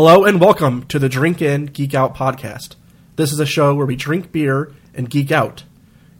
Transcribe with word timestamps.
Hello 0.00 0.24
and 0.24 0.40
welcome 0.40 0.86
to 0.86 1.00
the 1.00 1.08
Drink 1.08 1.42
In 1.42 1.66
Geek 1.66 1.92
Out 1.92 2.14
podcast. 2.14 2.76
This 3.16 3.32
is 3.32 3.40
a 3.40 3.44
show 3.44 3.74
where 3.74 3.84
we 3.84 3.96
drink 3.96 4.30
beer 4.30 4.72
and 4.94 5.10
geek 5.10 5.32
out. 5.32 5.64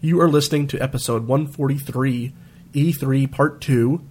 You 0.00 0.20
are 0.20 0.28
listening 0.28 0.66
to 0.66 0.82
episode 0.82 1.28
143, 1.28 2.32
E3 2.74 3.30
Part 3.30 3.60
2, 3.60 4.04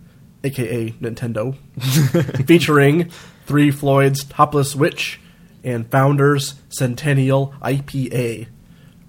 aka 0.46 0.92
Nintendo, 0.92 1.58
featuring 2.48 3.10
Three 3.46 3.70
Floyd's 3.70 4.24
Topless 4.24 4.74
Witch 4.74 5.20
and 5.66 5.92
Founders 5.92 6.56
Centennial 6.70 7.54
IPA, 7.62 8.48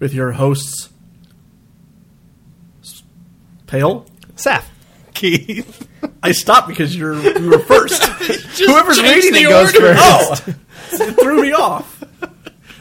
with 0.00 0.12
your 0.12 0.32
hosts, 0.32 0.88
Pale? 3.68 4.06
Saf. 4.34 4.64
Keith. 5.18 5.88
I 6.22 6.30
stopped 6.30 6.68
because 6.68 6.94
you're 6.94 7.14
you 7.38 7.50
were 7.50 7.58
first. 7.58 8.02
Whoever's 8.58 9.02
reading 9.02 9.32
the 9.32 9.40
it 9.40 9.48
goes 9.48 9.74
order. 9.74 9.94
first. 9.94 10.44
Oh, 10.46 10.54
it 11.04 11.20
threw 11.20 11.42
me 11.42 11.52
off. 11.52 12.04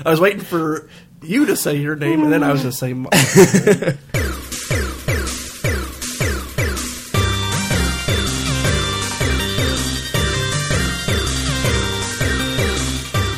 I 0.06 0.12
was 0.12 0.22
waiting 0.22 0.42
for 0.42 0.88
you 1.24 1.48
to 1.48 1.56
say 1.56 1.78
your 1.78 1.96
name, 1.96 2.24
and 2.24 2.32
then 2.32 2.44
I 2.44 2.52
was 2.52 2.62
going 2.62 2.72
to 2.72 2.78
say. 2.78 2.94
mine. 2.94 3.10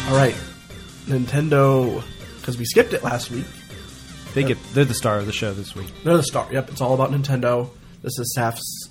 All 0.09 0.15
right, 0.15 0.35
Nintendo, 1.05 2.03
because 2.37 2.57
we 2.57 2.65
skipped 2.65 2.93
it 2.93 3.03
last 3.03 3.29
week. 3.29 3.45
They 4.33 4.43
get 4.43 4.57
they're 4.73 4.83
the 4.83 4.95
star 4.95 5.19
of 5.19 5.27
the 5.27 5.31
show 5.31 5.53
this 5.53 5.75
week. 5.75 5.91
They're 6.03 6.17
the 6.17 6.23
star. 6.23 6.47
Yep, 6.51 6.69
it's 6.71 6.81
all 6.81 6.95
about 6.95 7.11
Nintendo. 7.11 7.69
This 8.01 8.17
is 8.17 8.33
Saf's 8.33 8.88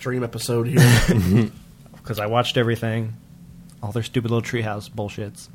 dream 0.00 0.24
episode 0.24 0.66
here. 0.66 1.50
Because 2.02 2.18
I 2.18 2.26
watched 2.26 2.56
everything, 2.56 3.14
all 3.82 3.92
their 3.92 4.02
stupid 4.02 4.30
little 4.30 4.42
treehouse 4.42 4.90
bullshits. 4.90 5.48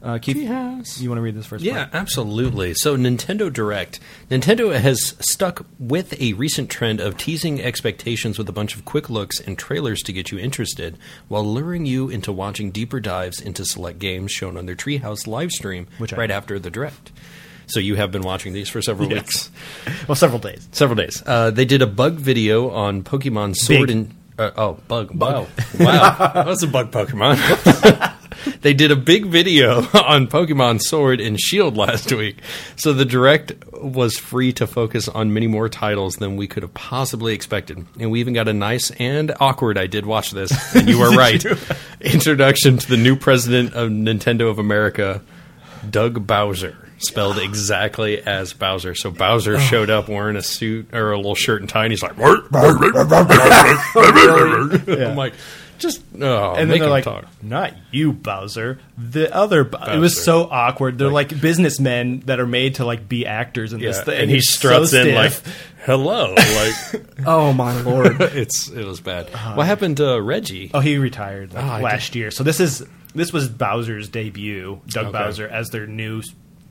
Uh, 0.00 0.18
Keith, 0.18 0.36
Treehouse. 0.36 1.00
you 1.00 1.08
want 1.08 1.18
to 1.18 1.22
read 1.22 1.34
this 1.34 1.46
first? 1.46 1.64
Yeah, 1.64 1.86
part? 1.86 1.94
absolutely. 1.94 2.74
So, 2.74 2.96
Nintendo 2.96 3.52
Direct. 3.52 3.98
Nintendo 4.30 4.78
has 4.78 5.16
stuck 5.18 5.66
with 5.78 6.20
a 6.20 6.34
recent 6.34 6.70
trend 6.70 7.00
of 7.00 7.16
teasing 7.16 7.60
expectations 7.60 8.38
with 8.38 8.48
a 8.48 8.52
bunch 8.52 8.76
of 8.76 8.84
quick 8.84 9.10
looks 9.10 9.40
and 9.40 9.58
trailers 9.58 10.00
to 10.02 10.12
get 10.12 10.30
you 10.30 10.38
interested, 10.38 10.98
while 11.26 11.44
luring 11.44 11.84
you 11.84 12.08
into 12.10 12.32
watching 12.32 12.70
deeper 12.70 13.00
dives 13.00 13.40
into 13.40 13.64
select 13.64 13.98
games 13.98 14.30
shown 14.30 14.56
on 14.56 14.66
their 14.66 14.76
Treehouse 14.76 15.26
live 15.26 15.50
stream 15.50 15.88
Which 15.96 16.12
right 16.12 16.30
after 16.30 16.58
the 16.60 16.70
Direct. 16.70 17.10
So, 17.68 17.80
you 17.80 17.94
have 17.96 18.10
been 18.10 18.22
watching 18.22 18.52
these 18.52 18.68
for 18.68 18.82
several 18.82 19.08
Yes. 19.10 19.20
weeks. 19.22 19.50
Well, 20.08 20.16
several 20.16 20.38
days. 20.40 20.66
Several 20.72 20.96
days. 20.96 21.22
Uh, 21.26 21.50
they 21.50 21.64
did 21.64 21.82
a 21.82 21.86
bug 21.86 22.14
video 22.14 22.70
on 22.70 23.02
Pokemon 23.02 23.56
Sword 23.56 23.88
Big. 23.88 23.96
and 23.96 24.14
uh, 24.38 24.50
oh 24.56 24.78
bug 24.86 25.10
wow 25.14 25.48
wow 25.80 26.30
that 26.34 26.46
was 26.46 26.62
a 26.62 26.66
bug 26.68 26.90
Pokemon. 26.92 27.36
they 28.62 28.72
did 28.72 28.90
a 28.92 28.96
big 28.96 29.26
video 29.26 29.78
on 29.92 30.28
Pokemon 30.28 30.80
Sword 30.80 31.20
and 31.20 31.38
Shield 31.40 31.76
last 31.76 32.12
week, 32.12 32.38
so 32.76 32.92
the 32.92 33.04
direct 33.04 33.52
was 33.72 34.16
free 34.16 34.52
to 34.54 34.66
focus 34.66 35.08
on 35.08 35.32
many 35.34 35.48
more 35.48 35.68
titles 35.68 36.14
than 36.16 36.36
we 36.36 36.46
could 36.46 36.62
have 36.62 36.72
possibly 36.72 37.34
expected, 37.34 37.84
and 37.98 38.10
we 38.12 38.20
even 38.20 38.32
got 38.32 38.46
a 38.48 38.52
nice 38.52 38.90
and 38.92 39.34
awkward. 39.40 39.76
I 39.76 39.88
did 39.88 40.06
watch 40.06 40.30
this, 40.30 40.52
and 40.74 40.88
you 40.88 41.00
were 41.00 41.10
right. 41.10 41.44
Introduction 42.00 42.78
to 42.78 42.88
the 42.88 42.96
new 42.96 43.16
president 43.16 43.74
of 43.74 43.90
Nintendo 43.90 44.48
of 44.48 44.58
America, 44.60 45.20
Doug 45.90 46.26
Bowser, 46.26 46.87
spelled 46.98 47.38
exactly 47.38 48.20
as 48.20 48.52
Bowser. 48.52 48.94
So 48.94 49.10
Bowser 49.10 49.58
showed 49.58 49.90
up 49.90 50.08
wearing 50.08 50.36
a 50.36 50.42
suit 50.42 50.94
or 50.94 51.12
a 51.12 51.16
little 51.16 51.34
shirt 51.34 51.60
and 51.60 51.68
tie, 51.68 51.84
and 51.84 51.92
he's 51.92 52.02
like, 52.02 52.18
I'm 52.18 52.48
like, 55.16 55.34
just 55.78 56.02
oh, 56.20 56.54
And 56.54 56.70
then 56.70 56.80
they're 56.80 56.90
like, 56.90 57.04
talk. 57.04 57.26
"Not 57.42 57.74
you, 57.92 58.12
Bowser. 58.12 58.78
The 58.96 59.34
other." 59.34 59.64
Bo-. 59.64 59.78
It 59.92 59.98
was 59.98 60.22
so 60.24 60.48
awkward. 60.50 60.98
They're 60.98 61.10
like, 61.10 61.40
businessmen 61.40 62.20
that 62.26 62.40
are 62.40 62.46
made 62.46 62.76
to 62.76 62.84
like 62.84 63.08
be 63.08 63.26
actors 63.26 63.72
in 63.72 63.80
this 63.80 64.02
thing. 64.02 64.20
and 64.22 64.30
he 64.30 64.40
struts 64.40 64.90
so 64.90 65.02
in 65.02 65.14
like, 65.14 65.32
"Hello," 65.84 66.34
like 66.34 67.24
oh 67.26 67.52
my 67.52 67.80
lord! 67.82 68.20
it's 68.20 68.68
it 68.68 68.84
was 68.84 69.00
bad. 69.00 69.28
What 69.56 69.66
happened 69.66 69.98
to 69.98 70.20
Reggie? 70.20 70.70
Oh, 70.74 70.80
he 70.80 70.98
retired 70.98 71.54
like, 71.54 71.64
Oh, 71.64 71.84
last 71.84 72.16
year. 72.16 72.32
So 72.32 72.42
this 72.42 72.58
is 72.58 72.84
this 73.14 73.32
was 73.32 73.48
Bowser's 73.48 74.08
debut. 74.08 74.80
Doug 74.88 75.06
Okay. 75.06 75.12
Bowser 75.18 75.46
as 75.48 75.70
their 75.70 75.86
new 75.86 76.22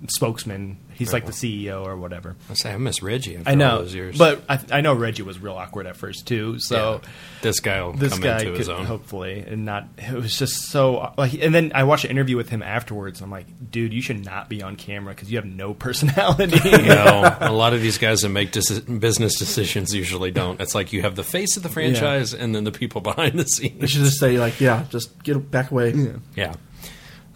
spokesman. 0.10 0.78
He's 0.94 1.14
like 1.14 1.28
the 1.28 1.32
CEO 1.32 1.86
or 1.86 1.96
whatever. 1.96 2.36
I 2.50 2.56
say 2.56 2.74
I 2.74 2.78
miss 2.78 3.04
Reggie. 3.04 3.36
After 3.38 3.50
I 3.50 3.52
all 3.54 3.58
know, 3.58 3.78
those 3.84 3.94
years. 3.94 4.18
but 4.18 4.42
I, 4.50 4.60
I 4.72 4.82
know 4.82 4.94
Reggie 4.96 5.22
was 5.22 5.38
real 5.38 5.54
awkward 5.54 5.86
at 5.86 5.96
first 5.96 6.26
too. 6.28 6.58
So 6.60 7.02
Yeah. 7.04 7.10
this 7.44 7.60
guy 7.60 7.84
will 7.84 7.94
this 7.94 8.14
come 8.14 8.22
guy 8.22 8.40
into 8.40 8.54
his 8.54 8.68
own. 8.68 8.86
hopefully 8.86 9.44
and 9.48 9.64
not. 9.64 9.88
It 10.00 10.14
was 10.14 10.36
just 10.38 10.56
so 10.70 11.14
like. 11.16 11.36
And 11.36 11.54
then 11.54 11.72
I 11.76 11.84
watched 11.84 12.06
an 12.06 12.10
interview 12.12 12.36
with 12.36 12.50
him 12.50 12.64
afterwards. 12.64 13.22
I'm 13.22 13.30
like, 13.30 13.46
dude, 13.70 13.94
you 13.94 14.02
should 14.02 14.26
not 14.26 14.50
be 14.50 14.64
on 14.64 14.76
camera 14.76 15.14
because 15.14 15.30
you 15.32 15.38
have 15.38 15.46
no 15.46 15.74
personality. 15.76 16.58
no, 16.72 17.38
a 17.40 17.52
lot 17.52 17.74
of 17.74 17.82
these 17.82 18.00
guys 18.00 18.22
that 18.22 18.30
make 18.30 18.52
dis- 18.52 18.80
business 18.80 19.38
decisions 19.38 19.94
usually 19.94 20.32
don't. 20.32 20.60
It's 20.60 20.74
like 20.74 20.94
you 20.94 21.04
have 21.04 21.16
the 21.16 21.24
face 21.24 21.58
of 21.58 21.64
the 21.64 21.70
franchise 21.70 22.34
and 22.34 22.56
then 22.56 22.64
the 22.64 22.72
people 22.72 23.02
behind 23.02 23.34
the 23.38 23.44
They 23.44 23.70
scenes. 23.70 23.92
should 23.92 24.02
just 24.04 24.20
say 24.20 24.40
like, 24.40 24.60
yeah, 24.60 24.86
just 24.90 25.22
get 25.24 25.52
back 25.52 25.70
away. 25.70 25.94
Yeah. 26.36 26.54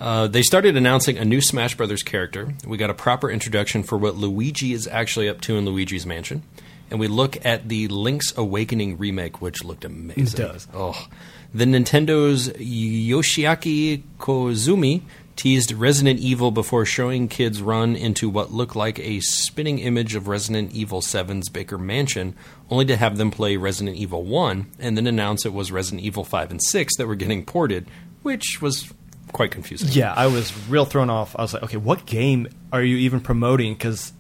Uh, 0.01 0.25
they 0.25 0.41
started 0.41 0.75
announcing 0.75 1.19
a 1.19 1.23
new 1.23 1.39
Smash 1.39 1.77
Brothers 1.77 2.01
character. 2.01 2.55
We 2.65 2.77
got 2.77 2.89
a 2.89 2.95
proper 2.95 3.29
introduction 3.29 3.83
for 3.83 3.99
what 3.99 4.15
Luigi 4.15 4.73
is 4.73 4.87
actually 4.87 5.29
up 5.29 5.41
to 5.41 5.57
in 5.57 5.65
Luigi's 5.65 6.07
Mansion. 6.07 6.41
And 6.89 6.99
we 6.99 7.07
look 7.07 7.45
at 7.45 7.69
the 7.69 7.87
Link's 7.87 8.35
Awakening 8.35 8.97
remake, 8.97 9.41
which 9.41 9.63
looked 9.63 9.85
amazing. 9.85 10.23
It 10.23 10.35
does. 10.35 10.67
Oh. 10.73 11.07
The 11.53 11.65
Nintendo's 11.65 12.49
Yoshiaki 12.49 14.01
Koizumi 14.17 15.03
teased 15.35 15.71
Resident 15.71 16.19
Evil 16.19 16.49
before 16.49 16.83
showing 16.83 17.27
kids 17.27 17.61
run 17.61 17.95
into 17.95 18.27
what 18.27 18.51
looked 18.51 18.75
like 18.75 18.97
a 18.99 19.19
spinning 19.19 19.77
image 19.77 20.15
of 20.15 20.27
Resident 20.27 20.71
Evil 20.71 21.01
7's 21.01 21.49
Baker 21.49 21.77
Mansion, 21.77 22.35
only 22.71 22.85
to 22.85 22.97
have 22.97 23.17
them 23.17 23.29
play 23.29 23.55
Resident 23.55 23.97
Evil 23.97 24.23
1 24.23 24.71
and 24.79 24.97
then 24.97 25.05
announce 25.05 25.45
it 25.45 25.53
was 25.53 25.71
Resident 25.71 26.01
Evil 26.01 26.23
5 26.23 26.49
and 26.49 26.63
6 26.63 26.97
that 26.97 27.05
were 27.05 27.15
getting 27.15 27.45
ported, 27.45 27.85
which 28.23 28.59
was 28.61 28.91
quite 29.31 29.51
confusing. 29.51 29.89
Yeah, 29.91 30.13
I 30.13 30.27
was 30.27 30.51
real 30.67 30.85
thrown 30.85 31.09
off. 31.09 31.35
I 31.37 31.41
was 31.41 31.53
like, 31.53 31.63
okay, 31.63 31.77
what 31.77 32.05
game 32.05 32.47
are 32.71 32.83
you 32.83 32.97
even 32.97 33.19
promoting? 33.19 33.73
Because 33.73 34.13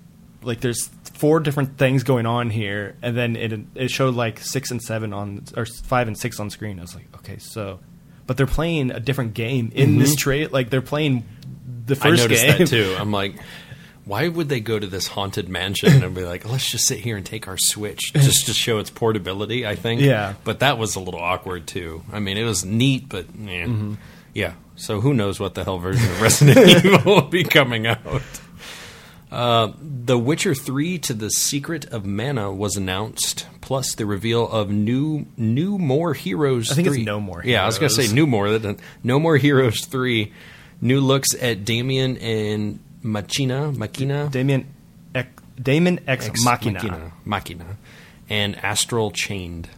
like, 0.43 0.61
there's 0.61 0.89
four 1.13 1.39
different 1.39 1.77
things 1.77 2.03
going 2.03 2.25
on 2.25 2.49
here, 2.49 2.95
and 3.01 3.15
then 3.15 3.35
it 3.35 3.59
it 3.75 3.91
showed 3.91 4.15
like 4.15 4.39
six 4.39 4.71
and 4.71 4.81
seven 4.81 5.13
on 5.13 5.43
or 5.55 5.65
five 5.65 6.07
and 6.07 6.17
six 6.17 6.39
on 6.39 6.49
screen. 6.49 6.79
I 6.79 6.81
was 6.81 6.95
like, 6.95 7.07
okay, 7.17 7.37
so, 7.37 7.79
but 8.27 8.37
they're 8.37 8.47
playing 8.47 8.91
a 8.91 8.99
different 8.99 9.33
game 9.33 9.71
in 9.75 9.97
this 9.99 10.15
trade. 10.15 10.51
Like 10.51 10.69
they're 10.69 10.81
playing 10.81 11.25
the 11.85 11.95
Mm-hmm. 11.95 12.07
I 12.07 12.09
first 12.09 12.21
noticed 12.23 12.43
game. 12.45 12.57
that 12.59 12.67
too. 12.67 12.95
I'm 12.97 13.11
like, 13.11 13.35
why 14.05 14.27
would 14.27 14.49
they 14.49 14.59
go 14.61 14.79
to 14.79 14.87
this 14.87 15.07
haunted 15.07 15.47
mansion 15.49 16.03
and 16.03 16.15
be 16.15 16.23
like, 16.23 16.49
let's 16.49 16.69
just 16.69 16.87
sit 16.87 16.99
here 16.99 17.17
and 17.17 17.25
take 17.25 17.47
our 17.47 17.57
Switch 17.57 18.13
just 18.13 18.45
to 18.47 18.53
show 18.53 18.79
its 18.79 18.89
portability? 18.89 19.67
I 19.67 19.75
think. 19.75 20.01
Yeah. 20.01 20.33
But 20.43 20.59
that 20.59 20.77
was 20.77 20.95
a 20.95 20.99
little 20.99 21.19
awkward 21.19 21.67
too. 21.67 22.03
I 22.11 22.19
mean, 22.19 22.37
it 22.37 22.43
was 22.45 22.65
neat, 22.65 23.09
but. 23.09 23.27
Mm-hmm. 23.27 23.95
yeah. 24.33 24.53
So 24.75 25.01
who 25.01 25.13
knows 25.13 25.39
what 25.39 25.53
the 25.53 25.63
hell 25.63 25.77
version 25.79 26.03
of 26.09 26.21
Resident 26.21 26.85
Evil 26.85 27.15
will 27.15 27.21
be 27.21 27.43
coming 27.43 27.85
out? 27.87 28.01
Uh, 29.31 29.71
the 29.81 30.17
Witcher 30.17 30.53
3 30.53 30.97
to 30.99 31.13
the 31.13 31.29
Secret 31.29 31.85
of 31.85 32.05
Mana 32.05 32.51
was 32.51 32.75
announced, 32.75 33.47
plus 33.61 33.95
the 33.95 34.05
reveal 34.05 34.47
of 34.47 34.69
new 34.69 35.25
new 35.37 35.77
more 35.77 36.13
heroes. 36.13 36.71
I 36.71 36.75
think 36.75 36.87
it's 36.87 36.97
No 36.97 37.19
More 37.21 37.41
Yeah, 37.45 37.63
I 37.63 37.65
was 37.65 37.77
gonna 37.79 37.89
say 37.89 38.01
Heroes. 38.03 38.13
new 38.13 38.27
more. 38.27 38.59
No 39.03 39.19
more 39.19 39.37
heroes 39.37 39.85
three. 39.85 40.33
New 40.81 40.99
looks 40.99 41.33
at 41.39 41.63
Damien 41.63 42.17
and 42.17 42.79
Machina, 43.03 43.71
Machina, 43.71 44.29
Damien, 44.31 44.67
Ex, 45.15 45.29
Damon 45.61 45.99
Ex, 46.07 46.27
Ex 46.27 46.43
Machina. 46.43 46.73
Machina, 46.73 47.11
Machina, 47.23 47.77
and 48.29 48.57
Astral 48.57 49.11
Chained. 49.11 49.69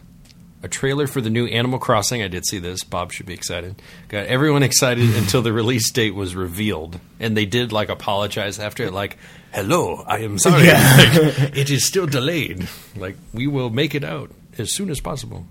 A 0.64 0.68
trailer 0.68 1.06
for 1.06 1.20
the 1.20 1.28
new 1.28 1.44
Animal 1.44 1.78
Crossing. 1.78 2.22
I 2.22 2.28
did 2.28 2.46
see 2.46 2.58
this. 2.58 2.84
Bob 2.84 3.12
should 3.12 3.26
be 3.26 3.34
excited. 3.34 3.82
Got 4.08 4.28
everyone 4.28 4.62
excited 4.62 5.14
until 5.14 5.42
the 5.42 5.52
release 5.52 5.90
date 5.90 6.14
was 6.14 6.34
revealed, 6.34 6.98
and 7.20 7.36
they 7.36 7.44
did 7.44 7.70
like 7.70 7.90
apologize 7.90 8.58
after 8.58 8.82
it. 8.82 8.94
Like, 8.94 9.18
"Hello, 9.52 10.02
I 10.06 10.20
am 10.20 10.38
sorry. 10.38 10.68
Like, 10.68 11.54
it 11.54 11.68
is 11.68 11.86
still 11.86 12.06
delayed. 12.06 12.66
Like, 12.96 13.16
we 13.34 13.46
will 13.46 13.68
make 13.68 13.94
it 13.94 14.04
out 14.04 14.30
as 14.56 14.72
soon 14.72 14.88
as 14.88 15.00
possible." 15.00 15.46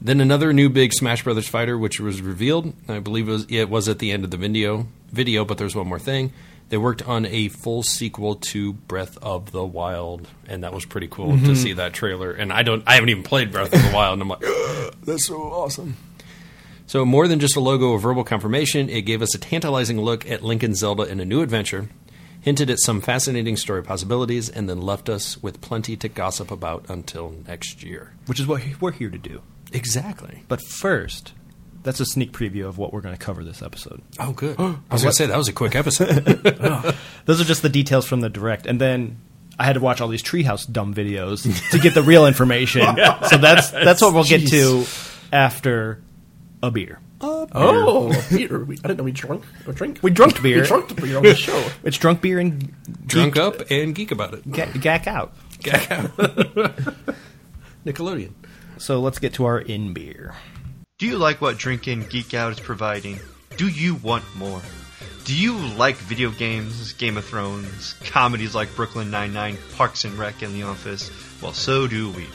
Then 0.00 0.20
another 0.20 0.52
new 0.52 0.68
big 0.68 0.92
Smash 0.92 1.24
Brothers 1.24 1.48
fighter, 1.48 1.76
which 1.76 1.98
was 1.98 2.22
revealed. 2.22 2.72
I 2.88 3.00
believe 3.00 3.28
it 3.28 3.32
was, 3.32 3.46
it 3.50 3.68
was 3.68 3.88
at 3.88 3.98
the 3.98 4.12
end 4.12 4.22
of 4.22 4.30
the 4.30 4.36
video. 4.36 4.86
Video, 5.10 5.44
but 5.44 5.58
there's 5.58 5.74
one 5.74 5.88
more 5.88 5.98
thing. 5.98 6.32
They 6.72 6.78
worked 6.78 7.06
on 7.06 7.26
a 7.26 7.48
full 7.48 7.82
sequel 7.82 8.36
to 8.36 8.72
Breath 8.72 9.18
of 9.18 9.52
the 9.52 9.62
Wild, 9.62 10.26
and 10.48 10.64
that 10.64 10.72
was 10.72 10.86
pretty 10.86 11.06
cool 11.06 11.32
to 11.32 11.36
mm-hmm. 11.36 11.52
see 11.52 11.74
that 11.74 11.92
trailer. 11.92 12.32
And 12.32 12.50
I 12.50 12.62
don't, 12.62 12.82
I 12.86 12.94
haven't 12.94 13.10
even 13.10 13.24
played 13.24 13.52
Breath 13.52 13.74
of 13.74 13.82
the 13.82 13.90
Wild, 13.92 14.14
and 14.14 14.22
I'm 14.22 14.28
like, 14.28 14.40
that's 15.04 15.26
so 15.26 15.36
awesome. 15.36 15.98
So 16.86 17.04
more 17.04 17.28
than 17.28 17.40
just 17.40 17.56
a 17.56 17.60
logo 17.60 17.90
or 17.90 17.98
verbal 17.98 18.24
confirmation, 18.24 18.88
it 18.88 19.02
gave 19.02 19.20
us 19.20 19.34
a 19.34 19.38
tantalizing 19.38 20.00
look 20.00 20.26
at 20.30 20.42
Link 20.42 20.62
and 20.62 20.74
Zelda 20.74 21.02
in 21.02 21.20
a 21.20 21.26
new 21.26 21.42
adventure, 21.42 21.90
hinted 22.40 22.70
at 22.70 22.78
some 22.78 23.02
fascinating 23.02 23.58
story 23.58 23.82
possibilities, 23.82 24.48
and 24.48 24.66
then 24.66 24.80
left 24.80 25.10
us 25.10 25.42
with 25.42 25.60
plenty 25.60 25.94
to 25.98 26.08
gossip 26.08 26.50
about 26.50 26.86
until 26.88 27.34
next 27.46 27.82
year. 27.82 28.14
which 28.24 28.40
is 28.40 28.46
what 28.46 28.62
we're 28.80 28.92
here 28.92 29.10
to 29.10 29.18
do. 29.18 29.42
Exactly. 29.74 30.44
But 30.48 30.62
first, 30.66 31.34
that's 31.82 32.00
a 32.00 32.06
sneak 32.06 32.32
preview 32.32 32.66
of 32.66 32.78
what 32.78 32.92
we're 32.92 33.00
going 33.00 33.14
to 33.16 33.20
cover 33.24 33.42
this 33.44 33.62
episode. 33.62 34.00
Oh, 34.18 34.32
good. 34.32 34.56
I 34.60 34.76
was 34.90 35.02
going 35.02 35.10
to 35.10 35.12
say 35.12 35.26
that 35.26 35.36
was 35.36 35.48
a 35.48 35.52
quick 35.52 35.74
episode. 35.74 36.24
Those 37.26 37.40
are 37.40 37.44
just 37.44 37.62
the 37.62 37.68
details 37.68 38.06
from 38.06 38.20
the 38.20 38.28
direct, 38.30 38.66
and 38.66 38.80
then 38.80 39.18
I 39.58 39.64
had 39.64 39.74
to 39.74 39.80
watch 39.80 40.00
all 40.00 40.08
these 40.08 40.22
treehouse 40.22 40.70
dumb 40.70 40.94
videos 40.94 41.42
to 41.70 41.78
get 41.78 41.94
the 41.94 42.02
real 42.02 42.26
information. 42.26 42.82
so 43.28 43.36
that's 43.38 43.70
that's 43.70 44.00
what 44.02 44.14
we'll 44.14 44.24
get 44.24 44.48
to 44.48 44.84
after 45.32 46.02
a 46.62 46.70
beer. 46.70 47.00
Oh, 47.24 48.10
beer. 48.30 48.64
We, 48.64 48.76
I 48.78 48.80
didn't 48.88 48.98
know 48.98 49.04
we 49.04 49.12
drunk 49.12 49.44
or 49.66 49.72
drink. 49.72 50.00
We 50.02 50.10
drunk 50.10 50.42
beer. 50.42 50.62
We 50.62 50.66
drunk 50.66 50.96
beer 51.00 51.16
on 51.18 51.22
the 51.22 51.36
show. 51.36 51.64
It's 51.84 51.96
drunk 51.96 52.20
beer 52.20 52.40
and 52.40 52.74
Drunk 53.06 53.34
geek- 53.34 53.42
up 53.42 53.70
and 53.70 53.94
geek 53.94 54.10
about 54.10 54.34
it. 54.34 54.50
ga- 54.50 54.72
gack 54.80 55.06
out. 55.06 55.32
Nickelodeon. 57.86 58.32
So 58.78 59.00
let's 59.00 59.18
get 59.20 59.34
to 59.34 59.44
our 59.44 59.60
in 59.60 59.92
beer. 59.92 60.34
Do 61.02 61.08
you 61.08 61.18
like 61.18 61.40
what 61.40 61.58
Drink 61.58 61.88
In 61.88 62.04
Geek 62.04 62.32
Out 62.32 62.52
is 62.52 62.60
providing? 62.60 63.18
Do 63.56 63.66
you 63.66 63.96
want 63.96 64.22
more? 64.36 64.62
Do 65.24 65.34
you 65.34 65.56
like 65.56 65.96
video 65.96 66.30
games, 66.30 66.92
Game 66.92 67.16
of 67.16 67.24
Thrones, 67.24 67.96
comedies 68.04 68.54
like 68.54 68.76
Brooklyn 68.76 69.10
Nine-Nine, 69.10 69.58
Parks 69.74 70.04
and 70.04 70.16
Rec, 70.16 70.42
and 70.42 70.54
The 70.54 70.62
Office? 70.62 71.10
Well, 71.42 71.54
so 71.54 71.88
do 71.88 72.12
we. 72.12 72.28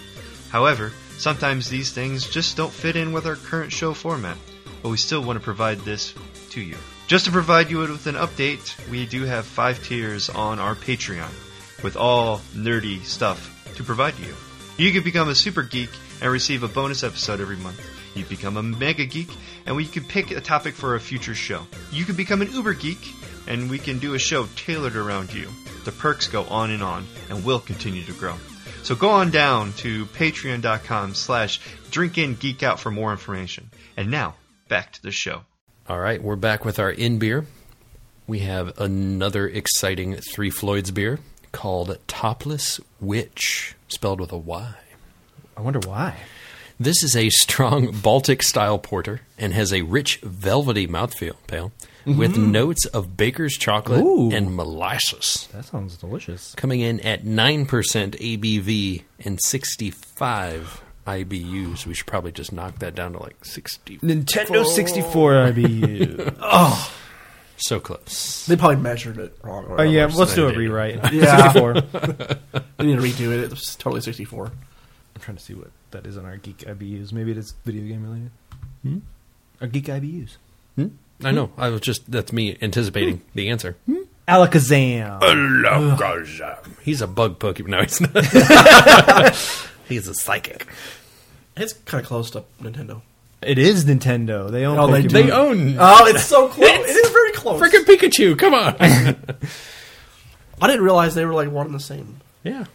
However, 0.49 0.91
sometimes 1.17 1.69
these 1.69 1.93
things 1.93 2.29
just 2.29 2.57
don't 2.57 2.73
fit 2.73 2.97
in 2.97 3.13
with 3.13 3.25
our 3.25 3.37
current 3.37 3.71
show 3.71 3.93
format, 3.93 4.35
but 4.83 4.89
we 4.89 4.97
still 4.97 5.23
want 5.23 5.39
to 5.39 5.45
provide 5.45 5.79
this 5.79 6.13
to 6.49 6.59
you. 6.59 6.75
Just 7.07 7.23
to 7.23 7.31
provide 7.31 7.71
you 7.71 7.77
with 7.77 8.05
an 8.05 8.15
update, 8.15 8.75
we 8.89 9.05
do 9.05 9.23
have 9.23 9.45
five 9.45 9.81
tiers 9.81 10.29
on 10.29 10.59
our 10.59 10.75
Patreon 10.75 11.31
with 11.83 11.95
all 11.95 12.39
nerdy 12.53 13.01
stuff 13.05 13.73
to 13.77 13.83
provide 13.85 14.19
you. 14.19 14.35
You 14.75 14.91
can 14.91 15.03
become 15.03 15.29
a 15.29 15.35
super 15.35 15.63
geek 15.63 15.91
and 16.21 16.29
receive 16.29 16.63
a 16.63 16.67
bonus 16.67 17.05
episode 17.05 17.39
every 17.39 17.55
month. 17.55 17.79
You 18.17 18.25
become 18.25 18.57
a 18.57 18.63
mega 18.63 19.05
geek, 19.05 19.29
and 19.65 19.75
we 19.75 19.85
can 19.85 20.03
pick 20.03 20.31
a 20.31 20.41
topic 20.41 20.73
for 20.73 20.95
a 20.95 20.99
future 20.99 21.35
show. 21.35 21.67
You 21.91 22.03
can 22.03 22.15
become 22.15 22.41
an 22.41 22.51
uber 22.51 22.73
geek, 22.73 23.13
and 23.47 23.69
we 23.69 23.77
can 23.77 23.99
do 23.99 24.15
a 24.15 24.19
show 24.19 24.47
tailored 24.55 24.95
around 24.95 25.33
you. 25.33 25.49
The 25.85 25.91
perks 25.91 26.27
go 26.27 26.43
on 26.45 26.71
and 26.71 26.81
on, 26.81 27.05
and 27.29 27.45
will 27.45 27.59
continue 27.59 28.03
to 28.03 28.13
grow. 28.13 28.35
So 28.83 28.95
go 28.95 29.09
on 29.09 29.31
down 29.31 29.73
to 29.73 30.05
patreon.com 30.07 31.13
slash 31.13 31.59
drinkingeekout 31.91 32.79
for 32.79 32.89
more 32.89 33.11
information. 33.11 33.69
And 33.95 34.09
now, 34.09 34.35
back 34.67 34.93
to 34.93 35.01
the 35.01 35.11
show. 35.11 35.43
All 35.87 35.99
right, 35.99 36.21
we're 36.21 36.35
back 36.35 36.65
with 36.65 36.79
our 36.79 36.91
in 36.91 37.19
beer. 37.19 37.45
We 38.27 38.39
have 38.39 38.77
another 38.79 39.47
exciting 39.47 40.15
Three 40.15 40.49
Floyds 40.49 40.91
beer 40.91 41.19
called 41.51 41.97
Topless 42.07 42.79
Witch, 42.99 43.75
spelled 43.87 44.19
with 44.19 44.31
a 44.31 44.37
Y. 44.37 44.75
I 45.55 45.61
wonder 45.61 45.79
why. 45.87 46.17
This 46.79 47.01
is 47.01 47.15
a 47.15 47.29
strong 47.29 47.91
Baltic 48.03 48.43
style 48.43 48.77
porter 48.77 49.21
and 49.37 49.53
has 49.53 49.73
a 49.73 49.81
rich 49.81 50.17
velvety 50.21 50.87
mouthfeel 50.87 51.35
pale 51.47 51.71
with 52.05 52.33
mm-hmm. 52.33 52.51
notes 52.51 52.85
of 52.85 53.17
baker's 53.17 53.53
chocolate 53.53 54.01
Ooh. 54.01 54.31
and 54.31 54.55
molasses. 54.55 55.49
That 55.53 55.65
sounds 55.65 55.97
delicious. 55.97 56.53
Coming 56.55 56.81
in 56.81 56.99
at 57.01 57.23
9% 57.23 57.67
ABV 57.67 59.03
and 59.25 59.39
65 59.41 60.83
IBUs. 61.07 61.85
We 61.85 61.93
should 61.95 62.05
probably 62.05 62.31
just 62.31 62.53
knock 62.53 62.79
that 62.79 62.93
down 62.93 63.13
to 63.13 63.23
like 63.23 63.43
60. 63.43 63.97
Nintendo 63.97 64.65
64 64.65 65.31
IBU. 65.33 66.37
Oh. 66.41 66.93
So 67.59 67.79
close. 67.79 68.45
They 68.45 68.55
probably 68.55 68.75
measured 68.75 69.17
it 69.17 69.35
wrong. 69.41 69.65
or 69.65 69.81
Oh 69.81 69.83
yeah, 69.83 70.05
let's 70.13 70.35
do 70.35 70.47
a 70.47 70.53
rewrite. 70.53 70.99
Yeah. 71.11 71.51
64. 71.51 71.75
I'm 72.77 72.85
need 72.85 72.97
to 72.97 73.01
redo 73.01 73.31
it. 73.31 73.51
It's 73.51 73.75
totally 73.75 74.01
64. 74.01 74.45
I'm 74.45 75.21
trying 75.21 75.37
to 75.37 75.43
see 75.43 75.55
what 75.55 75.71
that 75.91 76.05
is 76.05 76.17
on 76.17 76.25
our 76.25 76.37
geek 76.37 76.59
IBUs. 76.59 77.11
Maybe 77.13 77.31
it 77.31 77.37
is 77.37 77.53
video 77.65 77.83
game 77.83 78.03
related. 78.03 78.31
Hmm? 78.83 78.99
Our 79.61 79.67
geek 79.67 79.85
IBUs. 79.85 80.37
Hmm? 80.75 80.87
I 81.23 81.31
know. 81.31 81.51
I 81.57 81.69
was 81.69 81.81
just, 81.81 82.09
that's 82.11 82.31
me 82.31 82.57
anticipating 82.61 83.17
hmm? 83.17 83.23
the 83.33 83.49
answer. 83.49 83.75
Hmm? 83.85 84.03
Alakazam. 84.27 85.19
Alakazam. 85.21 86.79
He's 86.83 87.01
a 87.01 87.07
bug 87.07 87.39
Pokemon. 87.39 87.67
No, 87.69 87.81
he's 87.81 88.01
not. 88.01 89.35
he's 89.87 90.07
a 90.07 90.13
psychic. 90.13 90.67
It's 91.55 91.73
kind 91.73 92.01
of 92.01 92.07
close 92.07 92.29
to 92.31 92.43
Nintendo. 92.61 93.01
It 93.41 93.57
is 93.57 93.85
Nintendo. 93.85 94.51
They 94.51 94.65
own 94.65 94.77
Oh, 94.77 94.87
they 94.91 95.03
Pokemon. 95.03 95.09
do. 95.09 95.23
They 95.23 95.31
own 95.31 95.75
Oh, 95.79 96.05
it's 96.07 96.25
so 96.25 96.49
close. 96.49 96.67
it 96.67 96.89
is 96.89 97.09
very 97.11 97.31
close. 97.31 97.61
freaking 97.61 97.85
Pikachu. 97.85 98.37
Come 98.37 98.53
on. 98.53 98.75
I 100.61 100.67
didn't 100.67 100.83
realize 100.83 101.15
they 101.15 101.25
were 101.25 101.33
like 101.33 101.49
one 101.51 101.67
and 101.67 101.75
the 101.75 101.79
same. 101.79 102.19
yeah. 102.43 102.65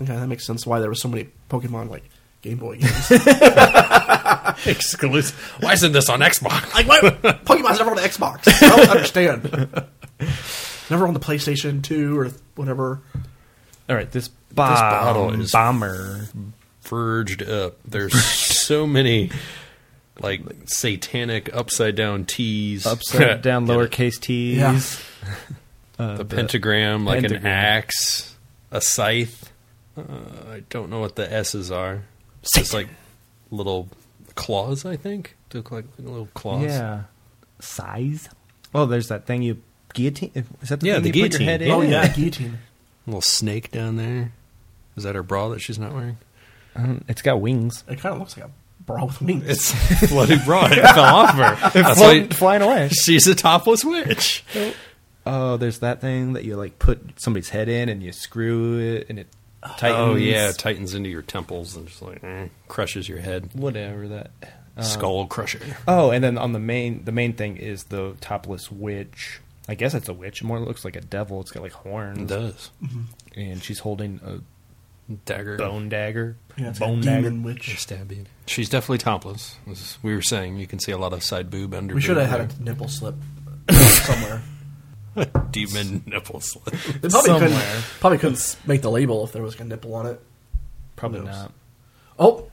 Okay, 0.00 0.14
that 0.16 0.26
makes 0.26 0.46
sense 0.46 0.66
why 0.66 0.80
there 0.80 0.88
were 0.88 0.94
so 0.94 1.08
many 1.08 1.28
Pokemon 1.50 1.90
like 1.90 2.04
Game 2.42 2.58
Boy 2.58 2.76
games. 2.78 3.10
Exclusive. 4.66 5.56
Why 5.60 5.72
isn't 5.72 5.92
this 5.92 6.08
on 6.08 6.20
Xbox? 6.20 6.72
like, 6.74 6.86
why 6.88 7.00
Pokemon's 7.00 7.78
never 7.78 7.90
on 7.90 7.96
the 7.96 8.02
Xbox? 8.02 8.48
I 8.62 8.76
don't 8.76 8.88
understand. 8.90 9.42
never 10.90 11.06
on 11.06 11.14
the 11.14 11.20
PlayStation 11.20 11.82
2 11.82 12.18
or 12.18 12.30
whatever. 12.56 13.00
All 13.88 13.96
right, 13.96 14.10
this, 14.10 14.28
bomb, 14.28 14.74
bottle 14.74 15.40
is- 15.40 15.52
bomber. 15.52 16.28
Verged 16.82 17.42
up. 17.44 17.76
There's 17.84 18.12
so 18.20 18.86
many 18.88 19.30
like 20.20 20.42
satanic 20.66 21.54
upside 21.54 21.94
down 21.94 22.24
T's. 22.24 22.84
Upside 22.86 23.40
down 23.42 23.66
lowercase 23.66 24.20
t's. 24.20 24.58
Yeah. 24.58 24.80
Uh, 25.98 26.16
The 26.18 26.24
pentagram, 26.24 27.04
like 27.04 27.22
an 27.22 27.46
axe, 27.46 28.34
a 28.72 28.80
scythe. 28.80 29.52
Uh, 29.96 30.02
I 30.50 30.62
don't 30.70 30.90
know 30.90 30.98
what 31.00 31.14
the 31.16 31.32
S's 31.32 31.70
are. 31.70 32.02
It's 32.42 32.52
just 32.54 32.74
like 32.74 32.88
little 33.50 33.88
claws, 34.34 34.84
I 34.84 34.96
think. 34.96 35.36
They 35.50 35.58
look 35.60 35.70
like 35.70 35.84
little 35.98 36.28
claws. 36.34 36.64
Yeah. 36.64 37.02
Size. 37.60 38.28
Oh, 38.74 38.86
there's 38.86 39.08
that 39.08 39.26
thing 39.26 39.42
you 39.42 39.62
guillotine. 39.94 40.32
Is 40.62 40.68
that 40.70 40.80
the 40.80 40.86
Yeah, 40.88 40.94
thing 41.00 41.02
the 41.12 41.18
you 41.18 41.24
put 41.24 41.32
your 41.32 41.38
guillotine. 41.40 41.46
head 41.48 41.62
in? 41.62 41.70
Oh, 41.70 41.80
yeah, 41.82 42.08
guillotine. 42.08 42.58
Little 43.06 43.20
snake 43.20 43.70
down 43.72 43.96
there. 43.96 44.32
Is 44.96 45.04
that 45.04 45.14
her 45.14 45.22
bra 45.22 45.48
that 45.50 45.60
she's 45.60 45.78
not 45.78 45.92
wearing? 45.92 46.18
Um, 46.76 47.04
it's 47.08 47.20
got 47.22 47.40
wings. 47.40 47.82
It 47.88 47.98
kind 48.00 48.14
of 48.14 48.20
looks 48.20 48.36
like 48.36 48.46
a 48.46 48.50
bra 48.84 49.04
with 49.04 49.20
wings. 49.20 49.44
It's 49.46 50.10
bloody 50.10 50.38
bra. 50.44 50.66
It 50.70 50.82
fell 50.94 51.04
off 51.04 51.34
her. 51.34 51.70
That's 51.82 51.98
Floating- 51.98 52.28
why 52.28 52.34
flying 52.36 52.62
away. 52.62 52.88
she's 52.90 53.26
a 53.26 53.34
topless 53.34 53.84
witch. 53.84 54.44
Oh, 55.26 55.56
there's 55.56 55.80
that 55.80 56.00
thing 56.00 56.32
that 56.34 56.44
you 56.44 56.56
like 56.56 56.78
put 56.78 57.00
somebody's 57.20 57.50
head 57.50 57.68
in 57.68 57.88
and 57.88 58.02
you 58.02 58.12
screw 58.12 58.78
it 58.78 59.06
and 59.08 59.18
it 59.18 59.26
tightens. 59.62 59.98
Oh 59.98 60.14
yeah, 60.16 60.48
it 60.50 60.58
tightens 60.58 60.94
into 60.94 61.08
your 61.10 61.22
temples 61.22 61.76
and 61.76 61.86
just 61.88 62.02
like 62.02 62.22
eh, 62.24 62.48
crushes 62.68 63.08
your 63.08 63.18
head. 63.18 63.50
whatever 63.54 64.08
that. 64.08 64.30
uh, 64.76 64.82
Skull 64.82 65.26
crusher. 65.26 65.60
Oh, 65.86 66.10
and 66.10 66.22
then 66.22 66.38
on 66.38 66.52
the 66.52 66.58
main, 66.58 67.04
the 67.04 67.12
main 67.12 67.32
thing 67.34 67.56
is 67.56 67.84
the 67.84 68.14
topless 68.20 68.70
witch. 68.70 69.40
I 69.68 69.74
guess 69.76 69.94
it's 69.94 70.08
a 70.08 70.12
witch. 70.14 70.40
It 70.42 70.44
more 70.44 70.58
looks 70.58 70.84
like 70.84 70.96
a 70.96 71.00
devil. 71.00 71.40
It's 71.40 71.50
got 71.52 71.62
like 71.62 71.72
horns, 71.72 72.18
It 72.18 72.26
does. 72.26 72.70
and 73.36 73.62
she's 73.62 73.78
holding 73.78 74.20
a 74.24 74.40
Dagger. 75.26 75.56
bone 75.58 75.88
dagger. 75.88 76.36
yeah, 76.56 76.70
it's 76.70 76.78
bone 76.78 77.00
a 77.00 77.02
dagger. 77.02 77.22
demon 77.28 77.42
witch. 77.42 77.78
Stab 77.80 78.10
you. 78.10 78.24
She's 78.46 78.68
definitely 78.68 78.98
topless. 78.98 79.56
As 79.70 79.98
we 80.02 80.14
were 80.14 80.22
saying, 80.22 80.56
you 80.56 80.66
can 80.66 80.78
see 80.78 80.90
a 80.92 80.96
lot 80.98 81.12
of 81.12 81.22
side 81.22 81.50
boob 81.50 81.74
under. 81.74 81.94
We 81.94 82.00
should 82.00 82.16
have 82.16 82.30
boob 82.30 82.50
had 82.50 82.60
a 82.60 82.62
nipple 82.62 82.88
slip 82.88 83.14
somewhere. 83.70 84.42
There. 85.14 85.24
demon 85.50 86.02
nipple 86.06 86.40
slit. 86.40 86.64
They 87.00 87.08
probably 87.08 87.38
couldn't, 87.40 87.84
probably 88.00 88.18
couldn't 88.18 88.56
make 88.66 88.82
the 88.82 88.90
label 88.90 89.24
if 89.24 89.32
there 89.32 89.42
was 89.42 89.58
a 89.60 89.64
nipple 89.64 89.94
on 89.94 90.06
it. 90.06 90.20
Probably 90.96 91.20
Who 91.20 91.26
not. 91.26 91.52
Oh, 92.18 92.50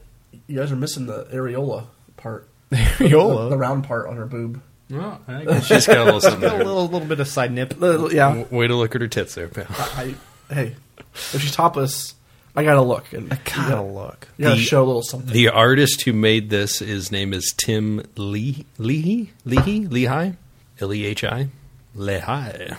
you 0.47 0.57
guys 0.59 0.71
are 0.71 0.75
missing 0.75 1.05
the 1.05 1.25
areola 1.25 1.85
part. 2.17 2.47
Areola? 2.71 3.43
The, 3.45 3.49
the 3.49 3.57
round 3.57 3.83
part 3.85 4.07
on 4.07 4.15
her 4.17 4.25
boob. 4.25 4.61
Well, 4.89 5.21
I 5.27 5.43
guess 5.45 5.65
she's 5.65 5.85
got 5.87 5.97
a 5.97 6.03
little 6.05 6.21
something 6.21 6.41
Got 6.41 6.55
a 6.61 6.63
little, 6.63 6.87
little 6.87 7.07
bit 7.07 7.19
of 7.19 7.27
side 7.27 7.51
nip. 7.51 7.75
The- 7.77 8.07
yeah. 8.09 8.43
Way 8.49 8.67
to 8.67 8.75
look 8.75 8.95
at 8.95 9.01
her 9.01 9.07
tits 9.07 9.35
there, 9.35 9.47
pal. 9.47 9.65
I, 9.69 10.15
hey, 10.49 10.75
if 11.09 11.41
she's 11.41 11.51
topless, 11.51 12.15
I 12.55 12.63
gotta 12.63 12.81
look. 12.81 13.11
And 13.13 13.31
I 13.31 13.37
Gotta 13.45 13.81
look. 13.83 14.27
You 14.37 14.45
gotta 14.45 14.55
The- 14.55 14.61
show 14.63 14.83
a 14.83 14.87
little 14.87 15.03
something. 15.03 15.31
The 15.31 15.49
artist 15.49 16.01
who 16.03 16.13
made 16.13 16.49
this, 16.49 16.79
his 16.79 17.11
name 17.11 17.33
is 17.33 17.53
Tim 17.55 18.03
Lee 18.15 18.65
Leahy 18.79 19.31
Leahy 19.45 19.85
Lehi 19.87 20.35
L 20.81 20.93
E 20.93 21.05
H 21.05 21.23
I 21.23 21.49
Lehi, 21.99 22.77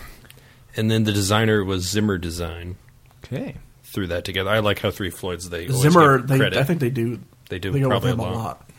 and 0.77 0.91
then 0.91 1.05
the 1.05 1.13
designer 1.13 1.63
was 1.65 1.89
Zimmer 1.89 2.19
Design. 2.19 2.77
Okay. 3.25 3.57
Threw 3.85 4.07
that 4.09 4.25
together. 4.25 4.51
I 4.51 4.61
like 4.61 4.79
how 4.81 4.91
Three 4.91 5.11
Floyds 5.11 5.51
they 5.51 5.67
always 5.69 5.81
Zimmer, 5.83 6.19
give 6.21 6.39
they. 6.39 6.59
I 6.59 6.65
think 6.65 6.81
they 6.81 6.91
do. 6.91 7.21
They 7.49 7.59
do 7.59 7.71
They 7.73 7.81
go 7.81 7.89
with 7.89 8.03
probably 8.03 8.11
him 8.13 8.21
a 8.21 8.23
a 8.23 8.25
lot. 8.25 8.35
lot. 8.35 8.71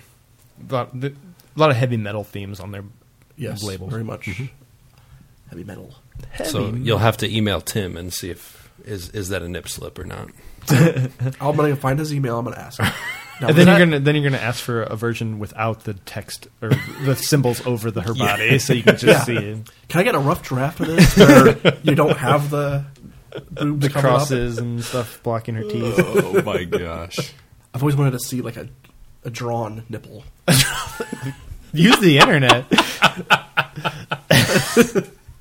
A 0.70 0.74
lot, 0.74 1.00
the, 1.00 1.08
a 1.10 1.60
lot 1.60 1.70
of 1.72 1.76
heavy 1.76 1.98
metal 1.98 2.24
themes 2.24 2.60
on 2.60 2.72
their 2.72 2.84
Yes, 3.38 3.64
labels. 3.64 3.92
very 3.92 4.04
much. 4.04 4.22
Mm-hmm. 4.28 4.46
Heavy 5.50 5.64
metal. 5.64 5.94
so 6.46 6.70
you'll 6.74 6.98
have 7.00 7.18
to 7.18 7.30
email 7.36 7.60
Tim 7.62 7.98
and 7.98 8.14
see 8.14 8.30
if 8.30 8.70
is 8.86 9.10
is 9.10 9.30
that 9.30 9.42
a 9.44 9.50
nip 9.50 9.68
slip 9.68 10.00
or 10.00 10.06
not. 10.06 10.30
I'm 10.70 11.56
gonna 11.56 11.76
find 11.76 12.00
his 12.00 12.14
email. 12.14 12.40
I'm 12.40 12.46
gonna 12.46 12.58
ask. 12.58 12.80
Him. 13.42 13.48
Now, 13.48 13.48
And 13.50 13.58
then 13.58 13.68
you're 13.68 13.76
that- 13.80 13.86
gonna 13.86 14.00
then 14.00 14.16
you're 14.16 14.30
gonna 14.30 14.42
ask 14.44 14.64
for 14.64 14.84
a 14.84 14.96
version 14.96 15.40
without 15.40 15.84
the 15.84 15.94
text 15.96 16.48
or 16.62 16.70
the 17.04 17.16
symbols 17.16 17.66
over 17.66 17.90
the 17.92 18.02
her 18.02 18.14
body, 18.16 18.60
so 18.60 18.74
you 18.74 18.84
can 18.84 18.98
just 18.98 19.06
Yeah. 19.06 19.24
see 19.24 19.36
it. 19.36 19.70
Can 19.90 20.00
I 20.00 20.04
get 20.04 20.16
a 20.16 20.20
rough 20.20 20.44
draft 20.44 20.80
of 20.80 20.88
this 20.88 21.18
where 21.18 21.58
you 21.84 21.96
don't 21.96 22.18
have 22.18 22.50
the 22.50 22.86
boob 23.52 23.82
the 23.82 23.90
covered 23.90 24.08
up? 24.10 24.16
crosses 24.18 24.58
and 24.58 24.84
stuff 24.84 25.20
blocking 25.24 25.56
her 25.56 25.64
teeth. 25.64 25.96
Oh 25.98 26.42
my 26.46 26.64
gosh! 26.66 27.34
I've 27.74 27.82
always 27.82 27.96
wanted 27.96 28.12
to 28.12 28.20
see 28.20 28.42
like 28.42 28.58
a, 28.58 28.68
a 29.24 29.30
drawn 29.30 29.84
nipple. 29.90 30.24
Use 31.74 31.98
the 32.00 32.18
internet. 32.20 32.66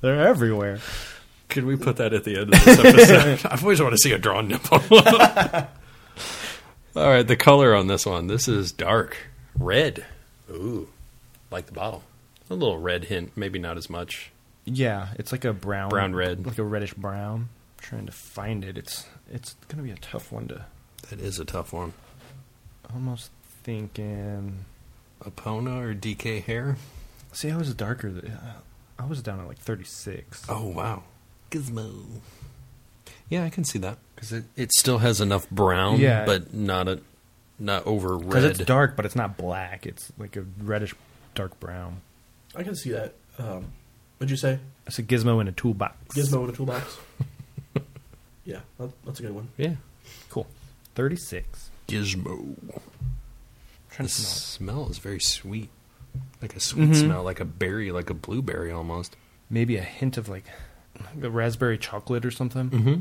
They're 0.01 0.27
everywhere. 0.27 0.79
Could 1.49 1.65
we 1.65 1.75
put 1.75 1.97
that 1.97 2.13
at 2.13 2.23
the 2.23 2.37
end 2.39 2.53
of 2.53 2.63
this 2.65 2.79
episode? 2.79 3.51
I've 3.51 3.61
always 3.63 3.81
wanted 3.81 3.97
to 3.97 4.01
see 4.01 4.13
a 4.13 4.17
drawn 4.17 4.47
nipple. 4.47 4.79
All 6.95 7.07
right, 7.07 7.25
the 7.25 7.37
color 7.37 7.73
on 7.75 7.87
this 7.87 8.05
one. 8.05 8.27
This 8.27 8.47
is 8.47 8.71
dark 8.71 9.17
red. 9.57 10.05
Ooh, 10.49 10.89
like 11.49 11.67
the 11.67 11.71
bottle. 11.71 12.03
A 12.49 12.53
little 12.55 12.79
red 12.79 13.05
hint, 13.05 13.31
maybe 13.37 13.59
not 13.59 13.77
as 13.77 13.89
much. 13.89 14.31
Yeah, 14.65 15.09
it's 15.15 15.31
like 15.31 15.45
a 15.45 15.53
brown, 15.53 15.89
Brown 15.89 16.13
red. 16.13 16.45
like 16.45 16.57
a 16.57 16.63
reddish 16.63 16.93
brown. 16.93 17.47
trying 17.77 18.05
to 18.07 18.11
find 18.11 18.65
it. 18.65 18.77
It's 18.77 19.05
it's 19.31 19.55
gonna 19.69 19.83
be 19.83 19.91
a 19.91 19.95
tough 19.97 20.31
one 20.31 20.47
to. 20.49 20.65
That 21.09 21.19
is 21.21 21.39
a 21.39 21.45
tough 21.45 21.71
one. 21.73 21.93
Almost 22.93 23.31
thinking. 23.63 24.65
Apona 25.23 25.81
or 25.81 25.93
DK 25.95 26.43
hair? 26.43 26.75
See, 27.31 27.49
I 27.51 27.55
was 27.55 27.73
darker. 27.73 28.09
th- 28.11 28.33
I 28.99 29.05
was 29.05 29.21
down 29.21 29.39
at 29.39 29.47
like 29.47 29.59
thirty 29.59 29.85
six. 29.85 30.45
Oh 30.49 30.67
wow, 30.67 31.03
Gizmo. 31.51 32.03
Yeah, 33.29 33.45
I 33.45 33.49
can 33.49 33.63
see 33.63 33.79
that 33.79 33.97
because 34.21 34.31
it, 34.33 34.43
it 34.55 34.71
still 34.71 34.99
has 34.99 35.19
enough 35.19 35.49
brown, 35.49 35.99
Yeah. 35.99 36.25
but 36.25 36.53
not 36.53 36.87
a 36.87 37.01
not 37.59 37.85
over 37.87 38.15
red. 38.17 38.27
Because 38.29 38.43
it's 38.45 38.59
dark, 38.59 38.95
but 38.95 39.05
it's 39.05 39.15
not 39.15 39.35
black. 39.35 39.85
It's 39.87 40.11
like 40.17 40.35
a 40.37 40.45
reddish, 40.61 40.93
dark 41.35 41.59
brown. 41.59 42.01
I 42.55 42.61
can 42.63 42.75
see 42.75 42.91
that. 42.91 43.15
Um, 43.39 43.65
what'd 44.17 44.29
you 44.31 44.37
say? 44.37 44.59
It's 44.87 44.99
a 44.99 45.03
gizmo 45.03 45.41
in 45.41 45.47
a 45.47 45.51
toolbox. 45.51 46.15
Gizmo 46.15 46.43
in 46.43 46.49
a 46.51 46.53
toolbox. 46.53 46.97
yeah, 48.45 48.59
that, 48.79 48.89
that's 49.05 49.19
a 49.19 49.23
good 49.23 49.35
one. 49.35 49.47
Yeah, 49.57 49.73
Cool. 50.29 50.47
Thirty 50.95 51.15
six. 51.15 51.69
Gizmo. 51.87 52.55
Trying 53.89 54.07
The 54.07 54.07
to 54.07 54.09
smell. 54.09 54.83
smell 54.85 54.89
is 54.89 54.97
very 54.99 55.19
sweet, 55.19 55.69
like 56.41 56.55
a 56.55 56.59
sweet 56.59 56.89
Mhm. 56.91 56.95
smell, 56.95 57.23
like 57.23 57.39
a 57.39 57.45
berry, 57.45 57.91
like 57.91 58.09
a 58.09 58.13
blueberry 58.13 58.71
almost. 58.71 59.15
Maybe 59.49 59.77
a 59.77 59.81
hint 59.83 60.17
of 60.17 60.29
like 60.29 60.45
a 61.21 61.29
raspberry 61.29 61.77
chocolate 61.77 62.25
or 62.25 62.31
something. 62.31 62.69
Mm-hmm. 62.69 62.95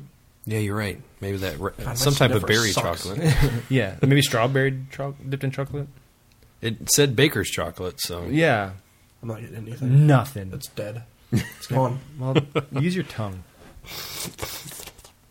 Yeah, 0.47 0.59
you're 0.59 0.77
right. 0.77 1.01
Maybe 1.21 1.37
that 1.39 1.59
ra- 1.59 1.95
some 1.95 2.15
type 2.15 2.31
of 2.33 2.47
berry 2.47 2.71
sucks. 2.73 3.05
chocolate. 3.05 3.35
Yeah, 3.69 3.97
maybe 4.03 4.23
strawberry 4.23 4.81
cho- 4.91 5.15
dipped 5.29 5.45
in 5.45 5.51
chocolate. 5.51 5.87
it 6.63 6.91
said 6.93 7.15
baker's 7.15 7.51
chocolate, 7.51 8.01
so 8.01 8.25
Yeah, 8.27 8.71
I'm 9.23 9.29
not 9.29 9.41
getting 9.41 9.57
anything. 9.57 10.07
nothing. 10.07 10.51
It's 10.53 10.69
dead. 10.69 11.05
It's 11.33 11.67
gone. 11.69 12.01
Well, 12.19 12.37
use 12.73 12.95
your 12.97 13.05
tongue. 13.05 13.45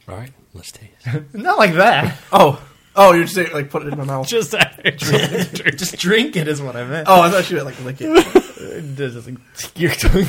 all 0.07 0.15
right. 0.15 0.31
Let's 0.53 0.71
taste. 0.71 0.93
Not 1.33 1.57
like 1.59 1.73
that. 1.73 2.17
Oh, 2.31 2.61
oh, 2.95 3.13
you're 3.13 3.23
just 3.25 3.35
saying 3.35 3.51
like 3.53 3.69
put 3.69 3.83
it 3.85 3.91
in 3.91 3.97
my 3.97 4.03
mouth. 4.05 4.27
Just 4.27 4.55
just 4.83 5.97
drink 5.97 6.35
it 6.35 6.47
is 6.47 6.61
what 6.61 6.75
I 6.75 6.85
meant. 6.85 7.07
oh, 7.09 7.21
I 7.21 7.29
thought 7.29 7.49
you 7.49 7.57
meant 7.57 7.67
like 7.67 7.83
lick 7.83 7.97
it. 7.99 8.95
Just 8.95 9.27
like, 9.27 9.79
your 9.79 9.91
tongue. 9.91 10.25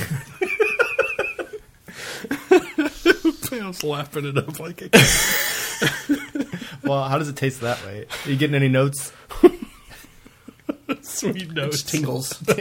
Pam's 3.71 3.85
laughing 3.85 4.25
it 4.27 4.37
up 4.37 4.59
like 4.59 4.83
a 4.83 4.89
Well, 6.89 7.05
how 7.05 7.19
does 7.19 7.29
it 7.29 7.37
taste 7.37 7.61
that 7.61 7.85
way? 7.87 8.07
Are 8.27 8.31
you 8.31 8.37
getting 8.37 8.57
any 8.57 8.69
notes? 8.69 9.13
sweet 11.03 11.37
It's 11.37 11.53
notes. 11.53 11.83
tingles. 11.85 12.43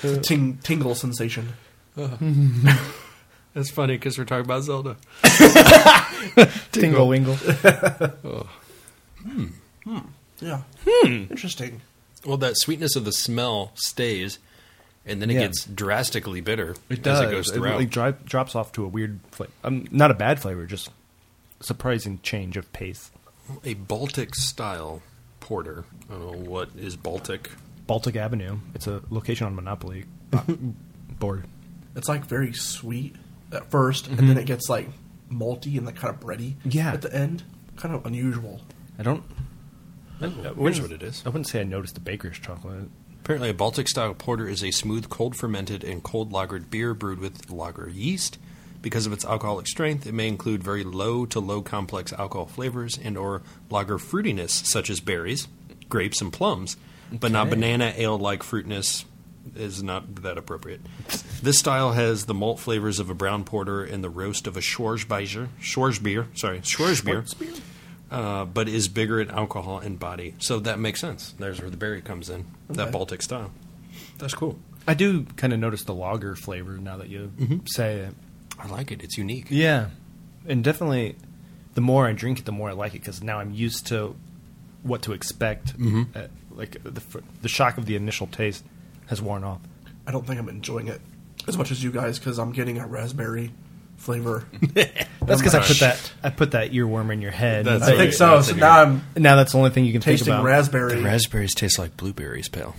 It's 0.00 0.16
a 0.16 0.20
ting 0.20 0.58
tingle 0.62 0.94
sensation. 0.94 1.54
That's 1.96 3.70
funny 3.70 3.94
because 3.96 4.16
we're 4.18 4.24
talking 4.26 4.44
about 4.44 4.62
Zelda. 4.62 4.96
Tingle 6.70 7.08
wingle. 7.08 7.36
Oh. 8.24 8.48
Hmm. 9.22 9.46
Hmm. 9.84 9.98
Hmm. 9.98 9.98
Yeah. 10.40 10.62
Interesting. 11.04 11.80
Well, 12.24 12.36
that 12.36 12.56
sweetness 12.58 12.94
of 12.94 13.04
the 13.04 13.12
smell 13.12 13.72
stays, 13.74 14.38
and 15.06 15.20
then 15.22 15.30
it 15.30 15.34
Yeah. 15.34 15.40
gets 15.40 15.64
drastically 15.64 16.40
bitter 16.40 16.76
It 16.88 16.98
as 16.98 17.04
does. 17.04 17.20
it 17.20 17.30
goes 17.30 17.50
throughout. 17.50 17.76
like, 17.78 17.90
dri- 17.90 18.14
drops 18.24 18.54
off 18.54 18.72
to 18.72 18.84
a 18.84 18.88
weird 18.88 19.20
flavor. 19.30 19.52
Um, 19.64 19.86
not 19.90 20.10
a 20.10 20.14
bad 20.14 20.40
flavor, 20.40 20.66
just 20.66 20.90
surprising 21.60 22.20
change 22.22 22.56
of 22.56 22.72
pace. 22.72 23.10
a 23.64 23.74
Baltic 23.74 24.34
style 24.34 25.00
porter. 25.40 25.84
I 26.10 26.12
don't 26.14 26.32
know 26.44 26.50
what 26.50 26.70
is 26.76 26.96
Baltic. 26.96 27.50
Baltic 27.86 28.16
Avenue. 28.16 28.58
It's 28.74 28.86
a 28.86 29.02
location 29.08 29.46
on 29.46 29.54
Monopoly 29.54 30.04
board. 31.18 31.44
It's 31.96 32.08
like 32.08 32.26
very 32.26 32.52
sweet 32.52 33.16
at 33.50 33.70
1st 33.70 34.08
and 34.18 34.28
then 34.28 34.36
it 34.36 34.44
gets 34.44 34.68
like 34.68 34.88
malty 35.32 35.76
and 35.78 35.86
like 35.86 35.96
kind 35.96 36.14
of 36.14 36.20
bready. 36.20 36.54
Yeah. 36.64 36.92
At 36.92 37.02
the 37.02 37.14
end, 37.14 37.42
kind 37.76 37.94
of 37.94 38.04
unusual. 38.04 38.60
I 38.98 39.02
don't. 39.02 39.24
I, 40.20 40.26
I 40.26 40.28
Here's 40.28 40.56
wouldn't- 40.56 40.82
what 40.82 40.92
it 40.92 41.02
is. 41.02 41.22
I 41.24 41.30
wouldn't 41.30 41.48
say 41.48 41.60
I 41.60 41.64
noticed 41.64 41.94
the 41.94 42.00
baker's 42.00 42.38
chocolate. 42.38 42.88
Apparently, 43.28 43.50
a 43.50 43.54
Baltic 43.54 43.90
style 43.90 44.14
porter 44.14 44.48
is 44.48 44.64
a 44.64 44.70
smooth, 44.70 45.10
cold 45.10 45.36
fermented, 45.36 45.84
and 45.84 46.02
cold 46.02 46.32
lagered 46.32 46.70
beer 46.70 46.94
brewed 46.94 47.18
with 47.18 47.50
lager 47.50 47.86
yeast. 47.90 48.38
Because 48.80 49.04
of 49.04 49.12
its 49.12 49.22
alcoholic 49.22 49.66
strength, 49.66 50.06
it 50.06 50.14
may 50.14 50.28
include 50.28 50.62
very 50.62 50.82
low 50.82 51.26
to 51.26 51.38
low 51.38 51.60
complex 51.60 52.10
alcohol 52.14 52.46
flavors 52.46 52.96
and 52.96 53.18
or 53.18 53.42
lager 53.68 53.98
fruitiness, 53.98 54.64
such 54.66 54.88
as 54.88 55.00
berries, 55.00 55.46
grapes, 55.90 56.22
and 56.22 56.32
plums, 56.32 56.78
but 57.12 57.30
not 57.30 57.50
banana 57.50 57.92
ale-like 57.98 58.42
fruitiness 58.42 59.04
is 59.54 59.82
not 59.82 60.22
that 60.22 60.38
appropriate. 60.38 60.80
This 61.42 61.58
style 61.58 61.92
has 61.92 62.24
the 62.24 62.32
malt 62.32 62.60
flavors 62.60 62.98
of 62.98 63.10
a 63.10 63.14
brown 63.14 63.44
porter 63.44 63.84
and 63.84 64.02
the 64.02 64.08
roast 64.08 64.46
of 64.46 64.56
a 64.56 64.60
Schwarzbier, 64.60 65.48
Schwarzbier, 65.60 66.28
sorry, 66.34 66.60
Schwarzbier, 66.60 67.28
uh, 68.10 68.44
but 68.44 68.68
is 68.68 68.88
bigger 68.88 69.20
in 69.20 69.30
alcohol 69.30 69.78
and 69.78 69.98
body. 69.98 70.34
So 70.38 70.58
that 70.60 70.78
makes 70.78 71.00
sense. 71.00 71.34
There's 71.38 71.60
where 71.60 71.70
the 71.70 71.76
berry 71.76 72.00
comes 72.00 72.30
in, 72.30 72.46
that 72.70 72.92
Baltic 72.92 73.22
style. 73.22 73.50
That's 74.18 74.34
cool. 74.34 74.58
I 74.86 74.94
do 74.94 75.24
kind 75.36 75.52
of 75.52 75.58
notice 75.58 75.84
the 75.84 75.94
lager 75.94 76.34
flavor 76.34 76.78
now 76.78 76.96
that 76.96 77.08
you 77.08 77.30
say 77.66 77.96
it. 78.00 78.14
I 78.58 78.66
like 78.68 78.90
it. 78.90 79.02
It's 79.02 79.16
unique. 79.18 79.46
Yeah, 79.50 79.88
and 80.46 80.64
definitely, 80.64 81.16
the 81.74 81.80
more 81.80 82.06
I 82.06 82.12
drink 82.12 82.40
it, 82.40 82.44
the 82.44 82.52
more 82.52 82.70
I 82.70 82.72
like 82.72 82.94
it 82.94 83.00
because 83.00 83.22
now 83.22 83.38
I'm 83.38 83.52
used 83.52 83.86
to 83.88 84.16
what 84.82 85.02
to 85.02 85.12
expect. 85.12 85.74
Uh, 86.14 86.28
like 86.50 86.82
the 86.82 87.02
the 87.42 87.48
shock 87.48 87.78
of 87.78 87.86
the 87.86 87.94
initial 87.96 88.26
taste 88.26 88.64
has 89.06 89.20
worn 89.22 89.44
off. 89.44 89.60
I 90.06 90.10
don't 90.10 90.26
think 90.26 90.40
I'm 90.40 90.48
enjoying 90.48 90.88
it 90.88 91.00
as 91.46 91.56
much 91.58 91.70
as 91.70 91.82
you 91.84 91.92
guys 91.92 92.18
because 92.18 92.38
I'm 92.38 92.52
getting 92.52 92.78
a 92.78 92.86
raspberry 92.86 93.52
flavor. 93.98 94.44
That's 94.72 95.40
because 95.42 95.54
I 95.54 95.60
put 95.62 95.78
that 95.80 96.12
I 96.22 96.30
put 96.30 96.50
that 96.52 96.70
earworm 96.72 97.12
in 97.12 97.20
your 97.20 97.30
head. 97.30 97.66
That's 97.66 97.84
I 97.84 97.96
think 97.96 98.14
so. 98.14 98.36
That's 98.36 98.48
So 98.48 98.56
now 98.56 98.82
I'm 98.82 99.02
now 99.16 99.36
that's 99.36 99.52
the 99.52 99.58
only 99.58 99.70
thing 99.70 99.84
you 99.84 99.92
can 99.92 100.00
think 100.00 100.18
tasting 100.18 100.32
about. 100.32 100.44
raspberry. 100.44 100.94
The 100.96 101.02
raspberries 101.02 101.54
taste 101.54 101.78
like 101.78 101.96
blueberries, 101.96 102.48
pal. 102.48 102.74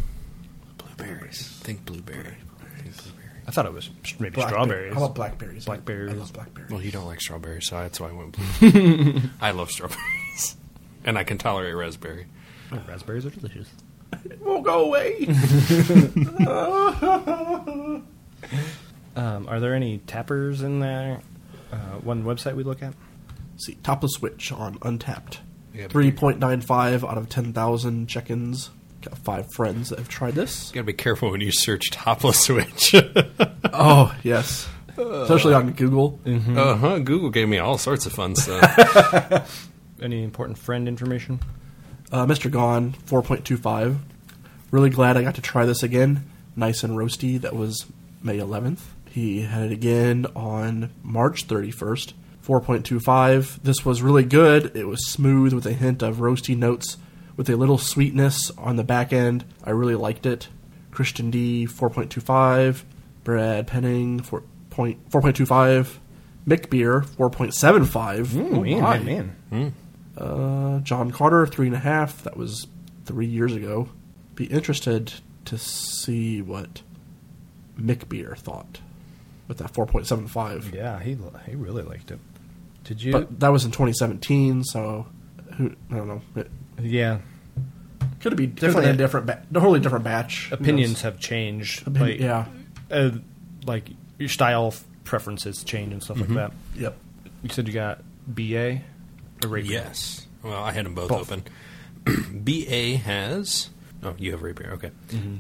Blueberries. 0.78 1.48
Think 1.62 1.86
blueberry. 1.86 2.24
Think 2.24 2.98
blueberry. 2.98 3.32
I 3.48 3.52
thought 3.52 3.66
it 3.68 3.74
was 3.74 3.90
maybe 4.20 4.34
Blackberry. 4.36 4.48
strawberries. 4.50 4.94
How 4.96 5.04
about 5.04 5.16
blackberries? 5.16 5.66
Blackberries. 5.66 6.12
I 6.12 6.16
love 6.16 6.34
blackberries. 6.34 6.72
Well, 6.72 6.82
you 6.82 6.92
don't 6.92 7.06
like 7.06 7.22
strawberries, 7.22 7.68
so 7.68 7.76
that's 7.80 8.00
why 8.00 8.10
I 8.10 8.12
went 8.14 8.32
blue. 8.60 9.22
I 9.42 9.52
love 9.52 9.70
strawberries, 9.72 10.56
and 11.04 11.18
I 11.18 11.24
can 11.24 11.38
tolerate 11.38 11.76
raspberry. 11.76 12.26
Oh, 12.72 12.80
raspberries 12.88 13.26
are 13.26 13.30
delicious. 13.32 13.70
It 14.26 14.42
won't 14.42 14.64
go 14.66 14.86
away. 14.86 15.28
Um, 19.20 19.48
are 19.50 19.60
there 19.60 19.74
any 19.74 19.98
tappers 20.00 20.62
in 20.62 20.80
there? 20.80 21.20
Uh, 21.72 21.76
one 22.04 22.24
website 22.24 22.56
we 22.56 22.64
look 22.64 22.82
at. 22.82 22.94
See, 23.58 23.76
topless 23.84 24.14
switch 24.14 24.52
on 24.52 24.80
Untappd. 24.80 25.40
Yeah, 25.74 25.84
but 25.84 25.92
Three 25.92 26.12
point 26.12 26.40
nine 26.40 26.62
five 26.62 27.04
out 27.04 27.18
of 27.18 27.28
ten 27.30 27.52
thousand 27.54 28.08
check-ins. 28.08 28.70
Got 29.02 29.18
five 29.20 29.46
friends 29.54 29.90
that 29.90 30.00
have 30.00 30.10
tried 30.10 30.36
this. 30.36 30.70
You 30.70 30.76
gotta 30.76 30.86
be 30.86 30.94
careful 30.94 31.32
when 31.32 31.42
you 31.42 31.52
search 31.52 31.92
topless 31.92 32.40
switch. 32.40 32.96
Oh 33.72 34.14
yes, 34.24 34.68
especially 34.98 35.54
on 35.54 35.72
Google. 35.72 36.20
uh 36.26 36.76
huh. 36.76 37.00
Google 37.00 37.30
gave 37.30 37.48
me 37.48 37.60
all 37.60 37.78
sorts 37.78 38.06
of 38.06 38.12
fun 38.14 38.36
stuff. 38.36 39.70
Any 40.02 40.24
important 40.24 40.58
friend 40.58 40.88
information? 40.88 41.40
Uh, 42.12 42.26
Mr. 42.26 42.50
Gone 42.52 42.94
four 43.06 43.22
point 43.22 43.46
two 43.46 43.58
five. 43.58 43.98
Really 44.72 44.90
glad 44.90 45.16
I 45.18 45.22
got 45.24 45.36
to 45.36 45.42
try 45.42 45.66
this 45.66 45.84
again. 45.84 46.30
Nice 46.56 46.84
and 46.84 46.94
roasty. 46.98 47.40
That 47.40 47.56
was 47.56 47.86
May 48.24 48.40
eleventh. 48.40 48.94
He 49.10 49.42
had 49.42 49.64
it 49.64 49.72
again 49.72 50.26
on 50.36 50.92
March 51.04 51.46
thirty 51.46 51.72
first. 51.72 52.14
4.25. 52.50 53.62
This 53.62 53.86
was 53.86 54.02
really 54.02 54.24
good. 54.24 54.76
It 54.76 54.88
was 54.88 55.08
smooth 55.08 55.54
with 55.54 55.68
a 55.68 55.74
hint 55.74 56.02
of 56.02 56.18
roasty 56.18 56.58
notes 56.58 56.98
with 57.38 57.48
a 57.48 57.56
little 57.56 57.78
sweetness 57.78 58.50
on 58.58 58.76
the 58.76 58.84
back 58.84 59.14
end. 59.14 59.46
I 59.64 59.70
really 59.70 59.94
liked 59.94 60.26
it. 60.26 60.48
Christian 60.90 61.30
D 61.30 61.68
4.25. 61.68 62.84
Brad 63.24 63.68
Penning 63.68 64.22
4. 64.22 64.44
Point, 64.72 65.10
4.25. 65.12 65.98
Mick 66.48 66.70
Beer 66.72 67.02
4.75. 67.02 68.36
Oh, 68.36 68.62
man, 68.64 68.82
my. 68.82 69.00
man, 69.00 69.36
man. 69.52 69.76
Uh, 70.18 70.80
John 70.80 71.12
Carter, 71.12 71.46
three 71.46 71.68
and 71.68 71.76
a 71.76 71.80
half. 71.80 72.24
That 72.24 72.36
was 72.36 72.66
three 73.06 73.28
years 73.28 73.54
ago. 73.54 73.90
Be 74.34 74.46
interested 74.46 75.14
to 75.46 75.58
see 75.58 76.42
what 76.42 76.82
Mick 77.80 78.10
Beer 78.10 78.36
thought 78.36 78.80
with 79.50 79.58
that 79.58 79.74
4.75. 79.74 80.74
Yeah, 80.74 81.00
he 81.02 81.18
he 81.46 81.56
really 81.56 81.84
liked 81.84 82.12
it. 82.12 82.20
Did 82.86 83.04
you? 83.04 83.12
But 83.12 83.42
that 83.42 83.50
was 83.50 83.66
in 83.66 83.72
2017, 83.72 84.64
so 84.64 85.06
who 85.58 85.76
I 85.92 85.96
don't 85.98 86.08
know. 86.08 86.22
It, 86.38 86.50
yeah. 86.82 87.20
Could 88.22 88.36
be 88.38 88.48
different 88.48 88.88
a 88.88 88.94
different, 88.94 89.26
ba- 89.26 89.46
totally 89.54 89.80
different 89.82 90.06
batch. 90.06 90.50
Opinions 90.52 91.02
have 91.02 91.20
changed. 91.20 91.88
Opin- 91.88 92.02
like, 92.02 92.20
yeah. 92.20 92.46
uh, 92.92 93.12
like 93.66 93.90
your 94.18 94.30
style 94.30 94.74
preferences 95.04 95.64
change 95.64 95.92
and 95.94 96.02
stuff 96.04 96.18
Mm-hmm. 96.18 96.36
like 96.36 96.52
that. 96.52 96.58
Yep. 96.82 96.98
You 97.44 97.50
said 97.50 97.68
you 97.68 97.74
got 97.74 98.02
BA 98.28 98.82
or 99.44 99.50
RateBeer? 99.50 99.70
Yes. 99.70 100.28
Well, 100.44 100.62
I 100.62 100.72
had 100.72 100.86
them 100.86 100.96
both, 100.96 101.10
Both. 101.10 101.32
open. 101.32 101.44
BA 102.44 102.98
has. 102.98 103.70
Oh, 104.02 104.16
you 104.18 104.32
have 104.32 104.40
RateBeer. 104.42 104.72
Okay. 104.74 104.92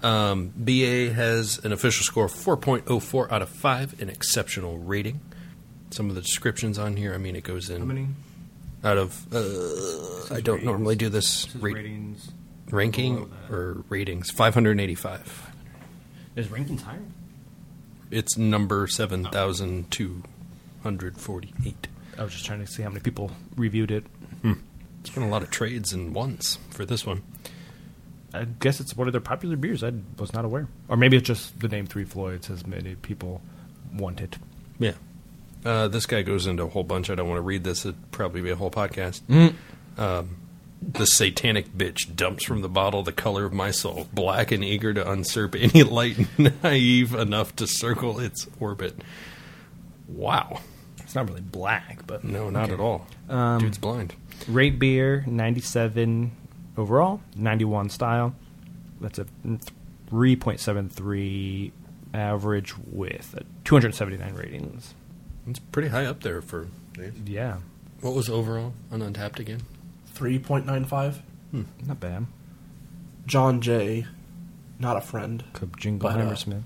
Um, 0.04 0.52
BA 0.58 1.14
has 1.14 1.60
an 1.64 1.72
official 1.72 2.04
score 2.04 2.26
of 2.26 2.34
4.04 2.34 3.32
out 3.32 3.42
of 3.42 3.48
5, 3.50 4.02
an 4.02 4.10
exceptional 4.10 4.78
rating. 4.80 5.22
Some 5.92 6.10
of 6.10 6.16
the 6.16 6.22
descriptions 6.22 6.78
on 6.78 6.98
here, 6.98 7.14
I 7.14 7.18
mean, 7.18 7.36
it 7.38 7.44
goes 7.44 7.70
in 7.70 7.80
How 7.80 7.86
many 7.86 8.08
out 8.84 8.98
of. 8.98 9.26
Uh, 9.34 10.34
I 10.36 10.42
don't 10.42 10.56
ratings. 10.58 10.66
normally 10.66 10.96
do 10.98 11.08
this 11.10 11.46
This 11.46 11.56
ra- 11.56 11.72
ratings? 11.72 12.32
ranking 12.70 13.32
or 13.50 13.84
ratings. 13.90 14.30
585. 14.32 15.52
Is 16.36 16.48
rankings 16.48 16.82
higher? 16.82 17.00
It's 18.12 18.38
number 18.38 18.88
7,248. 18.88 21.88
I 22.18 22.24
was 22.24 22.34
just 22.34 22.46
trying 22.46 22.60
to 22.60 22.68
see 22.68 22.84
how 22.84 22.90
many 22.90 23.00
people 23.02 23.32
reviewed 23.56 23.92
it. 23.92 24.04
It's 25.02 25.10
been 25.12 25.24
a 25.24 25.30
lot 25.30 25.44
of 25.44 25.50
trades 25.50 25.94
and 25.94 26.14
ones 26.14 26.58
for 26.72 26.86
this 26.86 27.06
one. 27.06 27.24
I 28.34 28.46
guess 28.46 28.80
it's 28.80 28.96
one 28.96 29.08
of 29.08 29.12
their 29.14 29.22
popular 29.22 29.56
beers. 29.56 29.84
I 29.84 29.92
was 30.18 30.34
not 30.34 30.46
aware, 30.46 30.68
or 30.88 30.98
maybe 30.98 31.18
it's 31.18 31.28
just 31.28 31.60
the 31.60 31.68
name 31.68 31.86
Three 31.88 32.06
Floyds 32.06 32.48
has 32.48 32.66
many 32.68 32.96
people 32.96 33.42
want 33.94 34.22
it. 34.22 34.38
Yeah. 34.78 34.94
Uh, 35.66 35.88
this 35.88 36.06
guy 36.06 36.22
goes 36.22 36.46
into 36.48 36.64
a 36.64 36.70
whole 36.70 36.84
bunch. 36.84 37.10
I 37.10 37.16
don't 37.16 37.28
want 37.28 37.38
to 37.40 37.42
read 37.44 37.64
this. 37.64 37.86
It'd 37.86 38.12
probably 38.12 38.42
be 38.42 38.50
a 38.52 38.56
whole 38.56 38.72
podcast. 38.72 39.22
Um, 39.98 40.38
the 40.82 41.06
satanic 41.06 41.74
bitch 41.78 42.16
dumps 42.16 42.46
from 42.46 42.62
the 42.62 42.70
bottle 42.70 43.04
the 43.04 43.12
color 43.12 43.44
of 43.44 43.52
my 43.52 43.72
soul, 43.72 44.08
black 44.14 44.52
and 44.54 44.64
eager 44.64 44.94
to 44.94 45.02
usurp 45.02 45.56
any 45.56 45.84
light 45.84 46.18
naive 46.64 47.14
enough 47.14 47.54
to 47.58 47.68
circle 47.68 48.20
its 48.20 48.48
orbit. 48.62 48.96
Wow. 50.08 50.62
It's 51.00 51.16
not 51.16 51.28
really 51.28 51.42
black, 51.42 52.06
but 52.08 52.24
No, 52.24 52.50
not 52.50 52.66
Okay. 52.66 52.74
at 52.76 52.80
all. 52.80 53.08
Um, 53.28 53.60
Dude's 53.60 53.78
blind. 53.78 54.16
Rate 54.48 54.80
beer 54.80 55.24
ninety 55.28 55.60
seven 55.62 56.32
overall, 56.80 57.22
ninety 57.36 57.66
one 57.66 57.90
style. 57.90 58.34
That's 59.02 59.20
a 59.20 59.26
three 60.10 60.36
point 60.36 60.60
seven 60.60 60.90
three 60.90 61.72
average 62.14 62.74
with 62.92 63.36
two 63.64 63.76
hundred 63.76 63.94
seventy 63.96 64.18
nine 64.18 64.34
ratings. 64.36 64.94
It's 65.48 65.60
pretty 65.60 65.90
high 65.90 66.06
up 66.06 66.22
there 66.24 66.42
for. 66.42 66.68
Yeah, 67.26 67.58
What 68.02 68.14
was 68.14 68.30
overall 68.30 68.74
on 68.92 69.00
Untappd 69.00 69.40
again? 69.40 69.62
3.95. 70.16 71.20
Hmm, 71.52 71.62
not 71.88 72.00
bad. 72.02 72.26
John 73.26 73.62
Jay, 73.62 74.06
not 74.80 74.98
a 74.98 75.02
friend. 75.02 75.46
Could 75.54 75.72
Jingleheimer 75.74 76.00
But, 76.00 76.18
uh, 76.18 76.36
Smith. 76.36 76.64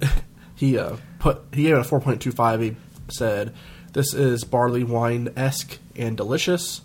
He 0.56 0.76
uh, 0.76 0.96
put 1.20 1.42
he 1.54 1.62
gave 1.62 1.76
it 1.76 1.78
a 1.78 1.88
4.25. 1.88 2.60
He 2.62 2.76
said, 3.08 3.54
"This 3.94 4.12
is 4.12 4.44
barley 4.44 4.84
wine 4.84 5.30
esque 5.36 5.78
and 5.96 6.16
delicious. 6.18 6.82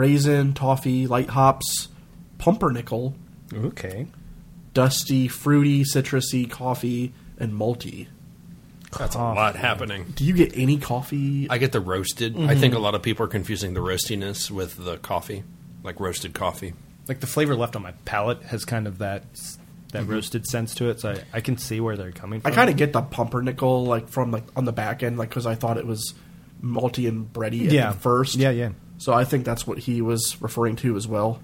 Raisin, 0.00 0.54
toffee, 0.54 1.06
light 1.06 1.28
hops, 1.28 1.88
pumpernickel, 2.38 3.14
Okay, 3.52 4.06
dusty, 4.72 5.28
fruity, 5.28 5.84
citrusy, 5.84 6.50
coffee, 6.50 7.12
and 7.38 7.52
malty." 7.52 8.08
That's 8.98 9.14
a 9.14 9.18
lot 9.18 9.56
happening. 9.56 10.12
Do 10.16 10.24
you 10.24 10.32
get 10.32 10.56
any 10.56 10.78
coffee? 10.78 11.46
I 11.48 11.58
get 11.58 11.72
the 11.72 11.80
roasted. 11.80 12.34
I 12.34 12.38
mm-hmm. 12.38 12.60
think 12.60 12.74
a 12.74 12.78
lot 12.78 12.94
of 12.94 13.02
people 13.02 13.24
are 13.26 13.28
confusing 13.28 13.74
the 13.74 13.80
roastiness 13.80 14.50
with 14.50 14.84
the 14.84 14.96
coffee, 14.96 15.44
like 15.84 16.00
roasted 16.00 16.34
coffee. 16.34 16.72
like 17.06 17.20
the 17.20 17.26
flavor 17.26 17.54
left 17.54 17.76
on 17.76 17.82
my 17.82 17.92
palate 18.04 18.42
has 18.44 18.64
kind 18.64 18.86
of 18.86 18.98
that 18.98 19.24
that 19.92 20.02
mm-hmm. 20.02 20.12
roasted 20.12 20.46
sense 20.46 20.74
to 20.76 20.90
it. 20.90 21.00
So 21.00 21.10
I, 21.10 21.38
I 21.38 21.40
can 21.40 21.56
see 21.58 21.80
where 21.80 21.96
they're 21.96 22.12
coming 22.12 22.40
from. 22.40 22.50
I 22.50 22.54
kind 22.54 22.70
of 22.70 22.76
get 22.76 22.92
the 22.92 23.02
pumpernickel 23.02 23.84
like 23.84 24.08
from 24.08 24.30
like 24.30 24.44
on 24.56 24.64
the 24.64 24.72
back 24.72 25.02
end, 25.02 25.18
like 25.18 25.28
because 25.28 25.46
I 25.46 25.54
thought 25.54 25.76
it 25.76 25.86
was 25.86 26.14
malty 26.62 27.08
and 27.08 27.32
bready 27.32 27.66
at 27.66 27.72
Yeah. 27.72 27.92
first. 27.92 28.36
Yeah, 28.36 28.50
yeah. 28.50 28.70
So 29.00 29.12
I 29.12 29.24
think 29.24 29.44
that's 29.44 29.66
what 29.66 29.78
he 29.78 30.02
was 30.02 30.36
referring 30.40 30.76
to 30.76 30.94
as 30.96 31.08
well. 31.08 31.40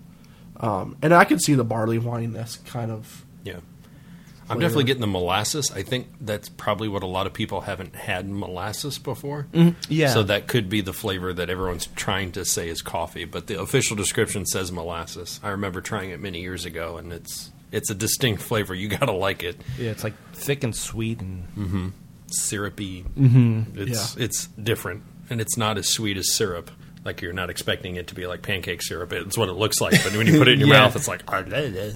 Um, 0.59 0.97
and 1.03 1.12
I 1.14 1.25
could 1.25 1.40
see 1.42 1.55
the 1.55 1.64
barley 1.64 1.99
wine 1.99 2.33
that's 2.33 2.57
kind 2.57 2.90
of 2.90 3.25
Yeah. 3.45 3.61
I'm 4.49 4.61
definitely 4.61 4.85
getting 4.85 5.01
the 5.01 5.09
molasses. 5.09 5.73
I 5.73 5.83
think 5.83 6.07
that's 6.21 6.49
probably 6.49 6.87
what 6.87 7.03
a 7.03 7.07
lot 7.07 7.27
of 7.27 7.33
people 7.33 7.62
haven't 7.62 7.97
had 7.97 8.29
molasses 8.29 8.97
before. 8.97 9.49
Yeah. 9.88 10.11
So 10.11 10.23
that 10.23 10.47
could 10.47 10.69
be 10.69 10.81
the 10.83 10.92
flavor 10.92 11.33
that 11.33 11.51
everyone's 11.51 11.88
trying 11.97 12.31
to 12.33 12.45
say 12.45 12.69
is 12.69 12.81
coffee, 12.81 13.25
but 13.25 13.49
the 13.49 13.61
official 13.61 13.97
description 13.97 14.47
says 14.47 14.71
molasses. 14.71 15.40
I 15.42 15.49
remember 15.49 15.81
trying 15.81 16.11
it 16.11 16.21
many 16.21 16.42
years 16.42 16.64
ago 16.64 16.97
and 16.97 17.12
it's 17.12 17.51
it's 17.73 17.90
a 17.90 17.95
distinct 17.97 18.40
flavor. 18.40 18.73
You 18.73 18.88
got 18.88 19.07
to 19.07 19.12
like 19.12 19.42
it. 19.42 19.61
yeah, 19.79 19.90
it's 19.90 20.05
like 20.05 20.14
thick 20.33 20.62
and 20.62 20.77
sweet 20.77 21.21
and 21.21 21.92
Syrupy. 22.29 23.05
Mm-hmm. 23.19 23.81
It's 23.81 24.16
Yeah. 24.16 24.25
it's 24.25 24.47
different 24.47 25.03
and 25.29 25.40
it's 25.40 25.57
not 25.57 25.77
as 25.79 25.88
sweet 25.88 26.16
as 26.16 26.33
syrup. 26.33 26.71
Like 27.07 27.23
you're 27.23 27.33
not 27.33 27.49
expecting 27.49 27.97
it 27.97 28.09
to 28.09 28.14
be 28.14 28.27
like 28.27 28.42
pancake 28.42 28.83
syrup. 28.83 29.12
It's 29.12 29.38
what 29.38 29.49
it 29.49 29.53
looks 29.53 29.81
like, 29.81 29.92
but 30.05 30.12
when 30.16 30.27
you 30.27 30.38
put 30.38 30.49
it 30.49 30.55
in 30.55 30.59
your 30.61 30.69
Yeah. 30.75 30.81
mouth 30.81 30.97
it's 30.97 31.09
like 31.09 31.23
"Ah, 31.29 31.40
blah, 31.42 31.69
blah." 31.69 31.90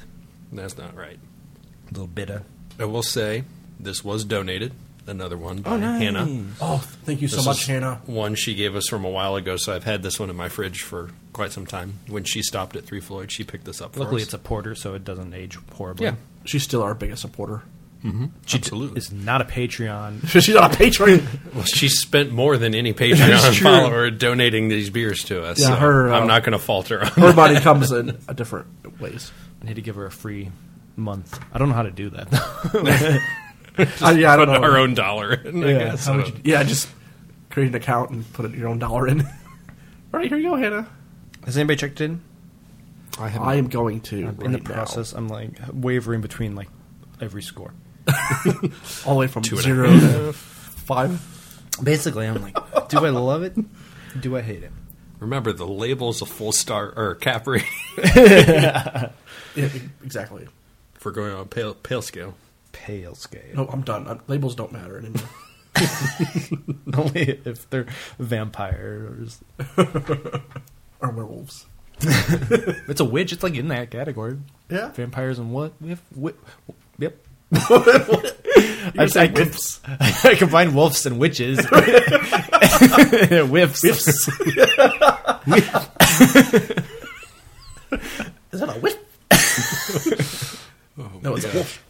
that's 0.53 0.79
not 0.79 0.97
right. 0.97 1.19
a 1.19 1.93
little 1.93 2.07
bitter. 2.07 2.45
I 2.79 2.85
will 2.87 3.03
say 3.03 3.45
this 3.79 4.03
was 4.05 4.25
donated. 4.25 4.73
Another 5.07 5.37
one 5.37 5.63
by 5.63 5.73
Oh, 5.73 5.77
nice. 5.79 6.01
Hannah. 6.03 6.45
oh, 6.61 6.79
thank 7.05 7.21
you 7.21 7.27
so 7.27 7.43
much, 7.43 7.67
Hannah. 7.67 8.01
One 8.07 8.35
she 8.37 8.55
gave 8.55 8.77
us 8.77 8.87
from 8.89 9.05
a 9.05 9.09
while 9.11 9.35
ago, 9.35 9.57
so 9.57 9.75
I've 9.75 9.83
had 9.85 10.03
this 10.05 10.21
one 10.21 10.31
in 10.31 10.37
my 10.37 10.49
fridge 10.49 10.83
for 10.83 11.11
quite 11.33 11.51
some 11.53 11.67
time. 11.67 11.95
When 12.07 12.23
she 12.23 12.43
stopped 12.43 12.77
at 12.77 12.85
Three 12.85 13.01
Floyd, 13.01 13.33
she 13.33 13.43
picked 13.43 13.65
this 13.65 13.81
up. 13.81 13.95
For 13.95 14.01
Luckily, 14.01 14.21
us. 14.23 14.27
it's 14.29 14.35
a 14.35 14.39
porter, 14.39 14.75
so 14.77 14.95
it 14.95 15.05
doesn't 15.05 15.35
age 15.35 15.59
horribly. 15.75 16.05
yeah, 16.07 16.15
She's 16.45 16.63
still 16.63 16.83
our 16.83 16.95
biggest 16.95 17.23
supporter. 17.23 17.63
Absolutely. 18.05 18.97
It's 18.97 19.13
not 19.13 19.41
a 19.41 19.45
Patreon. 19.45 20.27
She's 20.43 20.55
on 20.57 20.71
a 20.71 20.75
Patreon. 20.75 21.23
well, 21.55 21.65
she 21.65 21.89
spent 21.89 22.33
more 22.33 22.57
than 22.57 22.75
any 22.75 22.93
That's 22.93 23.21
Patreon 23.21 23.53
true. 23.55 23.65
follower 23.65 24.11
donating 24.11 24.69
these 24.69 24.91
beers 24.91 25.25
to 25.25 25.43
us. 25.45 25.61
Yeah, 25.61 25.69
so 25.69 25.75
her, 25.77 26.13
uh, 26.13 26.19
I'm 26.21 26.27
not 26.27 26.43
going 26.43 26.53
to 26.53 26.59
falter. 26.59 27.01
On 27.03 27.07
Her 27.09 27.33
money 27.33 27.61
comes 27.61 27.93
in 27.93 28.19
a 28.29 28.35
different 28.35 29.01
ways. 29.01 29.31
I 29.63 29.67
need 29.67 29.75
to 29.77 29.83
give 29.83 29.97
her 29.97 30.07
a 30.07 30.11
free 30.11 30.51
month. 30.97 31.39
I 31.53 31.59
don't 31.59 31.69
know 31.69 31.75
how 31.75 31.83
to 31.83 31.91
do 31.91 32.11
that. 32.11 32.31
though. 32.31 33.19
Uh, 34.07 34.11
yeah, 34.11 34.33
I 34.33 34.37
don't 34.37 34.49
know. 34.49 34.55
our 34.63 34.77
own 34.77 34.95
dollar. 34.95 35.33
in, 35.35 35.63
I 35.65 35.69
Yeah, 35.71 35.79
guess. 35.79 36.07
how 36.07 36.15
I 36.15 36.17
would 36.17 36.27
you- 36.29 36.35
yeah, 36.45 36.63
just 36.65 36.89
create 37.51 37.69
an 37.69 37.75
account 37.75 38.11
and 38.11 38.31
put 38.33 38.53
your 38.55 38.69
own 38.69 38.79
dollar 38.79 39.09
in. 39.09 39.21
All 39.23 39.29
right, 40.13 40.29
here 40.29 40.39
you 40.39 40.51
go, 40.51 40.57
Hannah. 40.57 40.89
Has 41.45 41.57
anybody 41.57 41.77
checked 41.77 42.01
in? 42.01 42.21
I 43.19 43.29
I 43.39 43.55
am 43.57 43.69
going 43.69 44.01
to 44.03 44.17
in 44.19 44.37
the 44.37 44.59
right 44.59 44.69
now. 44.69 44.75
process, 44.75 45.13
I'm 45.13 45.29
like 45.29 45.51
wavering 45.73 46.21
between 46.21 46.55
like 46.55 46.69
every 47.21 47.43
score. 47.43 47.73
all 49.07 49.15
the 49.15 49.21
way 49.21 49.27
from 49.27 49.43
Two 49.43 49.57
and 49.57 49.61
a 49.61 49.63
zero 49.63 49.91
to 49.91 50.33
five. 50.33 51.21
Basically, 51.83 52.27
I'm 52.27 52.41
like, 52.43 52.89
do 52.89 53.05
I 53.05 53.11
love 53.11 53.43
it? 53.43 53.55
Do 54.21 54.37
I 54.37 54.43
hate 54.43 54.63
it? 54.63 54.73
remember 55.19 55.53
the 55.53 55.67
label's 55.67 56.23
a 56.23 56.27
full 56.27 56.51
star 56.51 56.95
or 56.97 57.15
cap 57.15 57.47
rating 57.47 57.69
Yeah, 58.05 59.11
exactly. 60.03 60.49
for 60.95 61.13
going 61.13 61.33
on 61.35 61.47
pale 61.49 61.75
pale 61.75 62.01
scale. 62.03 62.35
Pale 62.73 63.15
scale. 63.17 63.43
No, 63.55 63.67
I'm 63.69 63.83
done. 63.83 64.07
Uh, 64.07 64.19
labels 64.29 64.55
don't 64.55 64.73
matter 64.73 64.97
anymore. 64.99 65.29
Only 66.95 67.41
if 67.45 67.69
they're 67.69 67.87
vampires. 68.19 69.41
or 69.77 71.11
werewolves. 71.11 71.67
It's 72.03 73.01
a 73.01 73.05
witch. 73.05 73.33
It's 73.33 73.43
like 73.43 73.55
in 73.57 73.69
that 73.69 73.91
category. 73.91 74.39
Yeah. 74.71 74.89
Vampires 74.93 75.39
and 75.39 75.53
what? 75.53 75.73
We 75.81 75.91
have, 75.91 76.03
wi- 76.15 76.39
yep. 76.99 77.17
You're 77.53 77.61
I, 78.99 79.07
saying 79.07 79.37
I, 79.37 79.41
whips. 79.41 79.81
I 80.25 80.35
combine 80.37 80.75
wolves 80.75 81.05
and 81.07 81.19
witches. 81.19 81.59
Whiffs. 81.69 83.83
Whiffs. 83.83 84.29
Is 88.53 88.61
that 88.61 88.69
a 88.69 88.79
whiff? 88.81 88.97
Oh, 90.99 91.11
no, 91.23 91.35
it's 91.37 91.47
a 91.47 91.55
wolf. 91.55 91.85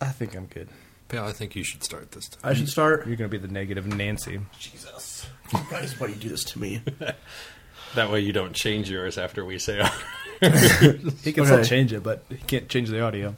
I 0.00 0.06
think 0.08 0.34
I'm 0.36 0.46
good. 0.46 0.68
Pale, 1.08 1.24
I 1.24 1.32
think 1.32 1.54
you 1.56 1.62
should 1.64 1.82
start 1.84 2.10
this 2.12 2.28
time. 2.28 2.40
I 2.50 2.54
should 2.54 2.68
start. 2.68 3.06
You're 3.06 3.16
going 3.16 3.30
to 3.30 3.38
be 3.38 3.44
the 3.44 3.52
negative 3.52 3.86
Nancy. 3.86 4.40
Jesus. 4.58 5.26
Guys, 5.70 5.98
why 6.00 6.06
do 6.08 6.12
you 6.14 6.18
do 6.18 6.28
this 6.28 6.44
to 6.44 6.58
me? 6.58 6.82
That 7.94 8.10
way 8.10 8.20
you 8.20 8.32
don't 8.32 8.54
change 8.54 8.90
yours 8.90 9.18
after 9.18 9.44
we 9.44 9.58
say. 9.58 9.82
He 10.40 11.32
can 11.32 11.44
still 11.44 11.58
Okay. 11.58 11.68
change 11.68 11.92
it, 11.92 12.02
but 12.02 12.24
he 12.28 12.36
can't 12.36 12.68
change 12.68 12.88
the 12.88 13.00
audio. 13.02 13.36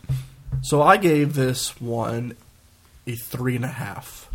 So 0.63 0.83
I 0.83 0.97
gave 0.97 1.35
this 1.35 1.81
one 1.81 2.37
a 3.07 3.15
three 3.15 3.57
and 3.57 3.65
a 3.65 3.69
half 3.69 4.31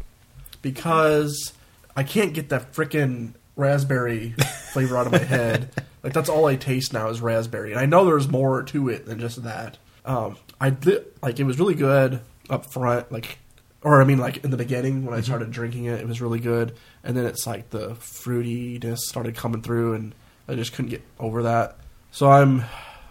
because 0.62 1.54
I 1.96 2.04
can't 2.04 2.34
get 2.34 2.50
that 2.50 2.74
freaking 2.74 3.34
raspberry 3.56 4.32
flavor 4.72 4.98
out 4.98 5.06
of 5.08 5.12
my 5.12 5.20
head. 5.20 5.70
Like 6.04 6.14
that's 6.14 6.30
all 6.30 6.46
I 6.46 6.56
taste 6.56 6.94
now 6.94 7.10
is 7.10 7.22
raspberry, 7.22 7.72
and 7.72 7.80
I 7.80 7.86
know 7.86 8.06
there's 8.06 8.28
more 8.28 8.64
to 8.64 8.90
it 8.90 9.06
than 9.06 9.20
just 9.20 9.44
that. 9.44 9.78
Um, 10.06 10.38
I 10.60 10.70
did 10.70 11.06
like 11.22 11.40
it 11.40 11.44
was 11.44 11.60
really 11.60 11.76
good 11.76 12.22
up 12.50 12.72
front, 12.72 13.12
like, 13.12 13.38
or 13.84 14.02
I 14.02 14.06
mean, 14.06 14.18
like 14.18 14.44
in 14.44 14.52
the 14.52 14.58
beginning 14.58 15.06
when 15.06 15.14
I 15.14 15.22
started 15.22 15.52
drinking 15.52 15.86
it, 15.86 16.00
it 16.00 16.08
was 16.08 16.22
really 16.22 16.40
good, 16.40 16.74
and 17.04 17.18
then 17.18 17.26
it's 17.26 17.46
like 17.46 17.70
the 17.70 17.92
fruitiness 17.92 19.00
started 19.00 19.36
coming 19.36 19.62
through, 19.62 19.94
and 19.94 20.16
I 20.48 20.56
just 20.56 20.74
couldn't 20.74 20.92
get 20.92 21.02
over 21.20 21.44
that. 21.44 21.78
So 22.12 22.32
I'm 22.32 22.64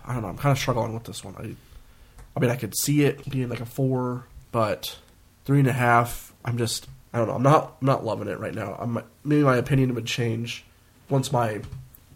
I 0.05 0.15
don't 0.15 0.23
know. 0.23 0.29
I'm 0.29 0.39
kind 0.39 0.53
of 0.53 0.59
struggling 0.59 0.95
with 0.95 1.05
this 1.05 1.23
one. 1.23 1.35
I, 1.39 1.55
I 2.39 2.41
mean, 2.41 2.51
I 2.51 2.57
could 2.57 2.79
see 2.79 3.03
it 3.03 3.29
being 3.29 3.49
like 3.49 3.59
a 3.61 3.67
four, 3.67 4.27
but 4.53 4.97
three 5.45 5.59
and 5.59 5.67
a 5.67 5.73
half. 5.73 6.33
I'm 6.45 6.57
just, 6.57 6.87
I 7.13 7.19
don't 7.19 7.27
know. 7.27 7.35
I'm 7.35 7.43
not, 7.43 7.77
I'm 7.81 7.87
not 7.87 8.05
loving 8.05 8.29
it 8.29 8.39
right 8.39 8.55
now. 8.55 8.77
I'm 8.79 9.03
maybe 9.25 9.43
my 9.43 9.57
opinion 9.57 9.93
would 9.97 10.07
change 10.07 10.65
once 11.09 11.33
my 11.33 11.63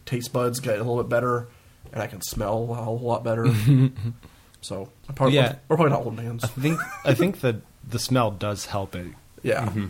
taste 0.06 0.32
buds 0.32 0.60
get 0.60 0.76
a 0.76 0.78
little 0.78 1.02
bit 1.02 1.08
better 1.08 1.48
and 1.92 2.00
I 2.00 2.06
can 2.06 2.22
smell 2.22 2.68
a 2.70 2.74
whole 2.76 3.00
lot 3.00 3.24
better. 3.24 3.46
so 4.60 4.88
I'm 5.08 5.14
probably, 5.16 5.34
Yeah. 5.34 5.56
we're 5.68 5.76
probably 5.76 5.90
not 5.90 6.02
holding 6.04 6.24
hands. 6.24 6.44
I 6.44 6.46
think 6.46 6.78
I 7.04 7.14
think 7.14 7.40
that 7.40 7.56
the 7.88 7.98
smell 7.98 8.30
does 8.30 8.66
help 8.66 8.94
it 8.94 9.08
Yeah, 9.42 9.66
mm-hmm. 9.66 9.86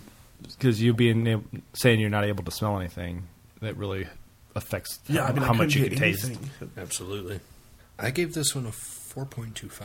because 0.49 0.81
you 0.81 0.95
being 0.95 1.27
able, 1.27 1.45
saying 1.75 2.01
you're 2.01 2.09
not 2.09 2.25
able 2.25 2.43
to 2.45 2.51
smell 2.51 2.79
anything 2.81 3.25
that 3.61 3.77
really 3.77 4.07
affects 4.57 4.99
yeah. 5.09 5.25
I 5.27 5.33
mean, 5.33 5.43
how 5.43 5.53
I 5.53 5.57
much 5.59 5.75
you 5.75 5.83
can 5.83 5.91
get 5.91 5.99
taste. 5.99 6.33
Absolutely. 6.79 7.41
I 7.99 8.11
gave 8.11 8.35
this 8.35 8.55
one 8.55 8.67
a 8.67 8.71
4.25. 8.71 9.83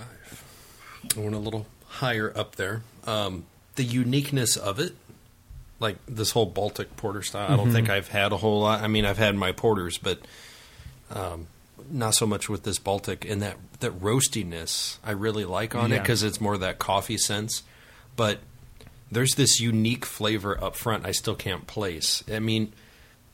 I 1.15 1.19
went 1.19 1.35
a 1.35 1.39
little 1.39 1.67
higher 1.85 2.31
up 2.35 2.55
there. 2.55 2.81
Um, 3.05 3.45
the 3.75 3.83
uniqueness 3.83 4.57
of 4.57 4.79
it, 4.79 4.95
like 5.79 5.97
this 6.07 6.31
whole 6.31 6.45
Baltic 6.45 6.95
porter 6.97 7.21
style, 7.21 7.51
I 7.51 7.55
don't 7.55 7.71
think 7.71 7.89
I've 7.89 8.07
had 8.07 8.31
a 8.31 8.37
whole 8.37 8.61
lot. 8.61 8.81
I 8.81 8.87
mean, 8.87 9.05
I've 9.05 9.17
had 9.17 9.35
my 9.35 9.51
porters, 9.51 9.97
but 9.97 10.19
um, 11.11 11.47
not 11.89 12.15
so 12.15 12.25
much 12.25 12.49
with 12.49 12.63
this 12.63 12.79
Baltic. 12.79 13.25
And 13.25 13.41
that, 13.41 13.57
that 13.79 13.99
roastiness 13.99 14.97
I 15.03 15.11
really 15.11 15.45
like 15.45 15.75
on 15.75 15.91
it 15.91 15.99
because 15.99 16.23
it's 16.23 16.41
more 16.41 16.57
that 16.57 16.79
coffee 16.79 17.17
sense. 17.17 17.63
But 18.15 18.39
there's 19.11 19.35
this 19.35 19.59
unique 19.59 20.05
flavor 20.05 20.61
up 20.61 20.75
front 20.75 21.05
I 21.05 21.11
still 21.11 21.35
can't 21.35 21.67
place. 21.67 22.23
I 22.31 22.39
mean, 22.39 22.73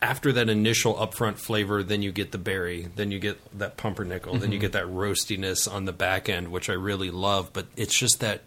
after 0.04 0.34
that 0.34 0.50
initial 0.50 0.96
upfront 0.96 1.38
flavor, 1.38 1.82
then 1.82 2.02
you 2.02 2.12
get 2.12 2.34
the 2.34 2.38
berry, 2.38 2.89
then 2.98 3.10
you 3.10 3.20
get 3.20 3.39
that 3.58 3.78
pumpernickel, 3.78 4.38
then 4.38 4.52
you 4.52 4.60
get 4.60 4.74
that 4.74 4.84
roastiness 4.84 5.72
on 5.72 5.86
the 5.86 5.94
back 5.94 6.28
end, 6.28 6.50
which 6.50 6.70
I 6.70 6.74
really 6.74 7.10
love. 7.10 7.52
But 7.54 7.68
it's 7.78 7.98
just 7.98 8.20
that 8.20 8.42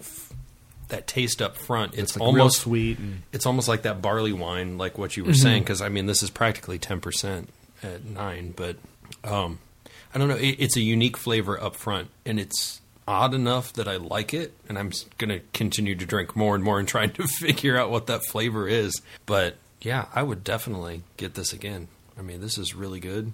that 0.88 1.06
taste 1.06 1.40
up 1.40 1.56
front. 1.56 1.94
It's, 1.94 2.02
It's 2.02 2.16
like 2.16 2.26
almost 2.26 2.60
sweet 2.60 2.98
and 2.98 3.22
It's 3.32 3.46
almost 3.46 3.68
like 3.68 3.82
that 3.82 4.02
barley 4.02 4.34
wine, 4.34 4.76
like 4.76 4.98
what 4.98 5.16
you 5.16 5.24
were 5.24 5.32
saying. 5.32 5.62
Because 5.62 5.80
I 5.80 5.88
mean, 5.88 6.04
this 6.04 6.22
is 6.22 6.28
practically 6.28 6.78
ten 6.78 7.00
percent 7.00 7.48
at 7.82 8.04
nine, 8.04 8.52
but 8.54 8.76
um, 9.24 9.58
I 10.14 10.18
don't 10.18 10.28
know. 10.28 10.36
It, 10.36 10.56
it's 10.58 10.76
a 10.76 10.82
unique 10.82 11.16
flavor 11.16 11.60
up 11.60 11.74
front, 11.74 12.10
and 12.26 12.38
it's 12.38 12.82
odd 13.08 13.32
enough 13.32 13.72
that 13.72 13.88
I 13.88 13.96
like 13.96 14.34
it, 14.34 14.52
and 14.68 14.78
I'm 14.78 14.92
going 15.16 15.30
to 15.30 15.40
continue 15.54 15.94
to 15.94 16.04
drink 16.04 16.36
more 16.36 16.54
and 16.54 16.62
more 16.62 16.78
and 16.78 16.86
trying 16.86 17.12
to 17.12 17.26
figure 17.40 17.78
out 17.78 17.90
what 17.90 18.08
that 18.08 18.24
flavor 18.26 18.68
is. 18.68 19.00
But 19.24 19.56
yeah, 19.80 20.06
I 20.14 20.22
would 20.22 20.44
definitely 20.44 21.02
get 21.16 21.34
this 21.34 21.52
again. 21.52 21.88
I 22.18 22.22
mean, 22.22 22.40
this 22.40 22.58
is 22.58 22.74
really 22.74 23.00
good. 23.00 23.32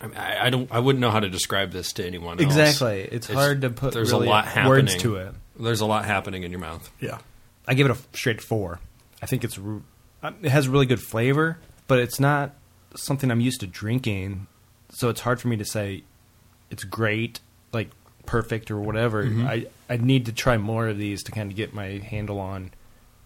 I, 0.00 0.06
mean, 0.06 0.16
I, 0.16 0.46
I 0.46 0.50
don't. 0.50 0.70
I 0.70 0.78
wouldn't 0.78 1.00
know 1.00 1.10
how 1.10 1.20
to 1.20 1.28
describe 1.28 1.72
this 1.72 1.92
to 1.94 2.06
anyone 2.06 2.38
else. 2.38 2.46
exactly. 2.46 3.00
It's, 3.10 3.26
hard 3.26 3.62
to 3.62 3.70
put 3.70 3.92
There's 3.92 4.12
really 4.12 4.28
a 4.28 4.30
lot 4.30 4.44
happening. 4.46 4.68
words 4.68 4.96
to 4.98 5.16
it. 5.16 5.34
There's 5.58 5.80
a 5.80 5.86
lot 5.86 6.04
happening 6.04 6.44
in 6.44 6.52
your 6.52 6.60
mouth. 6.60 6.90
Yeah, 7.00 7.18
I 7.66 7.74
give 7.74 7.90
it 7.90 7.96
a 7.96 8.16
straight 8.16 8.40
four. 8.40 8.80
I 9.20 9.26
think 9.26 9.42
it's 9.42 9.58
uh, 9.58 10.32
it 10.42 10.50
has 10.50 10.68
really 10.68 10.86
good 10.86 11.00
flavor, 11.00 11.58
but 11.88 11.98
it's 11.98 12.20
not 12.20 12.54
something 12.94 13.30
I'm 13.30 13.40
used 13.40 13.60
to 13.60 13.66
drinking, 13.66 14.46
so 14.90 15.08
it's 15.08 15.20
hard 15.20 15.40
for 15.40 15.48
me 15.48 15.56
to 15.56 15.64
say 15.64 16.04
it's 16.70 16.84
great, 16.84 17.40
like 17.72 17.90
perfect 18.24 18.70
or 18.70 18.78
whatever. 18.80 19.24
I 19.24 19.66
I 19.88 19.96
need 19.96 20.26
to 20.26 20.32
try 20.32 20.58
more 20.58 20.86
of 20.86 20.98
these 20.98 21.24
to 21.24 21.32
kind 21.32 21.50
of 21.50 21.56
get 21.56 21.74
my 21.74 21.98
handle 21.98 22.38
on 22.38 22.70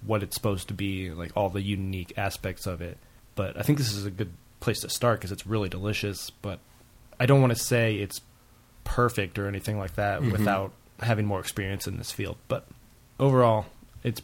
what 0.07 0.23
it's 0.23 0.35
supposed 0.35 0.69
to 0.69 0.75
be, 0.75 1.11
like 1.11 1.33
all 1.37 1.49
the 1.49 1.63
unique 1.63 2.13
aspects 2.17 2.67
of 2.67 2.81
it. 2.81 2.99
But 3.35 3.57
I 3.57 3.63
think 3.63 3.79
this 3.79 3.93
is 3.93 4.05
a 4.05 4.11
good 4.11 4.33
place 4.61 4.81
to 4.81 4.89
start 4.89 5.21
because 5.21 5.33
it's 5.33 5.47
really 5.47 5.69
delicious. 5.69 6.31
But 6.31 6.59
I 7.19 7.27
don't 7.27 7.41
want 7.41 7.53
to 7.57 7.59
say 7.63 7.97
it's 7.97 8.21
perfect 8.85 9.39
or 9.39 9.47
anything 9.47 9.79
like 9.79 9.95
that 9.95 10.21
mm-hmm. 10.21 10.33
without 10.33 10.73
having 11.01 11.27
more 11.27 11.41
experience 11.41 11.87
in 11.87 11.99
this 11.99 12.11
field. 12.11 12.37
But 12.49 12.67
overall, 13.19 13.67
it's 14.03 14.21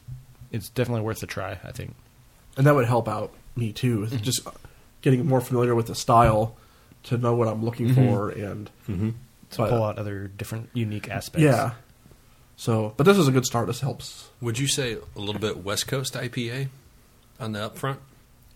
it's 0.51 0.69
definitely 0.69 1.03
worth 1.03 1.23
a 1.23 1.27
try. 1.27 1.59
I 1.65 1.73
think. 1.73 1.95
and 2.57 2.67
that 2.67 2.75
would 2.75 2.87
help 2.87 3.09
out 3.09 3.33
me 3.57 3.73
too. 3.73 4.01
with 4.01 4.13
mm-hmm. 4.13 4.23
Just 4.23 4.47
getting 5.03 5.27
more 5.27 5.41
familiar 5.41 5.75
with 5.75 5.87
the 5.87 5.95
style 5.95 6.57
to 7.05 7.17
know 7.17 7.35
what 7.35 7.49
I'm 7.49 7.65
looking 7.65 7.89
mm-hmm. 7.89 8.15
for 8.15 8.31
and 8.31 8.71
To 8.87 9.15
But- 9.57 9.71
pull 9.71 9.85
out 9.85 9.99
other 9.99 10.29
different 10.29 10.71
unique 10.75 11.09
aspects. 11.09 11.45
yeah. 11.45 11.73
So, 12.61 12.93
but 12.97 13.05
this 13.05 13.17
is 13.17 13.29
a 13.29 13.31
good 13.33 13.47
start. 13.47 13.69
This 13.69 13.81
helps. 13.81 14.29
Would 14.41 14.59
you 14.59 14.67
say 14.67 14.97
a 15.15 15.19
little 15.21 15.41
bit 15.41 15.59
West 15.65 15.87
Coast 15.87 16.15
IPA 16.15 16.69
on 17.39 17.53
the 17.53 17.71
upfront? 17.71 17.99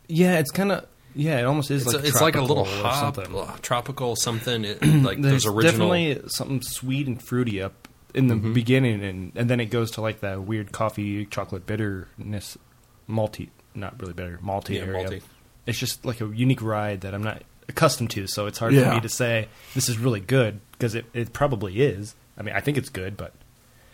yeah, 0.08 0.38
it's 0.40 0.50
kind 0.50 0.72
of 0.72 0.86
yeah, 1.14 1.38
it 1.38 1.44
almost 1.44 1.70
is 1.70 1.84
It's, 1.84 1.94
like 1.94 2.02
a, 2.04 2.06
it's 2.08 2.20
like 2.20 2.34
a 2.36 2.40
little 2.40 2.64
tropical 2.64 2.90
hop, 2.90 3.14
something. 3.16 3.36
uh, 3.38 3.56
tropical 3.62 4.16
something. 4.16 4.64
It, 4.64 4.82
like 5.02 5.20
There's 5.22 5.44
those 5.44 5.46
original. 5.54 5.88
definitely 5.92 6.28
something 6.28 6.62
sweet 6.62 7.06
and 7.06 7.22
fruity 7.22 7.62
up 7.62 7.86
in 8.14 8.26
the 8.26 8.34
beginning, 8.36 9.02
and 9.04 9.32
and 9.36 9.48
then 9.48 9.60
it 9.60 9.66
goes 9.66 9.92
to 9.92 10.00
like 10.00 10.20
that 10.20 10.42
weird 10.42 10.72
coffee 10.72 11.24
chocolate 11.26 11.64
bitterness, 11.64 12.58
malty, 13.08 13.50
not 13.74 14.00
really 14.00 14.14
bitter, 14.14 14.38
malty 14.44 14.74
Yeah, 14.76 14.82
area. 14.82 15.08
malty. 15.08 15.22
It's 15.66 15.78
just 15.78 16.04
like 16.04 16.20
a 16.20 16.26
unique 16.26 16.60
ride 16.60 17.02
that 17.02 17.14
I'm 17.14 17.22
not 17.22 17.42
accustomed 17.68 18.10
to, 18.10 18.26
so 18.26 18.46
it's 18.46 18.58
hard 18.58 18.72
Yeah. 18.74 18.88
for 18.88 18.94
me 18.96 19.00
to 19.02 19.08
say 19.08 19.46
this 19.74 19.88
is 19.88 19.96
really 19.98 20.18
good 20.20 20.60
because 20.72 20.94
it, 20.96 21.04
it 21.14 21.32
probably 21.32 21.82
is. 21.82 22.16
I 22.36 22.42
mean, 22.42 22.54
I 22.54 22.60
think 22.60 22.76
it's 22.78 22.88
good, 22.88 23.16
but 23.16 23.32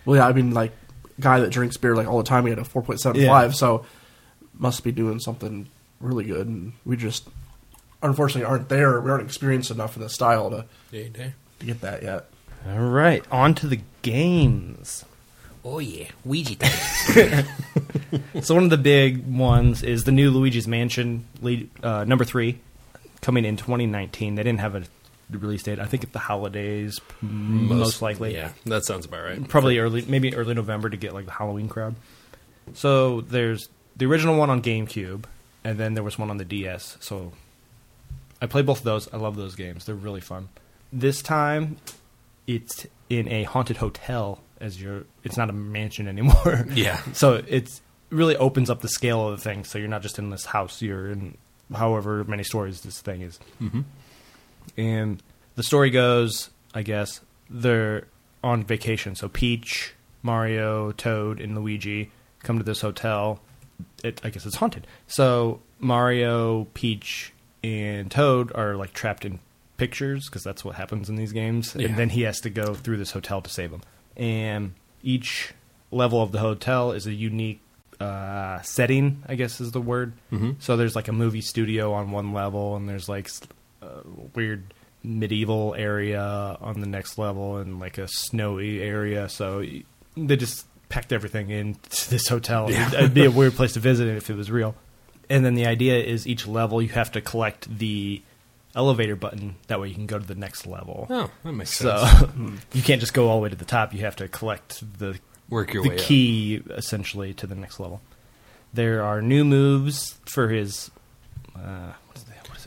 Well, 0.09 0.17
yeah, 0.17 0.27
I 0.27 0.33
mean, 0.33 0.53
like 0.55 0.73
guy 1.21 1.39
that 1.41 1.51
drinks 1.51 1.77
beer 1.77 1.95
like 1.95 2.07
all 2.09 2.17
the 2.17 2.25
time, 2.25 2.45
he 2.45 2.51
had 2.51 2.59
a 2.59 2.65
four 2.65 2.81
point 2.81 2.99
seven 2.99 3.21
five, 3.27 3.51
Yeah. 3.51 3.55
so 3.55 3.85
must 4.55 4.83
be 4.83 4.91
doing 4.91 5.21
something 5.21 5.69
really 6.01 6.25
good. 6.25 6.47
And 6.47 6.73
we 6.87 6.97
just 6.97 7.29
unfortunately 8.03 8.45
aren't 8.49 8.71
there. 8.71 8.99
We 9.03 9.11
aren't 9.11 9.23
experienced 9.25 9.71
enough 9.71 9.97
in 9.97 10.03
the 10.03 10.09
style 10.09 10.49
to, 10.49 10.65
Yeah, 10.91 11.05
yeah. 11.15 11.29
to 11.61 11.67
get 11.67 11.83
that 11.83 12.03
yet. 12.03 12.25
all 12.67 12.79
right, 12.89 13.23
on 13.31 13.55
to 13.57 13.67
the 13.67 13.81
games. 14.01 15.05
Oh 15.63 15.79
yeah, 15.79 16.07
Ouija 16.25 16.57
time. 16.59 17.45
So 18.43 18.55
one 18.55 18.65
of 18.65 18.71
the 18.71 18.79
big 18.79 19.27
ones 19.27 19.83
is 19.83 20.05
the 20.05 20.13
new 20.13 20.31
Luigi's 20.31 20.67
Mansion 20.67 21.27
lead, 21.43 21.69
uh, 21.83 22.05
number 22.05 22.25
three, 22.25 22.61
coming 23.21 23.45
in 23.45 23.59
2019. 23.59 24.37
They 24.37 24.43
didn't 24.43 24.61
have 24.61 24.75
a 24.75 24.85
release 25.37 25.63
date. 25.63 25.79
I 25.79 25.85
think 25.85 26.05
at 26.05 26.13
the 26.13 26.19
holidays, 26.19 27.01
most, 27.21 28.01
likely. 28.01 28.35
Yeah, 28.35 28.53
that 28.67 28.85
sounds 28.85 29.05
about 29.05 29.25
right. 29.25 29.47
Probably 29.49 29.79
early, 29.79 30.05
maybe 30.09 30.35
early 30.35 30.55
November 30.55 30.89
to 30.89 30.97
get 30.97 31.13
like 31.13 31.27
the 31.27 31.33
Halloween 31.33 31.69
crowd. 31.69 31.97
So 32.75 33.21
there's 33.21 33.69
the 33.97 34.07
original 34.07 34.37
one 34.37 34.49
on 34.49 34.63
GameCube, 34.63 35.25
and 35.65 35.79
then 35.79 35.95
there 35.95 36.05
was 36.05 36.19
one 36.19 36.31
on 36.31 36.39
the 36.39 36.45
DS. 36.45 36.97
So 37.01 37.33
I 38.41 38.47
played 38.47 38.67
both 38.67 38.79
of 38.79 38.85
those. 38.85 39.13
I 39.13 39.17
love 39.17 39.37
those 39.37 39.55
games. 39.55 39.85
They're 39.85 39.95
really 39.95 40.21
fun. 40.21 40.49
This 40.93 41.21
time, 41.21 41.77
it's 42.47 42.87
in 43.11 43.29
a 43.29 43.43
haunted 43.45 43.77
hotel. 43.79 44.41
As 44.61 44.81
your, 44.81 45.05
it's 45.23 45.37
not 45.37 45.51
a 45.51 45.53
mansion 45.53 46.09
anymore. 46.09 46.67
Yeah. 46.75 47.01
So 47.13 47.43
it's 47.47 47.81
really 48.11 48.37
opens 48.37 48.71
up 48.71 48.81
the 48.81 48.89
scale 48.89 49.29
of 49.29 49.37
the 49.37 49.43
thing. 49.43 49.65
So 49.65 49.79
you're 49.79 49.89
not 49.89 50.03
just 50.03 50.19
in 50.19 50.31
this 50.31 50.45
house. 50.47 50.83
You're 50.83 51.11
in 51.13 51.37
however 51.73 52.25
many 52.25 52.43
stories 52.43 52.81
this 52.81 53.01
thing 53.01 53.21
is. 53.21 53.39
Mm-hmm. 53.61 53.83
And 54.79 55.23
the 55.57 55.63
story 55.63 55.91
goes, 55.91 56.49
I 56.73 56.83
guess, 56.83 57.21
they're 57.51 58.07
on 58.43 58.65
vacation. 58.65 59.15
So 59.17 59.29
Peach, 59.29 59.93
Mario, 60.23 60.93
Toad, 60.93 61.41
and 61.41 61.55
Luigi 61.55 62.11
come 62.43 62.59
to 62.59 62.65
this 62.65 62.81
hotel. 62.81 63.41
It, 64.03 64.21
I 64.25 64.31
guess 64.31 64.47
it's 64.47 64.57
haunted. 64.57 64.87
So 65.09 65.61
Mario, 65.81 66.65
Peach, 66.75 67.33
and 67.63 68.11
Toad 68.11 68.53
are 68.55 68.77
like 68.77 68.93
trapped 68.93 69.25
in 69.25 69.41
pictures 69.77 70.27
because 70.27 70.45
that's 70.45 70.65
what 70.65 70.77
happens 70.77 71.09
in 71.09 71.17
these 71.17 71.33
games. 71.33 71.75
Yeah. 71.75 71.89
And 71.89 71.97
then 71.97 72.11
he 72.11 72.23
has 72.23 72.41
to 72.41 72.51
go 72.51 72.75
through 72.75 72.99
this 72.99 73.11
hotel 73.11 73.43
to 73.43 73.51
save 73.51 73.73
them. 73.73 73.83
And 74.17 74.75
each 75.03 75.55
level 75.91 76.23
of 76.23 76.33
the 76.33 76.39
hotel 76.39 76.93
is 76.93 77.07
a 77.07 77.13
unique 77.13 77.61
uh, 78.01 78.61
setting, 78.63 79.23
I 79.27 79.35
guess 79.35 79.61
is 79.61 79.73
the 79.73 79.81
word. 79.81 80.13
Mm-hmm. 80.33 80.53
So 80.61 80.77
there's 80.77 80.95
like 80.95 81.09
a 81.09 81.13
movie 81.13 81.41
studio 81.41 81.93
on 81.93 82.11
one 82.11 82.33
level, 82.33 82.77
and 82.77 82.89
there's 82.89 83.09
like 83.09 83.29
a 83.83 84.01
weird 84.35 84.75
medieval 85.03 85.75
area 85.77 86.21
on 86.61 86.81
the 86.81 86.87
next 86.87 87.19
level, 87.19 87.57
and 87.59 87.79
like 87.81 87.99
a 87.99 88.09
snowy 88.09 88.83
area. 88.83 89.29
So 89.29 89.65
they 90.17 90.37
just 90.37 90.67
packed 90.89 91.13
everything 91.13 91.51
into 91.51 92.11
this 92.11 92.29
hotel. 92.29 92.69
It'd, 92.71 92.95
it'd 92.95 93.15
be 93.15 93.25
a 93.25 93.31
weird 93.31 93.55
place 93.55 93.75
to 93.75 93.81
visit 93.81 94.09
if 94.09 94.31
it 94.31 94.37
was 94.37 94.51
real. 94.51 94.75
And 95.31 95.45
then 95.45 95.55
the 95.55 95.67
idea 95.67 95.99
is 96.03 96.27
each 96.27 96.47
level 96.47 96.81
you 96.81 96.89
have 96.91 97.13
to 97.13 97.21
collect 97.21 97.79
the 97.79 98.23
elevator 98.75 99.15
button. 99.17 99.57
That 99.67 99.81
way 99.81 99.89
you 99.89 99.95
can 99.95 100.07
go 100.07 100.19
to 100.19 100.27
the 100.27 100.35
next 100.35 100.67
level. 100.67 101.07
Oh, 101.11 101.31
that 101.45 101.53
makes 101.53 101.77
So 101.77 102.05
sense. 102.07 102.61
you 102.73 102.83
can't 102.83 103.01
just 103.01 103.13
go 103.13 103.29
all 103.29 103.37
the 103.37 103.43
way 103.43 103.49
to 103.51 103.57
the 103.57 103.65
top. 103.67 103.93
You 103.93 104.01
have 104.01 104.17
to 104.17 104.29
collect 104.29 104.99
the 104.99 105.19
Work 105.51 105.75
your 105.75 105.83
the 105.83 105.91
way 105.91 105.95
up. 105.97 106.01
key 106.01 106.63
essentially 106.71 107.35
to 107.35 107.47
the 107.47 107.55
next 107.55 107.79
level. 107.81 108.01
There 108.73 109.03
are 109.03 109.21
new 109.23 109.45
moves 109.45 110.19
for 110.27 110.49
his. 110.49 110.91
Uh, 111.57 111.93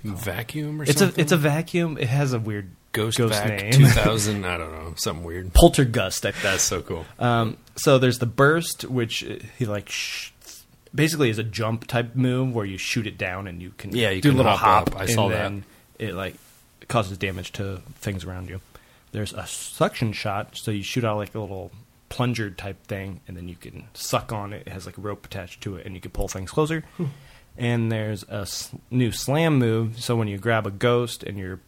what 0.03 0.13
is, 0.13 0.23
that? 0.25 0.27
What 0.27 0.27
is 0.27 0.27
it? 0.27 0.31
Vacuum 0.35 0.81
or 0.81 0.83
It's 0.83 0.99
something? 0.99 1.19
a 1.19 1.21
it's 1.21 1.31
a 1.31 1.37
vacuum. 1.37 1.97
It 1.99 2.07
has 2.07 2.33
a 2.33 2.39
weird 2.39 2.71
Ghost, 2.93 3.17
ghost 3.17 3.45
name. 3.45 3.71
2000. 3.71 4.43
I 4.45 4.57
don't 4.57 4.71
know, 4.73 4.93
something 4.97 5.23
weird. 5.23 5.53
Poltergust. 5.53 6.25
I 6.25 6.31
think. 6.31 6.43
That's 6.43 6.63
so 6.63 6.81
cool. 6.81 7.05
Um, 7.19 7.57
so 7.77 7.97
there's 7.99 8.19
the 8.19 8.25
burst, 8.25 8.83
which 8.83 9.25
he 9.57 9.65
like 9.65 9.87
sh- 9.89 10.31
basically 10.93 11.29
is 11.29 11.37
a 11.39 11.43
jump 11.43 11.87
type 11.87 12.15
move 12.15 12.53
where 12.53 12.65
you 12.65 12.77
shoot 12.77 13.07
it 13.07 13.17
down 13.17 13.47
and 13.47 13.61
you 13.61 13.71
can 13.77 13.95
Yeah, 13.95 14.09
you 14.09 14.21
do 14.21 14.29
can 14.31 14.35
a 14.39 14.43
little 14.43 14.57
hop 14.57 14.89
hop. 14.89 14.99
I 15.01 15.05
saw 15.05 15.29
and 15.29 15.63
that. 15.97 16.05
It 16.09 16.15
like 16.15 16.35
causes 16.89 17.17
damage 17.17 17.53
to 17.53 17.81
things 17.95 18.25
around 18.25 18.49
you. 18.49 18.59
there's 19.13 19.31
a 19.33 19.47
suction 19.47 20.11
shot, 20.11 20.57
so 20.57 20.71
you 20.71 20.83
shoot 20.83 21.05
out 21.05 21.15
like 21.15 21.33
a 21.33 21.39
little 21.39 21.71
plunger 22.09 22.49
type 22.51 22.83
thing, 22.87 23.21
and 23.25 23.37
then 23.37 23.47
you 23.47 23.55
can 23.55 23.85
suck 23.93 24.33
on 24.33 24.51
it. 24.51 24.63
It 24.67 24.73
has 24.73 24.85
like 24.85 24.97
a 24.97 25.01
rope 25.01 25.25
attached 25.25 25.61
to 25.61 25.77
it, 25.77 25.85
and 25.85 25.95
you 25.95 26.01
can 26.01 26.11
pull 26.11 26.27
things 26.27 26.51
closer. 26.51 26.83
And 27.57 27.91
there's 27.91 28.23
a 28.29 28.41
s- 28.41 28.71
new 28.89 29.11
slam 29.11 29.57
move, 29.59 30.01
so 30.01 30.15
when 30.15 30.27
you 30.27 30.37
grab 30.37 30.65
a 30.67 30.71
ghost 30.71 31.23
and 31.23 31.37
you're, 31.37 31.59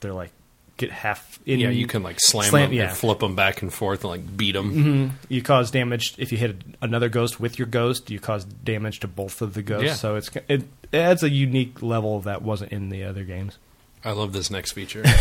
they're 0.00 0.12
like 0.12 0.32
get 0.76 0.90
half 0.92 1.38
in. 1.46 1.58
yeah, 1.58 1.70
you 1.70 1.86
can 1.86 2.02
like 2.02 2.18
slam, 2.20 2.50
Slam- 2.50 2.70
them 2.70 2.72
yeah. 2.78 2.88
and 2.88 2.96
flip 2.96 3.20
them 3.20 3.34
back 3.34 3.62
and 3.62 3.72
forth 3.72 4.02
and 4.04 4.10
like 4.10 4.36
beat 4.36 4.52
them. 4.52 4.74
Mhm. 4.74 5.10
You 5.30 5.40
cause 5.42 5.70
damage 5.70 6.14
if 6.18 6.32
you 6.32 6.38
hit 6.38 6.56
another 6.82 7.08
ghost 7.08 7.40
with 7.40 7.58
your 7.58 7.66
ghost. 7.66 8.10
You 8.10 8.20
cause 8.20 8.44
damage 8.44 9.00
to 9.00 9.08
both 9.08 9.40
of 9.40 9.54
the 9.54 9.62
ghosts. 9.62 9.86
Yeah. 9.86 9.94
So 9.94 10.16
it's 10.16 10.30
it 10.48 10.64
adds 10.92 11.22
a 11.22 11.30
unique 11.30 11.80
level 11.80 12.20
that 12.20 12.42
wasn't 12.42 12.72
in 12.72 12.90
the 12.90 13.04
other 13.04 13.24
games. 13.24 13.56
I 14.04 14.10
love 14.12 14.32
this 14.34 14.50
next 14.50 14.72
feature. 14.72 15.02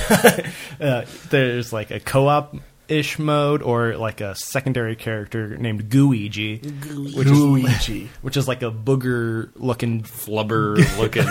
Uh, 0.80 1.06
there's 1.30 1.72
like 1.72 1.90
a 1.92 2.00
co-op 2.02 2.54
ish 2.88 3.18
mode 3.20 3.62
or 3.62 3.96
like 3.98 4.22
a 4.22 4.36
secondary 4.36 4.96
character 4.96 5.58
named 5.58 5.90
Gooigi, 5.90 6.64
which 7.16 7.28
is 7.28 7.40
Luigi. 7.40 8.10
which 8.22 8.38
is 8.38 8.48
like 8.48 8.62
a 8.64 8.72
booger 8.72 9.50
looking 9.56 10.04
Flubber 10.04 10.78
looking. 11.00 11.26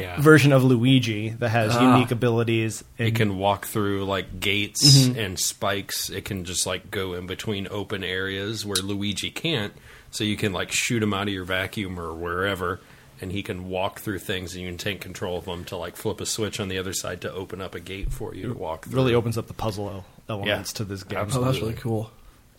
yeah. 0.00 0.20
version 0.20 0.52
of 0.52 0.64
Luigi 0.64 1.30
that 1.30 1.48
has 1.50 1.74
Ah. 1.74 1.94
unique 1.94 2.10
abilities. 2.10 2.84
It 2.98 3.14
can 3.14 3.38
walk 3.38 3.66
through 3.66 4.04
like 4.04 4.40
gates 4.40 4.82
Mm-hmm. 5.06 5.18
and 5.18 5.38
spikes. 5.38 6.10
It 6.10 6.24
can 6.24 6.44
just 6.44 6.66
like 6.66 6.90
go 6.90 7.14
in 7.14 7.26
between 7.26 7.68
open 7.70 8.04
areas 8.04 8.64
where 8.66 8.76
Luigi 8.76 9.30
can't. 9.30 9.72
So 10.10 10.24
you 10.24 10.36
can 10.36 10.52
like 10.52 10.70
shoot 10.72 11.02
him 11.02 11.14
out 11.14 11.28
of 11.28 11.34
your 11.34 11.44
vacuum 11.44 11.98
or 11.98 12.12
wherever, 12.12 12.80
and 13.20 13.32
he 13.32 13.42
can 13.42 13.68
walk 13.70 14.00
through 14.00 14.18
things, 14.18 14.52
and 14.54 14.62
you 14.62 14.68
can 14.68 14.76
take 14.76 15.00
control 15.00 15.38
of 15.38 15.46
him 15.46 15.64
to 15.66 15.76
like 15.76 15.96
flip 15.96 16.20
a 16.20 16.26
switch 16.26 16.60
on 16.60 16.68
the 16.68 16.76
other 16.76 16.92
side 16.92 17.20
to 17.22 17.32
open 17.32 17.62
up 17.62 17.74
a 17.74 17.80
gate 17.80 18.12
for 18.12 18.34
you 18.34 18.48
to 18.48 18.54
walk. 18.54 18.84
through. 18.84 18.96
really 18.96 19.14
opens 19.14 19.38
up 19.38 19.46
the 19.46 19.54
puzzle 19.54 20.04
elements 20.32 20.72
to 20.74 20.84
this 20.84 21.02
game. 21.04 21.18
Oh, 21.32 21.44
that's 21.44 21.60
really 21.60 21.74
cool. 21.74 22.10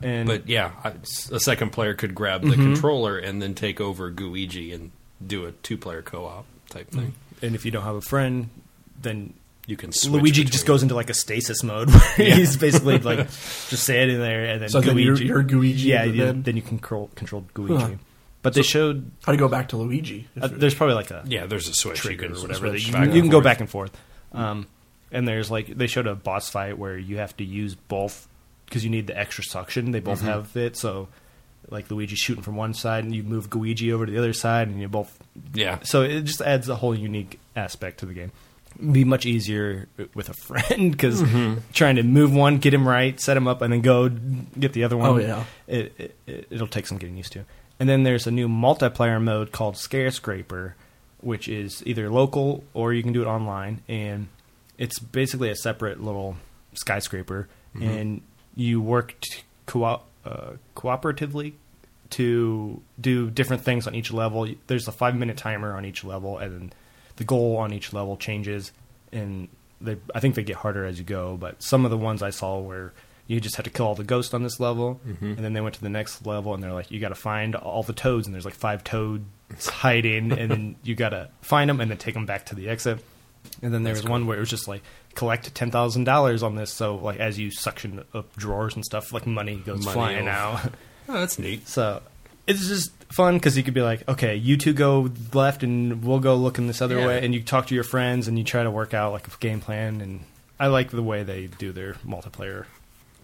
And 0.02 0.28
But 0.28 0.48
yeah, 0.50 0.72
I- 0.84 0.94
a 1.32 1.40
second 1.40 1.72
player 1.72 1.94
could 1.94 2.14
grab 2.14 2.42
the 2.42 2.50
Mm-hmm. 2.50 2.74
controller 2.74 3.18
and 3.18 3.42
then 3.42 3.54
take 3.56 3.80
over 3.82 4.12
Gooigi 4.12 4.74
and 4.74 4.92
do 5.26 5.46
a 5.46 5.52
two-player 5.52 6.02
co-op 6.02 6.46
type 6.70 6.90
thing. 6.92 7.14
and 7.42 7.56
if 7.56 7.66
you 7.66 7.72
don't 7.72 7.84
have 7.84 7.96
a 7.96 8.02
friend, 8.02 8.50
then 9.02 9.34
You 9.66 9.78
can 9.78 9.94
switch 9.94 10.12
Luigi 10.12 10.44
just 10.44 10.66
goes 10.66 10.84
into 10.84 10.94
like 10.96 11.10
a 11.10 11.14
stasis 11.14 11.64
mode 11.64 11.90
where 11.94 12.02
he's 12.18 12.58
basically 12.58 12.98
like 13.00 13.20
just 13.70 13.84
standing 13.84 14.20
there, 14.20 14.44
and 14.46 14.62
then 14.62 14.70
So 14.70 14.82
then 14.82 14.96
Luigi, 14.96 15.24
you're- 15.26 15.26
you're 15.26 15.44
Luigi, 15.44 15.88
Yeah, 15.90 16.06
but 16.06 16.16
you- 16.16 16.26
then- 16.26 16.44
then 16.44 16.56
you 16.58 16.62
can 16.62 16.78
control 16.80 17.10
control 17.16 17.46
Luigi. 17.56 17.82
Huh. 17.82 17.90
But 18.42 18.56
they 18.56 18.62
showed 18.62 19.10
How 19.26 19.32
to 19.32 19.38
go 19.38 19.48
back 19.48 19.70
to 19.70 19.78
Luigi? 19.78 20.28
Uh, 20.40 20.50
there's 20.52 20.76
probably 20.76 20.96
like 20.96 21.12
a 21.12 21.24
Yeah, 21.26 21.46
there's 21.46 21.70
a 21.70 21.74
switch. 21.74 22.00
trigger 22.00 22.24
you 22.26 22.30
can 22.32 22.38
or 22.38 22.42
whatever. 22.42 22.72
that 22.72 22.80
switch 22.82 22.88
You, 22.88 22.94
can- 22.94 23.16
you 23.16 23.22
can 23.22 23.30
go 23.30 23.38
forth. 23.38 23.44
back 23.46 23.60
and 23.62 23.70
forth. 23.70 23.98
Um, 24.34 24.68
and 25.14 25.26
there's 25.28 25.50
like 25.50 25.68
they 25.68 25.88
showed 25.88 26.08
a 26.08 26.16
boss 26.16 26.50
fight 26.50 26.78
where 26.78 26.98
you 26.98 27.18
have 27.18 27.36
to 27.38 27.44
use 27.46 27.76
both 27.76 28.28
because 28.66 28.84
you 28.84 28.90
need 28.90 29.08
the 29.08 29.18
extra 29.18 29.44
suction. 29.44 29.92
They 29.92 30.00
Mm-hmm. 30.00 30.06
both 30.06 30.22
have 30.22 30.58
it, 30.58 30.76
so 30.76 31.08
like 31.70 31.90
Luigi's 31.90 32.20
shooting 32.20 32.44
from 32.44 32.58
one 32.58 32.74
side, 32.74 33.06
and 33.06 33.16
you 33.16 33.24
move 33.24 33.54
Luigi 33.56 33.94
over 33.94 34.06
to 34.06 34.12
the 34.12 34.18
other 34.18 34.34
side, 34.34 34.68
and 34.68 34.82
you 34.82 34.88
both 34.90 35.18
Yeah, 35.54 35.80
so 35.84 36.02
it 36.02 36.22
just 36.24 36.42
adds 36.42 36.68
a 36.68 36.76
whole 36.76 36.94
unique 36.94 37.40
aspect 37.56 38.00
to 38.00 38.06
the 38.06 38.14
game. 38.14 38.32
Be 38.92 39.04
much 39.06 39.26
easier 39.28 39.88
with 40.16 40.30
a 40.30 40.34
friend 40.48 40.92
because 40.92 41.22
Mm-hmm. 41.22 41.60
trying 41.74 41.96
to 41.98 42.04
move 42.04 42.34
one, 42.34 42.58
get 42.58 42.74
him 42.74 42.88
right, 42.88 43.18
set 43.20 43.38
him 43.38 43.48
up, 43.48 43.62
and 43.62 43.72
then 43.72 43.82
go 43.82 44.10
get 44.10 44.74
the 44.74 44.84
other 44.84 44.98
one. 44.98 45.10
Oh, 45.10 45.18
yeah. 45.18 45.44
it, 45.68 45.94
it, 45.98 46.16
it 46.28 46.48
it'll 46.50 46.68
take 46.68 46.88
some 46.88 46.98
getting 46.98 47.16
used 47.16 47.32
to. 47.34 47.46
And 47.80 47.88
then 47.88 48.04
there's 48.04 48.28
a 48.28 48.32
new 48.32 48.48
multiplayer 48.48 49.22
mode 49.22 49.52
called 49.52 49.76
Scarescraper, 49.76 50.74
which 51.22 51.48
is 51.48 51.82
either 51.86 52.10
local 52.10 52.64
or 52.74 52.94
you 52.94 53.04
can 53.04 53.14
do 53.14 53.22
it 53.22 53.28
online, 53.28 53.82
and 53.88 54.28
it's 54.78 55.00
basically 55.00 55.50
a 55.50 55.56
separate 55.56 56.02
little 56.02 56.36
skyscraper, 56.74 57.48
Mm-hmm. 57.76 57.90
and 57.90 58.22
you 58.56 58.80
work 58.82 59.16
co- 59.66 60.02
uh, 60.26 60.52
cooperatively 60.76 61.54
to 62.12 62.80
do 63.02 63.32
different 63.32 63.64
things 63.64 63.88
on 63.88 63.96
each 63.96 64.14
level. 64.14 64.48
There's 64.68 64.88
a 64.88 64.92
five 64.92 65.16
minute 65.16 65.38
timer 65.38 65.76
on 65.76 65.84
each 65.86 66.04
level, 66.04 66.38
and 66.38 66.54
then 66.54 66.74
the 67.16 67.24
goal 67.24 67.58
on 67.58 67.74
each 67.74 67.94
level 67.94 68.16
changes. 68.18 68.72
And 69.12 69.48
they, 69.82 69.98
I 70.14 70.20
think 70.20 70.36
they 70.36 70.44
get 70.44 70.58
harder 70.58 70.86
as 70.86 71.00
you 71.00 71.04
go. 71.04 71.36
But 71.36 71.64
some 71.64 71.84
of 71.84 71.90
the 71.92 71.98
ones 71.98 72.22
I 72.22 72.30
saw 72.30 72.60
where 72.60 72.94
you 73.26 73.40
just 73.40 73.56
had 73.56 73.66
to 73.66 73.72
kill 73.72 73.88
all 73.88 73.96
the 73.96 74.04
ghosts 74.04 74.34
on 74.36 74.44
this 74.44 74.60
level, 74.60 75.00
and 75.22 75.38
then 75.38 75.54
they 75.54 75.62
went 75.62 75.74
to 75.76 75.82
the 75.82 75.90
next 75.90 76.26
level, 76.28 76.54
and 76.54 76.62
they're 76.62 76.74
like, 76.74 76.92
you 76.92 77.00
got 77.00 77.10
to 77.10 77.16
find 77.16 77.56
all 77.56 77.82
the 77.82 77.94
toads, 77.94 78.28
and 78.28 78.36
there's 78.36 78.46
like 78.46 78.54
five 78.54 78.84
toads 78.84 79.26
hiding, 79.66 80.32
and 80.32 80.52
then 80.52 80.76
you 80.84 80.94
got 80.94 81.10
to 81.10 81.30
find 81.42 81.70
them 81.72 81.82
and 81.82 81.90
then 81.90 81.98
take 81.98 82.14
them 82.14 82.26
back 82.28 82.46
to 82.48 82.56
the 82.56 82.70
exit. 82.70 83.04
And 83.62 83.74
then 83.74 83.84
there 83.84 83.94
was 83.94 84.04
one 84.04 84.28
where 84.28 84.38
it 84.38 84.40
was 84.42 84.50
just 84.50 84.68
like 84.68 84.82
collect 85.16 85.54
ten 85.56 85.72
thousand 85.72 86.04
dollars 86.06 86.44
on 86.44 86.56
this. 86.56 86.72
So 86.72 86.96
like 86.96 87.20
as 87.20 87.40
you 87.40 87.52
suction 87.52 88.04
up 88.14 88.36
drawers 88.36 88.76
and 88.76 88.84
stuff, 88.84 89.14
like 89.14 89.26
money 89.26 89.56
goes 89.58 89.84
Money 89.86 89.94
flying 89.94 90.26
will- 90.26 90.32
out. 90.32 90.66
oh, 91.10 91.14
that's 91.14 91.40
neat. 91.40 91.68
So 91.68 92.02
it's 92.48 92.68
just 92.68 92.92
fun 93.14 93.36
because 93.36 93.56
you 93.58 93.64
could 93.64 93.74
be 93.74 93.82
like, 93.82 94.08
okay, 94.10 94.36
you 94.36 94.58
two 94.58 94.74
go 94.74 95.10
left 95.34 95.64
and 95.64 96.04
we'll 96.04 96.20
go 96.20 96.36
looking 96.36 96.68
this 96.68 96.82
other 96.82 97.00
Yeah. 97.00 97.08
way, 97.08 97.26
and 97.26 97.34
you 97.34 97.42
talk 97.42 97.68
to 97.68 97.76
your 97.76 97.84
friends 97.86 98.28
and 98.28 98.38
you 98.38 98.44
try 98.44 98.64
to 98.64 98.72
work 98.72 98.94
out 98.94 99.14
like 99.14 99.28
a 99.28 99.38
game 99.38 99.62
plan. 99.62 100.02
And 100.02 100.22
I 100.60 100.68
like 100.68 100.92
the 100.92 101.04
way 101.04 101.24
they 101.24 101.48
do 101.48 101.72
their 101.72 101.94
multiplayer. 102.06 102.66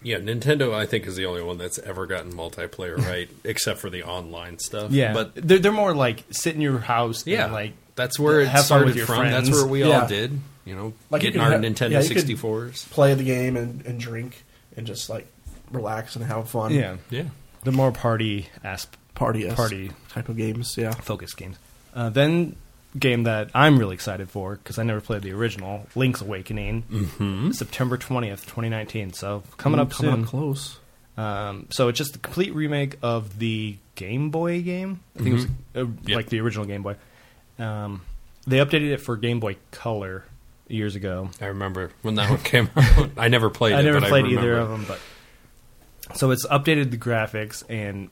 Yeah, 0.01 0.19
Nintendo, 0.19 0.73
I 0.73 0.85
think, 0.85 1.05
is 1.07 1.17
the 1.17 1.25
only 1.25 1.41
one 1.43 1.57
that's 1.57 1.77
ever 1.79 2.05
gotten 2.05 2.31
multiplayer 2.31 2.97
right, 2.97 3.29
except 3.43 3.79
for 3.79 3.89
the 3.89 4.03
online 4.03 4.57
stuff. 4.59 4.91
Yeah, 4.91 5.11
but 5.13 5.35
but 5.35 5.45
they're 5.47 5.59
they're 5.59 5.71
more 5.73 5.93
like 5.93 6.23
sit 6.31 6.55
in 6.55 6.61
your 6.61 6.79
house. 6.79 7.27
yeah, 7.27 7.43
and 7.45 7.53
like 7.53 7.73
that's 7.99 8.17
where 8.19 8.41
it 8.41 8.47
have 8.47 8.61
fun 8.61 8.65
started 8.65 8.85
with 8.87 8.95
your 8.95 9.05
from. 9.05 9.17
friends. 9.17 9.47
That's 9.49 9.49
where 9.61 9.67
we 9.69 9.83
Yeah. 9.83 10.01
all 10.01 10.07
did. 10.07 10.39
You 10.65 10.75
know, 10.75 10.93
Like 11.09 11.23
you 11.23 11.29
getting 11.31 11.41
could 11.41 11.53
our 11.53 11.57
ha- 11.59 11.63
Nintendo 11.63 11.91
yeah, 11.91 12.01
you 12.01 12.09
could- 12.15 12.25
64s. 12.25 12.89
play 12.89 13.13
the 13.13 13.23
game 13.23 13.57
and, 13.57 13.85
and 13.85 13.99
drink 13.99 14.43
and 14.77 14.85
just 14.87 15.09
like 15.09 15.27
relax 15.71 16.15
and 16.15 16.25
have 16.25 16.49
fun. 16.49 16.73
yeah, 16.73 16.97
Yeah, 17.09 17.23
the 17.63 17.71
more 17.71 17.91
party 17.91 18.47
asp 18.63 18.95
party 19.15 19.49
Party. 19.51 19.91
type 20.09 20.29
of 20.29 20.37
games. 20.37 20.75
Yeah, 20.77 20.91
focus 20.91 21.33
games. 21.33 21.57
Uh, 21.93 22.09
then 22.09 22.55
game 22.97 23.23
that 23.23 23.49
I'm 23.53 23.77
really 23.77 23.93
excited 23.95 24.29
for 24.29 24.55
because 24.55 24.79
I 24.79 24.83
never 24.83 25.01
played 25.01 25.21
the 25.23 25.31
original 25.33 25.85
Link's 25.95 26.21
Awakening, 26.21 26.83
mm-hmm. 26.91 27.51
September 27.51 27.97
20th, 27.97 28.45
2019. 28.45 29.13
So 29.13 29.43
coming 29.57 29.79
up 29.79 29.91
coming 29.91 30.13
soon. 30.13 30.23
up 30.23 30.29
close. 30.29 30.77
Um, 31.17 31.67
so 31.69 31.87
it's 31.89 31.97
just 31.97 32.15
a 32.15 32.19
complete 32.19 32.53
remake 32.55 32.95
of 33.01 33.39
the 33.39 33.75
Game 33.95 34.29
Boy 34.29 34.61
game. 34.61 35.01
I 35.15 35.23
think 35.23 35.29
it 35.29 35.33
was 35.33 35.45
uh, 35.75 35.91
Yep. 36.05 36.15
like 36.15 36.29
the 36.29 36.39
original 36.39 36.65
Game 36.65 36.81
Boy. 36.83 36.95
Um, 37.59 38.01
they 38.47 38.57
updated 38.57 38.91
it 38.91 39.01
for 39.01 39.17
Game 39.17 39.39
Boy 39.39 39.57
Color 39.71 40.23
years 40.67 40.95
ago. 40.95 41.29
I 41.41 41.45
remember 41.47 41.91
when 42.01 42.15
that 42.15 42.29
one 42.29 42.39
came 42.39 42.69
out. 42.75 43.11
I 43.17 43.27
never 43.27 43.49
played 43.49 43.73
I 43.75 43.81
it. 43.81 43.83
never 43.83 44.01
played 44.01 44.25
I 44.25 44.29
either 44.29 44.57
of 44.57 44.69
them, 44.69 44.85
but 44.87 44.99
so 46.15 46.31
it's 46.31 46.45
updated 46.47 46.91
the 46.91 46.97
graphics 46.97 47.63
and 47.69 48.09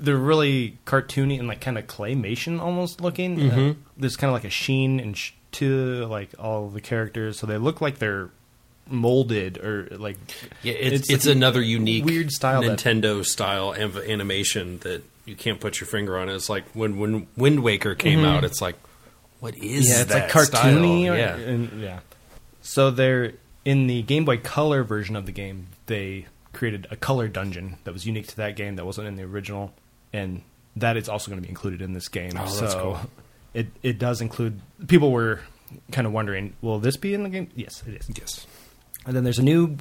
they're 0.00 0.16
really 0.16 0.78
cartoony 0.86 1.38
and 1.38 1.46
like 1.48 1.60
kind 1.60 1.78
of 1.78 1.86
claymation 1.86 2.60
almost 2.60 3.00
looking. 3.00 3.38
Uh, 3.50 3.54
Mhm. 3.54 3.76
there's 3.96 4.16
kind 4.16 4.28
of 4.30 4.34
like 4.34 4.44
a 4.44 4.50
sheen 4.50 4.98
and 5.00 5.16
sh- 5.16 5.32
to 5.52 6.06
like 6.06 6.30
all 6.38 6.68
the 6.68 6.80
characters, 6.80 7.38
so 7.38 7.46
they 7.46 7.58
look 7.58 7.80
like 7.80 7.98
they're 7.98 8.30
molded 8.88 9.56
or 9.58 9.88
like 9.92 10.18
Yeah, 10.62 10.74
it's, 10.74 11.08
it's, 11.10 11.26
like 11.26 11.36
another 11.36 11.62
unique 11.62 12.04
weird 12.04 12.30
style 12.32 12.62
that- 12.62 12.78
Nintendo 12.78 13.24
style 13.24 13.72
of 13.72 13.96
animation 13.98 14.78
that 14.80 15.02
you 15.24 15.34
can't 15.36 15.58
put 15.60 15.80
your 15.80 15.86
finger 15.86 16.18
on. 16.18 16.28
It's 16.28 16.48
like 16.50 16.64
when 16.74 16.98
when 16.98 17.26
Wind 17.36 17.62
Waker 17.62 17.94
came 17.94 18.24
out. 18.24 18.44
It's 18.44 18.60
like, 18.60 18.76
what 19.44 19.54
is 19.56 19.62
Mm-hmm. 19.62 19.92
yeah, 19.92 20.00
it's 20.00 20.14
like 20.14 20.30
cartoony. 20.30 21.10
Or, 21.12 21.16
yeah, 21.16 21.36
and, 21.36 21.80
yeah. 21.80 22.00
So 22.62 22.90
they're 22.90 23.34
in 23.66 23.86
the 23.86 24.00
Game 24.00 24.24
Boy 24.24 24.38
Color 24.38 24.82
version 24.84 25.16
of 25.16 25.26
the 25.26 25.32
game. 25.32 25.66
They 25.84 26.26
created 26.54 26.86
a 26.90 26.96
color 26.96 27.28
dungeon 27.28 27.76
that 27.84 27.92
was 27.92 28.06
unique 28.06 28.26
to 28.28 28.36
that 28.36 28.56
game 28.56 28.76
that 28.76 28.86
wasn't 28.86 29.06
in 29.06 29.16
the 29.16 29.22
original, 29.24 29.74
and 30.14 30.40
that 30.76 30.96
is 30.96 31.10
also 31.10 31.30
going 31.30 31.42
to 31.42 31.46
be 31.46 31.50
included 31.50 31.82
in 31.82 31.92
this 31.92 32.08
game. 32.08 32.32
Oh, 32.38 32.46
so 32.46 32.80
cool. 32.80 33.00
it 33.52 33.66
it 33.82 33.98
does 33.98 34.22
include. 34.22 34.60
People 34.88 35.10
were 35.12 35.40
kind 35.92 36.06
of 36.06 36.14
wondering, 36.14 36.54
will 36.62 36.78
this 36.78 36.96
be 36.96 37.12
in 37.12 37.22
the 37.22 37.28
game? 37.28 37.50
Yes, 37.54 37.82
it 37.86 37.94
is. 37.94 38.08
yes. 38.16 38.46
And 39.04 39.14
then 39.14 39.24
there's 39.24 39.38
a 39.38 39.42
new 39.44 39.76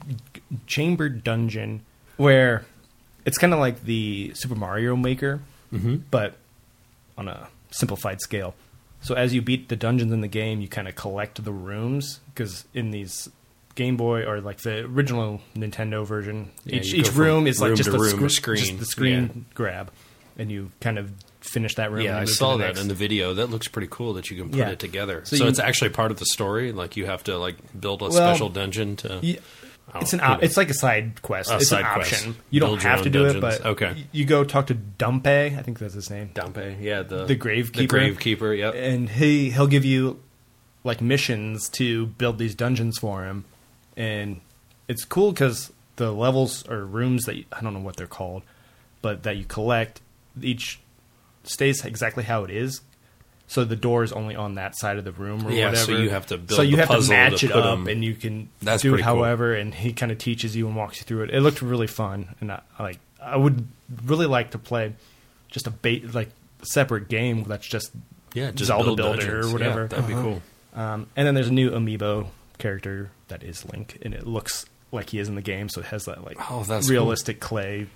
chamber 0.68 1.08
dungeon 1.08 1.84
where 2.18 2.66
it's 3.24 3.38
kind 3.38 3.54
of 3.54 3.60
like 3.60 3.86
the 3.86 4.34
Super 4.36 4.56
Mario 4.56 4.98
Maker, 4.98 5.40
but 6.12 6.36
on 7.18 7.30
a 7.30 7.48
simplified 7.72 8.20
scale. 8.20 8.56
So 9.04 9.16
as 9.16 9.34
you 9.34 9.42
beat 9.42 9.70
the 9.70 9.76
dungeons 9.76 10.12
in 10.12 10.22
the 10.22 10.28
game, 10.28 10.62
you 10.62 10.68
kind 10.68 10.88
of 10.88 10.96
collect 10.96 11.44
the 11.44 11.52
rooms 11.52 12.20
because 12.34 12.66
in 12.74 12.92
these 12.92 13.30
Game 13.76 13.98
Boy 13.98 14.24
or 14.24 14.40
like 14.42 14.60
the 14.60 14.86
original 14.86 15.42
Nintendo 15.56 16.06
version, 16.06 16.52
Yeah, 16.66 16.78
each 16.78 16.94
each 16.94 17.14
room 17.14 17.46
is 17.48 17.60
like 17.62 17.76
just 17.76 17.90
room, 17.90 18.02
scr- 18.10 18.30
screen. 18.30 18.58
just 18.58 18.80
the 18.80 18.86
screen 18.86 19.32
Yeah. 19.36 19.42
grab, 19.56 19.92
and 20.38 20.52
you 20.52 20.72
kind 20.80 20.98
of 20.98 21.12
finish 21.42 21.76
that 21.76 21.92
room. 21.92 22.02
Yeah, 22.04 22.18
I 22.20 22.26
saw 22.26 22.56
that 22.58 22.66
next. 22.68 22.82
in 22.82 22.88
the 22.88 22.94
video. 22.94 23.34
That 23.34 23.48
looks 23.50 23.68
pretty 23.68 23.88
cool 23.92 24.14
that 24.14 24.30
you 24.32 24.38
can 24.38 24.50
put 24.52 24.60
Yeah. 24.60 24.70
it 24.70 24.80
together. 24.80 25.22
So 25.26 25.36
So, 25.36 25.44
you- 25.44 25.50
it's 25.50 25.60
actually 25.60 25.90
part 25.90 26.12
of 26.12 26.20
the 26.20 26.26
story. 26.28 26.72
Like 26.72 26.96
you 26.96 27.06
have 27.08 27.24
to 27.26 27.38
like 27.38 27.56
build 27.80 28.02
a 28.02 28.06
Well, 28.06 28.12
special 28.14 28.50
dungeon 28.50 28.96
to. 28.98 29.20
Oh, 29.96 30.00
it's 30.00 30.14
an 30.14 30.22
op- 30.22 30.42
it's 30.44 30.58
like 30.58 30.70
a 30.70 30.74
side 30.74 31.22
quest. 31.22 31.52
A 31.52 31.56
it's 31.58 31.70
side 31.70 31.86
an 31.86 31.94
quest. 31.94 32.14
option. 32.14 32.36
You 32.50 32.60
don't 32.60 32.70
Build 32.72 32.82
have 32.84 33.02
to 33.04 33.10
do 33.10 33.26
it, 33.26 33.40
but 33.42 33.66
Okay. 33.66 34.06
you 34.12 34.26
go 34.26 34.44
talk 34.44 34.68
to 34.68 34.76
Dampe. 34.76 35.28
I 35.58 35.62
think 35.62 35.80
that's 35.80 35.94
his 35.94 36.10
name. 36.10 36.32
Dampe, 36.34 36.78
yeah, 36.82 37.04
the 37.04 37.26
The 37.26 37.36
Gravekeeper. 37.36 37.74
the 37.74 37.88
gravekeeper. 37.88 38.58
Yep. 38.58 38.74
and 38.76 39.10
he 39.10 39.52
he'll 39.52 39.68
give 39.68 39.86
you 39.86 40.20
like 40.84 41.02
missions 41.02 41.70
to 41.70 42.08
build 42.08 42.38
these 42.40 42.56
dungeons 42.56 42.98
for 42.98 43.24
him, 43.26 43.46
and 43.98 44.42
it's 44.88 45.06
cool 45.06 45.32
because 45.32 45.72
the 45.98 46.12
levels 46.12 46.68
or 46.68 46.86
rooms 46.86 47.26
that 47.26 47.36
you, 47.36 47.46
I 47.54 47.62
don't 47.62 47.74
know 47.74 47.80
what 47.80 47.96
they're 47.98 48.08
called, 48.08 48.42
but 49.02 49.24
that 49.24 49.38
you 49.38 49.46
collect 49.46 50.02
each 50.42 50.80
stays 51.44 51.86
exactly 51.86 52.24
how 52.24 52.44
it 52.44 52.50
is. 52.50 52.82
So 53.48 53.64
the 53.66 53.76
door 53.76 54.04
is 54.04 54.12
only 54.12 54.36
on 54.36 54.56
that 54.56 54.76
side 54.78 54.98
of 54.98 55.04
the 55.04 55.12
room 55.12 55.46
or 55.46 55.52
Yeah, 55.52 55.66
whatever. 55.68 55.86
so 55.86 55.98
you 55.98 56.10
have 56.10 56.26
to 56.28 56.38
build 56.38 56.56
So 56.56 56.62
you 56.64 56.78
the 56.78 56.86
have 56.86 57.02
to 57.04 57.10
match 57.10 57.42
to 57.42 57.46
it 57.48 57.52
up, 57.52 57.66
up, 57.66 57.74
'em- 57.80 57.88
and 57.88 58.04
you 58.04 58.16
can 58.16 58.50
That's 58.62 58.82
do 58.82 58.90
it 58.90 58.92
pretty 58.94 59.04
cool. 59.04 59.16
however. 59.16 59.54
And 59.54 59.74
he 59.76 59.94
kind 59.94 60.12
of 60.12 60.18
teaches 60.18 60.56
you 60.56 60.66
and 60.68 60.76
walks 60.76 60.98
you 61.00 61.04
through 61.04 61.24
it. 61.24 61.30
It 61.30 61.42
looked 61.42 61.62
really 61.62 61.88
fun, 61.88 62.36
and 62.42 62.52
I, 62.52 62.62
I 62.80 62.84
like. 62.84 63.00
I 63.22 63.38
would 63.38 63.68
really 64.06 64.26
like 64.26 64.52
to 64.52 64.58
play 64.58 64.94
just 65.50 65.68
a 65.68 65.72
bait 65.72 66.14
like 66.16 66.30
separate 66.64 67.08
game 67.10 67.44
that's 67.44 67.68
just 67.68 67.92
Yeah, 68.34 68.52
just 68.52 68.68
Zelda 68.68 68.86
build 68.86 68.98
Builder 68.98 69.18
dungeons. 69.22 69.46
or 69.48 69.52
whatever. 69.54 69.82
Yeah, 69.84 69.88
that'd 69.88 70.08
be 70.08 70.14
cool. 70.14 70.42
Um, 70.74 71.08
and 71.16 71.28
then 71.28 71.36
there's 71.36 71.50
a 71.50 71.54
new 71.54 71.70
amiibo 71.72 72.28
character 72.58 73.12
that 73.28 73.44
is 73.44 73.64
Link, 73.72 74.00
and 74.02 74.14
it 74.14 74.26
looks 74.26 74.66
like 74.92 75.12
he 75.12 75.20
is 75.20 75.28
in 75.30 75.36
the 75.36 75.42
game, 75.42 75.70
so 75.70 75.82
it 75.82 75.88
has 75.88 76.06
that 76.06 76.24
like 76.26 76.38
Oh, 76.52 76.64
that's 76.64 76.90
realistic 76.90 77.40
clay, 77.40 77.88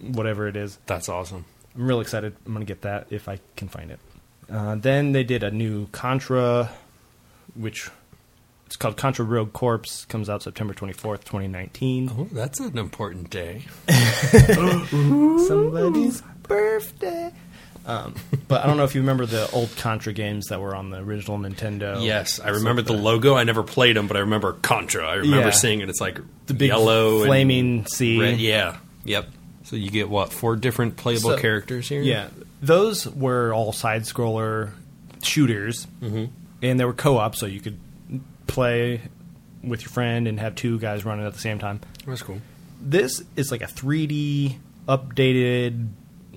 whatever 0.00 0.48
it 0.48 0.56
is. 0.56 0.78
That's 0.86 1.08
awesome. 1.08 1.44
I'm 1.76 1.86
real 1.86 2.00
excited. 2.00 2.34
I'm 2.46 2.52
gonna 2.52 2.64
get 2.64 2.82
that 2.82 3.06
if 3.10 3.28
I 3.28 3.38
can 3.56 3.68
find 3.68 3.90
it. 3.90 4.00
Uh, 4.50 4.74
then 4.76 5.12
they 5.12 5.24
did 5.24 5.42
a 5.42 5.50
new 5.50 5.86
Contra, 5.88 6.70
which 7.54 7.90
it's 8.66 8.76
called 8.76 8.96
Contra 8.96 9.24
Rogue 9.24 9.52
Corps. 9.52 10.04
Comes 10.08 10.28
out 10.28 10.42
September 10.42 10.74
24th, 10.74 11.24
2019. 11.24 12.10
Oh, 12.16 12.28
that's 12.32 12.60
an 12.60 12.76
important 12.78 13.30
day. 13.30 13.62
Somebody's 14.88 16.22
birthday. 16.42 17.32
Um, 17.86 18.14
but 18.48 18.62
I 18.64 18.66
don't 18.66 18.78
know 18.78 18.84
if 18.84 18.94
you 18.94 19.02
remember 19.02 19.26
the 19.26 19.50
old 19.50 19.74
Contra 19.76 20.12
games 20.14 20.46
that 20.46 20.58
were 20.60 20.74
on 20.74 20.88
the 20.90 20.98
original 20.98 21.38
Nintendo. 21.38 22.02
Yes, 22.02 22.40
I 22.40 22.48
remember 22.50 22.80
the 22.80 22.94
logo. 22.94 23.34
I 23.34 23.44
never 23.44 23.62
played 23.62 23.96
them, 23.96 24.06
but 24.06 24.16
I 24.16 24.20
remember 24.20 24.54
Contra. 24.54 25.06
I 25.06 25.14
remember 25.16 25.48
Yeah. 25.48 25.52
seeing 25.52 25.80
it. 25.80 25.90
It's 25.90 26.00
like 26.00 26.18
The 26.46 26.54
big 26.54 26.68
yellow, 26.68 27.18
and 27.18 27.26
flaming 27.26 27.86
sea. 27.86 28.18
red. 28.20 28.38
Yeah, 28.40 28.78
yep. 29.04 29.28
So 29.64 29.76
you 29.76 29.90
get 29.90 30.08
what 30.08 30.32
four 30.32 30.56
different 30.56 30.96
playable 30.96 31.30
So- 31.30 31.38
characters 31.38 31.88
here? 31.88 32.00
Yeah, 32.00 32.28
those 32.66 33.06
were 33.08 33.52
all 33.52 33.72
side 33.72 34.02
scroller 34.02 34.72
shooters, 35.22 35.86
mm-hmm. 36.00 36.26
and 36.62 36.80
they 36.80 36.84
were 36.84 36.92
co 36.92 37.18
op, 37.18 37.36
so 37.36 37.46
you 37.46 37.60
could 37.60 37.78
play 38.46 39.00
with 39.62 39.82
your 39.82 39.90
friend 39.90 40.28
and 40.28 40.38
have 40.40 40.54
two 40.54 40.78
guys 40.78 41.04
running 41.04 41.26
at 41.26 41.32
the 41.32 41.38
same 41.40 41.58
time. 41.58 41.80
that's 42.06 42.22
cool. 42.22 42.40
This 42.80 43.22
is 43.36 43.50
like 43.50 43.62
a 43.62 43.66
3D 43.66 44.56
updated, 44.88 45.88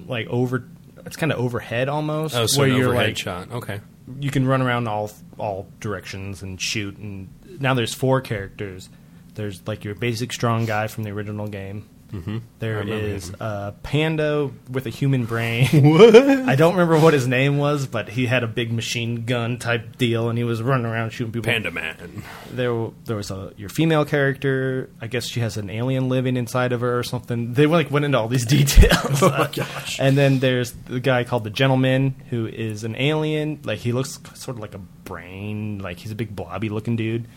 like 0.05 0.27
over. 0.27 0.63
It's 1.05 1.15
kind 1.15 1.31
of 1.31 1.39
overhead 1.39 1.87
almost, 1.89 2.35
Oh, 2.35 2.45
so 2.45 2.61
where 2.61 2.69
you're 2.69 2.93
like 2.93 3.17
shot. 3.17 3.49
Okay. 3.51 3.79
you 4.19 4.29
can 4.29 4.45
run 4.45 4.61
around 4.61 4.87
all 4.87 5.11
all 5.37 5.67
directions 5.79 6.41
and 6.41 6.59
shoot. 6.61 6.97
And 6.97 7.29
now 7.59 7.73
there's 7.73 7.93
four 7.93 8.19
characters. 8.21 8.89
There's 9.35 9.65
like 9.67 9.83
your 9.83 9.95
basic 9.95 10.33
strong 10.33 10.65
guy 10.65 10.87
from 10.87 11.03
the 11.03 11.11
original 11.11 11.47
game. 11.47 11.87
Mm-hmm. 12.11 12.37
There 12.59 12.87
is 12.87 13.31
a 13.39 13.73
panda 13.83 14.49
with 14.69 14.85
a 14.85 14.89
human 14.89 15.25
brain. 15.25 15.67
I 16.47 16.55
don't 16.55 16.73
remember 16.73 16.97
what 16.99 17.13
his 17.13 17.27
name 17.27 17.57
was, 17.57 17.85
but 17.85 18.09
he 18.09 18.27
had 18.27 18.43
a 18.43 18.47
big 18.47 18.71
machine 18.71 19.25
gun 19.25 19.57
type 19.59 19.97
deal, 19.97 20.29
and 20.29 20.37
he 20.37 20.43
was 20.43 20.61
running 20.61 20.85
around 20.85 21.09
shooting 21.11 21.33
people. 21.33 21.51
Panda 21.51 21.71
Man. 21.71 22.23
There, 22.49 22.91
there 23.05 23.15
was 23.15 23.29
a 23.31 23.53
your 23.57 23.69
female 23.69 24.05
character. 24.05 24.89
I 25.01 25.07
guess 25.07 25.25
she 25.27 25.41
has 25.41 25.57
an 25.57 25.69
alien 25.69 26.07
living 26.09 26.37
inside 26.37 26.71
of 26.71 26.81
her 26.81 26.97
or 26.97 27.03
something. 27.03 27.53
They 27.53 27.65
like 27.65 27.91
went 27.91 28.05
into 28.05 28.17
all 28.17 28.27
these 28.29 28.45
details. 28.57 29.21
Oh 29.21 29.29
my 29.29 29.49
gosh. 29.53 29.99
And 29.99 30.17
then 30.17 30.39
there's 30.39 30.71
the 30.71 30.99
guy 30.99 31.23
called 31.25 31.43
the 31.43 31.49
Gentleman, 31.49 32.15
who 32.29 32.47
is 32.47 32.83
an 32.83 32.95
alien. 32.95 33.59
Like 33.63 33.79
he 33.79 33.91
looks 33.91 34.19
sort 34.33 34.57
of 34.57 34.61
like 34.61 34.75
a 34.75 34.79
brain. 34.79 35.79
Like 35.79 35.97
he's 35.99 36.11
a 36.11 36.15
big 36.15 36.35
blobby 36.35 36.69
looking 36.69 36.95
dude, 36.95 37.27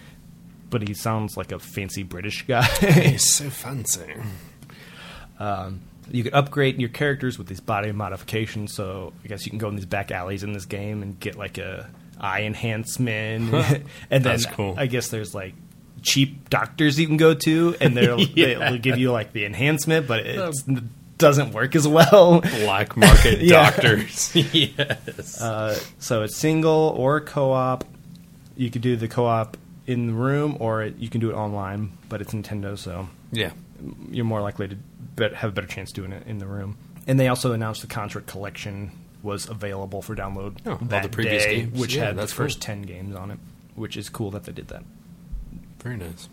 but 0.69 0.87
he 0.87 0.95
sounds 0.95 1.37
like 1.37 1.51
a 1.51 1.59
fancy 1.59 2.03
British 2.05 2.47
guy. 2.47 2.63
He's 2.65 3.29
so 3.35 3.51
fancy. 3.51 4.15
Um, 5.41 5.81
you 6.11 6.23
can 6.25 6.35
upgrade 6.35 6.79
your 6.81 6.89
characters 6.91 7.39
with 7.39 7.47
these 7.49 7.61
body 7.61 7.91
modifications. 7.93 8.75
So 8.75 9.13
I 9.25 9.29
guess 9.29 9.45
you 9.47 9.51
can 9.51 9.59
go 9.59 9.69
in 9.69 9.77
these 9.77 9.87
back 9.87 10.11
alleys 10.13 10.43
in 10.45 10.53
this 10.53 10.67
game 10.67 11.03
and 11.03 11.19
get 11.19 11.37
like 11.37 11.59
a 11.59 11.89
eye 12.21 12.43
enhancement, 12.43 13.53
and 14.11 14.25
then 14.25 14.39
cool. 14.53 14.75
I 14.77 14.87
guess 14.87 15.09
there's 15.09 15.35
like 15.35 15.55
cheap 16.03 16.49
doctors 16.51 16.99
you 16.99 17.07
can 17.07 17.17
go 17.17 17.35
to, 17.35 17.77
and 17.81 17.97
they'll, 17.97 18.21
Yeah. 18.37 18.59
they'll 18.71 18.79
give 18.79 18.99
you 18.99 19.11
like 19.13 19.33
the 19.33 19.45
enhancement, 19.45 20.07
but 20.07 20.27
it 20.27 20.55
doesn't 21.19 21.53
work 21.53 21.75
as 21.77 21.87
well. 21.87 22.41
Black 22.65 22.97
market 22.97 23.47
doctors. 23.49 24.35
yes. 24.35 25.41
Uh, 25.41 25.79
so 25.99 26.23
it's 26.23 26.37
single 26.37 26.95
or 26.97 27.21
co-op. 27.21 27.85
You 28.57 28.71
could 28.71 28.83
do 28.83 28.97
the 28.97 29.09
co-op 29.09 29.57
in 29.87 30.07
the 30.09 30.13
room, 30.13 30.57
or 30.61 30.83
it, 30.83 30.97
you 30.99 31.09
can 31.09 31.21
do 31.21 31.31
it 31.31 31.35
online. 31.35 31.93
But 32.09 32.21
it's 32.21 32.33
Nintendo, 32.33 32.77
so 32.77 33.09
yeah. 33.33 33.53
You're 34.11 34.25
more 34.25 34.41
likely 34.41 34.69
to 34.69 34.77
bet, 35.17 35.35
have 35.35 35.51
a 35.51 35.53
better 35.53 35.67
chance 35.67 35.93
doing 35.93 36.13
it 36.13 36.27
in 36.27 36.39
the 36.39 36.47
room. 36.47 36.77
And 37.07 37.19
they 37.19 37.29
also 37.29 37.53
announced 37.53 37.81
the 37.83 37.87
Contra 37.89 38.23
Collection 38.23 38.93
was 39.23 39.49
available 39.49 40.01
for 40.03 40.15
download 40.17 40.59
Oh, 40.65 40.73
all 40.73 40.79
that 40.79 41.03
the 41.03 41.09
previous 41.09 41.45
day, 41.45 41.57
games. 41.63 41.79
which 41.79 41.95
Yeah, 41.95 42.07
had 42.07 42.17
the 42.17 42.27
first 42.27 42.61
cool. 42.61 42.67
ten 42.67 42.83
games 42.83 43.15
on 43.17 43.31
it, 43.31 43.39
which 43.75 43.97
is 43.97 44.09
cool 44.09 44.31
that 44.33 44.45
they 44.45 44.53
did 44.53 44.69
that. 44.69 44.83
Very 45.83 45.97
nice. 45.97 46.29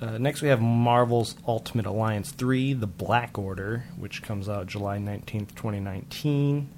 Uh, 0.00 0.18
next, 0.18 0.42
we 0.42 0.48
have 0.48 0.60
Marvel's 0.60 1.36
Ultimate 1.46 1.86
Alliance 1.86 2.30
3, 2.32 2.72
The 2.74 2.86
Black 2.86 3.38
Order, 3.38 3.84
which 3.96 4.22
comes 4.22 4.48
out 4.48 4.66
July 4.66 4.98
19th, 4.98 5.54
2019. 5.54 6.68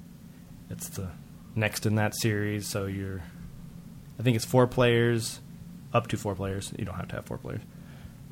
It's 0.69 0.89
the 0.89 1.09
next 1.55 1.85
in 1.85 1.95
that 1.95 2.15
series, 2.15 2.67
so 2.67 2.85
you're. 2.85 3.21
I 4.19 4.23
think 4.23 4.35
it's 4.35 4.45
four 4.45 4.67
players, 4.67 5.39
up 5.93 6.07
to 6.07 6.17
four 6.17 6.35
players. 6.35 6.73
You 6.77 6.85
don't 6.85 6.95
have 6.95 7.07
to 7.09 7.15
have 7.15 7.25
four 7.25 7.37
players. 7.37 7.61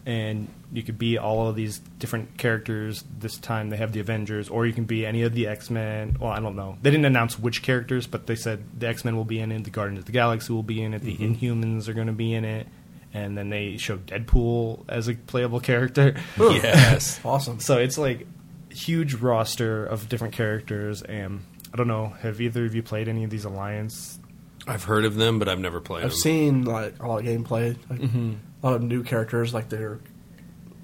And 0.05 0.47
you 0.71 0.83
could 0.83 0.99
be 0.99 1.17
all 1.17 1.47
of 1.47 1.55
these 1.55 1.79
different 1.79 2.37
characters. 2.37 3.03
This 3.17 3.37
time 3.37 3.69
they 3.69 3.77
have 3.77 3.91
the 3.91 3.99
Avengers, 3.99 4.49
or 4.49 4.67
you 4.67 4.73
can 4.73 4.83
be 4.83 5.05
any 5.05 5.23
of 5.23 5.33
the 5.33 5.47
X 5.47 5.69
Men. 5.69 6.17
Well, 6.19 6.29
I 6.29 6.39
don't 6.39 6.55
know. 6.55 6.77
They 6.81 6.91
didn't 6.91 7.05
announce 7.05 7.39
which 7.39 7.63
characters, 7.63 8.05
but 8.05 8.27
they 8.27 8.35
said 8.35 8.63
the 8.79 8.87
X 8.87 9.03
Men 9.03 9.15
will 9.15 9.25
be 9.25 9.39
in 9.39 9.51
it, 9.51 9.63
the 9.63 9.71
Guardians 9.71 9.99
of 9.99 10.05
the 10.05 10.11
Galaxy 10.11 10.53
will 10.53 10.63
be 10.63 10.83
in 10.83 10.93
it, 10.93 11.01
the 11.01 11.15
mm-hmm. 11.15 11.45
Inhumans 11.45 11.87
are 11.87 11.93
going 11.93 12.07
to 12.07 12.13
be 12.13 12.33
in 12.33 12.45
it, 12.45 12.67
and 13.13 13.37
then 13.37 13.49
they 13.49 13.77
showed 13.77 14.05
Deadpool 14.05 14.85
as 14.89 15.07
a 15.07 15.15
playable 15.15 15.59
character. 15.59 16.15
Yes. 16.37 17.19
Awesome. 17.25 17.59
So 17.59 17.77
it's 17.77 17.97
like 17.97 18.27
huge 18.69 19.15
roster 19.15 19.85
of 19.85 20.09
different 20.09 20.33
characters, 20.33 21.01
and 21.01 21.41
I 21.73 21.77
don't 21.77 21.87
know. 21.87 22.09
Have 22.21 22.41
either 22.41 22.65
of 22.65 22.75
you 22.75 22.83
played 22.83 23.07
any 23.07 23.23
of 23.23 23.29
these 23.29 23.45
Alliance? 23.45 24.19
I've 24.67 24.83
heard 24.83 25.05
of 25.05 25.15
them, 25.15 25.37
but 25.39 25.47
I've 25.47 25.59
never 25.59 25.79
played 25.79 26.03
I've 26.05 26.11
them. 26.11 26.19
seen 26.19 26.65
like 26.65 27.01
a 27.01 27.07
lot 27.07 27.19
of 27.19 27.25
gameplay, 27.25 27.77
like, 27.89 28.01
a 28.01 28.65
lot 28.65 28.75
of 28.75 28.81
new 28.83 29.03
characters, 29.03 29.53
like 29.53 29.69
they're 29.69 29.99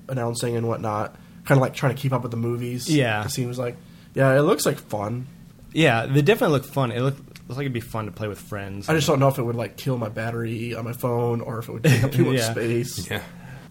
announcing 0.08 0.56
and 0.56 0.67
whatnot. 0.67 1.15
Kind 1.46 1.58
of 1.58 1.62
like 1.62 1.74
trying 1.74 1.96
to 1.96 2.02
keep 2.02 2.13
up 2.13 2.22
with 2.22 2.32
the 2.32 2.38
movies. 2.38 2.88
Yeah. 2.89 3.26
it 3.26 3.30
seems 3.32 3.58
like. 3.58 3.76
Yeah, 4.13 4.38
it 4.38 4.41
looks 4.41 4.65
like 4.65 4.78
fun. 4.78 5.26
Yeah, 5.74 6.06
they 6.06 6.22
definitely 6.22 6.58
look 6.58 6.65
fun. 6.65 6.91
It 6.91 7.00
look, 7.02 7.17
looks 7.17 7.50
like 7.50 7.62
it'd 7.62 7.74
be 7.74 7.80
fun 7.80 8.06
to 8.06 8.12
play 8.12 8.28
with 8.28 8.39
friends. 8.39 8.89
I 8.89 8.94
just 8.94 9.08
don't 9.08 9.20
know 9.20 9.30
if 9.30 9.38
it 9.39 9.44
would 9.44 9.56
like 9.56 9.78
kill 9.78 9.98
my 9.98 10.10
battery 10.10 10.76
on 10.76 10.84
my 10.86 10.91
phone 10.94 11.41
or 11.41 11.60
if 11.60 11.70
it 11.70 11.72
would 11.72 11.84
take 11.84 12.04
up 12.04 12.12
too 12.12 12.26
much 12.32 12.36
Yeah. 12.38 12.52
space. 12.52 13.10
Yeah. 13.10 13.24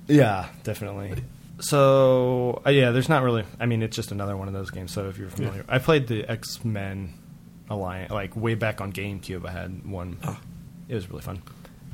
yeah, 0.08 0.48
definitely. 0.64 1.22
So 1.60 2.62
uh, 2.66 2.70
yeah, 2.70 2.90
there's 2.90 3.08
not 3.08 3.22
really. 3.22 3.44
I 3.60 3.66
mean, 3.66 3.82
it's 3.82 3.94
just 3.94 4.12
another 4.12 4.36
one 4.36 4.48
of 4.48 4.54
those 4.54 4.70
games. 4.70 4.92
So 4.92 5.08
if 5.08 5.18
you're 5.18 5.28
familiar, 5.30 5.64
I 5.68 5.78
played 5.78 6.06
the 6.08 6.24
X 6.28 6.64
Men 6.64 7.12
Alliance 7.70 8.10
like 8.10 8.36
way 8.36 8.54
back 8.54 8.80
on 8.80 8.92
GameCube. 8.92 9.46
I 9.46 9.52
had 9.52 9.88
one. 9.88 10.18
It 10.88 10.94
was 10.94 11.08
really 11.08 11.22
fun. 11.22 11.40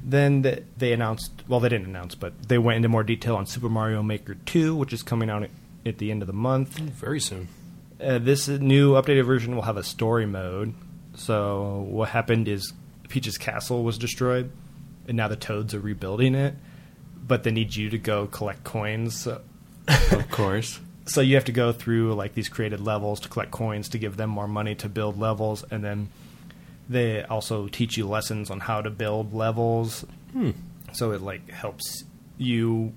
Then 0.03 0.43
the, 0.43 0.62
they 0.77 0.93
announced. 0.93 1.33
Well, 1.47 1.61
they 1.61 1.69
didn't 1.69 1.87
announce, 1.87 2.15
but 2.15 2.49
they 2.49 2.59
went 2.59 2.77
into 2.77 2.89
more 2.89 3.03
detail 3.05 3.37
on 3.37 3.47
Super 3.47 3.69
Mario 3.69 4.03
Maker 4.03 4.35
2, 4.35 4.75
which 4.75 4.93
is 4.93 5.03
coming 5.03 5.29
out 5.29 5.43
at, 5.43 5.51
at 5.85 5.99
the 5.99 6.11
end 6.11 6.23
of 6.23 6.27
the 6.27 6.33
month. 6.33 6.79
Very 6.79 7.21
soon. 7.21 7.49
Uh, 8.01 8.19
this 8.19 8.49
new 8.49 8.93
updated 8.93 9.27
version 9.27 9.55
will 9.55 9.62
have 9.62 9.77
a 9.77 9.83
story 9.83 10.27
mode. 10.27 10.75
So 11.15 11.87
what 11.89 12.11
happened 12.11 12.47
is 12.49 12.73
Peach's 13.09 13.39
castle 13.39 13.83
was 13.83 13.99
destroyed, 13.99 14.51
and 15.09 15.17
now 15.17 15.29
the 15.29 15.37
Toads 15.37 15.75
are 15.75 15.81
rebuilding 15.81 16.35
it. 16.35 16.55
But 17.27 17.43
they 17.43 17.51
need 17.51 17.75
you 17.75 17.91
to 17.91 17.99
go 17.99 18.27
collect 18.27 18.64
coins. 18.64 19.27
Of 19.89 20.29
course. 20.33 20.81
So 21.07 21.20
you 21.20 21.34
have 21.36 21.44
to 21.46 21.52
go 21.52 21.72
through 21.72 22.14
like 22.14 22.34
these 22.34 22.48
created 22.48 22.80
levels 22.80 23.20
to 23.20 23.28
collect 23.28 23.50
coins 23.50 23.88
to 23.90 23.98
give 23.98 24.16
them 24.16 24.30
more 24.30 24.48
money 24.48 24.74
to 24.76 24.88
build 24.88 25.18
levels, 25.18 25.64
and 25.70 25.82
then 25.82 26.09
they 26.88 27.22
also 27.24 27.68
teach 27.68 27.96
you 27.96 28.07
lessons 28.07 28.50
on 28.50 28.61
how 28.61 28.82
to 28.82 28.90
build 28.90 29.32
levels. 29.32 30.04
So 30.92 31.12
it 31.12 31.22
like 31.22 31.50
helps 31.50 32.04
you 32.38 32.92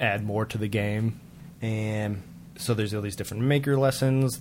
add 0.00 0.24
more 0.24 0.44
to 0.46 0.58
the 0.58 0.68
game, 0.68 1.20
and 1.60 2.22
so 2.56 2.74
there's 2.74 2.92
all 2.94 3.00
these 3.00 3.16
different 3.16 3.44
maker 3.44 3.78
lessons. 3.78 4.40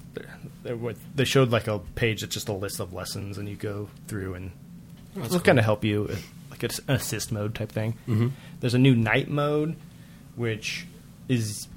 They 1.16 1.26
showed 1.26 1.50
like 1.50 1.68
a 1.68 1.80
page 1.80 2.22
that's 2.22 2.34
just 2.34 2.50
a 2.50 2.54
list 2.54 2.80
of 2.80 2.94
lessons, 2.94 3.38
and 3.38 3.48
you 3.48 3.56
go 3.56 3.90
through 4.08 4.34
and 4.36 4.52
it'll 5.16 5.40
kind 5.40 5.60
of 5.60 5.66
help 5.66 5.84
you, 5.84 6.08
uh, 6.12 6.16
like 6.50 6.64
it's 6.64 6.80
an 6.88 6.96
assist 6.96 7.32
mode 7.32 7.56
type 7.56 7.72
thing. 7.72 7.94
Mm-hmm. 8.08 8.30
There's 8.60 8.74
a 8.74 8.80
new 8.80 8.96
night 8.96 9.30
mode, 9.30 9.76
which 10.36 10.86
is 11.28 11.68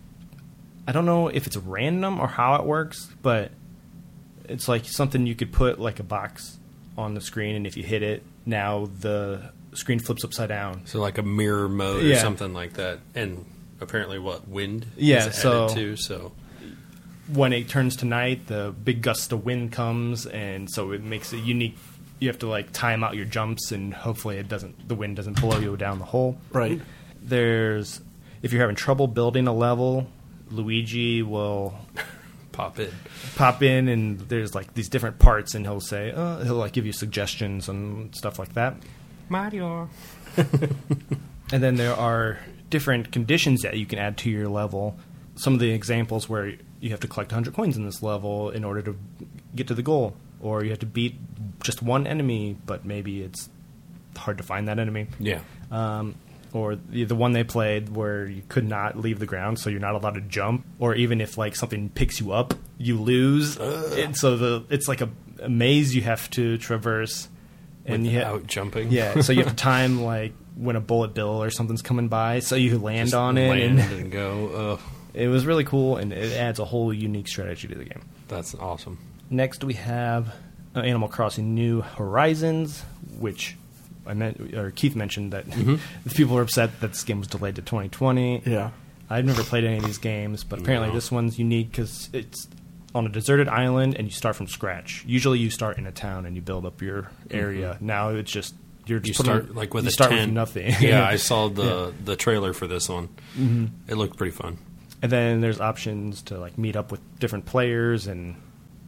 I 0.86 0.92
don't 0.92 1.06
know 1.06 1.28
if 1.28 1.46
it's 1.46 1.56
random 1.56 2.20
or 2.20 2.26
how 2.28 2.56
it 2.56 2.64
works, 2.64 3.08
but 3.22 3.50
it's 4.48 4.68
like 4.68 4.84
something 4.84 5.26
you 5.26 5.34
could 5.34 5.52
put 5.52 5.78
like 5.80 6.00
a 6.00 6.02
box 6.02 6.58
on 6.98 7.14
the 7.14 7.20
screen, 7.20 7.56
and 7.56 7.66
if 7.66 7.76
you 7.76 7.82
hit 7.82 8.02
it, 8.02 8.22
now 8.46 8.88
the 9.00 9.50
screen 9.72 9.98
flips 9.98 10.24
upside 10.24 10.48
down. 10.50 10.82
So 10.86 11.00
like 11.00 11.18
a 11.18 11.22
mirror 11.22 11.68
mode 11.68 12.04
or 12.04 12.16
something 12.16 12.52
like 12.52 12.74
that. 12.74 13.00
And 13.14 13.44
apparently 13.80 14.18
what 14.18 14.46
wind 14.46 14.86
Yeah, 14.96 15.26
is 15.26 15.36
so- 15.36 15.64
added 15.64 15.74
to. 15.76 15.96
So 15.96 16.32
when 17.32 17.52
it 17.54 17.68
turns 17.68 17.96
to 17.96 18.04
night, 18.04 18.46
the 18.46 18.74
big 18.84 19.00
gust 19.02 19.32
of 19.32 19.44
wind 19.44 19.72
comes, 19.72 20.26
and 20.26 20.70
so 20.70 20.92
it 20.92 21.02
makes 21.02 21.32
it 21.32 21.38
unique. 21.38 21.76
You 22.20 22.28
have 22.28 22.38
to 22.40 22.46
like 22.46 22.70
time 22.72 23.02
out 23.02 23.16
your 23.16 23.24
jumps, 23.24 23.72
and 23.72 23.92
hopefully 23.94 24.36
it 24.36 24.48
doesn't 24.48 24.86
the 24.88 24.94
wind 24.94 25.16
doesn't 25.16 25.40
blow 25.40 25.58
you 25.58 25.76
down 25.76 25.98
the 25.98 26.04
hole. 26.04 26.38
Right. 26.52 26.80
There's 27.22 28.00
if 28.42 28.52
you're 28.52 28.60
having 28.60 28.76
trouble 28.76 29.06
building 29.08 29.46
a 29.48 29.54
level, 29.54 30.06
Luigi 30.50 31.22
will 31.22 31.74
pop 32.52 32.78
in. 32.78 32.90
pop 33.36 33.62
in, 33.62 33.88
and 33.88 34.20
there's 34.20 34.54
like 34.54 34.74
these 34.74 34.88
different 34.88 35.18
parts, 35.18 35.54
and 35.54 35.66
he'll 35.66 35.80
say 35.80 36.12
uh, 36.12 36.44
he'll 36.44 36.54
like 36.56 36.72
give 36.72 36.86
you 36.86 36.92
suggestions 36.92 37.68
and 37.68 38.14
stuff 38.14 38.38
like 38.38 38.54
that. 38.54 38.76
Mario. 39.28 39.88
And 41.52 41.62
then 41.62 41.76
there 41.76 41.94
are 41.94 42.38
different 42.70 43.12
conditions 43.12 43.62
that 43.62 43.76
you 43.76 43.86
can 43.86 43.98
add 43.98 44.16
to 44.18 44.30
your 44.30 44.48
level. 44.48 44.96
Some 45.36 45.52
of 45.54 45.60
the 45.60 45.70
examples 45.70 46.28
where 46.28 46.54
you 46.80 46.90
have 46.90 47.00
to 47.00 47.08
collect 47.08 47.32
100 47.32 47.54
coins 47.54 47.76
in 47.76 47.84
this 47.84 48.02
level 48.02 48.50
in 48.50 48.64
order 48.64 48.82
to 48.82 48.98
get 49.54 49.68
to 49.68 49.74
the 49.74 49.82
goal, 49.82 50.16
or 50.40 50.64
you 50.64 50.70
have 50.70 50.78
to 50.80 50.86
beat 50.86 51.16
just 51.62 51.82
one 51.82 52.06
enemy, 52.06 52.56
but 52.66 52.84
maybe 52.84 53.22
it's 53.22 53.48
hard 54.16 54.38
to 54.38 54.42
find 54.42 54.68
that 54.68 54.78
enemy. 54.78 55.06
Yeah. 55.18 55.40
Um, 55.70 56.14
or 56.54 56.76
the, 56.76 57.04
the 57.04 57.14
one 57.14 57.32
they 57.32 57.44
played 57.44 57.94
where 57.94 58.24
you 58.26 58.42
could 58.48 58.64
not 58.66 58.96
leave 58.98 59.18
the 59.18 59.26
ground, 59.26 59.58
so 59.58 59.68
you're 59.68 59.80
not 59.80 59.94
allowed 59.94 60.14
to 60.14 60.20
jump. 60.22 60.64
Or 60.78 60.94
even 60.94 61.20
if 61.20 61.36
like 61.36 61.54
something 61.56 61.90
picks 61.90 62.18
you 62.20 62.32
up, 62.32 62.54
you 62.78 62.98
lose. 62.98 63.58
And 63.58 64.16
so 64.16 64.36
the 64.38 64.64
it's 64.70 64.88
like 64.88 65.02
a, 65.02 65.10
a 65.42 65.48
maze 65.50 65.94
you 65.94 66.00
have 66.02 66.30
to 66.30 66.56
traverse, 66.56 67.28
and 67.84 68.06
you 68.06 68.12
ha- 68.22 68.32
Without 68.32 68.46
jumping. 68.46 68.90
yeah, 68.90 69.20
so 69.20 69.32
you 69.32 69.40
have 69.44 69.50
to 69.50 69.56
time 69.62 70.00
like 70.02 70.32
when 70.56 70.76
a 70.76 70.80
bullet 70.80 71.12
bill 71.12 71.42
or 71.42 71.50
something's 71.50 71.82
coming 71.82 72.08
by, 72.08 72.38
so 72.38 72.54
you 72.56 72.78
land 72.78 73.08
Just 73.08 73.14
on 73.16 73.36
it, 73.36 73.48
land 73.50 73.80
and 73.80 73.92
and 74.00 74.12
go. 74.12 74.50
Oh, 74.54 74.80
it 75.12 75.26
was 75.28 75.44
really 75.46 75.64
cool, 75.64 75.96
and 75.96 76.12
it 76.12 76.32
adds 76.36 76.58
a 76.60 76.64
whole 76.64 76.92
unique 76.94 77.28
strategy 77.28 77.68
to 77.68 77.74
the 77.74 77.84
game. 77.84 78.02
that's 78.28 78.54
awesome. 78.54 78.98
Next, 79.30 79.64
we 79.64 79.74
have 79.74 80.32
uh, 80.76 80.80
Animal 80.80 81.08
Crossing 81.08 81.54
New 81.54 81.80
Horizons, 81.80 82.82
which 83.18 83.56
I 84.06 84.14
meant 84.14 84.54
or 84.54 84.70
Keith 84.70 84.94
mentioned 84.96 85.32
that 85.32 85.50
the 85.50 85.78
people 86.14 86.34
were 86.34 86.42
upset 86.42 86.80
that 86.80 86.88
this 86.92 87.02
game 87.04 87.18
was 87.18 87.28
delayed 87.28 87.56
to 87.56 87.62
2020. 87.62 88.42
Yeah. 88.46 88.70
I've 89.10 89.24
never 89.24 89.42
played 89.42 89.64
any 89.64 89.76
of 89.78 89.84
these 89.84 89.98
games, 89.98 90.44
but 90.44 90.58
apparently 90.60 90.88
No. 90.88 90.94
this 90.94 91.10
one's 91.12 91.38
unique 91.38 91.70
because 91.70 92.08
it's 92.12 92.48
on 92.94 93.06
a 93.06 93.08
deserted 93.08 93.48
island 93.48 93.96
and 93.96 94.06
you 94.06 94.12
start 94.12 94.34
from 94.36 94.46
scratch. 94.46 95.04
Usually, 95.06 95.38
you 95.38 95.50
start 95.50 95.78
in 95.78 95.86
a 95.86 95.92
town 95.92 96.26
and 96.26 96.34
you 96.36 96.42
build 96.42 96.64
up 96.64 96.80
your 96.80 97.10
area. 97.30 97.76
Now 97.80 98.10
it's 98.10 98.30
just 98.32 98.54
you're 98.86 98.98
You 98.98 99.04
just 99.04 99.18
putting- 99.20 99.32
start 99.42 99.54
like 99.54 99.74
with 99.74 99.84
you 99.84 99.88
a 99.88 99.92
start 99.92 100.10
tent. 100.10 100.28
with 100.28 100.34
nothing. 100.34 100.74
yeah, 100.80 101.06
I 101.06 101.16
saw 101.30 101.48
the 101.48 101.92
the 102.04 102.16
trailer 102.16 102.52
for 102.52 102.66
this 102.66 102.88
one. 102.88 103.08
Mm-hmm. 103.38 103.66
It 103.88 103.96
looked 103.96 104.16
pretty 104.16 104.34
fun. 104.36 104.58
And 105.02 105.12
then 105.12 105.40
there's 105.42 105.60
options 105.60 106.22
to 106.22 106.38
like 106.38 106.56
meet 106.56 106.76
up 106.76 106.90
with 106.90 107.00
different 107.18 107.44
players 107.46 108.06
and 108.06 108.36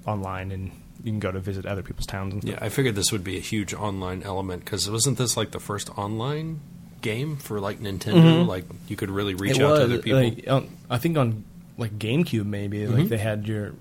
online, 0.07 0.51
and 0.51 0.71
you 1.03 1.13
can 1.13 1.21
go 1.21 1.31
to 1.31 1.41
visit 1.41 1.67
other 1.67 1.83
people's 1.83 2.07
towns 2.07 2.33
and 2.35 2.43
stuff. 2.43 2.59
Yeah, 2.61 2.65
I 2.65 2.69
figured 2.69 2.95
this 2.95 3.13
would 3.13 3.25
be 3.25 3.37
a 3.37 3.41
huge 3.41 3.75
online 3.75 4.23
element 4.23 4.65
because 4.65 4.91
wasn't 4.91 5.19
this 5.19 5.37
like 5.37 5.51
the 5.51 5.61
first 5.61 5.97
online 5.99 6.61
game 7.03 7.37
for 7.37 7.61
like 7.61 7.81
Nintendo? 7.81 8.23
Mm-hmm. 8.23 8.49
Like 8.49 8.65
you 8.89 8.97
could 8.97 9.11
really 9.11 9.35
reach 9.35 9.59
It 9.59 9.63
out 9.63 9.73
was, 9.73 9.79
to 9.81 9.85
other 9.85 9.99
people. 9.99 10.23
like, 10.23 10.45
on- 10.49 10.69
I 10.91 10.99
think 10.99 11.17
on 11.17 11.45
like 11.79 11.99
GameCube 11.99 12.47
maybe 12.47 12.87
like 12.87 12.97
mm-hmm. 12.97 13.09
they 13.09 13.19
had 13.19 13.47
your 13.47 13.75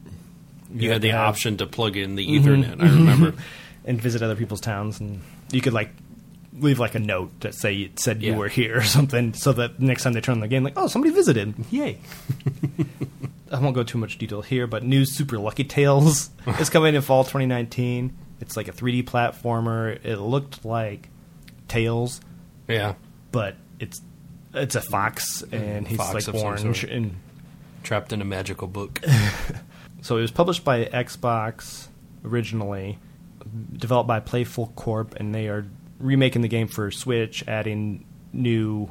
you 0.74 0.92
had 0.92 1.02
the 1.02 1.10
have- 1.10 1.30
option 1.30 1.58
to 1.58 1.68
plug 1.68 1.98
in 1.98 2.16
the 2.16 2.28
mm-hmm. 2.28 2.48
Ethernet. 2.48 2.82
I 2.82 2.86
remember. 2.86 3.34
and 3.86 4.02
visit 4.02 4.22
other 4.22 4.36
people's 4.36 4.62
towns, 4.62 5.00
and 5.00 5.22
you 5.52 5.62
could 5.62 5.74
like 5.74 5.92
leave 6.54 6.80
like 6.80 6.96
a 6.96 7.00
note 7.00 7.32
that 7.42 7.54
say 7.54 7.76
it 7.76 8.00
said 8.00 8.24
you 8.24 8.34
were 8.34 8.48
here 8.48 8.78
or 8.78 8.84
something, 8.84 9.34
so 9.34 9.54
that 9.54 9.80
next 9.80 10.04
time 10.04 10.14
they 10.14 10.22
turn 10.22 10.34
on 10.34 10.40
the 10.42 10.48
game, 10.48 10.64
like 10.64 10.74
oh 10.76 10.88
somebody 10.88 11.14
visited, 11.14 11.54
yay. 11.72 12.00
I 13.52 13.60
won't 13.60 13.76
go 13.76 13.84
too 13.84 13.98
much 13.98 14.18
detail 14.18 14.42
here, 14.42 14.68
but 14.68 14.84
new 14.84 15.06
Super 15.06 15.38
Lucky's 15.38 15.68
Tale 15.68 16.08
is 16.60 16.70
coming 16.70 16.96
in 16.96 17.02
fall 17.02 17.24
2019. 17.24 18.18
It's 18.42 18.58
like 18.58 18.68
a 18.68 18.72
3D 18.72 19.04
platformer. 19.04 20.04
It 20.04 20.18
looked 20.18 20.66
like 20.66 21.10
Tails, 21.68 22.22
yeah, 22.68 22.96
but 23.32 23.56
it's 23.80 24.02
it's 24.54 24.76
a 24.76 24.82
fox 24.82 25.44
and 25.52 25.88
he's 25.88 25.98
Fox 25.98 26.28
like 26.28 26.36
orange 26.36 26.84
and 26.84 27.16
trapped 27.84 28.14
in 28.14 28.22
a 28.22 28.26
magical 28.26 28.68
book. 28.68 29.02
so 30.02 30.18
it 30.18 30.22
was 30.22 30.32
published 30.32 30.64
by 30.64 30.86
Xbox 30.86 31.88
originally, 32.24 32.98
developed 33.74 34.08
by 34.08 34.20
Playful 34.20 34.74
Corp, 34.76 35.16
and 35.16 35.34
they 35.34 35.48
are 35.48 35.66
remaking 36.00 36.42
the 36.42 36.48
game 36.48 36.68
for 36.68 36.92
Switch, 36.92 37.44
adding 37.48 38.06
new 38.34 38.90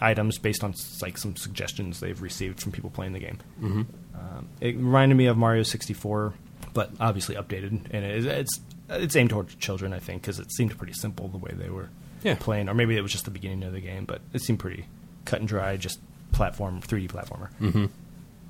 items 0.00 0.38
based 0.38 0.62
on 0.64 0.74
like 1.02 1.16
some 1.18 1.36
suggestions 1.36 2.00
they've 2.00 2.20
received 2.20 2.60
from 2.60 2.72
people 2.72 2.90
playing 2.90 3.12
the 3.12 3.18
game. 3.20 3.38
Mm-hmm. 3.60 3.80
Um, 4.14 4.48
it 4.60 4.76
reminded 4.76 5.14
me 5.16 5.26
of 5.26 5.36
Mario 5.36 5.62
64, 5.62 6.34
but 6.74 6.90
obviously 7.00 7.34
updated, 7.34 7.70
and 7.90 8.04
it, 8.04 8.24
it's 8.26 8.60
it's 8.88 9.16
aimed 9.16 9.30
towards 9.30 9.54
children, 9.56 9.92
I 9.92 9.98
think, 9.98 10.22
because 10.22 10.38
it 10.38 10.52
seemed 10.52 10.76
pretty 10.78 10.92
simple 10.92 11.28
the 11.28 11.38
way 11.38 11.52
they 11.54 11.70
were 11.70 11.88
Yeah. 12.22 12.36
playing, 12.38 12.68
or 12.68 12.74
maybe 12.74 12.96
it 12.96 13.00
was 13.02 13.10
just 13.12 13.24
the 13.24 13.30
beginning 13.30 13.62
of 13.64 13.72
the 13.72 13.80
game, 13.80 14.04
but 14.04 14.20
it 14.32 14.42
seemed 14.42 14.58
pretty 14.60 14.86
cut 15.24 15.40
and 15.40 15.48
dry, 15.48 15.76
just 15.76 15.98
platform 16.32 16.80
3D 16.80 17.08
platformer. 17.08 17.48
mm-hmm. 17.60 17.86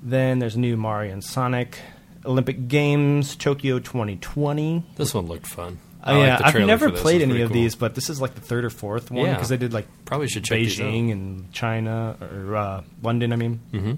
Then 0.03 0.39
there's 0.39 0.55
new 0.55 0.77
Mario 0.77 1.11
and 1.13 1.23
Sonic 1.23 1.79
Olympic 2.25 2.67
Games 2.67 3.35
Tokyo 3.35 3.79
2020. 3.79 4.83
This 4.95 5.13
one 5.13 5.25
looked 5.25 5.47
fun. 5.47 5.79
Oh, 6.07 6.13
I 6.13 6.17
like 6.17 6.27
yeah, 6.27 6.37
the 6.37 6.45
I've 6.59 6.67
never 6.67 6.89
played 6.91 7.21
any 7.21 7.41
of 7.41 7.49
cool. 7.49 7.53
these, 7.55 7.75
but 7.75 7.93
this 7.95 8.09
is 8.09 8.19
like 8.21 8.35
the 8.35 8.41
third 8.41 8.65
or 8.65 8.69
fourth 8.69 9.11
one 9.11 9.25
Yeah. 9.25 9.33
because 9.33 9.49
they 9.49 9.57
did 9.57 9.73
like 9.73 9.87
Probably 10.05 10.27
should 10.27 10.43
check. 10.43 10.59
Beijing 10.59 11.11
and 11.11 11.51
China 11.51 12.15
or 12.21 12.55
uh, 12.55 12.83
London. 13.03 13.33
I 13.33 13.35
mean, 13.35 13.59
Mm-hmm. 13.73 13.93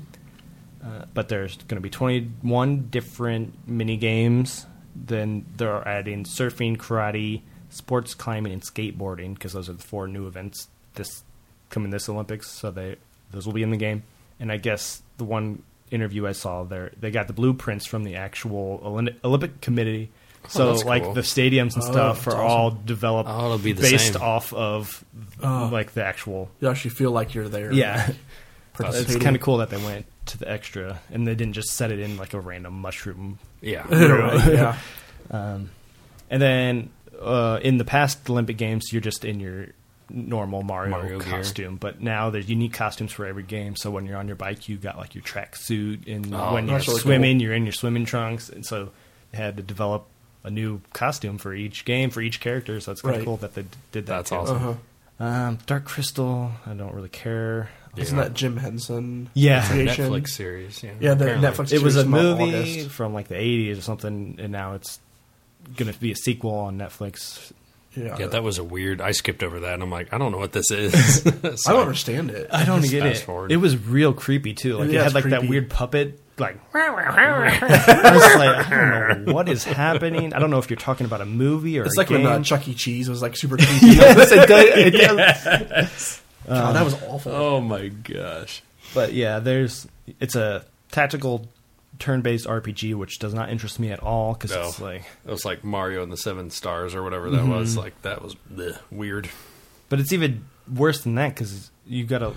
uh, 0.84 1.06
but 1.14 1.30
there's 1.30 1.56
going 1.58 1.76
to 1.78 1.82
be 1.82 1.90
21 1.90 2.88
different 2.90 3.68
mini 3.68 3.98
games. 3.98 4.66
Then 4.96 5.46
they're 5.56 5.88
adding 5.88 6.24
surfing, 6.26 6.78
karate, 6.78 7.42
sports 7.70 8.14
climbing, 8.16 8.52
and 8.54 8.62
skateboarding 8.62 9.34
because 9.34 9.54
those 9.54 9.70
are 9.70 9.74
the 9.74 9.84
four 9.84 10.08
new 10.08 10.28
events 10.28 10.68
this 10.96 11.24
coming 11.70 11.92
this 11.92 12.10
Olympics. 12.10 12.50
So 12.50 12.72
they 12.72 12.96
those 13.32 13.46
will 13.46 13.54
be 13.54 13.64
in 13.64 13.70
the 13.72 13.78
game. 13.78 14.04
And 14.40 14.52
I 14.52 14.58
guess 14.58 15.02
the 15.18 15.24
one 15.26 15.64
interview 15.92 16.26
I 16.28 16.32
saw 16.32 16.64
there, 16.64 16.92
they 17.00 17.12
got 17.12 17.28
the 17.28 17.34
blueprints 17.34 17.86
from 17.86 18.04
the 18.04 18.16
actual 18.16 18.80
Olymp- 18.84 19.16
Olympic 19.24 19.62
Committee. 19.62 20.10
So 20.50 20.68
Oh, 20.68 20.72
that's 20.74 20.84
like 20.86 21.04
cool. 21.04 21.14
the 21.14 21.22
stadiums 21.22 21.76
and 21.76 21.84
Oh, 21.84 21.92
stuff 21.92 22.26
that's 22.26 22.36
are 22.36 22.42
all 22.44 22.72
developed 22.72 23.30
Oh, 23.32 23.46
it'll 23.46 23.58
be 23.60 23.72
the 23.74 23.82
based 23.82 24.14
same. 24.14 24.22
off 24.22 24.52
of 24.54 25.04
Oh. 25.42 25.70
like 25.72 25.94
the 25.94 26.04
actual 26.04 26.50
You 26.60 26.70
actually 26.70 26.92
feel 26.92 27.12
like 27.12 27.34
you're 27.34 27.48
there. 27.50 27.72
yeah. 27.72 28.08
it's 28.10 28.18
participating. 28.74 29.22
kind 29.22 29.36
of 29.36 29.42
cool 29.42 29.58
that 29.58 29.70
they 29.70 29.78
went 29.78 30.06
to 30.28 30.38
the 30.38 30.50
extra 30.50 31.00
and 31.12 31.28
they 31.28 31.36
didn't 31.36 31.54
just 31.54 31.70
set 31.72 31.92
it 31.92 32.00
in 32.00 32.18
like 32.18 32.34
a 32.34 32.40
random 32.40 32.74
mushroom. 32.82 33.40
Yeah. 33.62 33.86
Right, 33.90 34.52
yeah. 34.54 34.78
Um, 35.32 35.70
and 36.32 36.42
then 36.42 36.90
uh, 37.22 37.60
in 37.62 37.78
the 37.78 37.86
past 37.86 38.28
Olympic 38.30 38.58
Games, 38.58 38.92
you're 38.92 39.02
just 39.02 39.24
in 39.26 39.40
your 39.40 39.68
normal 40.10 40.64
Mario, 40.64 40.90
Mario 40.92 41.20
gear. 41.20 41.30
costume, 41.30 41.76
but 41.76 42.02
now 42.02 42.32
there's 42.32 42.50
unique 42.50 42.74
costumes 42.74 43.12
for 43.12 43.28
every 43.28 43.44
game. 43.44 43.76
So 43.76 43.92
when 43.92 44.08
you're 44.08 44.18
on 44.18 44.26
your 44.26 44.36
bike, 44.38 44.68
you 44.68 44.78
got 44.78 44.98
like 44.98 45.14
your 45.14 45.24
track 45.24 45.56
suit, 45.56 46.08
and 46.08 46.34
Oh, 46.34 46.54
when 46.56 46.68
you're 46.68 46.78
that's 46.78 46.88
really 46.88 47.00
swimming, 47.02 47.40
you're 47.40 47.54
in 47.54 47.64
your 47.66 47.74
swimming 47.74 48.06
trunks. 48.06 48.50
And 48.50 48.66
so 48.66 48.90
they 49.32 49.38
had 49.38 49.58
to 49.58 49.62
develop 49.64 50.08
a 50.44 50.50
new 50.50 50.82
costume 50.94 51.38
for 51.38 51.54
each 51.54 51.86
game 51.86 52.10
for 52.10 52.22
each 52.22 52.40
character. 52.40 52.80
So 52.80 52.92
it's 52.92 53.02
kind 53.02 53.16
of 53.16 53.20
Right. 53.22 53.26
cool 53.26 53.38
that 53.38 53.56
they 53.56 53.64
d- 53.64 53.68
did 53.92 54.06
that. 54.08 54.16
That's 54.26 54.30
too. 54.30 54.36
awesome. 54.36 54.56
Uh-huh. 54.58 54.74
Um, 55.24 55.58
Dark 55.66 55.84
Crystal, 55.86 56.52
I 56.66 56.74
don't 56.74 56.94
really 56.94 57.10
care. 57.10 57.70
Isn't 57.98 58.18
that 58.18 58.34
Jim 58.36 58.56
Henson? 58.58 59.30
Yeah. 59.34 59.68
creation? 59.68 60.10
Netflix 60.12 60.30
series. 60.30 60.82
Yeah, 60.84 60.92
Yeah, 61.00 61.14
the 61.16 61.26
apparently. 61.36 61.50
Netflix 61.50 61.74
it 61.74 61.82
was 61.82 61.98
a 61.98 62.06
movie 62.06 62.56
August. 62.56 62.90
from 62.92 63.14
like 63.14 63.28
the 63.28 63.36
80s 63.36 63.80
or 63.80 63.82
something, 63.82 64.38
and 64.40 64.52
now 64.54 64.76
it's 64.76 65.00
going 65.76 65.92
to 65.92 66.00
be 66.00 66.12
a 66.12 66.16
sequel 66.16 66.54
on 66.54 66.78
Netflix. 66.78 67.52
Yeah, 67.96 68.16
Yeah, 68.18 68.28
that 68.28 68.44
was 68.44 68.60
a 68.60 68.64
weird. 68.64 69.02
I 69.02 69.12
skipped 69.12 69.44
over 69.44 69.60
that, 69.62 69.74
and 69.74 69.84
I'm 69.84 69.90
like, 69.92 70.14
I 70.14 70.18
don't 70.20 70.32
know 70.32 70.38
what 70.38 70.54
this 70.54 70.72
is. 70.72 71.26
I 71.68 71.74
don't 71.74 71.82
understand 71.82 72.30
it. 72.32 72.48
I 72.54 72.64
don't 72.64 72.84
get 72.88 73.06
it. 73.06 73.18
forward. 73.18 73.52
It 73.52 73.58
was 73.58 73.76
real 73.76 74.14
creepy 74.14 74.54
too. 74.54 74.78
Like 74.78 74.90
Yeah, 74.92 75.00
it 75.00 75.04
had 75.04 75.06
it's 75.08 75.16
like 75.16 75.24
that 75.26 75.50
weird 75.50 75.70
puppet. 75.70 76.18
Like 76.40 76.60
I 76.76 76.90
was 78.14 78.36
like, 78.36 78.68
I 78.72 79.10
don't 79.10 79.26
know 79.26 79.34
what 79.34 79.50
is 79.50 79.64
happening. 79.64 80.34
I 80.34 80.40
don't 80.40 80.50
know 80.50 80.60
if 80.60 80.70
you're 80.70 80.78
talking 80.78 81.06
about 81.06 81.22
a 81.22 81.26
movie 81.26 81.80
or 81.80 81.86
It's 81.86 81.96
a 81.98 82.00
like 82.00 82.10
when 82.10 82.22
game. 82.22 82.28
uh, 82.42 82.44
Chuck 82.44 82.68
E. 82.68 82.74
Cheese 82.74 83.10
was 83.10 83.22
like 83.22 83.36
super 83.36 83.58
creepy. 83.58 83.72
yes, 83.88 84.32
it 84.32 84.48
does. 84.48 84.66
It 84.78 84.92
does. 84.92 86.22
God, 86.48 86.76
that 86.76 86.84
was 86.86 86.96
awful. 87.04 87.32
Oh 87.32 87.62
my 87.62 87.90
gosh! 87.90 88.64
but 88.96 89.14
yeah, 89.14 89.40
there's 89.40 89.88
it's 90.20 90.36
a 90.36 90.66
tactical 90.92 91.48
turn-based 92.00 92.48
RPG, 92.48 92.96
which 92.96 93.20
does 93.20 93.34
not 93.34 93.50
interest 93.50 93.80
me 93.80 93.92
at 93.92 94.00
all 94.00 94.34
because 94.34 94.52
No. 94.52 94.62
it's 94.68 94.80
like 94.80 95.04
It 95.26 95.30
was 95.32 95.44
like 95.46 95.64
Mario 95.64 96.02
and 96.02 96.12
the 96.12 96.18
Seven 96.18 96.50
Stars 96.50 96.96
or 96.96 97.04
whatever 97.04 97.30
that 97.32 97.46
was. 97.46 97.72
Mm-hmm. 97.72 97.80
Like 97.80 98.02
that 98.04 98.22
was 98.24 98.36
bleh, 98.52 98.78
weird. 98.90 99.30
But 99.90 100.00
it's 100.00 100.14
even 100.14 100.46
worse 100.74 101.02
than 101.02 101.16
that 101.16 101.30
because 101.36 101.70
you've 101.86 102.08
got 102.08 102.20
to 102.20 102.34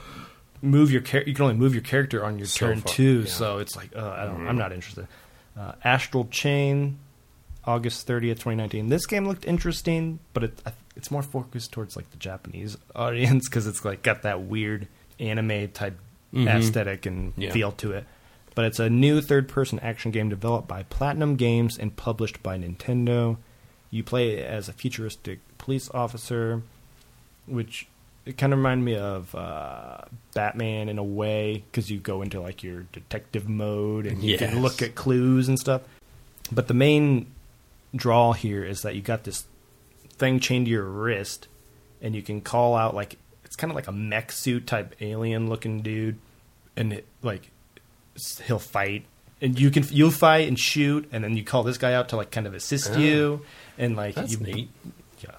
move 0.63 0.91
your 0.91 1.01
char- 1.03 1.23
you 1.27 1.35
can 1.35 1.43
only 1.45 1.57
move 1.57 1.75
your 1.75 1.83
character 1.83 2.25
on 2.25 2.39
your 2.39 2.47
So 2.47 2.67
turn 2.69 2.81
far, 2.81 2.93
two. 2.95 3.21
yeah. 3.21 3.27
So 3.31 3.59
it's 3.59 3.77
like 3.77 3.95
uh, 3.95 4.09
I 4.19 4.25
don't. 4.25 4.47
I'm 4.47 4.57
not 4.59 4.73
interested. 4.73 5.07
Uh, 5.59 5.73
Astral 5.85 6.27
Chain, 6.31 6.99
August 7.67 8.07
30th, 8.09 8.37
2019. 8.41 8.89
This 8.89 9.05
game 9.07 9.27
looked 9.29 9.45
interesting, 9.45 10.19
but 10.33 10.45
it, 10.45 10.63
it's 10.97 11.11
more 11.11 11.23
focused 11.23 11.73
towards 11.73 11.95
like 11.97 12.11
the 12.11 12.17
Japanese 12.17 12.79
audience 12.97 13.49
because 13.49 13.67
it's 13.67 13.85
like 13.85 14.03
got 14.03 14.23
that 14.23 14.43
weird 14.43 14.89
anime 15.21 15.69
type 15.69 15.99
aesthetic 16.35 17.05
and 17.05 17.33
Yeah. 17.37 17.53
feel 17.53 17.73
to 17.73 17.93
it. 17.93 18.07
But 18.55 18.67
it's 18.67 18.79
a 18.79 18.89
new 18.91 19.21
third-person 19.23 19.79
action 19.81 20.11
game 20.11 20.29
developed 20.29 20.69
by 20.69 20.83
Platinum 20.85 21.37
Games 21.37 21.79
and 21.79 21.95
published 21.97 22.43
by 22.43 22.59
Nintendo. 22.59 23.37
You 23.91 24.03
play 24.05 24.43
as 24.43 24.69
a 24.69 24.73
futuristic 24.75 25.41
police 25.59 25.91
officer, 25.95 26.63
which 27.47 27.87
it 28.25 28.37
kind 28.39 28.53
of 28.53 28.59
reminded 28.61 28.85
me 28.85 28.97
of 28.97 29.35
uh, 29.35 29.99
Batman 30.35 30.89
in 30.89 30.99
a 30.99 31.03
way 31.05 31.65
because 31.71 31.91
you 31.91 31.99
go 31.99 32.23
into 32.23 32.41
like 32.41 32.63
your 32.63 32.83
detective 32.93 33.49
mode 33.49 34.07
and 34.07 34.23
you 34.23 34.33
Yes. 34.33 34.39
can 34.41 34.63
look 34.63 34.81
at 34.83 34.95
clues 34.95 35.49
and 35.49 35.59
stuff. 35.59 35.83
But 36.53 36.69
the 36.69 36.75
main 36.75 37.27
draw 37.97 38.33
here 38.33 38.65
is 38.65 38.83
that 38.83 38.95
you 38.95 39.01
got 39.03 39.25
this 39.25 39.45
thing 40.11 40.39
chained 40.41 40.67
to 40.67 40.71
your 40.71 40.85
wrist, 40.85 41.49
and 42.01 42.15
you 42.15 42.23
can 42.23 42.41
call 42.41 42.75
out 42.77 42.95
like 42.95 43.17
it's 43.45 43.57
kind 43.57 43.71
of 43.71 43.75
like 43.75 43.87
a 43.89 43.93
mech 43.93 44.31
suit 44.33 44.67
type 44.67 44.95
alien 45.01 45.49
looking 45.49 45.81
dude, 45.83 46.17
and 46.77 46.93
it 46.93 47.07
like 47.23 47.51
he'll 48.47 48.59
fight, 48.59 49.05
and 49.41 49.59
you 49.59 49.71
can 49.71 49.85
you'll 49.91 50.11
fight 50.11 50.47
and 50.49 50.59
shoot, 50.59 51.09
and 51.13 51.25
then 51.25 51.37
you 51.37 51.43
call 51.45 51.63
this 51.65 51.79
guy 51.79 51.93
out 51.95 52.09
to 52.11 52.17
like 52.17 52.31
kind 52.31 52.47
of 52.47 52.55
assist 52.55 52.93
Oh. 52.95 52.99
you, 52.99 53.43
and 53.79 53.97
like 53.97 54.15
That's 54.15 54.33
you 54.33 54.39
neat. 54.39 54.69
yeah, 55.23 55.31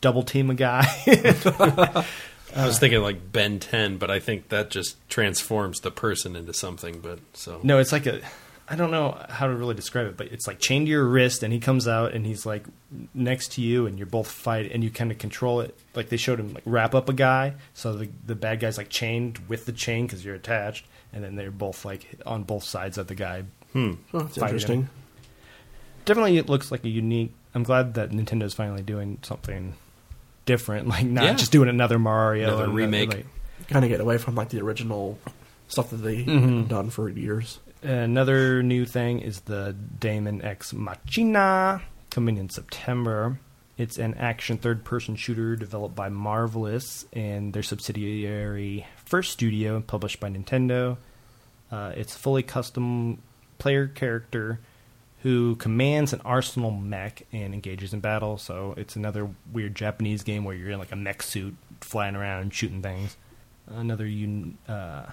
double 0.00 0.22
team 0.22 0.50
a 0.50 0.54
guy. 0.54 0.86
I 2.54 2.66
was 2.66 2.78
thinking 2.78 3.00
like 3.02 3.32
Ben 3.32 3.58
10, 3.58 3.96
but 3.98 4.10
I 4.10 4.18
think 4.20 4.48
that 4.50 4.70
just 4.70 4.96
transforms 5.08 5.80
the 5.80 5.90
person 5.90 6.36
into 6.36 6.52
something. 6.52 7.00
But 7.00 7.18
so 7.34 7.60
No, 7.62 7.78
it's 7.78 7.92
like 7.92 8.06
a. 8.06 8.20
I 8.68 8.76
don't 8.76 8.90
know 8.90 9.22
how 9.28 9.48
to 9.48 9.54
really 9.54 9.74
describe 9.74 10.06
it, 10.06 10.16
but 10.16 10.28
it's 10.28 10.46
like 10.46 10.58
chained 10.58 10.86
to 10.86 10.90
your 10.90 11.04
wrist, 11.04 11.42
and 11.42 11.52
he 11.52 11.58
comes 11.60 11.86
out 11.88 12.12
and 12.12 12.24
he's 12.24 12.46
like 12.46 12.64
next 13.12 13.52
to 13.52 13.60
you, 13.60 13.86
and 13.86 13.98
you're 13.98 14.06
both 14.06 14.30
fight, 14.30 14.70
and 14.72 14.82
you 14.84 14.90
kind 14.90 15.10
of 15.10 15.18
control 15.18 15.60
it. 15.60 15.76
Like 15.94 16.08
they 16.08 16.16
showed 16.16 16.38
him 16.40 16.54
like 16.54 16.62
wrap 16.64 16.94
up 16.94 17.08
a 17.08 17.12
guy, 17.12 17.54
so 17.74 17.92
the 17.94 18.08
the 18.26 18.34
bad 18.34 18.60
guy's 18.60 18.78
like 18.78 18.88
chained 18.88 19.38
with 19.48 19.66
the 19.66 19.72
chain 19.72 20.06
because 20.06 20.24
you're 20.24 20.34
attached, 20.34 20.86
and 21.12 21.22
then 21.24 21.34
they're 21.36 21.50
both 21.50 21.84
like 21.84 22.06
on 22.24 22.44
both 22.44 22.64
sides 22.64 22.98
of 22.98 23.08
the 23.08 23.14
guy. 23.14 23.44
Hmm. 23.72 23.94
Oh, 24.14 24.20
that's 24.20 24.36
Fighting 24.36 24.42
interesting. 24.54 24.80
him. 24.82 24.90
Definitely, 26.04 26.38
it 26.38 26.48
looks 26.48 26.70
like 26.70 26.84
a 26.84 26.88
unique. 26.88 27.32
I'm 27.54 27.62
glad 27.64 27.94
that 27.94 28.10
Nintendo's 28.10 28.54
finally 28.54 28.82
doing 28.82 29.18
something 29.22 29.74
different, 30.44 30.88
like 30.94 31.04
not 31.06 31.24
Yeah. 31.24 31.34
just 31.34 31.52
doing 31.52 31.68
another 31.68 31.98
Mario, 31.98 32.48
Another 32.48 32.64
and, 32.64 32.72
uh, 32.72 32.76
remake. 32.76 33.08
like- 33.14 33.26
Kind 33.68 33.84
of 33.84 33.88
get 33.90 34.00
away 34.00 34.18
from 34.18 34.34
like 34.34 34.48
the 34.50 34.60
original 34.60 35.18
stuff 35.68 35.90
that 35.90 35.96
they 35.98 36.24
Mhm. 36.24 36.58
have 36.58 36.68
done 36.68 36.90
for 36.90 37.08
years. 37.08 37.58
Another 37.82 38.62
new 38.62 38.84
thing 38.84 39.20
is 39.20 39.40
the 39.40 39.74
Daemon 39.98 40.42
X 40.42 40.72
Machina 40.74 41.80
coming 42.10 42.36
in 42.36 42.48
September. 42.50 43.38
It's 43.78 43.98
an 43.98 44.14
action 44.14 44.58
third 44.58 44.84
person 44.84 45.16
shooter 45.16 45.56
developed 45.56 45.94
by 45.96 46.08
Marvelous 46.10 47.06
and 47.12 47.52
their 47.54 47.62
subsidiary 47.62 48.86
First 49.06 49.32
Studio 49.32 49.76
and 49.76 49.86
published 49.86 50.20
by 50.20 50.28
Nintendo. 50.28 50.98
Uh, 51.70 51.92
it's 51.96 52.14
fully 52.14 52.42
custom 52.42 53.18
player 53.58 53.86
character 53.88 54.60
who 55.22 55.54
commands 55.56 56.12
an 56.12 56.20
arsenal 56.24 56.72
mech 56.72 57.22
and 57.32 57.54
engages 57.54 57.94
in 57.94 58.00
battle. 58.00 58.38
So 58.38 58.74
it's 58.76 58.96
another 58.96 59.30
weird 59.52 59.74
Japanese 59.74 60.22
game 60.24 60.44
where 60.44 60.54
you're 60.54 60.70
in 60.70 60.78
like 60.80 60.92
a 60.92 60.96
mech 60.96 61.22
suit 61.22 61.56
flying 61.80 62.16
around 62.16 62.52
shooting 62.52 62.82
things. 62.82 63.16
Another 63.68 64.06
un- 64.06 64.58
uh, 64.68 65.06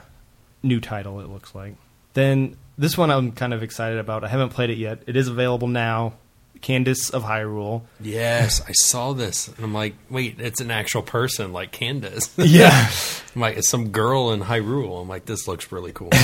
new 0.63 0.79
title, 0.79 1.19
it 1.19 1.29
looks 1.29 1.53
like. 1.53 1.75
Then 2.13 2.57
this 2.77 2.97
one 2.97 3.11
I'm 3.11 3.31
kind 3.31 3.53
of 3.53 3.61
excited 3.61 3.99
about. 3.99 4.23
I 4.23 4.29
haven't 4.29 4.49
played 4.49 4.71
it 4.71 4.77
yet. 4.77 5.03
It 5.05 5.15
is 5.15 5.27
available 5.27 5.67
now. 5.67 6.13
Candace 6.61 7.09
of 7.09 7.23
Hyrule. 7.23 7.83
Yes, 8.01 8.61
I 8.67 8.71
saw 8.73 9.13
this, 9.13 9.47
and 9.47 9.59
I'm 9.63 9.73
like, 9.73 9.95
wait, 10.09 10.39
it's 10.39 10.59
an 10.61 10.71
actual 10.71 11.01
person, 11.01 11.53
like 11.53 11.71
Candace. 11.71 12.29
Yeah. 12.37 12.89
I'm 13.35 13.41
like, 13.41 13.57
it's 13.57 13.69
some 13.69 13.89
girl 13.89 14.31
in 14.31 14.41
Hyrule. 14.41 15.01
I'm 15.01 15.07
like, 15.07 15.25
this 15.25 15.47
looks 15.47 15.71
really 15.71 15.91
cool. 15.91 16.09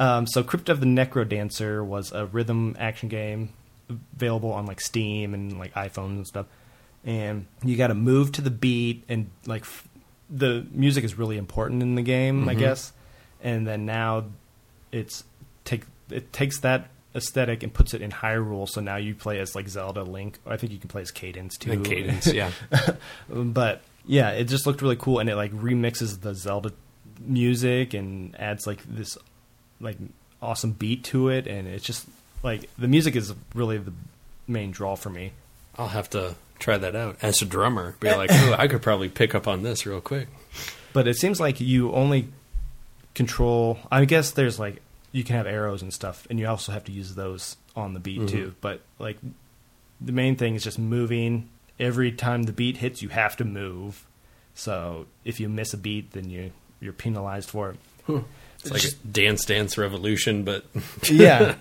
Um, 0.00 0.26
so 0.26 0.42
Crypt 0.42 0.70
of 0.70 0.80
the 0.80 0.86
NecroDancer 0.86 1.84
was 1.84 2.10
a 2.12 2.24
rhythm 2.24 2.74
action 2.78 3.10
game 3.10 3.50
available 4.16 4.50
on 4.50 4.64
like 4.64 4.80
Steam 4.80 5.34
and 5.34 5.58
like 5.58 5.74
iPhones 5.74 6.16
and 6.16 6.26
stuff. 6.26 6.46
And 7.04 7.44
you 7.62 7.76
got 7.76 7.88
to 7.88 7.94
move 7.94 8.32
to 8.32 8.40
the 8.40 8.48
beat 8.50 9.04
and 9.10 9.28
like 9.44 9.60
f- 9.60 9.86
the 10.30 10.66
music 10.72 11.04
is 11.04 11.18
really 11.18 11.36
important 11.36 11.82
in 11.82 11.96
the 11.96 12.02
game, 12.02 12.48
I 12.48 12.54
Mhm. 12.54 12.58
guess. 12.60 12.94
And 13.42 13.66
then 13.66 13.84
now 13.84 14.24
it's 14.90 15.22
take 15.66 15.82
it 16.08 16.32
takes 16.32 16.60
that 16.60 16.88
aesthetic 17.14 17.62
and 17.62 17.72
puts 17.72 17.94
it 17.94 18.02
in 18.02 18.10
Hyrule. 18.10 18.68
So 18.68 18.80
now 18.80 18.96
you 18.96 19.14
play 19.14 19.38
as 19.40 19.54
like 19.54 19.68
Zelda, 19.68 20.02
Link. 20.02 20.38
I 20.46 20.56
think 20.56 20.72
you 20.72 20.78
can 20.78 20.88
play 20.88 21.02
as 21.02 21.10
Cadence 21.10 21.56
too. 21.56 21.72
and 21.72 21.84
Cadence, 21.84 22.32
yeah. 22.32 22.52
but 23.28 23.82
yeah, 24.06 24.30
it 24.30 24.44
just 24.44 24.66
looked 24.66 24.82
really 24.82 24.96
cool, 24.96 25.18
and 25.18 25.28
it 25.28 25.36
like 25.36 25.52
remixes 25.52 26.20
the 26.20 26.34
Zelda 26.34 26.72
music 27.20 27.92
and 27.94 28.38
adds 28.40 28.66
like 28.66 28.82
this 28.84 29.18
like 29.80 29.96
awesome 30.42 30.72
beat 30.72 31.04
to 31.04 31.28
it, 31.28 31.46
and 31.46 31.68
it's 31.68 31.84
just 31.84 32.06
like 32.42 32.68
the 32.78 32.88
music 32.88 33.16
is 33.16 33.34
really 33.54 33.78
the 33.78 33.92
main 34.46 34.70
draw 34.70 34.96
for 34.96 35.10
me. 35.10 35.32
I'll 35.76 35.88
have 35.88 36.10
to 36.10 36.34
try 36.58 36.78
that 36.78 36.94
out 36.94 37.16
as 37.22 37.42
a 37.42 37.46
drummer. 37.46 37.96
Be 38.00 38.10
like, 38.14 38.30
oh, 38.32 38.54
I 38.58 38.68
could 38.68 38.82
probably 38.82 39.08
pick 39.08 39.34
up 39.34 39.48
on 39.48 39.62
this 39.62 39.86
real 39.86 40.00
quick. 40.00 40.28
But 40.92 41.06
it 41.06 41.16
seems 41.16 41.40
like 41.40 41.60
you 41.60 41.92
only 41.92 42.28
control. 43.14 43.78
I 43.90 44.04
guess 44.04 44.32
there's 44.32 44.58
like 44.58 44.82
you 45.12 45.24
can 45.24 45.36
have 45.36 45.46
arrows 45.46 45.82
and 45.82 45.92
stuff, 45.92 46.26
and 46.30 46.38
you 46.38 46.46
also 46.46 46.72
have 46.72 46.84
to 46.84 46.92
use 46.92 47.14
those 47.14 47.56
on 47.76 47.94
the 47.94 48.00
beat 48.00 48.20
Mhm. 48.20 48.28
too. 48.28 48.54
But 48.60 48.80
like 48.98 49.18
the 50.00 50.12
main 50.12 50.36
thing 50.36 50.54
is 50.54 50.64
just 50.64 50.78
moving. 50.78 51.48
Every 51.78 52.12
time 52.12 52.44
the 52.44 52.52
beat 52.52 52.76
hits, 52.78 53.02
you 53.02 53.08
have 53.10 53.36
to 53.38 53.44
move. 53.44 54.06
So 54.54 55.06
if 55.24 55.40
you 55.40 55.48
miss 55.48 55.72
a 55.72 55.76
beat, 55.78 56.12
then 56.12 56.30
you 56.30 56.52
you're 56.80 56.92
penalized 56.92 57.50
for 57.50 57.70
it. 58.08 58.24
It's 58.62 58.70
like 58.70 58.84
a 58.84 58.90
Dance 59.10 59.44
Dance 59.44 59.76
Revolution, 59.78 60.44
but 60.44 60.64
Yeah. 61.10 61.56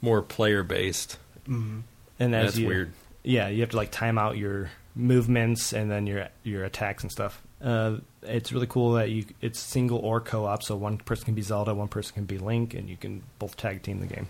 more 0.00 0.22
player 0.22 0.62
based. 0.62 1.18
Mm. 1.48 1.82
And 2.20 2.34
as 2.34 2.46
That's 2.52 2.58
you, 2.58 2.66
weird. 2.68 2.92
Yeah, 3.22 3.48
you 3.48 3.60
have 3.60 3.70
to 3.70 3.76
like 3.76 3.90
time 3.90 4.18
out 4.18 4.36
your 4.38 4.70
movements 4.94 5.72
and 5.72 5.90
then 5.90 6.06
your 6.06 6.28
your 6.42 6.64
attacks 6.64 7.02
and 7.02 7.12
stuff. 7.12 7.42
Uh, 7.62 7.96
it's 8.22 8.52
really 8.52 8.66
cool 8.68 8.92
that 8.92 9.10
you 9.10 9.24
it's 9.40 9.58
single 9.58 9.98
or 9.98 10.20
co-op, 10.20 10.62
so 10.62 10.76
one 10.76 10.98
person 10.98 11.24
can 11.24 11.34
be 11.34 11.42
Zelda, 11.42 11.74
one 11.74 11.88
person 11.88 12.14
can 12.14 12.24
be 12.24 12.38
Link, 12.38 12.74
and 12.74 12.88
you 12.88 12.96
can 12.96 13.22
both 13.38 13.56
tag 13.56 13.82
team 13.82 14.00
the 14.00 14.06
game. 14.06 14.28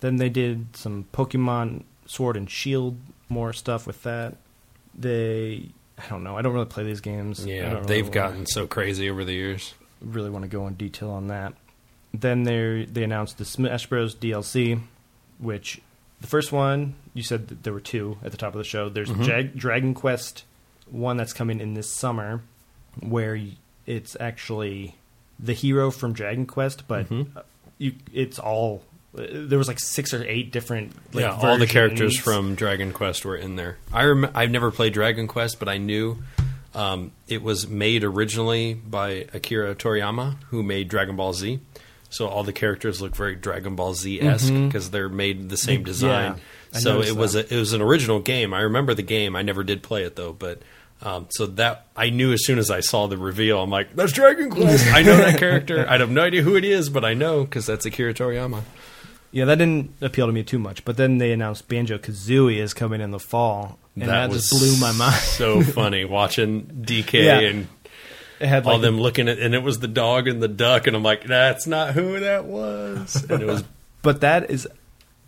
Then 0.00 0.16
they 0.16 0.28
did 0.28 0.76
some 0.76 1.06
Pokemon 1.12 1.82
Sword 2.06 2.36
and 2.36 2.48
Shield 2.48 2.96
more 3.28 3.52
stuff 3.52 3.86
with 3.86 4.02
that. 4.04 4.36
They 4.94 5.70
I 5.98 6.06
don't 6.08 6.22
know. 6.22 6.36
I 6.36 6.42
don't 6.42 6.52
really 6.52 6.66
play 6.66 6.84
these 6.84 7.00
games. 7.00 7.44
Yeah, 7.44 7.72
really 7.74 7.86
they've 7.86 8.10
gotten 8.10 8.46
so 8.46 8.66
crazy 8.66 9.10
over 9.10 9.24
the 9.24 9.32
years. 9.34 9.74
really 10.00 10.30
want 10.30 10.44
to 10.44 10.48
go 10.48 10.66
in 10.68 10.74
detail 10.74 11.10
on 11.10 11.26
that. 11.28 11.54
Then 12.14 12.44
they 12.44 12.86
they 12.90 13.02
announced 13.02 13.38
the 13.38 13.44
Smash 13.44 13.86
Bros 13.88 14.14
DLC, 14.14 14.80
which 15.38 15.80
the 16.20 16.26
first 16.28 16.52
one 16.52 16.94
you 17.14 17.22
said 17.22 17.48
that 17.48 17.64
there 17.64 17.72
were 17.72 17.80
two 17.80 18.18
at 18.24 18.30
the 18.30 18.36
top 18.36 18.54
of 18.54 18.58
the 18.58 18.64
show. 18.64 18.88
There's 18.88 19.10
Mhm. 19.10 19.24
Jag- 19.24 19.56
Dragon 19.56 19.94
Quest 19.94 20.44
one 20.90 21.16
that's 21.16 21.32
coming 21.32 21.60
in 21.60 21.74
this 21.74 21.90
summer, 21.90 22.40
where 23.00 23.38
it's 23.86 24.16
actually 24.20 24.94
the 25.38 25.52
hero 25.52 25.90
from 25.90 26.12
Dragon 26.12 26.46
Quest, 26.46 26.88
but 26.88 27.08
Mhm. 27.08 27.36
uh, 27.36 27.42
you 27.78 27.92
it's 28.12 28.38
all 28.38 28.82
there 29.14 29.58
was 29.58 29.66
like 29.68 29.80
six 29.80 30.12
or 30.12 30.22
eight 30.24 30.52
different 30.52 30.92
like, 31.14 31.22
yeah, 31.24 31.32
all 31.32 31.56
the 31.58 31.66
characters 31.66 32.18
from 32.18 32.54
Dragon 32.54 32.92
Quest 32.92 33.24
were 33.24 33.36
in 33.36 33.56
there. 33.56 33.78
I 33.92 34.04
rem- 34.04 34.30
I've 34.34 34.50
never 34.50 34.70
played 34.70 34.92
Dragon 34.92 35.26
Quest, 35.26 35.58
but 35.58 35.68
I 35.68 35.78
knew 35.78 36.18
um, 36.74 37.12
it 37.26 37.42
was 37.42 37.66
made 37.66 38.04
originally 38.04 38.74
by 38.74 39.26
Akira 39.32 39.74
Toriyama, 39.74 40.36
who 40.50 40.62
made 40.62 40.88
Dragon 40.88 41.16
Ball 41.16 41.32
Z. 41.32 41.58
So 42.10 42.26
all 42.28 42.44
the 42.44 42.52
characters 42.52 43.00
look 43.00 43.16
very 43.16 43.34
Dragon 43.34 43.74
Ball 43.74 43.94
Z 43.94 44.20
esque 44.20 44.52
because 44.52 44.90
they're 44.90 45.08
made 45.08 45.48
the 45.48 45.56
same 45.56 45.82
design. 45.84 46.36
I 46.74 46.78
so 46.78 47.00
it 47.00 47.16
was 47.16 47.32
that. 47.32 47.50
a, 47.50 47.54
it 47.56 47.58
was 47.58 47.72
an 47.72 47.80
original 47.80 48.20
game. 48.20 48.52
I 48.52 48.60
remember 48.60 48.92
the 48.94 49.02
game. 49.02 49.34
I 49.36 49.42
never 49.42 49.64
did 49.64 49.82
play 49.82 50.04
it 50.04 50.16
though, 50.16 50.32
but. 50.32 50.60
Um, 51.00 51.26
so 51.30 51.46
that 51.46 51.86
I 51.96 52.10
knew 52.10 52.32
as 52.32 52.44
soon 52.44 52.58
as 52.58 52.70
I 52.70 52.80
saw 52.80 53.06
the 53.06 53.16
reveal, 53.16 53.62
I'm 53.62 53.70
like, 53.70 53.94
"That's 53.94 54.12
Dragon 54.12 54.50
Quest." 54.50 54.86
I 54.92 55.02
know 55.02 55.16
that 55.16 55.38
character. 55.38 55.86
I 55.88 55.96
have 55.98 56.10
no 56.10 56.22
idea 56.22 56.42
who 56.42 56.56
it 56.56 56.64
is, 56.64 56.88
but 56.90 57.04
I 57.04 57.14
know 57.14 57.44
because 57.44 57.66
that's 57.66 57.86
Akira 57.86 58.14
Toriyama. 58.14 58.62
Yeah, 59.30 59.44
that 59.44 59.58
didn't 59.58 59.92
appeal 60.00 60.26
to 60.26 60.32
me 60.32 60.42
too 60.42 60.58
much. 60.58 60.84
But 60.84 60.96
then 60.96 61.18
they 61.18 61.32
announced 61.32 61.68
Banjo 61.68 61.98
Kazooie 61.98 62.56
is 62.56 62.74
coming 62.74 63.00
in 63.00 63.10
the 63.12 63.20
fall, 63.20 63.78
and 63.94 64.08
that, 64.08 64.30
just 64.30 64.50
blew 64.50 64.76
my 64.80 64.90
mind. 64.92 65.14
so 65.20 65.62
funny 65.62 66.04
watching 66.04 66.64
DK 66.64 67.12
Yeah. 67.24 67.38
and 67.40 67.68
It 68.40 68.46
had 68.48 68.64
all 68.66 68.72
like 68.74 68.82
them 68.82 68.98
looking 68.98 69.28
at, 69.28 69.38
and 69.38 69.54
it 69.54 69.62
was 69.62 69.78
the 69.80 69.86
dog 69.88 70.26
and 70.28 70.42
the 70.42 70.48
duck, 70.48 70.86
and 70.88 70.96
I'm 70.96 71.02
like, 71.04 71.24
that's 71.24 71.66
not 71.66 71.94
who 71.94 72.18
that 72.20 72.46
was. 72.46 73.24
And 73.30 73.42
it 73.42 73.46
was, 73.46 73.62
But 74.02 74.20
that 74.22 74.50
is, 74.50 74.66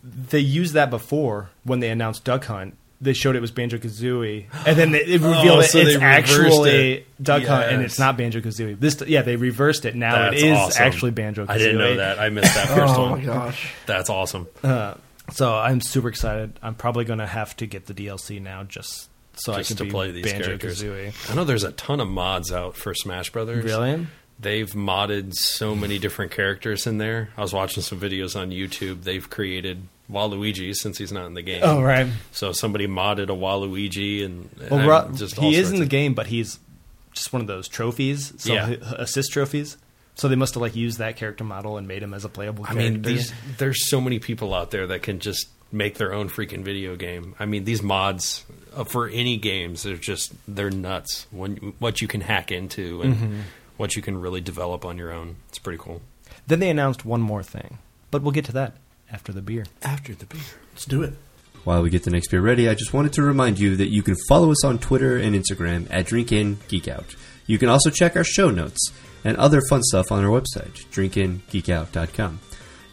they 0.03 0.39
used 0.39 0.73
that 0.73 0.89
before 0.89 1.49
when 1.63 1.79
they 1.79 1.89
announced 1.89 2.23
Duck 2.25 2.45
Hunt. 2.45 2.75
They 3.01 3.13
showed 3.13 3.35
it 3.35 3.41
was 3.41 3.49
Banjo 3.49 3.77
Kazooie, 3.79 4.45
and 4.65 4.77
then 4.77 4.91
they, 4.91 4.99
it 5.05 5.21
revealed 5.21 5.59
Oh, 5.59 5.61
so 5.63 5.79
they 5.83 5.93
it's 5.93 5.95
reversed 5.95 6.03
actually 6.03 6.91
it. 6.93 7.23
Duck 7.23 7.43
Hunt, 7.43 7.71
and 7.71 7.81
it's 7.81 7.97
not 7.97 8.15
Banjo 8.15 8.41
Kazooie. 8.41 8.79
This, 8.79 9.01
yeah, 9.07 9.23
they 9.23 9.35
reversed 9.37 9.85
it. 9.85 9.95
Now 9.95 10.29
that's 10.29 10.41
it 10.41 10.45
is 10.47 10.57
awesome. 10.57 10.83
actually 10.83 11.11
Banjo. 11.11 11.45
Kazooie. 11.45 11.49
I 11.49 11.57
didn't 11.57 11.77
know 11.79 11.95
that. 11.97 12.19
I 12.19 12.29
missed 12.29 12.53
that 12.53 12.67
first 12.77 12.93
Oh 12.95 13.09
one. 13.09 13.19
my 13.19 13.25
gosh. 13.25 13.73
That's 13.87 14.09
awesome. 14.09 14.47
Uh, 14.63 14.93
so 15.31 15.53
I'm 15.55 15.81
super 15.81 16.09
excited. 16.09 16.53
I'm 16.61 16.75
probably 16.75 17.05
going 17.05 17.19
to 17.19 17.25
have 17.27 17.55
to 17.57 17.65
get 17.65 17.87
the 17.87 17.93
DLC 17.93 18.39
now 18.41 18.63
just 18.63 19.09
so 19.33 19.55
Just 19.55 19.71
I 19.71 19.73
to 19.73 19.77
can 19.77 19.85
be 19.87 19.91
play 19.91 20.11
these 20.11 20.25
Banjo 20.25 20.45
characters. 20.45 20.83
Kazooie. 20.83 21.31
I 21.31 21.35
know 21.35 21.43
there's 21.43 21.63
a 21.63 21.71
ton 21.71 21.99
of 22.01 22.07
mods 22.07 22.51
out 22.51 22.75
for 22.75 22.93
Smash 22.93 23.31
Brothers. 23.31 23.63
Really? 23.63 24.05
They've 24.39 24.69
modded 24.71 25.33
so 25.33 25.75
many 25.75 25.97
different 25.99 26.31
characters 26.31 26.85
in 26.85 26.97
there. 26.97 27.29
I 27.37 27.41
was 27.41 27.53
watching 27.53 27.81
some 27.83 27.99
videos 27.99 28.35
on 28.39 28.49
YouTube. 28.51 29.03
They've 29.03 29.27
created 29.29 29.83
Waluigi 30.11 30.75
since 30.75 30.97
he's 30.97 31.11
not 31.11 31.25
in 31.25 31.33
the 31.33 31.41
game. 31.41 31.61
Oh 31.63 31.81
right. 31.81 32.07
So 32.31 32.51
somebody 32.51 32.87
modded 32.87 33.25
a 33.29 33.33
Waluigi 33.35 34.25
and, 34.25 34.49
and 34.59 34.69
Well, 34.71 34.79
I'm 34.79 34.87
Ro- 34.87 35.11
just 35.15 35.37
all 35.39 35.49
he 35.49 35.55
is 35.55 35.71
in 35.71 35.77
the 35.77 35.83
of- 35.83 35.89
game, 35.89 36.13
but 36.13 36.27
he's 36.27 36.59
just 37.13 37.31
one 37.33 37.41
of 37.41 37.47
those 37.47 37.67
trophies. 37.67 38.33
So 38.37 38.53
Yeah. 38.53 38.69
assist 38.97 39.31
trophies. 39.31 39.77
So 40.15 40.27
they 40.27 40.35
must 40.35 40.53
have 40.55 40.61
like 40.61 40.75
used 40.75 40.97
that 40.99 41.15
character 41.15 41.43
model 41.43 41.77
and 41.77 41.87
made 41.87 42.03
him 42.03 42.13
as 42.13 42.25
a 42.25 42.29
playable. 42.29 42.65
Character. 42.65 42.79
I 42.81 42.89
character. 42.89 43.09
mean, 43.09 43.17
these 43.17 43.33
there's 43.57 43.89
so 43.89 44.01
many 44.01 44.19
people 44.19 44.53
out 44.53 44.71
there 44.71 44.87
that 44.87 45.01
can 45.03 45.19
just 45.19 45.47
make 45.71 45.95
their 45.95 46.13
own 46.13 46.27
freaking 46.29 46.63
video 46.63 46.95
game. 46.97 47.33
I 47.39 47.45
mean, 47.45 47.63
these 47.63 47.81
mods 47.81 48.43
uh, 48.75 48.83
for 48.83 49.07
any 49.07 49.37
games, 49.37 49.83
they're 49.83 49.95
just 49.95 50.33
they're 50.47 50.69
nuts. 50.69 51.27
When 51.31 51.73
what 51.79 52.01
you 52.01 52.07
can 52.09 52.21
hack 52.21 52.51
into 52.51 53.01
and 53.01 53.15
Mm-hmm. 53.15 53.39
what 53.77 53.95
you 53.95 54.01
can 54.01 54.19
really 54.19 54.41
develop 54.41 54.83
on 54.85 54.97
your 54.97 55.13
own, 55.13 55.37
it's 55.47 55.59
pretty 55.59 55.81
cool. 55.81 56.01
Then 56.47 56.59
they 56.59 56.69
announced 56.69 57.05
one 57.05 57.21
more 57.21 57.41
thing, 57.43 57.77
but 58.11 58.21
we'll 58.21 58.31
get 58.33 58.45
to 58.45 58.51
that 58.53 58.75
after 59.11 59.31
the 59.31 59.41
beer. 59.41 59.65
After 59.83 60.13
the 60.13 60.25
beer, 60.25 60.41
Let's 60.71 60.85
do 60.85 61.03
it. 61.03 61.13
While 61.63 61.83
we 61.83 61.89
get 61.89 62.03
the 62.03 62.09
next 62.09 62.29
beer 62.29 62.41
ready, 62.41 62.67
I 62.67 62.73
just 62.73 62.93
wanted 62.93 63.13
to 63.13 63.21
remind 63.21 63.59
you 63.59 63.75
that 63.75 63.89
you 63.89 64.01
can 64.01 64.15
follow 64.27 64.51
us 64.51 64.65
on 64.65 64.79
Twitter 64.79 65.17
and 65.17 65.35
Instagram 65.35 65.87
at 65.91 66.07
DrinkInGeekOut. 66.07 67.15
You 67.45 67.59
can 67.59 67.69
also 67.69 67.89
check 67.89 68.15
our 68.15 68.23
show 68.23 68.49
notes 68.49 68.91
and 69.23 69.37
other 69.37 69.61
fun 69.69 69.83
stuff 69.83 70.11
on 70.11 70.25
our 70.25 70.31
website, 70.31 70.85
drinkingeekout.com. 70.91 72.39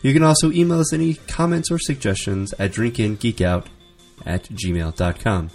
You 0.03 0.13
can 0.13 0.23
also 0.23 0.53
email 0.53 0.81
us 0.81 0.93
any 0.93 1.15
comments 1.15 1.71
or 1.71 1.79
suggestions 1.79 2.53
at 2.59 2.73
drinkingeekout 2.73 3.67
at 4.27 4.45
gmail.com. 4.45 5.51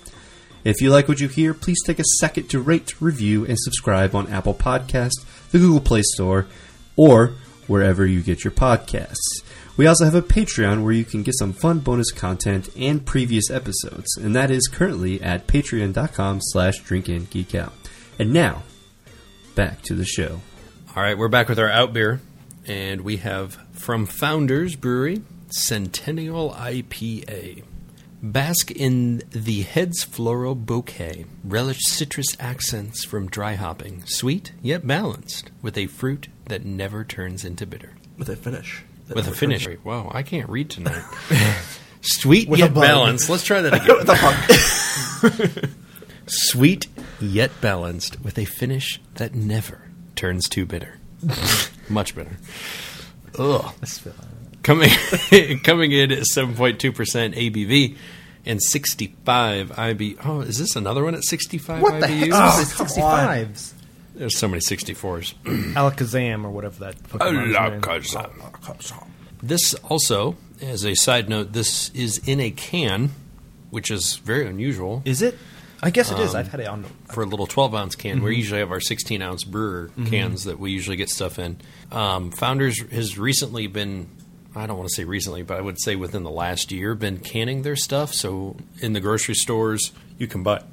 If 0.63 0.81
you 0.81 0.89
like 0.89 1.07
what 1.07 1.19
you 1.19 1.27
hear, 1.27 1.53
please 1.53 1.81
take 1.85 1.99
a 1.99 2.05
second 2.19 2.49
to 2.49 2.61
rate, 2.61 3.01
review, 3.01 3.45
and 3.45 3.57
subscribe 3.59 4.15
on 4.15 4.31
Apple 4.31 4.53
Podcasts, 4.53 5.25
the 5.51 5.59
Google 5.59 5.81
Play 5.81 6.01
Store, 6.03 6.47
or 6.95 7.33
wherever 7.67 8.05
you 8.05 8.21
get 8.21 8.43
your 8.43 8.51
podcasts. 8.51 9.43
We 9.75 9.87
also 9.87 10.05
have 10.05 10.13
a 10.13 10.21
Patreon 10.21 10.83
where 10.83 10.93
you 10.93 11.03
can 11.03 11.23
get 11.23 11.35
some 11.35 11.51
fun 11.51 11.79
bonus 11.79 12.11
content 12.11 12.69
and 12.77 13.03
previous 13.03 13.49
episodes, 13.49 14.15
and 14.17 14.35
that 14.35 14.51
is 14.51 14.67
currently 14.67 15.19
at 15.19 15.47
patreon.com 15.47 16.41
slash 16.41 16.83
drinkingeekout. 16.83 17.71
And 18.19 18.31
now, 18.31 18.61
back 19.55 19.81
to 19.83 19.95
the 19.95 20.05
show. 20.05 20.41
all 20.95 21.01
right, 21.01 21.17
we're 21.17 21.27
back 21.27 21.49
with 21.49 21.57
our 21.57 21.69
out 21.69 21.91
beer, 21.91 22.21
and 22.67 23.01
we 23.01 23.17
have 23.17 23.57
from 23.71 24.05
Founders 24.05 24.75
Brewery 24.75 25.23
Centennial 25.49 26.51
IPA. 26.51 27.63
Bask 28.21 28.69
in 28.69 29.23
the 29.31 29.63
head's 29.63 30.03
floral 30.03 30.53
bouquet. 30.53 31.25
Relish 31.43 31.81
citrus 31.81 32.37
accents 32.39 33.03
from 33.03 33.27
dry 33.27 33.55
hopping. 33.55 34.03
Sweet 34.05 34.51
yet 34.61 34.85
balanced, 34.85 35.49
with 35.63 35.79
a 35.79 35.87
fruit 35.87 36.27
that 36.45 36.63
never 36.63 37.03
turns 37.03 37.43
into 37.43 37.65
bitter. 37.65 37.95
With 38.19 38.29
a 38.29 38.35
finish. 38.35 38.83
That 39.15 39.25
With 39.25 39.27
a 39.27 39.31
finish. 39.37 39.65
turns- 39.65 39.83
Wow, 39.85 40.11
I 40.13 40.23
can't 40.23 40.49
read 40.49 40.69
tonight. 40.69 41.03
Sweet 42.01 42.49
With 42.49 42.59
yet 42.59 42.73
bug. 42.73 42.83
balanced. 42.83 43.29
Let's 43.29 43.43
try 43.43 43.61
that 43.61 43.73
again. 43.73 43.97
With 43.99 44.09
a 44.09 45.61
bug. 45.61 45.69
Sweet 46.27 46.87
yet 47.19 47.51
balanced, 47.61 48.21
with 48.23 48.37
a 48.37 48.45
finish 48.45 48.99
that 49.15 49.35
never 49.35 49.89
turns 50.15 50.47
too 50.47 50.65
bitter. 50.65 50.97
Much 51.89 52.15
better. 52.15 52.37
Ugh. 53.37 53.73
Coming 54.63 54.89
coming 55.63 55.91
in 55.91 56.11
at 56.11 56.25
seven 56.25 56.55
point 56.55 56.79
two 56.79 56.91
percent 56.93 57.35
ABV 57.35 57.97
and 58.45 58.61
sixty 58.63 59.15
five 59.25 59.77
IB. 59.77 60.17
Oh, 60.23 60.41
is 60.41 60.57
this 60.59 60.75
another 60.77 61.03
one 61.03 61.13
at 61.15 61.23
sixty 61.25 61.57
five 61.57 61.81
What 61.81 61.99
the 61.99 62.07
heck? 62.07 62.29
IBUs? 62.29 62.33
Oh, 62.33 62.73
come 62.77 62.87
65s. 62.87 63.73
There's 64.15 64.37
so 64.37 64.47
many 64.47 64.61
sixty 64.61 64.93
fours. 64.93 65.33
Alakazam 65.43 66.45
or 66.45 66.49
whatever 66.51 66.79
that. 66.85 67.01
Pokemon's 67.03 67.53
name. 67.71 67.81
This 69.41 69.73
also, 69.75 70.37
as 70.61 70.85
a 70.85 70.95
side 70.95 71.29
note, 71.29 71.51
this 71.53 71.89
is 71.89 72.19
in 72.27 72.39
a 72.39 72.51
can, 72.51 73.09
which 73.71 73.91
is 73.91 74.15
very 74.17 74.47
unusual. 74.47 75.01
Is 75.05 75.21
it? 75.21 75.37
I 75.81 75.89
guess 75.89 76.11
it 76.11 76.19
is. 76.19 76.33
Um, 76.33 76.39
I've 76.39 76.47
had 76.47 76.61
it 76.61 76.67
on. 76.67 76.85
for 77.11 77.23
a 77.23 77.25
little 77.25 77.45
12 77.45 77.75
ounce 77.75 77.95
can. 77.95 78.17
Mm-hmm. 78.17 78.25
We 78.25 78.37
usually 78.37 78.61
have 78.61 78.71
our 78.71 78.79
16 78.79 79.21
ounce 79.21 79.43
brewer 79.43 79.91
cans 80.05 80.45
that 80.45 80.57
we 80.57 80.71
usually 80.71 80.95
get 80.95 81.09
stuff 81.09 81.37
in. 81.37 81.57
Um, 81.91 82.31
Founders 82.31 82.79
has 82.91 83.17
recently 83.17 83.67
been, 83.67 84.07
I 84.55 84.65
don't 84.65 84.77
want 84.77 84.87
to 84.87 84.95
say 84.95 85.03
recently, 85.03 85.41
but 85.41 85.57
I 85.57 85.61
would 85.61 85.81
say 85.81 85.97
within 85.97 86.23
the 86.23 86.31
last 86.31 86.71
year, 86.71 86.95
been 86.95 87.17
canning 87.17 87.63
their 87.63 87.75
stuff. 87.75 88.13
So 88.13 88.55
in 88.79 88.93
the 88.93 89.01
grocery 89.01 89.35
stores, 89.35 89.91
you 90.17 90.25
can 90.25 90.41
buy, 90.41 90.63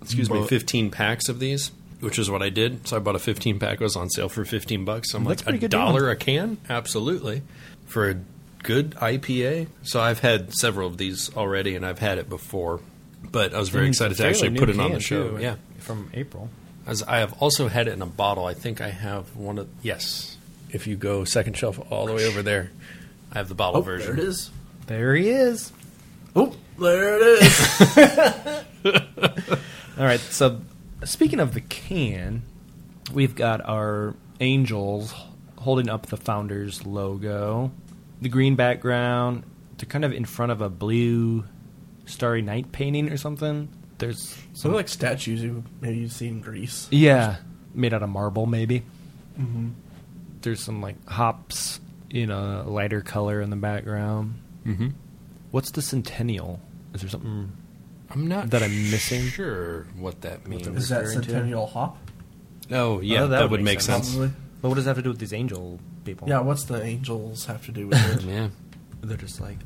excuse 0.00 0.30
me, 0.30 0.46
15 0.46 0.90
packs 0.90 1.28
of 1.28 1.40
these. 1.40 1.70
Which 2.04 2.18
is 2.18 2.30
what 2.30 2.42
I 2.42 2.50
did. 2.50 2.86
So 2.86 2.96
I 2.96 3.00
bought 3.00 3.16
a 3.16 3.18
15 3.18 3.58
pack. 3.58 3.80
It 3.80 3.84
was 3.84 3.96
on 3.96 4.10
sale 4.10 4.28
for 4.28 4.44
15 4.44 4.84
bucks. 4.84 5.14
I'm 5.14 5.24
That's 5.24 5.40
like 5.40 5.44
pretty 5.44 5.58
a 5.58 5.60
good 5.62 5.70
deal. 5.70 5.80
dollar 5.80 6.10
a 6.10 6.16
can, 6.16 6.58
absolutely, 6.68 7.42
for 7.86 8.10
a 8.10 8.16
good 8.62 8.90
IPA. 8.96 9.68
So 9.82 10.00
I've 10.00 10.20
had 10.20 10.52
several 10.54 10.86
of 10.88 10.98
these 10.98 11.34
already, 11.36 11.74
and 11.76 11.84
I've 11.84 11.98
had 11.98 12.18
it 12.18 12.28
before. 12.28 12.80
But 13.30 13.54
I 13.54 13.58
was 13.58 13.70
very 13.70 13.86
And 13.86 13.94
excited 13.94 14.16
to 14.18 14.26
actually 14.26 14.50
put 14.58 14.68
it 14.68 14.78
on 14.78 14.92
the 14.92 15.00
show. 15.00 15.36
too, 15.36 15.42
yeah, 15.42 15.56
from 15.78 16.10
April. 16.14 16.50
as 16.86 17.02
I 17.02 17.18
have 17.18 17.32
also 17.42 17.68
had 17.68 17.88
it 17.88 17.92
in 17.92 18.02
a 18.02 18.06
bottle. 18.06 18.44
I 18.44 18.52
think 18.54 18.80
I 18.82 18.90
have 18.90 19.34
one 19.34 19.58
of 19.58 19.68
yes. 19.82 20.36
If 20.70 20.86
you 20.86 20.96
go 20.96 21.24
second 21.24 21.56
shelf 21.56 21.80
all 21.90 22.06
the 22.06 22.12
way 22.12 22.26
over 22.26 22.42
there, 22.42 22.70
I 23.32 23.38
have 23.38 23.48
the 23.48 23.54
bottle 23.54 23.80
Oh, 23.80 23.82
version. 23.82 24.14
there 24.16 24.24
it 24.24 24.28
is. 24.28 24.50
There 24.86 25.14
he 25.14 25.30
is. 25.30 25.72
Oh, 26.36 26.54
there 26.78 27.16
it 27.16 27.42
is. 27.42 28.64
All 29.98 30.04
right. 30.04 30.20
So, 30.20 30.60
speaking 31.04 31.40
of 31.40 31.54
the 31.54 31.60
can, 31.60 32.42
we've 33.12 33.34
got 33.34 33.66
our 33.66 34.14
angels 34.40 35.14
holding 35.58 35.88
up 35.88 36.06
the 36.06 36.16
founder's 36.16 36.84
logo, 36.86 37.70
the 38.20 38.28
green 38.28 38.54
background. 38.56 39.44
They're 39.78 39.88
kind 39.88 40.04
of 40.04 40.12
in 40.12 40.24
front 40.24 40.52
of 40.52 40.60
a 40.60 40.68
blue 40.68 41.44
starry 42.06 42.42
night 42.42 42.72
painting 42.72 43.10
or 43.10 43.16
something. 43.16 43.68
There's 43.98 44.36
Some 44.52 44.72
like 44.72 44.88
statues 44.88 45.42
you 45.42 45.64
maybe 45.80 45.98
you've 45.98 46.12
seen 46.12 46.34
in 46.34 46.40
Greece. 46.40 46.88
yeah, 46.90 47.36
made 47.74 47.94
out 47.94 48.02
of 48.02 48.08
marble 48.08 48.46
maybe. 48.46 48.80
Mm-hmm. 49.38 49.70
There's 50.42 50.60
some 50.60 50.82
like 50.82 50.96
hops 51.08 51.80
in 52.10 52.30
a 52.30 52.62
lighter 52.64 53.00
color 53.00 53.40
in 53.40 53.50
the 53.50 53.56
background. 53.56 54.40
Mm-hmm. 54.66 54.88
What's 55.50 55.70
the 55.70 55.82
centennial? 55.82 56.60
Is 56.92 57.00
there 57.00 57.10
something? 57.10 57.52
I'm 58.14 58.28
not 58.28 58.50
That 58.50 58.62
I'm 58.62 58.90
missing? 58.90 59.22
Sure, 59.22 59.86
what 59.98 60.20
that 60.22 60.46
means. 60.46 60.66
Is 60.68 60.88
that 60.88 61.00
referring 61.02 61.20
to? 61.22 61.30
Centennial 61.30 61.66
Hop? 61.66 61.98
oh 62.70 63.00
yeah, 63.00 63.22
Oh, 63.22 63.28
that, 63.28 63.50
would 63.50 63.60
make 63.62 63.80
sense. 63.80 64.10
Probably. 64.10 64.30
But 64.62 64.68
what 64.68 64.74
does 64.76 64.84
that 64.84 64.90
have 64.90 64.96
to 64.98 65.02
do 65.02 65.10
with 65.10 65.18
these 65.18 65.32
angel 65.34 65.78
people? 66.04 66.28
Yeah, 66.28 66.40
what's 66.40 66.64
the 66.64 66.82
angels 66.82 67.44
have 67.46 67.64
to 67.66 67.72
do 67.72 67.88
with 67.88 67.98
it? 68.16 68.22
Yeah. 68.26 68.48
They're 69.02 69.18
just 69.18 69.38
like, 69.40 69.58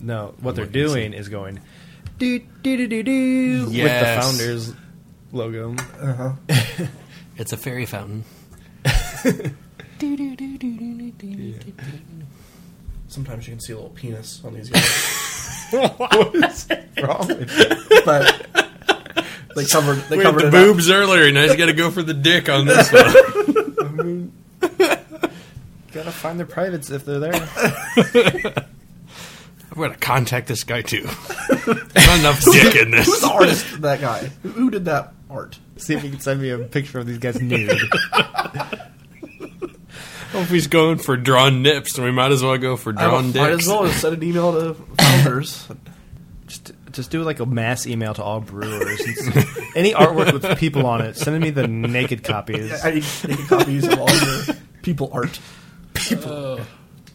no, 0.00 0.34
what 0.40 0.54
they're 0.56 0.64
What 0.66 0.76
is 0.76 0.92
doing 0.92 1.12
is 1.12 1.28
going 1.28 1.60
do 2.18 2.38
do 2.62 2.76
do 2.76 2.86
do 2.86 3.02
do 3.02 3.60
with 3.64 3.72
the 3.72 3.76
Yes. 3.78 4.24
founders 4.24 4.72
logo. 5.32 5.74
Uh-huh. 6.00 6.32
It's 7.36 7.52
a 7.52 7.56
fairy 7.56 7.86
fountain. 7.86 8.24
Sometimes 13.08 13.46
you 13.46 13.52
can 13.52 13.60
see 13.60 13.72
a 13.72 13.76
little 13.76 13.90
penis 13.90 14.42
on 14.44 14.54
these 14.54 14.68
guys, 14.70 15.66
what 15.98 16.34
is 16.34 16.68
Wrong. 17.02 17.28
but 18.04 18.46
they 19.54 19.64
covered 19.66 19.96
they 20.08 20.16
We 20.16 20.24
had 20.24 20.34
covered 20.34 20.42
the 20.42 20.48
it 20.48 20.50
boobs 20.50 20.90
earlier. 20.90 21.30
Now 21.30 21.44
you 21.44 21.56
got 21.56 21.66
to 21.66 21.72
go 21.72 21.90
for 21.90 22.02
the 22.02 22.14
dick 22.14 22.48
on 22.48 22.66
this 22.66 22.90
one. 22.92 24.32
Gotta 25.92 26.10
find 26.10 26.38
their 26.40 26.46
privates 26.46 26.90
if 26.90 27.04
they're 27.04 27.20
there. 27.20 27.34
I'm 29.70 29.80
going 29.80 29.92
to 29.92 29.98
contact 29.98 30.48
this 30.48 30.64
guy 30.64 30.82
too. 30.82 31.04
Not 31.04 32.18
enough 32.18 32.42
dick 32.44 32.76
in 32.76 32.90
this. 32.90 33.06
Who's 33.06 33.20
this. 33.20 33.20
the 33.20 33.30
artist? 33.32 33.72
of 33.72 33.80
That 33.82 34.00
guy. 34.00 34.30
Who, 34.42 34.48
who 34.50 34.70
did 34.70 34.84
that 34.86 35.12
art? 35.30 35.58
See 35.76 35.94
if 35.94 36.02
you 36.04 36.10
can 36.10 36.20
send 36.20 36.40
me 36.40 36.50
a 36.50 36.58
picture 36.58 36.98
of 36.98 37.06
these 37.06 37.18
guys 37.18 37.40
nude. 37.40 37.80
Well, 40.34 40.42
if 40.42 40.50
he's 40.50 40.66
going 40.66 40.98
for 40.98 41.16
drawn 41.16 41.62
nips, 41.62 41.94
then 41.94 42.04
we 42.04 42.10
might 42.10 42.32
as 42.32 42.42
well 42.42 42.58
go 42.58 42.76
for 42.76 42.92
drawn 42.92 43.32
don't- 43.32 43.40
Might 43.42 43.50
dicks. 43.52 43.62
as 43.62 43.68
well 43.68 43.86
just 43.86 44.00
send 44.00 44.14
an 44.16 44.22
email 44.22 44.52
to 44.52 44.74
founders. 45.00 45.66
just, 46.48 46.72
just 46.90 47.10
do 47.12 47.22
like 47.22 47.38
a 47.40 47.46
mass 47.46 47.86
email 47.86 48.12
to 48.14 48.22
all 48.22 48.40
brewers. 48.40 49.00
Any 49.76 49.92
artwork 49.92 50.32
with 50.32 50.58
people 50.58 50.86
on 50.86 51.00
it, 51.02 51.16
send 51.16 51.40
me 51.40 51.50
the 51.50 51.66
naked 51.68 52.24
copies. 52.24 52.84
I 52.84 52.90
need 52.94 53.04
naked 53.28 53.46
copies 53.48 53.86
of 53.86 53.98
all 53.98 54.10
your 54.10 54.56
people 54.82 55.10
art. 55.12 55.38
People. 55.94 56.60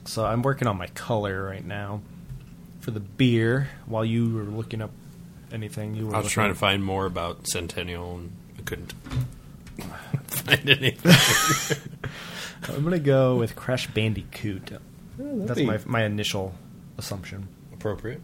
So 0.06 0.26
I'm 0.26 0.42
working 0.42 0.68
on 0.68 0.78
my 0.78 0.88
color 0.88 1.44
right 1.44 1.64
now 1.66 2.02
for 2.80 2.92
the 2.92 3.00
beer. 3.02 3.70
While 3.86 4.06
you 4.06 4.34
were 4.34 4.44
looking 4.44 4.82
up 4.82 4.92
anything, 5.52 5.94
you 5.94 6.08
were. 6.08 6.14
I 6.16 6.18
was 6.20 6.26
looking 6.26 6.34
trying 6.34 6.54
to 6.54 6.58
find 6.60 6.84
more 6.84 7.06
about 7.06 7.48
Centennial 7.48 8.16
and 8.16 8.32
I 8.58 8.62
couldn't 8.62 8.94
find 10.28 10.70
anything. 10.70 11.89
I'm 12.68 12.84
gonna 12.84 13.00
go 13.00 13.36
with 13.38 13.56
Crash 13.56 13.88
Bandicoot. 13.88 14.72
That's 15.18 15.60
my 15.62 15.80
my 15.86 16.04
initial 16.04 16.54
assumption. 16.98 17.48
Appropriate. 17.74 18.22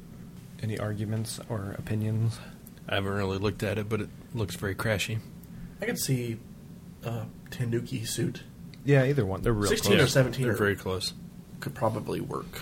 Any 0.62 0.78
arguments 0.80 1.40
or 1.50 1.76
opinions? 1.78 2.40
I 2.88 2.96
haven't 2.96 3.12
really 3.14 3.38
looked 3.38 3.64
at 3.64 3.78
it, 3.78 3.90
but 3.90 4.02
it 4.02 4.10
looks 4.34 4.56
very 4.56 4.76
crashy. 4.76 5.20
I 5.82 5.86
could 5.86 6.00
see 6.00 6.38
a 7.04 7.26
Tanuki 7.52 8.06
suit 8.06 8.44
Yeah, 8.84 9.06
either 9.06 9.26
one. 9.26 9.42
They're 9.42 9.54
real 9.54 9.70
16 9.70 9.92
close. 9.94 10.04
or 10.04 10.08
17 10.08 10.44
They're 10.44 10.54
or- 10.54 10.58
very 10.58 10.76
close. 10.76 11.14
could 11.60 11.74
probably 11.74 12.22
work. 12.22 12.62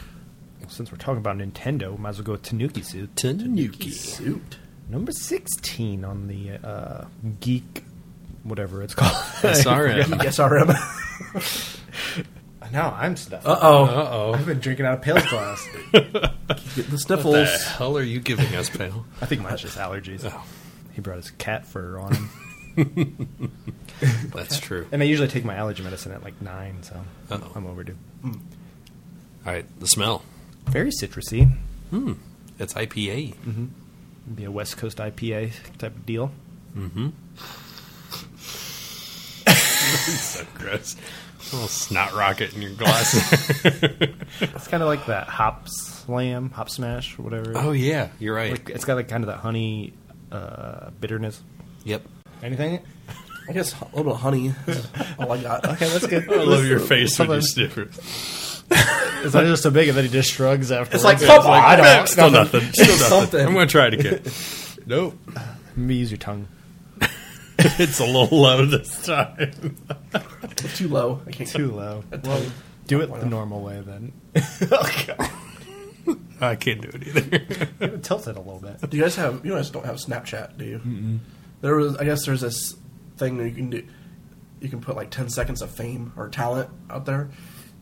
Since 0.69 0.91
we're 0.91 0.97
talking 0.97 1.17
about 1.17 1.37
Nintendo, 1.37 1.97
might 1.99 2.09
as 2.09 2.17
well 2.19 2.25
go 2.25 2.31
with 2.33 2.43
Tanuki 2.43 2.81
suit. 2.81 3.15
Tanuki. 3.17 3.91
Suit. 3.91 4.57
Number 4.89 5.11
16 5.11 6.03
on 6.05 6.27
the 6.27 6.51
uh, 6.65 7.05
Geek, 7.41 7.83
whatever 8.43 8.81
it's 8.83 8.93
called. 8.95 9.11
SRM. 9.41 10.03
SRM. 10.03 11.79
now 12.71 12.95
I'm 12.97 13.15
stuffed. 13.15 13.45
Uh 13.45 13.57
oh. 13.61 13.85
Uh-oh. 13.85 14.33
I've 14.33 14.45
been 14.45 14.59
drinking 14.59 14.85
out 14.85 14.95
of 14.95 15.01
Pale's 15.01 15.25
glass. 15.27 15.67
Get 15.93 16.11
the 16.13 16.83
What 16.91 16.99
sniffles. 16.99 17.33
the 17.35 17.45
hell 17.77 17.97
are 17.97 18.03
you 18.03 18.19
giving 18.19 18.53
us, 18.55 18.69
pal? 18.69 19.05
I 19.21 19.25
think 19.25 19.41
mine's 19.41 19.61
just 19.61 19.77
allergies. 19.77 20.23
Oh. 20.25 20.43
He 20.93 21.01
brought 21.01 21.17
his 21.17 21.31
cat 21.31 21.65
fur 21.65 21.97
on 21.99 22.13
him. 22.13 22.29
That's 24.33 24.59
true. 24.59 24.87
and 24.91 25.01
I 25.01 25.05
usually 25.05 25.27
take 25.27 25.45
my 25.45 25.55
allergy 25.55 25.83
medicine 25.83 26.11
at 26.11 26.23
like 26.23 26.41
9, 26.41 26.83
so 26.83 27.01
Uh-oh. 27.31 27.51
I'm 27.55 27.65
overdue. 27.67 27.95
All 28.25 28.31
right, 29.45 29.65
the 29.79 29.87
smell. 29.87 30.23
Very 30.67 30.89
citrusy. 30.91 31.51
Hmm. 31.89 32.13
It's 32.59 32.73
IPA. 32.73 33.35
Mm-hmm. 33.35 33.65
Be 34.35 34.43
a 34.45 34.51
West 34.51 34.77
Coast 34.77 34.97
IPA 34.99 35.51
type 35.77 35.95
of 35.95 36.05
deal. 36.05 36.31
so 40.19 40.45
gross. 40.55 40.95
A 40.95 41.55
little 41.55 41.67
snot 41.67 42.13
rocket 42.13 42.53
in 42.55 42.61
your 42.61 42.71
glass. 42.71 43.13
It's 44.41 44.67
kind 44.67 44.81
of 44.81 44.89
like 44.89 45.05
that 45.05 45.27
Hopslam, 45.27 46.51
hop 46.51 46.69
smash, 46.69 47.17
or 47.19 47.21
whatever. 47.21 47.53
oh 47.55 47.71
yeah, 47.71 48.09
you're 48.19 48.35
right. 48.35 48.51
Like, 48.51 48.69
it's 48.69 48.83
got 48.85 48.95
like 48.95 49.07
kind 49.07 49.23
of 49.23 49.27
that 49.27 49.37
honey 49.39 49.93
uh, 50.31 50.89
bitterness. 50.99 51.41
yep. 51.85 52.01
Anything? 52.41 52.79
I 53.47 53.51
guess 53.53 53.73
a 53.79 53.85
little 53.95 54.03
bit 54.05 54.13
of 54.13 54.19
honey. 54.21 54.53
is 54.67 54.87
all 55.19 55.31
I 55.31 55.41
got. 55.41 55.65
Okay, 55.65 55.87
that's 55.87 56.07
good. 56.07 56.29
I 56.29 56.43
love 56.43 56.65
your 56.65 56.79
face 56.79 57.17
when 57.19 57.29
you 57.29 57.41
Sometimes- 57.41 57.51
sniff 57.51 57.77
it. 57.77 57.89
It's 59.25 59.33
not 59.33 59.43
just 59.43 59.63
so 59.63 59.69
big, 59.69 59.89
and 59.89 59.97
then 59.97 60.05
he 60.05 60.09
just 60.09 60.31
shrugs 60.31 60.71
after. 60.71 60.95
It's 60.95 61.03
like, 61.03 61.19
come 61.21 61.45
on, 61.45 61.51
I 61.51 61.75
don't. 61.75 62.07
Still 62.07 62.31
nothing. 62.31 62.61
Still 62.73 62.87
nothing. 62.87 63.07
Something. 63.09 63.45
I'm 63.45 63.53
gonna 63.53 63.67
try 63.67 63.87
it 63.87 63.93
again. 63.93 64.21
nope. 64.85 65.15
me 65.75 65.95
use 65.95 66.09
your 66.11 66.17
tongue. 66.17 66.47
it's 67.79 67.99
a 67.99 68.05
little 68.05 68.37
low 68.37 68.65
this 68.65 69.05
time. 69.05 69.75
Too 70.75 70.87
low. 70.87 71.21
I 71.27 71.31
can't 71.31 71.49
Too 71.49 71.71
low. 71.71 72.03
Well, 72.11 72.21
Well, 72.23 72.45
do 72.87 73.01
it 73.01 73.13
the 73.13 73.25
normal 73.25 73.61
way 73.61 73.81
then. 73.85 74.11
I 76.41 76.55
can't 76.55 76.81
do 76.81 76.89
it 76.93 77.07
either. 77.07 77.97
Tilt 77.99 78.27
it 78.27 78.35
a 78.35 78.39
little 78.41 78.59
bit. 78.59 78.89
Do 78.89 78.97
you 78.97 79.03
guys 79.03 79.15
have? 79.15 79.45
You 79.45 79.53
guys 79.53 79.69
don't 79.69 79.85
have 79.85 79.95
Snapchat, 79.95 80.57
do 80.57 80.65
you? 80.65 80.79
mm 80.79 81.19
There 81.61 81.75
was. 81.75 81.95
I 81.97 82.03
guess 82.03 82.25
there's 82.25 82.41
this 82.41 82.75
thing 83.17 83.37
that 83.37 83.47
you 83.49 83.55
can 83.55 83.69
do. 83.69 83.83
You 84.59 84.69
can 84.69 84.81
put 84.81 84.95
like 84.95 85.09
ten 85.11 85.29
seconds 85.29 85.61
of 85.61 85.71
fame 85.71 86.11
or 86.17 86.27
talent 86.29 86.69
out 86.89 87.05
there. 87.05 87.29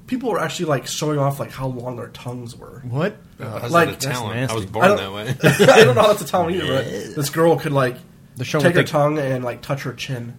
People 0.07 0.31
were 0.31 0.39
actually 0.39 0.65
like 0.65 0.85
showing 0.87 1.17
off 1.17 1.39
like 1.39 1.51
how 1.51 1.67
long 1.67 1.95
their 1.95 2.09
tongues 2.09 2.55
were. 2.55 2.81
What? 2.87 3.15
How's 3.39 3.71
Like, 3.71 3.87
that 3.87 4.03
a 4.03 4.07
that's 4.07 4.17
talent? 4.19 4.35
nasty. 4.35 4.51
I 4.51 4.55
was 4.55 4.65
I 4.65 4.69
born 4.69 4.87
don't- 4.89 4.97
that 4.97 5.13
way. 5.13 5.73
I 5.73 5.83
don't 5.83 5.95
know 5.95 6.01
how 6.01 6.07
that's 6.09 6.21
a 6.21 6.25
talent 6.27 6.55
either. 6.55 6.67
But 6.75 6.85
this 7.15 7.29
girl 7.29 7.55
could 7.57 7.71
like 7.71 7.95
The 8.37 8.45
show 8.45 8.59
take 8.59 8.75
her 8.75 8.81
the- 8.83 8.87
tongue 8.87 9.17
and 9.19 9.43
like 9.43 9.61
touch 9.61 9.83
her 9.83 9.93
chin. 9.93 10.37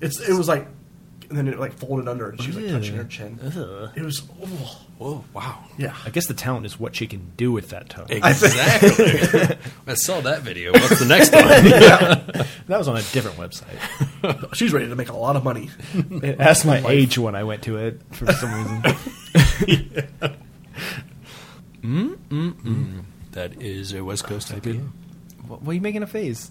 It's 0.00 0.20
it 0.20 0.34
was 0.34 0.48
like, 0.48 0.66
and 1.28 1.38
then 1.38 1.48
it 1.48 1.58
like 1.58 1.72
folded 1.72 2.06
under, 2.08 2.28
and 2.30 2.40
she 2.40 2.48
was 2.48 2.56
like 2.58 2.68
touching 2.70 2.96
her 2.96 3.04
chin. 3.04 3.38
Ugh. 3.42 3.90
It 3.96 4.02
was, 4.02 4.22
oh, 4.42 4.80
Whoa! 4.98 5.24
Wow. 5.32 5.64
yeah. 5.76 5.96
I 6.04 6.10
guess 6.10 6.26
the 6.26 6.34
talent 6.34 6.66
is 6.66 6.78
what 6.78 6.94
she 6.94 7.06
can 7.08 7.32
do 7.36 7.50
with 7.50 7.70
that 7.70 7.88
tongue. 7.88 8.06
Exactly. 8.10 9.56
I 9.88 9.94
saw 9.94 10.20
that 10.20 10.42
video. 10.42 10.72
What's 10.72 11.00
the 11.00 11.06
next 11.06 11.32
one? 11.32 12.46
That 12.66 12.78
was 12.78 12.88
on 12.88 12.96
a 12.96 13.02
different 13.02 13.36
website. 13.36 14.54
She's 14.54 14.72
ready 14.72 14.88
to 14.88 14.96
make 14.96 15.10
a 15.10 15.16
lot 15.16 15.36
of 15.36 15.44
money. 15.44 15.68
It 15.92 16.40
asked 16.40 16.64
my 16.64 16.82
age 16.88 17.18
when 17.18 17.34
I 17.34 17.44
went 17.44 17.62
to 17.64 17.76
it 17.76 18.00
for 18.12 18.30
some 18.32 18.54
reason. 18.54 18.82
that 23.32 23.60
is 23.62 23.92
a 23.92 24.02
West 24.04 24.24
Coast 24.24 24.50
IPA. 24.52 24.88
what, 25.46 25.62
what 25.62 25.72
are 25.72 25.74
you 25.74 25.80
making 25.80 26.02
a 26.02 26.06
face? 26.06 26.50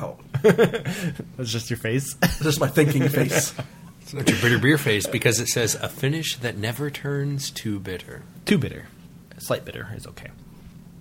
Oh, 0.00 0.16
That's 0.42 1.50
just 1.50 1.70
your 1.70 1.76
face. 1.78 2.16
it's 2.22 2.40
just 2.40 2.60
my 2.60 2.68
thinking 2.68 3.08
face. 3.08 3.54
It's 4.02 4.12
not 4.12 4.28
your 4.28 4.38
bitter 4.42 4.58
beer 4.58 4.76
face 4.76 5.06
because 5.06 5.40
it 5.40 5.48
says 5.48 5.76
a 5.76 5.88
finish 5.88 6.36
that 6.36 6.58
never 6.58 6.90
turns 6.90 7.50
too 7.50 7.80
bitter. 7.80 8.22
Too 8.44 8.58
bitter. 8.58 8.84
Slight 9.38 9.64
bitter 9.64 9.88
is 9.96 10.06
okay. 10.06 10.28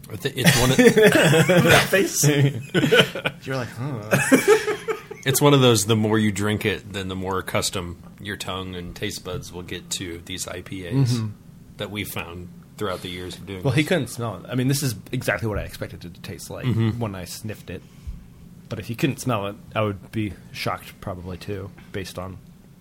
I 0.09 0.17
It's 0.23 0.59
one. 0.61 0.71
Of, 0.71 0.77
that 0.77 1.87
face. 1.89 2.23
You're 3.45 3.57
like, 3.57 3.67
huh? 3.67 4.09
it's 5.25 5.41
one 5.41 5.53
of 5.53 5.59
those. 5.59 5.85
The 5.85 5.97
more 5.97 6.17
you 6.17 6.31
drink 6.31 6.65
it, 6.65 6.93
then 6.93 7.09
the 7.09 7.15
more 7.15 7.39
accustomed 7.39 8.01
your 8.21 8.37
tongue 8.37 8.75
and 8.75 8.95
taste 8.95 9.25
buds 9.25 9.51
will 9.51 9.63
get 9.63 9.89
to 9.91 10.19
these 10.25 10.45
IPAs 10.45 10.93
mm-hmm. 10.93 11.27
that 11.77 11.91
we 11.91 12.05
found 12.05 12.49
throughout 12.77 13.01
the 13.01 13.09
years 13.09 13.35
of 13.35 13.45
doing. 13.45 13.63
Well, 13.63 13.71
this. 13.71 13.79
he 13.79 13.83
couldn't 13.83 14.07
smell 14.07 14.37
it. 14.37 14.45
I 14.49 14.55
mean, 14.55 14.67
this 14.67 14.83
is 14.83 14.95
exactly 15.11 15.47
what 15.47 15.59
I 15.59 15.63
expected 15.63 16.05
it 16.05 16.13
to 16.13 16.21
taste 16.21 16.49
like 16.49 16.65
mm-hmm. 16.65 16.99
when 16.99 17.15
I 17.15 17.25
sniffed 17.25 17.69
it. 17.69 17.81
But 18.69 18.79
if 18.79 18.89
you 18.89 18.95
couldn't 18.95 19.19
smell 19.19 19.47
it, 19.47 19.55
I 19.75 19.81
would 19.81 20.11
be 20.11 20.33
shocked 20.51 20.99
probably 21.01 21.37
too, 21.37 21.69
based 21.91 22.17
on 22.17 22.37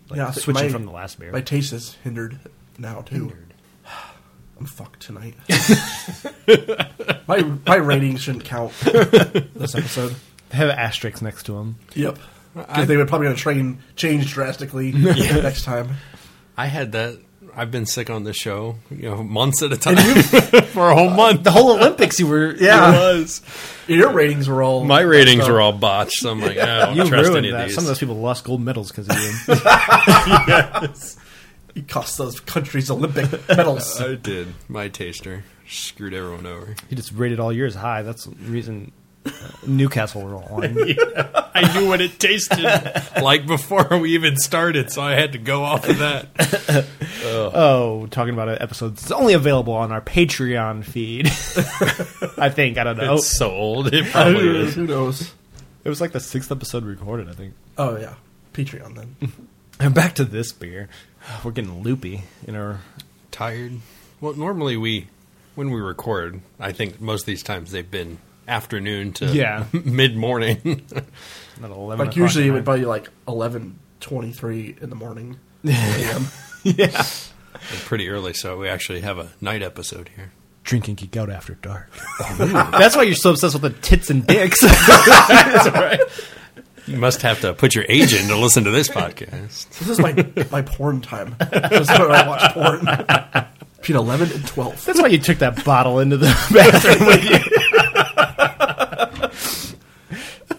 like, 0.08 0.16
Yeah, 0.18 0.30
switching 0.30 0.66
my- 0.66 0.72
from 0.72 0.86
the 0.86 0.92
last 0.92 1.18
beer. 1.18 1.32
My 1.32 1.40
taste 1.40 1.72
is 1.72 1.96
hindered 2.04 2.38
now 2.78 3.02
too. 3.02 3.32
I'm 4.58 4.66
fucked 4.66 5.00
tonight. 5.00 5.34
my 7.26 7.42
my 7.66 7.76
ratings 7.76 8.22
shouldn't 8.22 8.44
count 8.44 8.72
this 8.84 9.74
episode. 9.74 10.14
Have 10.52 10.70
asterisks 10.70 11.22
next 11.22 11.44
to 11.44 11.52
them. 11.52 11.76
Yep. 11.94 12.18
Because 12.54 12.86
they 12.86 12.96
would 12.98 13.08
probably 13.08 13.26
going 13.26 13.36
to 13.36 13.42
train 13.42 13.78
change 13.96 14.30
drastically 14.32 14.92
next 14.92 15.64
time. 15.64 15.94
I 16.56 16.66
had 16.66 16.92
that. 16.92 17.18
I've 17.54 17.70
been 17.70 17.86
sick 17.86 18.08
on 18.10 18.24
this 18.24 18.36
show, 18.36 18.76
you 18.90 19.10
know, 19.10 19.22
months 19.22 19.62
at 19.62 19.72
a 19.72 19.76
time 19.76 19.96
for 20.66 20.88
a 20.90 20.94
whole 20.94 21.10
month. 21.10 21.44
The 21.44 21.50
whole 21.50 21.72
Olympics, 21.72 22.18
you 22.18 22.26
were 22.26 22.54
Yeah. 22.54 22.92
It 22.92 23.18
was. 23.18 23.42
Your 23.88 24.10
ratings 24.12 24.48
were 24.48 24.62
all 24.62 24.84
My 24.84 25.00
ratings 25.00 25.38
messed 25.38 25.50
were 25.50 25.60
all 25.60 25.72
botched, 25.72 26.14
so 26.14 26.30
I'm 26.30 26.40
like, 26.40 26.56
I 26.58 26.86
don't 26.86 26.96
you 26.96 27.04
trust 27.06 27.28
ruined 27.28 27.36
any 27.38 27.48
of 27.50 27.58
that. 27.58 27.66
these. 27.66 27.74
Some 27.74 27.84
of 27.84 27.88
those 27.88 27.98
people 27.98 28.14
lost 28.16 28.44
gold 28.44 28.62
medals 28.62 28.90
because 28.90 29.08
of 29.08 29.16
you. 29.18 29.54
yes. 30.48 31.16
You 31.74 31.82
cost 31.84 32.18
those 32.18 32.38
countries 32.38 32.90
Olympic 32.90 33.48
medals. 33.48 33.98
I 33.98 34.14
did. 34.16 34.48
My 34.68 34.88
taster 34.88 35.42
screwed 35.66 36.12
everyone 36.12 36.44
over. 36.44 36.74
he 36.90 36.96
just 36.96 37.12
rated 37.12 37.40
all 37.40 37.50
yours 37.50 37.74
high. 37.74 38.02
That's 38.02 38.24
the 38.24 38.34
reason 38.50 38.92
uh, 38.94 39.01
Newcastle 39.66 40.22
were 40.22 40.34
on. 40.34 40.64
I 41.54 41.72
knew 41.78 41.86
what 41.88 42.00
it 42.00 42.18
tasted 42.18 42.64
like 43.22 43.46
before 43.46 43.86
we 43.98 44.14
even 44.14 44.36
started, 44.36 44.90
so 44.90 45.00
I 45.02 45.12
had 45.12 45.32
to 45.32 45.38
go 45.38 45.62
off 45.64 45.88
of 45.88 45.98
that. 45.98 46.86
Oh, 47.24 48.08
talking 48.10 48.34
about 48.34 48.48
an 48.48 48.58
episode 48.60 48.96
that's 48.96 49.12
only 49.12 49.34
available 49.34 49.74
on 49.74 49.92
our 49.92 50.00
Patreon 50.00 50.84
feed. 50.84 51.26
I 52.36 52.50
think 52.50 52.78
I 52.78 52.84
don't 52.84 52.96
know. 52.96 53.14
It's 53.14 53.28
so 53.28 53.50
old. 53.50 53.94
It 53.94 54.06
probably 54.10 54.40
Who 54.40 54.54
is. 54.56 54.74
who 54.74 54.86
knows? 54.88 55.32
It 55.84 55.88
was 55.88 56.00
like 56.00 56.10
the 56.12 56.18
sixth 56.20 56.50
episode 56.50 56.84
recorded. 56.84 57.28
I 57.28 57.32
think. 57.34 57.54
Oh 57.78 57.96
yeah, 57.96 58.14
Patreon 58.54 58.96
then. 58.96 59.16
And 59.78 59.94
back 59.94 60.14
to 60.16 60.24
this 60.24 60.50
beer. 60.52 60.88
We're 61.44 61.52
getting 61.52 61.82
loopy 61.82 62.24
in 62.46 62.56
our. 62.56 62.80
Tired. 63.30 63.74
Well, 64.20 64.34
normally 64.34 64.76
we, 64.76 65.06
when 65.54 65.70
we 65.70 65.80
record, 65.80 66.40
I 66.58 66.72
think 66.72 67.00
most 67.00 67.20
of 67.22 67.26
these 67.26 67.42
times 67.44 67.70
they've 67.70 67.88
been 67.90 68.18
afternoon 68.52 69.12
to 69.14 69.26
Yeah. 69.26 69.64
mid 69.72 70.14
morning. 70.16 70.82
Not 71.60 71.70
11 71.70 72.06
Like 72.06 72.16
usually 72.16 72.46
it 72.48 72.50
would 72.50 72.66
night. 72.66 72.76
be 72.80 72.84
like 72.84 73.08
eleven 73.26 73.78
twenty 74.00 74.30
three 74.32 74.76
in 74.80 74.90
the 74.90 74.96
morning. 74.96 75.38
AM. 75.66 76.26
yeah. 76.64 77.04
Pretty 77.84 78.08
early, 78.08 78.32
so 78.34 78.58
we 78.58 78.68
actually 78.68 79.00
have 79.02 79.18
a 79.18 79.30
night 79.40 79.62
episode 79.62 80.10
here. 80.16 80.32
Drinking 80.64 80.94
geek 80.96 81.16
out 81.16 81.30
after 81.30 81.54
dark. 81.54 81.90
That's 82.28 82.94
why 82.96 83.02
you're 83.04 83.14
so 83.14 83.30
obsessed 83.30 83.54
with 83.60 83.62
the 83.62 83.70
tits 83.80 84.10
and 84.10 84.26
dicks. 84.26 84.60
You 86.86 86.96
must 86.96 87.22
have 87.22 87.40
to 87.42 87.54
put 87.54 87.74
your 87.76 87.84
age 87.88 88.12
in 88.12 88.26
to 88.28 88.36
listen 88.36 88.64
to 88.64 88.70
this 88.72 88.88
podcast. 88.88 89.68
This 89.78 89.88
is 89.88 89.98
my 90.00 90.12
my 90.50 90.62
porn 90.62 91.00
time. 91.00 91.36
This 91.38 91.88
is 91.88 91.98
when 91.98 92.10
I 92.10 92.26
watch 92.26 92.52
porn. 92.52 93.48
Between 93.76 93.96
eleven 93.98 94.32
and 94.32 94.46
twelve. 94.46 94.84
That's 94.84 95.00
why 95.00 95.06
you 95.08 95.18
took 95.18 95.38
that 95.38 95.64
bottle 95.64 96.00
into 96.00 96.16
the 96.16 96.26
bathroom 96.52 97.06
with 97.06 97.24
you. 97.24 97.38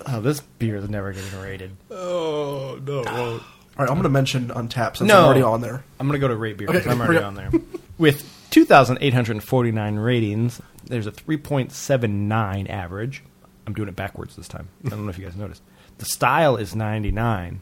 oh, 0.08 0.13
this 0.24 0.40
beer 0.42 0.78
is 0.78 0.90
never 0.90 1.14
getting 1.14 1.40
rated. 1.40 1.76
Oh 1.92 2.80
no! 2.84 3.02
It. 3.02 3.08
All 3.08 3.40
right, 3.80 3.90
I'm 3.90 3.96
going 3.96 4.04
to 4.04 4.10
mention 4.10 4.50
Untappd 4.50 4.98
since 4.98 5.08
No. 5.08 5.20
I'm 5.20 5.26
already 5.26 5.42
on 5.42 5.62
there. 5.62 5.84
I'm 6.00 6.08
going 6.08 6.20
to 6.20 6.28
go 6.28 6.34
to 6.34 6.40
RateBeer 6.40 6.70
Okay, 6.76 6.90
I'm 6.90 6.98
hurry 7.00 7.18
already 7.18 7.20
up. 7.20 7.26
on 7.26 7.34
there. 7.36 7.52
With 7.98 8.30
2,849 8.52 9.96
ratings, 9.96 10.62
there's 10.86 11.08
a 11.08 11.12
3.79 11.12 12.70
average. 12.70 13.24
I'm 13.66 13.74
doing 13.74 13.90
it 13.90 13.96
backwards 13.96 14.36
this 14.36 14.48
time. 14.48 14.70
I 14.86 14.90
don't 14.90 15.04
know 15.06 15.10
if 15.10 15.18
you 15.18 15.26
guys 15.26 15.36
noticed. 15.36 15.62
The 15.98 16.06
style 16.06 16.56
is 16.58 16.76
99, 16.76 17.62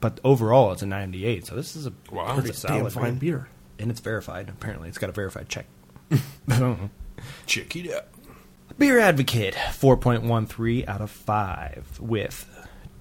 but 0.00 0.20
overall 0.22 0.72
it's 0.72 0.82
a 0.82 0.86
98. 0.86 1.46
So 1.46 1.54
this 1.56 1.74
is 1.74 1.86
a 1.86 1.92
Wow. 2.12 2.34
pretty 2.34 2.50
It's 2.50 2.62
a 2.64 2.68
damn 2.68 2.78
solid 2.80 2.92
fine 2.92 3.14
beer. 3.18 3.38
beer. 3.38 3.48
and 3.80 3.90
it's 3.90 4.00
verified. 4.00 4.48
Apparently, 4.48 4.88
it's 4.88 4.98
got 4.98 5.10
a 5.10 5.12
verified 5.12 5.48
check. 5.48 5.66
I 6.10 6.18
don't 6.46 6.60
know. 6.80 6.90
Check 7.46 7.74
it 7.76 7.92
out. 7.92 8.06
BeerAdvocate, 8.78 9.54
4.13 9.54 10.86
out 10.86 11.00
of 11.00 11.10
5 11.10 11.98
with 12.00 12.46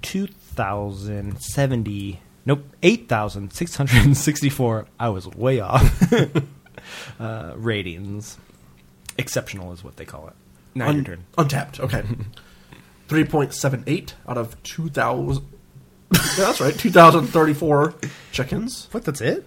2,070, 0.01 2.19
nope, 2.47 2.63
8,664, 2.81 4.87
I 4.99 5.09
was 5.09 5.27
way 5.27 5.59
off, 5.59 6.11
uh, 7.19 7.53
ratings. 7.55 8.39
Exceptional 9.19 9.71
is 9.71 9.83
what 9.83 9.97
they 9.97 10.05
call 10.05 10.29
it. 10.29 10.33
Now 10.73 10.89
your 10.89 11.03
turn. 11.03 11.25
Untappd. 11.37 11.79
Okay. 11.79 12.01
3.78 13.07 14.13
out 14.27 14.37
of 14.37 14.61
2,000. 14.63 15.45
Yeah, 16.11 16.19
that's 16.37 16.59
right. 16.59 16.77
2,034 16.77 17.93
chickens. 18.31 18.87
What, 18.91 19.05
that's 19.05 19.21
it? 19.21 19.45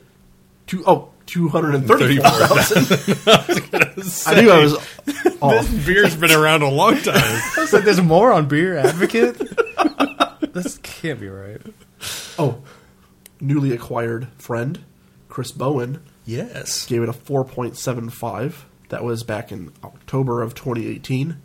Two, 0.66 0.82
oh, 0.86 1.10
234,000. 1.30 4.26
I 4.26 4.40
knew 4.40 4.50
I 4.50 4.58
was 4.60 4.74
off. 5.40 5.70
Beer's 5.86 6.16
been 6.16 6.32
around 6.32 6.62
a 6.62 6.68
long 6.68 6.96
time. 6.98 7.14
I 7.16 7.54
was 7.58 7.72
like, 7.72 7.84
there's 7.84 8.00
more 8.00 8.32
on 8.32 8.48
BeerAdvocate? 8.48 10.50
this 10.52 10.78
can't 10.78 11.20
be 11.20 11.28
right. 11.28 11.60
Oh, 12.38 12.62
newly 13.40 13.72
acquired 13.72 14.28
friend, 14.38 14.84
Chris 15.28 15.52
Bowen, 15.52 16.02
yes. 16.24 16.86
gave 16.86 17.02
it 17.02 17.08
a 17.08 17.12
4.75. 17.12 18.54
That 18.88 19.04
was 19.04 19.22
back 19.22 19.52
in 19.52 19.72
October 19.84 20.42
of 20.42 20.54
2018. 20.54 21.36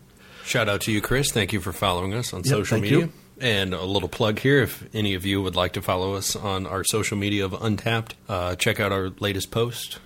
Shout 0.43 0.67
out 0.67 0.81
to 0.81 0.91
you, 0.91 1.01
Chris. 1.01 1.31
Thank 1.31 1.53
you 1.53 1.61
for 1.61 1.71
following 1.73 2.13
us 2.13 2.33
on 2.33 2.39
Yep, 2.39 2.47
social 2.47 2.75
thank 2.75 2.83
media. 2.83 2.99
you. 3.05 3.11
And 3.39 3.73
a 3.73 3.83
little 3.83 4.07
plug 4.07 4.39
here 4.39 4.61
if 4.61 4.88
any 4.95 5.13
of 5.13 5.25
you 5.25 5.41
would 5.41 5.55
like 5.55 5.73
to 5.73 5.81
follow 5.81 6.13
us 6.13 6.36
on 6.36 6.65
our 6.65 6.83
social 6.86 7.17
media 7.17 7.43
of 7.45 7.51
Untappd, 7.51 8.11
uh, 8.29 8.55
check 8.55 8.79
out 8.79 8.91
our 8.91 9.09
latest 9.19 9.51
post. 9.51 9.99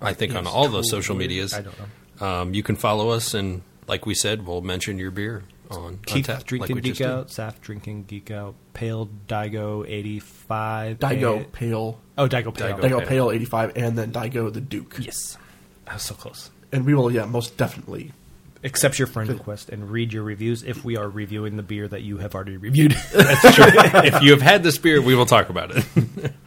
I 0.00 0.12
think 0.12 0.34
on 0.34 0.44
Yes, 0.44 0.52
all 0.52 0.68
those 0.68 0.90
social 0.90 1.16
medias. 1.16 1.54
I 1.54 1.62
don't 1.62 1.74
know. 2.20 2.26
Um, 2.26 2.54
you 2.54 2.62
can 2.62 2.76
follow 2.76 3.10
us, 3.10 3.32
and 3.34 3.62
like 3.86 4.04
we 4.04 4.14
said, 4.14 4.46
we'll 4.46 4.60
mention 4.60 4.98
your 4.98 5.10
beer 5.10 5.44
on 5.70 5.98
Keith 6.04 6.26
Untappd. 6.26 6.44
drinking 6.44 6.76
like 6.76 6.82
we 6.84 6.90
geek 6.90 6.96
just 6.96 7.10
out, 7.10 7.28
Saf 7.54 7.60
drinking 7.60 8.04
geek 8.04 8.30
out, 8.30 8.54
Pale 8.74 9.08
Daigo 9.26 9.88
eighty 9.88 10.18
five. 10.18 10.98
Daigo 10.98 11.50
Pale. 11.52 11.98
Oh, 12.18 12.28
Daigo 12.28 12.54
Pale. 12.54 12.76
Daigo. 12.76 12.80
Daigo 12.80 12.98
Pale. 12.98 13.06
Pale 13.06 13.30
85, 13.32 13.72
and 13.76 13.98
then 13.98 14.12
Daigo 14.12 14.52
the 14.52 14.60
Duke. 14.60 14.96
Yes, 15.00 15.38
I 15.86 15.94
was 15.94 16.02
so 16.02 16.14
close. 16.14 16.50
And 16.72 16.84
we 16.84 16.94
will, 16.94 17.10
yeah, 17.10 17.24
most 17.24 17.56
definitely. 17.56 18.12
Accept 18.66 18.98
your 18.98 19.06
friend 19.06 19.30
request 19.30 19.70
and 19.70 19.90
read 19.90 20.12
your 20.12 20.24
reviews 20.24 20.62
if 20.62 20.84
we 20.84 20.96
are 20.96 21.08
reviewing 21.08 21.56
the 21.56 21.62
beer 21.62 21.86
that 21.88 22.02
you 22.02 22.18
have 22.18 22.34
already 22.34 22.56
reviewed. 22.56 22.94
if 23.14 24.22
you 24.22 24.32
have 24.32 24.42
had 24.42 24.62
this 24.62 24.76
beer, 24.76 25.00
we 25.00 25.14
will 25.14 25.26
talk 25.26 25.48
about 25.48 25.70
it. 25.74 26.32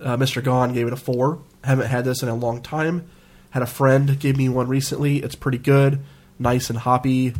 Uh, 0.00 0.16
Mr. 0.16 0.42
Gone 0.42 0.74
gave 0.74 0.88
it 0.88 0.92
a 0.92 0.96
4. 0.96 1.38
Haven't 1.62 1.86
had 1.86 2.04
this 2.04 2.24
in 2.24 2.28
a 2.28 2.34
long 2.34 2.60
time. 2.60 3.08
Had 3.50 3.62
a 3.62 3.66
friend 3.66 4.18
gave 4.18 4.36
me 4.36 4.48
one 4.48 4.66
recently. 4.66 5.18
It's 5.18 5.36
pretty 5.36 5.58
good. 5.58 6.00
Nice 6.40 6.70
and 6.70 6.80
hoppy. 6.80 7.34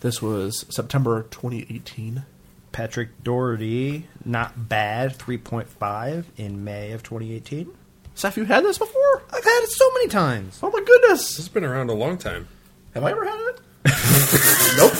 This 0.00 0.20
was 0.20 0.66
September 0.70 1.28
2018. 1.30 2.24
Patrick 2.72 3.22
Doherty, 3.22 4.08
not 4.24 4.68
bad, 4.68 5.14
three 5.16 5.38
point 5.38 5.68
five 5.68 6.30
in 6.36 6.64
May 6.64 6.92
of 6.92 7.02
twenty 7.02 7.32
eighteen. 7.32 7.70
Seth, 8.14 8.36
you 8.36 8.44
had 8.44 8.64
this 8.64 8.78
before? 8.78 9.22
I've 9.32 9.44
had 9.44 9.60
it 9.62 9.70
so 9.70 9.90
many 9.94 10.08
times. 10.08 10.58
Oh 10.62 10.70
my 10.70 10.80
goodness. 10.80 11.28
This 11.28 11.36
has 11.38 11.48
been 11.48 11.64
around 11.64 11.90
a 11.90 11.94
long 11.94 12.18
time. 12.18 12.48
Have 12.98 13.04
I 13.04 13.10
ever 13.12 13.24
had 13.24 13.40
it? 13.40 13.60
nope. 14.76 14.92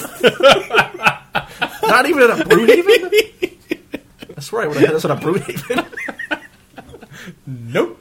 Not 1.82 2.06
even 2.08 2.22
at 2.22 2.30
a 2.30 2.44
Brewhaven? 2.44 3.56
I 4.36 4.40
swear 4.40 4.62
I 4.62 4.66
would 4.68 4.76
have 4.76 4.86
had 4.86 4.94
this 4.94 5.04
at 5.04 5.10
a 5.10 5.16
Brewhaven. 5.16 5.84
Nope. 7.44 8.00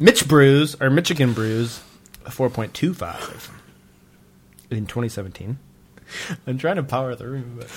Mitch 0.00 0.26
Brews 0.26 0.74
or 0.80 0.90
Michigan 0.90 1.34
Brews, 1.34 1.78
four 2.28 2.50
point 2.50 2.74
two 2.74 2.94
five 2.94 3.48
in 4.72 4.88
twenty 4.88 5.08
seventeen. 5.08 5.60
I'm 6.48 6.58
trying 6.58 6.76
to 6.76 6.82
power 6.82 7.14
through, 7.14 7.44
but 7.56 7.68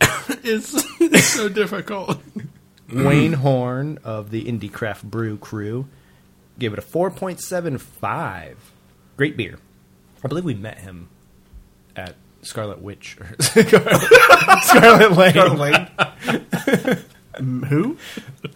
It's, 0.44 0.72
it's 1.00 1.24
so 1.24 1.48
difficult. 1.48 2.20
Wayne 2.92 3.32
Horn 3.32 3.98
of 4.04 4.30
the 4.30 4.44
Indie 4.44 4.72
Craft 4.72 5.02
Brew 5.02 5.36
crew 5.36 5.88
gave 6.58 6.72
it 6.72 6.78
a 6.78 6.82
4.75. 6.82 8.54
Great 9.16 9.36
beer. 9.36 9.58
I 10.24 10.28
believe 10.28 10.44
we 10.44 10.54
met 10.54 10.78
him 10.78 11.08
at 11.94 12.14
Scarlet 12.42 12.80
Witch 12.80 13.16
or 13.20 13.34
Scarlet 13.40 15.12
Lane. 15.16 15.88
Mm, 17.36 17.66
Who? 17.66 17.98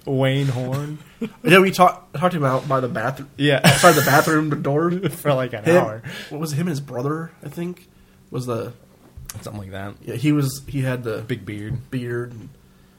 Wayne 0.07 0.47
Horn. 0.47 0.99
Yeah, 1.45 1.59
we 1.61 1.71
talked 1.71 2.15
talked 2.17 2.35
about 2.35 2.67
by 2.67 2.81
the 2.81 2.89
bathroom. 2.89 3.29
Yeah. 3.37 3.61
Outside 3.63 3.93
the 3.93 4.01
bathroom 4.03 4.63
door. 4.63 4.91
For 5.11 5.35
like 5.35 5.53
an 5.53 5.65
Him- 5.65 5.77
hour. 5.77 6.03
What 6.31 6.41
was 6.41 6.53
it, 6.53 6.57
him 6.57 6.63
and 6.63 6.71
his 6.71 6.81
brother, 6.81 7.31
I 7.45 7.49
think? 7.49 7.89
Was 8.31 8.47
the 8.47 8.73
Something 9.43 9.61
like 9.63 9.71
that. 9.73 9.95
yeah, 10.03 10.15
he 10.17 10.33
was 10.33 10.63
he 10.67 10.81
had 10.83 11.05
the 11.05 11.19
Big 11.23 11.45
beard. 11.47 11.91
beard. 11.91 12.33
And, 12.33 12.49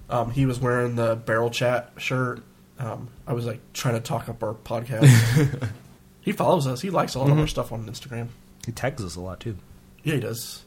um, 0.09 0.31
he 0.31 0.45
was 0.45 0.59
wearing 0.59 0.95
the 0.95 1.15
barrel 1.15 1.49
chat 1.49 1.91
shirt. 1.97 2.43
Um, 2.81 3.09
I 3.27 3.33
was 3.33 3.45
like 3.45 3.59
trying 3.73 3.93
to 3.93 3.99
talk 4.01 4.27
up 4.27 4.41
our 4.41 4.53
podcast. 4.55 5.69
he 6.21 6.31
follows 6.31 6.65
us. 6.65 6.81
He 6.81 6.89
likes 6.89 7.13
a 7.15 7.19
lot 7.19 7.29
of 7.29 7.37
our 7.37 7.47
stuff 7.47 7.71
on 7.71 7.85
Instagram. 7.85 8.29
He 8.65 8.71
tags 8.71 9.03
us 9.03 9.15
a 9.15 9.21
lot 9.21 9.39
too. 9.39 9.57
Yeah, 10.03 10.15
he 10.15 10.19
does. 10.19 10.63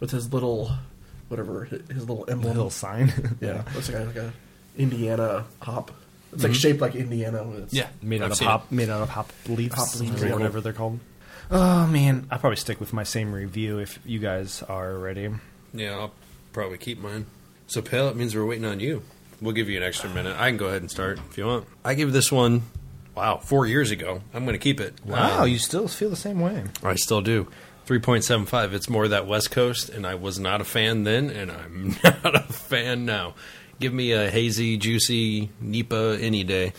With 0.00 0.10
his 0.10 0.32
little, 0.32 0.72
whatever, 1.28 1.64
his 1.64 2.00
little 2.00 2.24
emblem. 2.28 2.54
little 2.56 2.70
sign. 2.70 3.12
Yeah, 3.40 3.62
looks 3.74 3.88
like 3.88 4.02
a, 4.02 4.04
like 4.06 4.16
a 4.16 4.32
Indiana 4.76 5.44
hop. 5.62 5.92
It's 6.32 6.42
like 6.42 6.54
shaped 6.54 6.80
like 6.80 6.96
Indiana. 6.96 7.48
Its, 7.58 7.72
Yeah. 7.72 7.86
made 8.02 8.20
out 8.20 8.26
I've 8.26 8.30
of 8.32 8.38
seen 8.38 8.48
hop, 8.48 8.72
made 8.72 8.90
out 8.90 9.02
of 9.02 9.08
hop 9.10 9.30
leaves, 9.46 9.74
Hop 9.76 10.00
leaves, 10.00 10.22
or 10.24 10.32
whatever 10.32 10.60
they're 10.60 10.72
called. 10.72 10.98
Oh 11.50 11.86
man, 11.86 12.26
I'll 12.30 12.38
probably 12.40 12.56
stick 12.56 12.80
with 12.80 12.92
my 12.92 13.04
same 13.04 13.32
review 13.32 13.78
if 13.78 14.00
you 14.04 14.18
guys 14.18 14.62
are 14.64 14.94
ready. 14.94 15.28
Yeah, 15.72 15.92
I'll 15.92 16.12
probably 16.52 16.78
keep 16.78 16.98
mine. 16.98 17.26
So, 17.68 17.80
Pale, 17.82 18.08
it 18.08 18.16
means 18.16 18.34
we're 18.34 18.44
waiting 18.44 18.64
on 18.64 18.80
you. 18.80 19.02
We'll 19.40 19.52
give 19.52 19.68
you 19.68 19.76
an 19.76 19.82
extra 19.82 20.08
minute. 20.10 20.36
I 20.38 20.48
can 20.48 20.56
go 20.56 20.66
ahead 20.66 20.80
and 20.82 20.90
start 20.90 21.18
if 21.30 21.36
you 21.38 21.46
want. 21.46 21.66
I 21.84 21.94
give 21.94 22.12
this 22.12 22.30
one, 22.32 22.62
wow, 23.14 23.38
four 23.38 23.66
years 23.66 23.90
ago. 23.90 24.22
I'm 24.32 24.44
going 24.44 24.54
to 24.54 24.58
keep 24.62 24.80
it. 24.80 24.94
Wow, 25.04 25.42
Um, 25.42 25.48
you 25.48 25.58
still 25.58 25.88
feel 25.88 26.10
the 26.10 26.16
same 26.16 26.40
way. 26.40 26.64
I 26.82 26.94
still 26.94 27.20
do. 27.20 27.48
3.75. 27.86 28.72
It's 28.72 28.88
more 28.88 29.08
that 29.08 29.26
West 29.26 29.50
Coast, 29.50 29.90
and 29.90 30.06
I 30.06 30.14
was 30.14 30.38
not 30.38 30.60
a 30.60 30.64
fan 30.64 31.04
then, 31.04 31.28
and 31.30 31.50
I'm 31.52 31.96
not 32.04 32.34
a 32.34 32.40
fan 32.52 33.04
now. 33.04 33.34
Give 33.80 33.92
me 33.92 34.12
a 34.12 34.30
hazy, 34.30 34.76
juicy 34.78 35.50
NEIPA 35.62 36.22
any 36.22 36.44
day. 36.44 36.72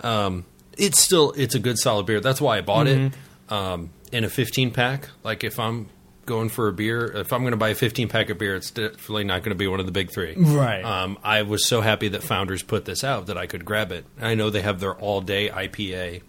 Um, 0.00 0.44
it's 0.76 1.00
still 1.00 1.32
it's 1.32 1.54
a 1.54 1.58
good 1.58 1.78
solid 1.78 2.04
beer. 2.06 2.20
That's 2.20 2.40
why 2.40 2.58
I 2.58 2.60
bought 2.62 2.88
it 2.88 3.12
um, 3.48 3.90
in 4.10 4.24
a 4.24 4.28
15 4.28 4.72
pack. 4.72 5.08
Like 5.22 5.44
if 5.44 5.58
I'm 5.60 5.88
going 6.26 6.48
for 6.48 6.68
a 6.68 6.72
beer, 6.72 7.04
if 7.16 7.32
I'm 7.32 7.40
going 7.40 7.52
to 7.52 7.56
buy 7.56 7.70
a 7.70 7.74
15 7.74 8.08
pack 8.08 8.30
of 8.30 8.38
beer, 8.38 8.54
it's 8.54 8.70
definitely 8.70 9.24
not 9.24 9.42
going 9.42 9.50
to 9.50 9.58
be 9.58 9.66
one 9.66 9.80
of 9.80 9.86
the 9.86 9.92
big 9.92 10.12
three. 10.12 10.34
Right. 10.36 10.84
Um, 10.84 11.18
I 11.22 11.42
was 11.42 11.66
so 11.66 11.80
happy 11.80 12.08
that 12.08 12.22
Founders 12.24 12.62
put 12.62 12.84
this 12.84 13.02
out 13.04 13.26
that 13.26 13.36
I 13.38 13.46
could 13.46 13.64
grab 13.64 13.92
it. 13.92 14.04
I 14.20 14.34
know 14.34 14.50
they 14.50 14.62
have 14.62 14.80
their 14.80 14.94
all 14.94 15.20
day 15.20 15.48
IPA 15.48 16.22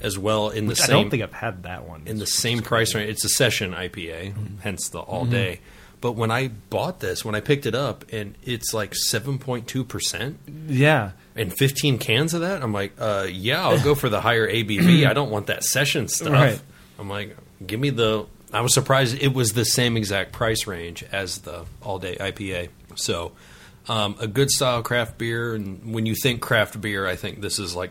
as 0.00 0.18
well 0.18 0.48
in 0.50 0.66
the 0.66 0.72
I 0.72 0.74
same 0.74 0.96
don't 1.02 1.10
think 1.10 1.22
I've 1.22 1.32
had 1.32 1.62
that 1.62 1.88
one. 1.88 2.02
in 2.06 2.18
the 2.18 2.26
same 2.26 2.60
price 2.60 2.94
range. 2.94 3.10
It's 3.10 3.24
a 3.24 3.28
session 3.28 3.72
IPA, 3.72 4.60
hence 4.60 4.88
the 4.88 4.98
all 4.98 5.24
day. 5.24 5.60
But 6.00 6.12
when 6.12 6.32
I 6.32 6.48
bought 6.48 6.98
this, 6.98 7.24
when 7.24 7.36
I 7.36 7.40
picked 7.40 7.64
it 7.64 7.76
up, 7.76 8.04
and 8.12 8.34
it's 8.42 8.74
like 8.74 8.92
seven 8.92 9.38
point 9.38 9.68
two 9.68 9.84
percent 9.84 10.40
yeah, 10.66 11.12
and 11.36 11.56
fifteen 11.56 11.98
cans 11.98 12.34
of 12.34 12.40
that, 12.40 12.60
I'm 12.60 12.72
like, 12.72 12.94
uh, 12.98 13.28
yeah, 13.30 13.62
I'll 13.64 13.80
go 13.80 13.94
for 13.94 14.08
the 14.08 14.20
higher 14.20 14.48
ABV. 14.48 15.06
I 15.06 15.12
don't 15.12 15.30
want 15.30 15.46
that 15.46 15.62
session 15.62 16.08
stuff. 16.08 16.32
Right. 16.32 16.60
I'm 16.98 17.08
like, 17.08 17.36
give 17.64 17.78
me 17.78 17.90
the. 17.90 18.26
I 18.52 18.60
was 18.60 18.74
surprised 18.74 19.20
it 19.20 19.32
was 19.32 19.52
the 19.52 19.64
same 19.64 19.96
exact 19.96 20.32
price 20.32 20.66
range 20.66 21.04
as 21.12 21.38
the 21.38 21.64
all 21.82 21.98
day 21.98 22.16
IPA. 22.16 22.68
So, 22.96 23.32
um, 23.88 24.16
a 24.20 24.26
good 24.26 24.50
style 24.50 24.82
craft 24.82 25.18
beer, 25.18 25.54
and 25.54 25.92
when 25.92 26.06
you 26.06 26.14
think 26.14 26.40
craft 26.40 26.80
beer, 26.80 27.06
I 27.06 27.16
think 27.16 27.40
this 27.40 27.58
is 27.58 27.74
like 27.74 27.90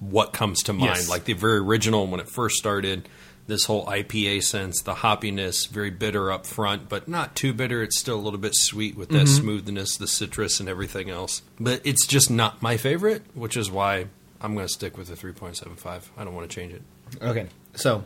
what 0.00 0.32
comes 0.32 0.62
to 0.64 0.72
mind. 0.72 0.96
Yes. 0.96 1.08
Like 1.08 1.24
the 1.24 1.34
very 1.34 1.58
original 1.58 2.06
when 2.06 2.20
it 2.20 2.28
first 2.28 2.56
started. 2.56 3.08
This 3.46 3.64
whole 3.64 3.86
IPA 3.86 4.42
sense, 4.42 4.82
the 4.82 4.92
hoppiness, 4.92 5.66
very 5.70 5.88
bitter 5.88 6.30
up 6.30 6.44
front, 6.44 6.90
but 6.90 7.08
not 7.08 7.34
too 7.34 7.54
bitter. 7.54 7.82
It's 7.82 7.98
still 7.98 8.16
a 8.16 8.20
little 8.20 8.38
bit 8.38 8.54
sweet 8.54 8.94
with 8.94 9.08
that 9.08 9.26
smoothness, 9.26 9.96
the 9.96 10.06
citrus, 10.06 10.60
and 10.60 10.68
everything 10.68 11.08
else. 11.08 11.40
But 11.58 11.80
it's 11.82 12.06
just 12.06 12.30
not 12.30 12.60
my 12.60 12.76
favorite, 12.76 13.22
which 13.32 13.56
is 13.56 13.70
why 13.70 14.08
I'm 14.42 14.52
going 14.52 14.66
to 14.66 14.72
stick 14.72 14.98
with 14.98 15.08
the 15.08 15.14
3.75. 15.14 16.02
I 16.18 16.24
don't 16.24 16.34
want 16.34 16.50
to 16.50 16.54
change 16.54 16.74
it. 16.74 16.82
Okay, 17.22 17.46
so 17.74 18.04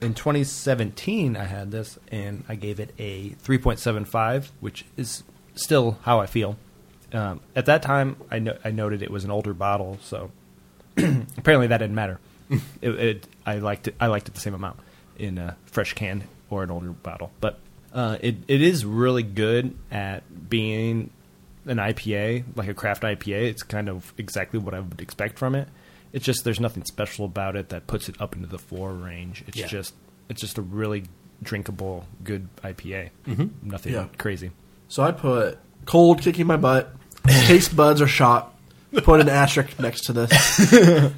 in 0.00 0.14
2017, 0.14 1.36
I 1.36 1.44
had 1.44 1.70
this 1.70 1.98
and 2.10 2.44
I 2.48 2.54
gave 2.54 2.80
it 2.80 2.94
a 2.98 3.30
3.75, 3.44 4.50
which 4.60 4.84
is 4.96 5.22
still 5.54 5.98
how 6.02 6.20
I 6.20 6.26
feel. 6.26 6.56
Um, 7.12 7.40
at 7.54 7.66
that 7.66 7.82
time, 7.82 8.16
I, 8.30 8.38
no- 8.38 8.58
I 8.64 8.70
noted 8.70 9.02
it 9.02 9.10
was 9.10 9.24
an 9.24 9.30
older 9.30 9.52
bottle, 9.52 9.98
so 10.02 10.30
apparently 10.96 11.66
that 11.66 11.78
didn't 11.78 11.94
matter. 11.94 12.20
it, 12.80 12.90
it, 12.90 13.26
I 13.44 13.56
liked 13.56 13.88
it. 13.88 13.94
I 14.00 14.06
liked 14.06 14.28
it 14.28 14.34
the 14.34 14.40
same 14.40 14.54
amount 14.54 14.78
in 15.18 15.38
a 15.38 15.56
fresh 15.66 15.92
can 15.94 16.24
or 16.48 16.62
an 16.62 16.70
older 16.70 16.90
bottle, 16.90 17.30
but 17.40 17.58
uh, 17.92 18.16
it 18.20 18.36
it 18.48 18.60
is 18.60 18.84
really 18.84 19.22
good 19.22 19.76
at 19.90 20.48
being 20.48 21.10
an 21.66 21.76
IPA, 21.76 22.44
like 22.56 22.68
a 22.68 22.74
craft 22.74 23.02
IPA. 23.02 23.42
It's 23.50 23.62
kind 23.62 23.88
of 23.88 24.12
exactly 24.18 24.58
what 24.58 24.74
I 24.74 24.80
would 24.80 25.00
expect 25.00 25.38
from 25.38 25.54
it. 25.54 25.68
It's 26.12 26.24
just 26.24 26.44
there's 26.44 26.60
nothing 26.60 26.84
special 26.84 27.24
about 27.24 27.56
it 27.56 27.68
that 27.68 27.86
puts 27.86 28.08
it 28.08 28.20
up 28.20 28.34
into 28.34 28.48
the 28.48 28.58
four 28.58 28.92
range. 28.92 29.44
It's 29.46 29.56
Yeah. 29.58 29.66
just 29.66 29.94
it's 30.28 30.40
just 30.40 30.58
a 30.58 30.62
really 30.62 31.04
drinkable, 31.42 32.06
good 32.24 32.48
IPA. 32.62 33.10
Mm-hmm. 33.26 33.46
Nothing 33.70 33.92
Yeah. 33.94 34.06
crazy. 34.18 34.50
So 34.88 35.02
I 35.02 35.12
put 35.12 35.58
cold 35.86 36.20
kicking 36.22 36.46
my 36.46 36.56
butt. 36.56 36.94
Taste 37.26 37.74
buds 37.76 38.00
are 38.00 38.06
shot. 38.08 38.54
Put 39.02 39.20
an 39.20 39.28
asterisk 39.28 39.78
next 39.78 40.02
to 40.06 40.12
this. 40.12 40.32
I 40.72 41.12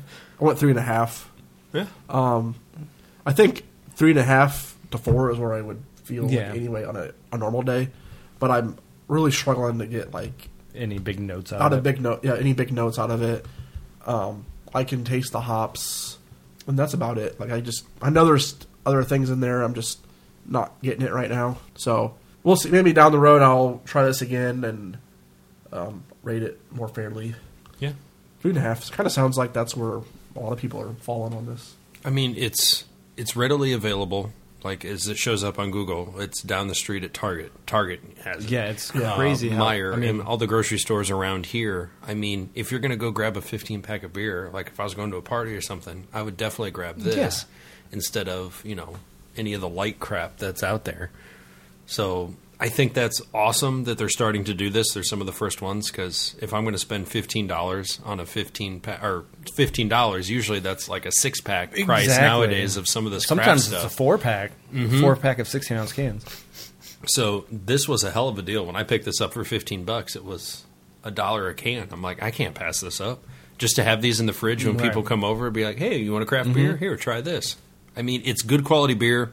went 0.45 0.59
three 0.59 0.71
and 0.71 0.79
a 0.79 0.83
half. 0.83 1.31
Yeah. 1.73 1.87
Um, 2.09 2.55
I 3.25 3.33
think 3.33 3.65
three 3.95 4.11
and 4.11 4.19
a 4.19 4.23
half 4.25 4.77
to 4.91 4.99
four 4.99 5.31
is 5.31 5.39
where 5.39 5.55
I 5.55 5.63
would 5.63 5.83
feel 6.05 6.31
Yeah. 6.31 6.49
like 6.49 6.57
anyway 6.57 6.85
on 6.85 6.97
a, 6.97 7.13
a 7.33 7.39
normal 7.39 7.63
day. 7.63 7.89
But 8.39 8.51
I'm 8.51 8.77
really 9.09 9.31
struggling 9.31 9.79
to 9.79 9.87
get 9.87 10.13
like 10.13 10.49
Any 10.75 10.99
big 10.99 11.19
notes 11.21 11.53
out, 11.53 11.61
out 11.63 11.73
of 11.73 11.79
of 11.79 11.87
it? 11.87 11.91
big 11.95 12.03
note, 12.03 12.21
yeah, 12.25 12.35
any 12.37 12.53
big 12.53 12.73
notes 12.73 12.99
out 12.99 13.11
of 13.11 13.23
it. 13.23 13.47
Um, 14.07 14.45
I 14.75 14.85
can 14.85 15.05
taste 15.05 15.33
the 15.33 15.41
hops, 15.41 16.19
and 16.67 16.79
that's 16.79 16.95
about 16.95 17.19
it. 17.19 17.39
Like 17.39 17.51
I 17.51 17.61
just, 17.61 17.85
I 18.01 18.11
know 18.11 18.25
there's 18.25 18.57
other 18.87 19.03
things 19.03 19.31
in 19.31 19.41
there. 19.41 19.63
I'm 19.63 19.75
just 19.75 19.99
not 20.47 20.81
getting 20.83 21.03
it 21.07 21.13
right 21.13 21.31
now. 21.31 21.59
So 21.77 22.15
we'll 22.43 22.57
see. 22.57 22.71
Maybe 22.71 22.93
down 22.93 23.13
the 23.13 23.19
road 23.19 23.43
I'll 23.43 23.81
try 23.85 24.05
this 24.05 24.23
again 24.23 24.65
and 24.65 24.99
um, 25.73 26.05
rate 26.23 26.43
it 26.43 26.61
more 26.73 26.89
fairly. 26.89 27.35
Yeah. 27.79 27.93
Three 28.41 28.51
and 28.51 28.59
a 28.59 28.63
half 28.63 28.91
kind 28.91 29.07
of 29.07 29.13
sounds 29.13 29.39
like 29.39 29.53
that's 29.53 29.77
where 29.77 30.01
a 30.37 30.41
lot 30.41 30.53
of 30.53 30.59
people 30.59 30.81
are 30.81 30.93
falling 30.95 31.35
on 31.35 31.47
this. 31.47 31.75
I 32.05 32.11
mean, 32.11 32.35
it's 32.37 32.85
it's 33.17 33.37
readily 33.37 33.73
available. 33.73 34.33
Like 34.65 34.85
as 34.85 35.09
it 35.09 35.19
shows 35.19 35.43
up 35.43 35.59
on 35.59 35.71
Google, 35.71 36.15
it's 36.21 36.43
down 36.43 36.69
the 36.69 36.75
street 36.75 37.03
at 37.05 37.13
Target. 37.13 37.51
Target 37.67 38.01
has 38.25 38.45
it. 38.45 38.51
Yeah, 38.51 38.67
it's 38.67 38.95
Yeah. 38.95 39.15
crazy. 39.17 39.51
Uh, 39.51 39.57
how, 39.57 39.65
Meijer 39.67 39.93
I 39.93 39.97
mean, 39.97 40.09
and 40.11 40.23
all 40.23 40.37
the 40.37 40.47
grocery 40.47 40.79
stores 40.79 41.11
around 41.11 41.47
here. 41.47 41.91
I 42.07 42.15
mean, 42.15 42.51
if 42.55 42.71
you're 42.71 42.81
going 42.81 42.91
to 42.93 42.97
go 42.97 43.11
grab 43.11 43.37
a 43.37 43.41
15 43.43 43.83
pack 43.83 44.03
of 44.03 44.13
beer, 44.13 44.51
like 44.53 44.69
if 44.69 44.79
I 44.81 44.85
was 44.85 44.95
going 44.95 45.11
to 45.11 45.17
a 45.17 45.23
party 45.23 45.55
or 45.57 45.61
something, 45.61 46.07
I 46.13 46.23
would 46.23 46.37
definitely 46.37 46.71
grab 46.71 46.99
this 46.99 47.45
instead 47.91 48.29
of 48.29 48.63
you 48.65 48.75
know 48.75 48.97
any 49.37 49.53
of 49.55 49.61
the 49.61 49.69
light 49.69 49.99
crap 49.99 50.39
that's 50.39 50.63
out 50.63 50.85
there. 50.85 51.11
So 51.87 52.35
I 52.61 52.69
think 52.69 52.95
that's 52.95 53.21
awesome 53.35 53.85
that 53.85 53.99
they're 53.99 54.09
starting 54.09 54.45
to 54.45 54.55
do 54.55 54.71
this. 54.71 54.93
They're 54.93 55.03
some 55.03 55.21
of 55.21 55.27
the 55.27 55.33
first 55.33 55.61
ones 55.61 55.91
because 55.91 56.37
if 56.41 56.55
I'm 56.55 56.63
going 56.63 56.75
to 56.75 56.79
spend 56.79 57.09
fifteen 57.09 57.47
dollars 57.49 57.99
on 58.05 58.21
a 58.21 58.27
15 58.27 58.79
pack 58.81 59.03
or 59.03 59.25
fifteen 59.57 59.89
dollars, 59.89 60.31
usually 60.31 60.61
that's 60.61 60.89
like 60.89 61.05
a 61.05 61.11
six 61.13 61.41
pack 61.41 61.73
price 61.73 62.05
Exactly. 62.05 62.27
nowadays 62.29 62.77
of 62.77 62.87
some 62.89 63.05
of 63.05 63.11
this 63.13 63.25
stuff. 63.25 63.39
sometimes 63.39 63.61
it's 63.69 63.79
stuff. 63.79 63.93
a 63.93 63.97
four 63.97 64.17
pack, 64.17 64.53
mm-hmm. 64.73 65.01
four 65.01 65.17
pack 65.17 65.41
of 65.41 65.49
sixteen 65.49 65.77
ounce 65.77 65.93
cans. 65.93 66.25
So 67.07 67.47
this 67.51 67.89
was 67.89 68.05
a 68.05 68.13
hell 68.13 68.29
of 68.29 68.39
a 68.39 68.43
deal. 68.43 68.65
When 68.65 68.77
I 68.77 68.85
picked 68.85 69.07
this 69.07 69.21
up 69.21 69.33
for 69.33 69.43
fifteen 69.45 69.85
bucks, 69.85 70.15
it 70.15 70.25
was 70.25 70.65
a 71.03 71.11
dollar 71.11 71.49
a 71.49 71.55
can. 71.55 71.89
I'm 71.91 72.03
like, 72.03 72.23
I 72.23 72.31
can't 72.31 72.55
pass 72.55 72.81
this 72.81 73.01
up. 73.01 73.25
Just 73.59 73.75
to 73.77 73.83
have 73.85 74.03
these 74.03 74.21
in 74.21 74.27
the 74.27 74.33
fridge 74.33 74.65
when 74.65 74.77
Right. 74.77 74.87
people 74.87 75.03
come 75.03 75.25
over 75.25 75.47
and 75.47 75.55
be 75.55 75.65
like, 75.65 75.79
Hey, 75.79 75.99
you 75.99 76.13
want 76.13 76.23
a 76.23 76.27
craft 76.27 76.51
mm-hmm. 76.51 76.59
beer? 76.59 76.77
Here, 76.77 76.97
try 76.97 77.21
this. 77.21 77.57
I 77.97 78.03
mean, 78.03 78.23
it's 78.25 78.43
good 78.43 78.65
quality 78.65 78.95
beer 78.95 79.33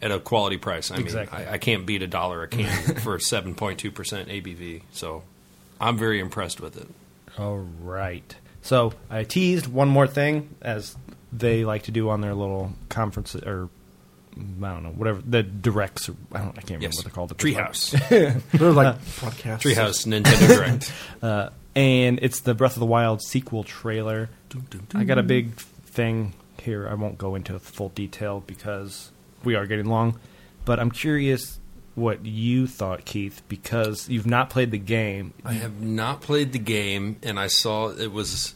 at 0.00 0.10
a 0.10 0.20
quality 0.20 0.56
price. 0.56 0.90
I 0.90 0.96
mean, 0.96 1.04
Exactly. 1.06 1.44
I, 1.46 1.54
I 1.54 1.58
can't 1.58 1.84
beat 1.86 2.02
a 2.02 2.06
dollar 2.06 2.42
a 2.42 2.48
can 2.48 2.94
for 3.02 3.18
seven 3.18 3.54
point 3.54 3.78
two 3.78 3.90
percent 3.90 4.28
ABV. 4.28 4.82
So 4.92 5.22
I'm 5.80 5.96
very 5.98 6.20
impressed 6.20 6.60
with 6.60 6.76
it. 6.76 6.88
All 7.38 7.58
right. 7.82 8.34
So 8.62 8.92
I 9.08 9.24
teased 9.24 9.66
one 9.66 9.88
more 9.88 10.06
thing, 10.06 10.54
as 10.60 10.96
they 11.32 11.64
like 11.64 11.84
to 11.84 11.90
do 11.90 12.08
on 12.10 12.20
their 12.20 12.34
little 12.34 12.72
conference 12.88 13.34
or 13.36 13.68
I 14.36 14.40
don't 14.70 14.82
know, 14.84 14.90
whatever 14.90 15.20
the 15.22 15.42
directs. 15.42 16.08
I 16.32 16.38
don't. 16.38 16.50
I 16.50 16.60
can't 16.60 16.70
remember 16.70 16.84
Yes, 16.86 16.96
what 16.96 17.04
they're 17.04 17.12
called. 17.12 17.36
Treehouse, 17.36 17.90
They're 18.52 18.70
like 18.72 18.98
podcasts. 19.20 19.62
Treehouse 19.62 20.06
Nintendo 20.06 20.48
Direct. 20.56 20.92
Uh, 21.22 21.50
and 21.74 22.18
it's 22.22 22.40
the 22.40 22.54
Breath 22.54 22.74
of 22.76 22.80
the 22.80 22.86
Wild 22.86 23.20
sequel 23.22 23.64
trailer. 23.64 24.28
I 24.94 25.04
got 25.04 25.18
a 25.18 25.22
big 25.24 25.54
thing 25.54 26.34
here. 26.62 26.88
I 26.88 26.94
won't 26.94 27.18
go 27.18 27.34
into 27.34 27.58
full 27.58 27.88
detail 27.90 28.42
because 28.46 29.10
we 29.44 29.54
are 29.54 29.66
getting 29.66 29.86
long. 29.86 30.18
But 30.64 30.80
I'm 30.80 30.90
curious 30.90 31.58
what 31.94 32.24
you 32.24 32.66
thought, 32.66 33.04
Keith, 33.04 33.42
because 33.48 34.08
you've 34.08 34.26
not 34.26 34.50
played 34.50 34.70
the 34.70 34.78
game. 34.78 35.34
I 35.44 35.54
have 35.54 35.80
not 35.80 36.20
played 36.20 36.52
the 36.52 36.58
game, 36.58 37.16
and 37.22 37.38
I 37.40 37.48
saw 37.48 37.88
it 37.88 38.12
was 38.12 38.54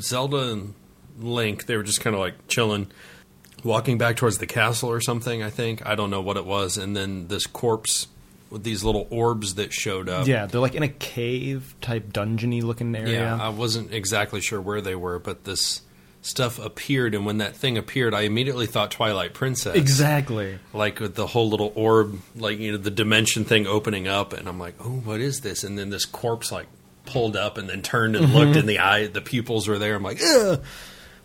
Zelda 0.00 0.52
and 0.52 0.74
Link. 1.18 1.66
They 1.66 1.76
were 1.76 1.82
just 1.82 2.00
kind 2.00 2.14
of 2.14 2.20
like 2.20 2.48
chilling, 2.48 2.90
walking 3.62 3.98
back 3.98 4.16
towards 4.16 4.38
the 4.38 4.46
castle 4.46 4.90
or 4.90 5.00
something. 5.00 5.42
I 5.42 5.50
think 5.50 5.86
I 5.86 5.94
don't 5.94 6.10
know 6.10 6.20
what 6.20 6.36
it 6.36 6.46
was, 6.46 6.76
and 6.76 6.96
then 6.96 7.28
this 7.28 7.46
corpse 7.46 8.08
with 8.50 8.64
these 8.64 8.82
little 8.82 9.06
orbs 9.10 9.56
that 9.56 9.72
showed 9.72 10.08
up. 10.08 10.26
Yeah, 10.26 10.46
they're 10.46 10.60
like 10.60 10.74
in 10.74 10.82
a 10.82 10.88
cave 10.88 11.74
type 11.80 12.12
dungeony 12.12 12.62
looking 12.62 12.94
area. 12.96 13.20
yeah. 13.20 13.38
I 13.40 13.50
wasn't 13.50 13.92
exactly 13.92 14.40
sure 14.40 14.60
where 14.60 14.80
they 14.80 14.94
were, 14.94 15.18
but 15.18 15.44
this 15.44 15.82
stuff 16.28 16.58
appeared, 16.58 17.14
and 17.14 17.24
when 17.26 17.38
that 17.38 17.56
thing 17.56 17.76
appeared, 17.78 18.14
I 18.14 18.22
immediately 18.22 18.66
thought 18.66 18.90
Twilight 18.90 19.34
Princess. 19.34 19.74
exactly. 19.74 20.58
like 20.72 21.00
with 21.00 21.14
the 21.14 21.26
whole 21.26 21.48
little 21.48 21.72
orb, 21.74 22.18
like 22.36 22.58
you 22.58 22.72
know, 22.72 22.78
the 22.78 22.90
dimension 22.90 23.44
thing 23.44 23.66
opening 23.66 24.06
up, 24.06 24.32
and 24.32 24.48
I'm 24.48 24.58
like, 24.58 24.74
oh, 24.80 25.00
what 25.04 25.20
is 25.20 25.40
this? 25.40 25.64
And 25.64 25.78
then 25.78 25.90
this 25.90 26.04
corpse 26.04 26.52
like 26.52 26.66
pulled 27.06 27.36
up 27.36 27.56
and 27.58 27.68
then 27.68 27.82
turned 27.82 28.14
and 28.16 28.32
looked, 28.34 28.56
and 28.56 28.68
the 28.68 28.78
eye, 28.80 29.06
the 29.06 29.20
pupils 29.22 29.66
were 29.66 29.78
there. 29.78 29.94
I'm 29.94 30.02
like, 30.02 30.20
Ugh. 30.22 30.62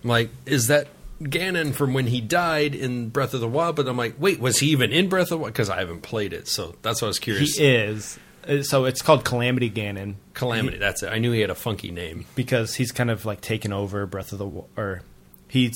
I'm 0.03 0.09
like, 0.09 0.29
is 0.45 0.67
that 0.67 0.87
Ganon 1.21 1.73
from 1.73 1.93
when 1.93 2.07
he 2.07 2.19
died 2.21 2.75
in 2.75 3.09
Breath 3.09 3.33
of 3.33 3.39
the 3.41 3.47
Wild? 3.47 3.75
But 3.75 3.87
I'm 3.87 3.97
like, 3.97 4.15
wait, 4.19 4.39
was 4.39 4.59
he 4.59 4.67
even 4.71 4.91
in 4.91 5.09
Breath 5.09 5.23
of 5.23 5.29
the 5.29 5.37
Wild? 5.37 5.53
Because 5.53 5.69
I 5.69 5.79
haven't 5.79 6.01
played 6.01 6.33
it, 6.33 6.47
so 6.47 6.75
that's 6.81 7.01
what 7.01 7.07
I 7.07 7.09
was 7.09 7.19
curious. 7.19 7.55
He 7.57 7.65
is. 7.65 8.19
Uh, 8.47 8.63
So 8.63 8.85
it's 8.85 9.01
called 9.01 9.23
Calamity 9.23 9.69
Ganon. 9.69 10.15
Calamity, 10.33 10.77
that's 10.77 11.03
it. 11.03 11.07
I 11.07 11.19
knew 11.19 11.31
he 11.31 11.41
had 11.41 11.49
a 11.49 11.55
funky 11.55 11.91
name. 11.91 12.25
because 12.35 12.75
he's 12.75 12.91
kind 12.91 13.11
of 13.11 13.25
like 13.25 13.41
taken 13.41 13.71
over 13.71 14.05
Breath 14.05 14.31
of 14.31 14.39
the 14.39 14.47
Wa- 14.47 14.65
or 14.75 15.01
he's 15.47 15.73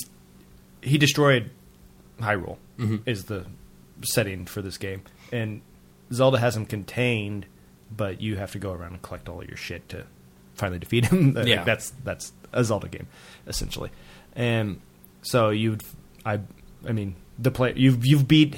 he 0.82 0.98
destroyed 0.98 1.52
Hyrule 2.20 2.58
mm-hmm. 2.80 2.98
is 3.06 3.26
the 3.26 3.46
setting 4.02 4.46
for 4.46 4.62
this 4.62 4.78
game, 4.78 5.04
and 5.32 5.62
Zelda 6.12 6.40
has 6.40 6.56
him 6.58 6.66
contained, 6.66 7.46
but 7.96 8.22
you 8.22 8.38
have 8.38 8.52
to 8.54 8.60
go 8.60 8.72
around 8.72 8.94
and 8.94 9.02
collect 9.02 9.30
all 9.30 9.44
your 9.44 9.58
shit 9.58 9.88
to 9.90 10.06
finally 10.56 10.80
defeat 10.80 11.06
him. 11.06 11.34
Like, 11.36 11.48
Yeah. 11.48 11.64
that's 11.64 11.92
that's 12.04 12.32
a 12.54 12.64
Zelda 12.64 12.88
game 12.88 13.08
essentially, 13.46 13.92
and 14.36 14.82
so 15.22 15.50
you'd 15.50 15.84
I 16.26 16.40
I 16.88 16.94
mean 16.94 17.16
the 17.38 17.52
play 17.52 17.74
you've 17.76 18.06
you've 18.06 18.28
beat 18.28 18.56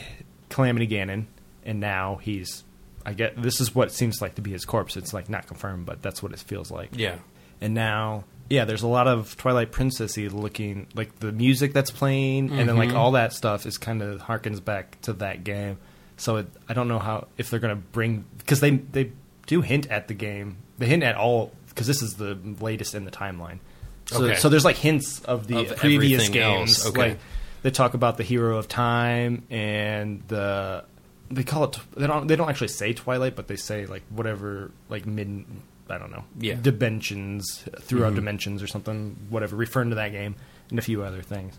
Calamity 0.50 0.88
Ganon, 0.88 1.26
and 1.66 1.80
now 1.80 2.20
he's. 2.22 2.64
I 3.06 3.14
get 3.14 3.42
this 3.42 3.62
is 3.62 3.74
what 3.74 3.90
it 3.90 3.92
seems 3.92 4.22
like 4.22 4.36
to 4.36 4.42
be 4.42 4.52
his 4.52 4.66
corpse. 4.66 4.98
It's 4.98 5.14
like 5.14 5.30
not 5.30 5.48
confirmed, 5.48 5.86
but 5.86 6.02
that's 6.02 6.22
what 6.22 6.32
it 6.32 6.40
feels 6.40 6.72
like. 6.72 6.92
Yeah, 6.94 7.18
and 7.62 7.74
now 7.74 8.26
yeah 8.50 8.66
there's 8.66 8.82
a 8.82 8.88
lot 8.88 9.08
of 9.08 9.38
twilight 9.38 9.72
princessy 9.72 10.32
looking 10.32 10.88
like 10.96 11.20
the 11.20 11.32
music 11.32 11.72
that's 11.72 11.92
playing 11.92 12.52
and 12.52 12.68
then 12.68 12.78
like 12.78 12.90
mm-hmm. 12.90 12.98
all 12.98 13.12
that 13.12 13.32
stuff 13.32 13.68
is 13.68 13.78
kind 13.78 14.02
of 14.02 14.22
harkens 14.22 14.64
back 14.64 15.00
to 15.02 15.14
that 15.14 15.44
game. 15.44 15.78
So 16.18 16.38
it, 16.38 16.48
i 16.68 16.74
don't 16.74 16.88
know 16.88 17.00
how 17.00 17.28
if 17.38 17.50
they're 17.50 17.60
going 17.60 17.76
to 17.76 17.82
bring 17.82 18.26
because 18.40 18.60
they 18.60 18.72
they 18.72 19.12
do 19.50 19.62
hint 19.62 19.88
at 19.88 20.08
the 20.08 20.14
game. 20.14 20.58
They 20.78 20.86
hint 20.86 21.04
at 21.04 21.16
all 21.16 21.52
because 21.70 21.88
this 21.88 22.02
is 22.02 22.16
the 22.16 22.38
latest 22.60 22.94
in 22.94 23.06
the 23.06 23.12
timeline. 23.12 23.60
So, 24.06 24.24
Okay. 24.24 24.36
so 24.36 24.50
there's 24.50 24.66
like 24.66 24.78
hints 24.78 25.22
of 25.22 25.48
the 25.48 25.72
Of 25.72 25.78
previous 25.78 26.30
games. 26.30 26.86
Okay. 26.86 27.00
like 27.00 27.20
they 27.62 27.72
talk 27.72 27.94
about 27.94 28.18
the 28.18 28.24
hero 28.24 28.58
of 28.58 28.68
time 28.68 29.46
and 29.50 30.24
the 30.28 30.86
they 31.32 31.44
call 31.44 31.64
it 31.66 31.78
they 31.96 32.08
don't 32.08 32.28
they 32.28 32.36
don't 32.36 32.50
actually 32.50 32.68
say 32.68 32.94
twilight 32.94 33.36
but 33.36 33.48
they 33.48 33.56
say 33.56 33.86
like 33.86 34.04
whatever 34.10 34.72
like 34.90 35.06
mid 35.06 35.46
i 35.90 35.98
don't 35.98 36.12
know 36.12 36.24
Yeah. 36.40 36.56
dimensions 36.62 37.64
throughout 37.82 38.08
mm-hmm. 38.08 38.16
dimensions 38.16 38.64
or 38.64 38.68
something 38.68 39.16
whatever 39.30 39.56
referring 39.56 39.90
to 39.90 39.96
that 39.96 40.12
game 40.12 40.36
and 40.70 40.80
a 40.80 40.82
few 40.82 41.04
other 41.04 41.22
things 41.22 41.58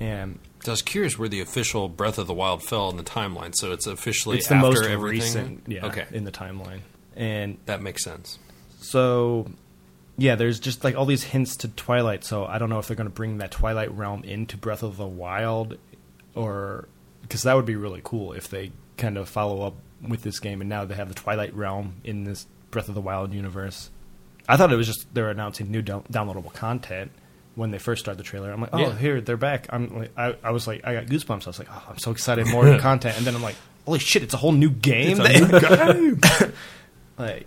and 0.00 0.38
So 0.64 0.72
I 0.72 0.74
was 0.74 0.82
curious 0.82 1.18
where 1.18 1.28
the 1.28 1.40
official 1.40 1.88
Breath 1.88 2.18
of 2.18 2.26
the 2.26 2.34
Wild 2.34 2.62
fell 2.64 2.90
in 2.90 2.96
the 2.96 3.04
timeline. 3.04 3.54
So 3.54 3.70
it's 3.72 3.86
officially 3.86 4.38
it's 4.38 4.48
the 4.48 4.54
after 4.56 4.68
most 4.68 4.84
everything. 4.84 5.20
recent 5.20 5.62
yeah 5.68 5.86
Okay, 5.86 6.06
in 6.10 6.24
the 6.24 6.32
timeline 6.32 6.80
and 7.14 7.58
that 7.66 7.80
makes 7.82 8.02
sense. 8.02 8.38
so 8.80 9.46
yeah 10.18 10.34
there's 10.34 10.58
just 10.60 10.82
like 10.84 10.96
all 10.96 11.04
these 11.06 11.22
hints 11.24 11.56
to 11.56 11.68
twilight 11.68 12.24
so 12.24 12.44
i 12.46 12.58
don't 12.58 12.68
know 12.68 12.78
if 12.78 12.86
they're 12.88 12.96
going 12.96 13.08
to 13.08 13.14
bring 13.14 13.38
that 13.38 13.50
twilight 13.50 13.90
realm 13.96 14.24
into 14.24 14.56
breath 14.56 14.82
of 14.82 14.96
the 14.96 15.06
wild 15.06 15.78
or 16.34 16.88
because 17.22 17.42
that 17.44 17.54
would 17.54 17.64
be 17.66 17.76
really 17.76 18.00
cool 18.04 18.32
if 18.32 18.48
they 18.48 18.72
kind 18.96 19.16
of 19.16 19.28
follow 19.28 19.62
up 19.62 19.74
with 20.06 20.22
this 20.22 20.40
game 20.40 20.60
and 20.60 20.68
now 20.68 20.84
they 20.84 20.94
have 20.94 21.08
the 21.08 21.14
twilight 21.14 21.54
realm 21.54 21.94
in 22.04 22.24
this 22.24 22.46
breath 22.70 22.88
of 22.88 22.94
the 22.94 23.00
wild 23.00 23.32
universe. 23.32 23.90
I 24.48 24.56
thought 24.56 24.72
it 24.72 24.76
was 24.76 24.86
just 24.86 25.12
they're 25.14 25.30
announcing 25.30 25.70
new 25.70 25.82
down- 25.82 26.04
downloadable 26.10 26.52
content 26.52 27.12
when 27.54 27.70
they 27.70 27.78
first 27.78 28.00
started 28.00 28.18
the 28.18 28.24
trailer. 28.24 28.50
I'm 28.50 28.60
like 28.60 28.70
oh 28.72 28.78
Yeah. 28.78 28.96
here 28.96 29.20
they're 29.20 29.36
back. 29.36 29.66
I'm 29.70 29.96
like 29.96 30.10
I, 30.16 30.34
I 30.42 30.50
was 30.50 30.66
like 30.66 30.84
i 30.84 30.94
got 30.94 31.06
goosebumps. 31.06 31.44
I 31.44 31.50
was 31.50 31.58
like 31.58 31.68
oh 31.70 31.84
i'm 31.90 31.98
so 31.98 32.10
excited 32.10 32.46
more 32.50 32.78
content. 32.78 33.16
And 33.16 33.26
then 33.26 33.34
i'm 33.34 33.42
like 33.42 33.56
holy 33.86 33.98
shit 33.98 34.22
it's 34.22 34.34
a 34.34 34.38
whole 34.38 34.52
new 34.52 34.70
game. 34.70 35.18
Like 37.18 37.46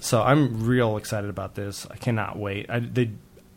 so 0.00 0.22
i'm 0.22 0.66
real 0.66 0.96
excited 0.96 1.30
about 1.30 1.54
this. 1.54 1.86
I 1.90 1.96
cannot 1.96 2.38
wait. 2.38 2.66
I, 2.68 2.80
they, 2.80 3.10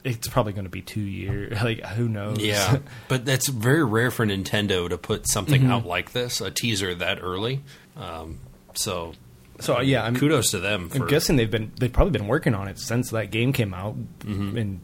it's 0.06 0.28
probably 0.30 0.53
going 0.53 0.64
to 0.66 0.70
be 0.70 0.82
two 0.82 1.01
years 1.01 1.62
like 1.64 1.82
who 1.84 2.08
knows 2.08 2.38
Yeah, 2.39 2.78
but 3.10 3.26
that's 3.26 3.47
very 3.49 3.84
rare 3.84 4.12
for 4.12 4.26
Nintendo 4.26 4.88
to 4.88 4.97
put 4.97 5.28
something 5.28 5.64
Mm-hmm. 5.64 5.72
out 5.72 5.86
like 5.86 6.12
this, 6.14 6.39
a 6.41 6.51
teaser 6.51 6.95
that 6.95 7.20
early. 7.22 7.64
Um, 7.97 8.39
so 8.76 9.14
so 9.60 9.80
yeah 9.80 10.03
i'm 10.03 10.16
kudos 10.18 10.51
to 10.51 10.60
them. 10.60 10.89
For, 10.89 11.03
I'm 11.03 11.08
guessing 11.08 11.38
they've 11.38 11.49
been 11.49 11.72
they've 11.80 11.91
probably 11.93 12.12
been 12.12 12.28
working 12.28 12.53
on 12.53 12.68
it 12.68 12.78
since 12.78 13.12
that 13.12 13.32
game 13.32 13.51
came 13.53 13.74
out 13.74 13.95
Mm-hmm. 14.20 14.58
in 14.58 14.82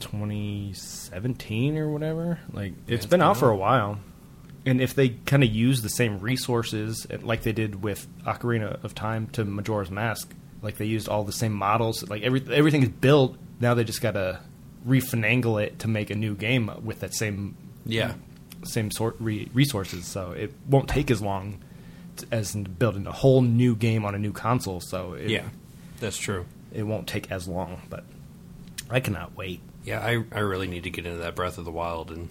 2017 0.00 1.76
or 1.76 1.88
whatever. 1.90 2.38
Like 2.52 2.74
it's 2.86 3.06
been 3.06 3.22
out 3.22 3.36
for 3.36 3.50
a 3.50 3.56
while. 3.56 3.98
And 4.66 4.80
if 4.80 4.94
they 4.94 5.10
kind 5.10 5.42
of 5.44 5.50
use 5.50 5.82
the 5.82 5.88
same 5.90 6.20
resources 6.20 7.06
uh, 7.10 7.18
like 7.22 7.42
they 7.42 7.52
did 7.52 7.82
with 7.82 8.06
Ocarina 8.26 8.82
of 8.82 8.94
Time 8.94 9.26
to 9.28 9.44
Majora's 9.44 9.90
Mask, 9.90 10.32
like 10.64 10.76
they 10.78 10.86
used 10.86 11.08
all 11.08 11.22
the 11.22 11.32
same 11.32 11.52
models, 11.52 12.08
like 12.08 12.22
every 12.22 12.42
everything 12.52 12.82
is 12.82 12.88
built. 12.88 13.36
Now 13.60 13.74
they 13.74 13.84
just 13.84 14.00
got 14.00 14.12
to 14.12 14.40
refinagle 14.86 15.62
it 15.62 15.78
to 15.80 15.88
make 15.88 16.10
a 16.10 16.14
new 16.14 16.34
game 16.34 16.70
with 16.82 17.00
that 17.00 17.14
same 17.14 17.56
Yeah. 17.86 18.14
same 18.64 18.90
sort 18.90 19.16
re- 19.20 19.48
resources. 19.54 20.06
So 20.06 20.32
it 20.32 20.52
won't 20.68 20.88
take 20.88 21.10
as 21.10 21.22
long 21.22 21.60
t- 22.16 22.26
as 22.32 22.54
in 22.54 22.64
building 22.64 23.06
a 23.06 23.12
whole 23.12 23.42
new 23.42 23.76
game 23.76 24.04
on 24.04 24.14
a 24.14 24.18
new 24.18 24.32
console. 24.32 24.80
So 24.80 25.12
it, 25.14 25.30
Yeah. 25.30 25.44
That's 26.00 26.16
true. 26.18 26.44
it 26.72 26.82
won't 26.82 27.06
take 27.06 27.30
as 27.30 27.46
long. 27.46 27.82
But 27.88 28.04
I 28.90 29.00
cannot 29.00 29.36
wait. 29.36 29.60
Yeah, 29.84 30.00
I, 30.00 30.24
I 30.32 30.40
really 30.40 30.66
need 30.66 30.84
to 30.84 30.90
get 30.90 31.06
into 31.06 31.18
that 31.20 31.34
Breath 31.36 31.58
of 31.58 31.64
the 31.66 31.70
Wild, 31.70 32.10
and 32.10 32.28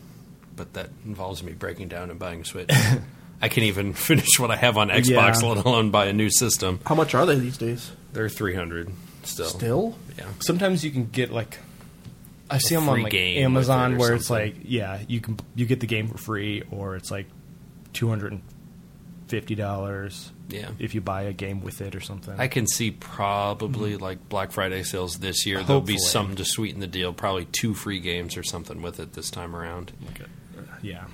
but 0.55 0.73
that 0.73 0.89
involves 1.05 1.43
me 1.43 1.53
breaking 1.53 1.87
down 1.87 2.09
and 2.09 2.19
buying 2.19 2.41
a 2.41 2.45
Switch. 2.45 2.69
I 3.41 3.47
can't 3.49 3.65
even 3.65 3.93
finish 4.09 4.39
what 4.39 4.51
I 4.51 4.55
have 4.55 4.77
on 4.77 4.89
Xbox, 4.89 5.41
Yeah. 5.41 5.49
let 5.49 5.65
alone 5.65 5.89
buy 5.91 6.05
a 6.07 6.13
new 6.13 6.29
system. 6.29 6.79
How 6.85 6.95
much 6.95 7.13
are 7.15 7.25
they 7.25 7.37
these 7.39 7.57
days? 7.57 7.91
They're 8.13 8.29
three 8.29 8.55
hundred 8.55 8.91
still. 9.23 9.47
Still? 9.47 9.97
Yeah. 10.17 10.25
Sometimes 10.39 10.83
you 10.85 10.91
can 10.91 11.05
get 11.09 11.31
like 11.31 11.57
I 12.49 12.57
see 12.59 12.75
them 12.75 12.87
on 12.89 13.03
like 13.03 13.13
it 13.13 13.37
Amazon 13.41 13.95
or 13.95 13.97
where 13.97 14.13
it's 14.13 14.29
like 14.29 14.55
yeah 14.63 15.01
you 15.07 15.19
can 15.21 15.39
you 15.55 15.65
get 15.65 15.79
the 15.79 15.87
game 15.87 16.07
for 16.07 16.17
free 16.17 16.63
or 16.71 16.95
it's 16.95 17.09
like 17.11 17.25
two 17.93 18.07
hundred 18.09 18.33
and 18.33 18.41
fifty 19.27 19.55
dollars 19.55 20.31
Yeah. 20.49 20.69
if 20.77 20.93
you 20.93 21.01
buy 21.01 21.23
a 21.23 21.33
game 21.33 21.61
with 21.61 21.81
it 21.81 21.95
or 21.95 22.01
something. 22.01 22.35
I 22.39 22.47
can 22.47 22.67
see 22.67 22.91
probably 22.91 23.97
like 23.97 24.29
Black 24.29 24.51
Friday 24.51 24.83
sales 24.83 25.17
this 25.17 25.45
year. 25.47 25.63
There'll 25.63 25.81
be 25.81 25.97
something 25.97 26.35
to 26.35 26.45
sweeten 26.45 26.79
the 26.81 26.87
deal. 26.87 27.13
Probably 27.13 27.45
two 27.45 27.73
free 27.73 27.99
games 27.99 28.37
or 28.37 28.43
something 28.43 28.81
with 28.83 28.99
it 28.99 29.13
this 29.13 29.31
time 29.31 29.55
around. 29.55 29.91
yeah. 30.83 31.05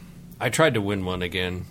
I 0.42 0.50
tried 0.50 0.74
to 0.74 0.82
win 0.82 1.06
one 1.06 1.22
again. 1.22 1.66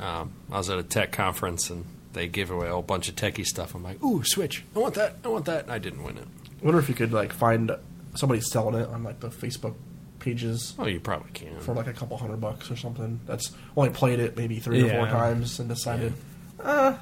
Um, 0.00 0.32
I 0.50 0.58
was 0.58 0.68
at 0.70 0.78
a 0.78 0.82
tech 0.82 1.12
conference 1.12 1.70
and 1.70 1.84
they 2.14 2.26
give 2.28 2.50
away 2.50 2.68
a 2.68 2.72
whole 2.72 2.82
bunch 2.82 3.08
of 3.08 3.16
techie 3.16 3.44
stuff. 3.44 3.74
I'm 3.74 3.82
like, 3.82 4.02
ooh, 4.02 4.22
Switch! 4.24 4.64
I 4.74 4.78
want 4.78 4.94
that! 4.94 5.16
I 5.24 5.28
want 5.28 5.44
that! 5.44 5.64
And 5.64 5.72
I 5.72 5.78
didn't 5.78 6.02
win 6.02 6.16
it. 6.18 6.26
I 6.62 6.64
wonder 6.64 6.80
if 6.80 6.88
you 6.88 6.94
could 6.94 7.12
like 7.12 7.32
find 7.32 7.70
somebody 8.14 8.40
selling 8.40 8.80
it 8.80 8.88
on 8.88 9.02
like 9.02 9.20
the 9.20 9.28
Facebook 9.28 9.74
pages 10.20 10.74
Oh, 10.78 10.86
you 10.86 11.00
probably 11.00 11.30
can. 11.32 11.58
for 11.60 11.74
like 11.74 11.86
a 11.86 11.92
couple 11.92 12.16
hundred 12.16 12.40
bucks 12.40 12.70
or 12.70 12.76
something. 12.76 13.20
That's 13.26 13.52
only 13.76 13.90
played 13.90 14.20
it 14.20 14.36
maybe 14.36 14.58
three 14.60 14.82
or 14.82 14.90
four 14.90 15.06
times 15.08 15.58
and 15.60 15.68
decided, 15.68 16.14
uh, 16.62 16.96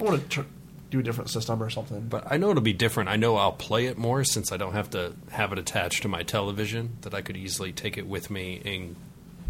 I 0.00 0.02
want 0.02 0.20
to 0.22 0.28
tr- 0.28 0.48
do 0.90 0.98
a 0.98 1.02
different 1.02 1.30
system 1.30 1.62
or 1.62 1.70
something. 1.70 2.00
But 2.08 2.30
I 2.32 2.36
know 2.36 2.50
it'll 2.50 2.62
be 2.62 2.72
different. 2.72 3.08
I 3.10 3.16
know 3.16 3.36
I'll 3.36 3.52
play 3.52 3.86
it 3.86 3.96
more 3.98 4.24
since 4.24 4.50
I 4.50 4.56
don't 4.56 4.72
have 4.72 4.90
to 4.90 5.14
have 5.30 5.52
it 5.52 5.58
attached 5.58 6.02
to 6.02 6.08
my 6.08 6.22
television. 6.24 6.96
That 7.02 7.14
I 7.14 7.20
could 7.20 7.36
easily 7.36 7.72
take 7.72 7.96
it 7.96 8.06
with 8.08 8.28
me 8.30 8.60
and 8.64 8.96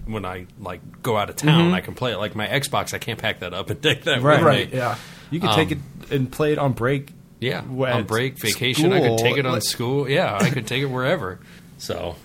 when 0.06 0.24
I 0.24 0.46
like 0.58 1.02
go 1.02 1.16
out 1.16 1.30
of 1.30 1.36
town, 1.36 1.72
I 1.74 1.80
can 1.80 1.94
play 1.94 2.12
it. 2.12 2.18
Like 2.18 2.34
my 2.34 2.46
Xbox, 2.46 2.92
I 2.94 2.98
can't 2.98 3.18
pack 3.18 3.40
that 3.40 3.54
up 3.54 3.70
and 3.70 3.82
take 3.82 4.04
that 4.04 4.22
Right. 4.22 4.42
right? 4.42 4.72
me. 4.72 4.78
Yeah. 4.78 4.96
You 5.30 5.40
can 5.40 5.48
Um, 5.50 5.54
take 5.56 5.70
it 5.72 5.78
and 6.10 6.30
play 6.30 6.52
it 6.52 6.58
on 6.58 6.72
break. 6.72 7.10
Yeah, 7.40 7.60
on 7.62 8.04
break, 8.04 8.38
vacation, 8.38 8.92
I 8.92 9.00
could 9.00 9.18
take 9.18 9.36
it 9.36 9.44
on 9.44 9.54
like- 9.54 9.62
school. 9.62 10.08
Yeah, 10.08 10.38
I 10.40 10.48
could 10.50 10.66
take 10.66 10.82
it 10.82 10.86
wherever. 10.86 11.40
So 11.78 12.16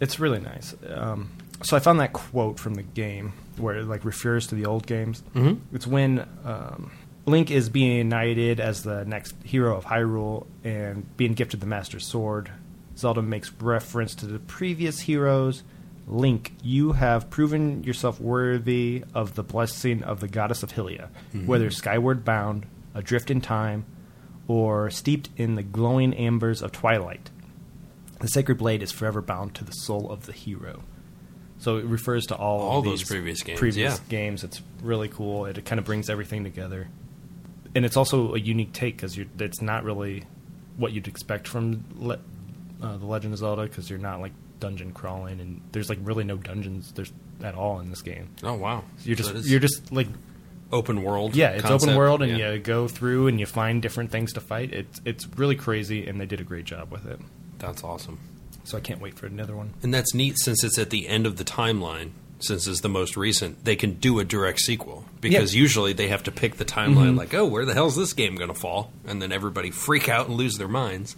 It's 0.00 0.18
really 0.18 0.40
nice. 0.40 0.74
Um, 0.92 1.28
so 1.62 1.76
I 1.76 1.80
found 1.80 2.00
that 2.00 2.12
quote 2.12 2.58
from 2.58 2.74
the 2.74 2.82
game 2.82 3.32
where 3.56 3.76
it 3.76 3.86
like 3.86 4.04
refers 4.04 4.48
to 4.48 4.54
the 4.56 4.66
old 4.66 4.86
games. 4.86 5.22
Mm-hmm. 5.34 5.76
It's 5.76 5.86
when 5.86 6.26
um, 6.44 6.90
Link 7.26 7.50
is 7.52 7.68
being 7.68 8.08
knighted 8.08 8.58
as 8.58 8.82
the 8.82 9.04
next 9.04 9.34
hero 9.44 9.76
of 9.76 9.84
Hyrule 9.84 10.46
and 10.64 11.06
being 11.16 11.34
gifted 11.34 11.60
the 11.60 11.66
Master 11.66 12.00
Sword. 12.00 12.50
Zelda 12.98 13.22
makes 13.22 13.52
reference 13.60 14.14
to 14.16 14.26
the 14.26 14.38
previous 14.40 15.00
heroes. 15.00 15.62
Link, 16.06 16.52
you 16.62 16.92
have 16.92 17.30
proven 17.30 17.82
yourself 17.82 18.20
worthy 18.20 19.04
of 19.14 19.34
the 19.34 19.42
blessing 19.42 20.02
of 20.02 20.20
the 20.20 20.28
goddess 20.28 20.62
of 20.62 20.72
Hylia, 20.72 21.08
whether 21.46 21.70
skyward 21.70 22.24
bound, 22.24 22.66
adrift 22.94 23.30
in 23.30 23.40
time, 23.40 23.86
or 24.46 24.90
steeped 24.90 25.30
in 25.38 25.54
the 25.54 25.62
glowing 25.62 26.12
ambers 26.14 26.60
of 26.60 26.72
twilight. 26.72 27.30
The 28.20 28.28
sacred 28.28 28.58
blade 28.58 28.82
is 28.82 28.92
forever 28.92 29.22
bound 29.22 29.54
to 29.54 29.64
the 29.64 29.72
soul 29.72 30.10
of 30.10 30.26
the 30.26 30.32
hero. 30.32 30.82
So 31.58 31.78
it 31.78 31.86
refers 31.86 32.26
to 32.26 32.36
all, 32.36 32.60
All 32.60 32.78
of 32.80 32.84
those 32.84 33.02
previous 33.04 33.42
games, 33.42 33.58
Previous 33.58 33.94
yeah. 33.94 34.04
games. 34.10 34.44
It's 34.44 34.60
really 34.82 35.08
cool. 35.08 35.46
It, 35.46 35.64
kind 35.64 35.78
of 35.78 35.86
brings 35.86 36.10
everything 36.10 36.44
together, 36.44 36.88
and 37.74 37.86
it's 37.86 37.96
also 37.96 38.34
a 38.34 38.38
unique 38.38 38.72
take 38.74 38.96
because 38.96 39.16
it's 39.38 39.62
not 39.62 39.84
really 39.84 40.24
what 40.76 40.92
you'd 40.92 41.08
expect 41.08 41.48
from 41.48 41.84
le- 41.96 42.18
uh, 42.82 42.96
the 42.98 43.06
Legend 43.06 43.32
of 43.32 43.38
Zelda 43.38 43.62
because 43.62 43.88
you're 43.88 43.98
not 43.98 44.20
like 44.20 44.32
dungeon 44.64 44.92
crawling 44.92 45.40
and 45.40 45.60
there's 45.72 45.88
like 45.90 45.98
really 46.02 46.24
no 46.24 46.36
dungeons 46.36 46.92
there's 46.92 47.12
at 47.42 47.54
all 47.54 47.80
in 47.80 47.90
this 47.90 48.00
game. 48.02 48.28
oh 48.42 48.54
wow, 48.54 48.84
You're 49.04 49.16
So 49.18 49.32
just 49.34 49.48
you're 49.48 49.60
just 49.60 49.92
like 49.92 50.06
open 50.72 51.02
world. 51.02 51.36
yeah, 51.36 51.50
it's 51.50 51.62
concept. 51.62 51.82
open 51.90 51.96
world, 51.98 52.22
and 52.22 52.36
Yeah. 52.38 52.52
you 52.52 52.58
go 52.58 52.88
through 52.88 53.26
and 53.26 53.38
you 53.38 53.46
find 53.46 53.82
different 53.82 54.10
things 54.10 54.32
to 54.34 54.40
fight. 54.40 54.72
It's 54.72 55.00
it's 55.04 55.26
really 55.36 55.56
crazy, 55.56 56.06
and 56.06 56.20
they 56.20 56.26
did 56.26 56.40
a 56.40 56.44
great 56.44 56.64
job 56.64 56.90
with 56.90 57.04
it. 57.06 57.20
that's 57.58 57.84
awesome. 57.84 58.18
So 58.64 58.78
I 58.78 58.80
can't 58.80 59.00
wait 59.00 59.14
for 59.18 59.26
another 59.26 59.54
one. 59.54 59.74
And 59.82 59.92
that's 59.92 60.14
neat 60.14 60.38
since 60.38 60.64
it's 60.64 60.78
at 60.78 60.88
the 60.90 61.06
end 61.08 61.26
of 61.26 61.36
the 61.36 61.44
timeline. 61.44 62.10
Since 62.40 62.66
it's 62.66 62.80
the 62.80 62.88
most 62.88 63.16
recent, 63.16 63.64
they 63.64 63.76
can 63.76 63.92
do 63.94 64.18
a 64.20 64.24
direct 64.24 64.58
sequel 64.60 65.04
because 65.20 65.54
usually 65.54 65.92
they 65.94 66.08
have 66.08 66.22
to 66.24 66.32
pick 66.32 66.56
the 66.56 66.64
timeline. 66.64 67.08
Mm-hmm. 67.10 67.16
Like, 67.18 67.32
oh, 67.34 67.44
where 67.46 67.64
the 67.64 67.74
hell's 67.74 67.96
this 67.96 68.12
game 68.12 68.34
going 68.36 68.52
to 68.52 68.58
fall? 68.58 68.90
And 69.06 69.20
then 69.22 69.32
everybody 69.32 69.70
freak 69.70 70.08
out 70.08 70.28
and 70.28 70.36
lose 70.36 70.56
their 70.58 70.68
minds 70.68 71.14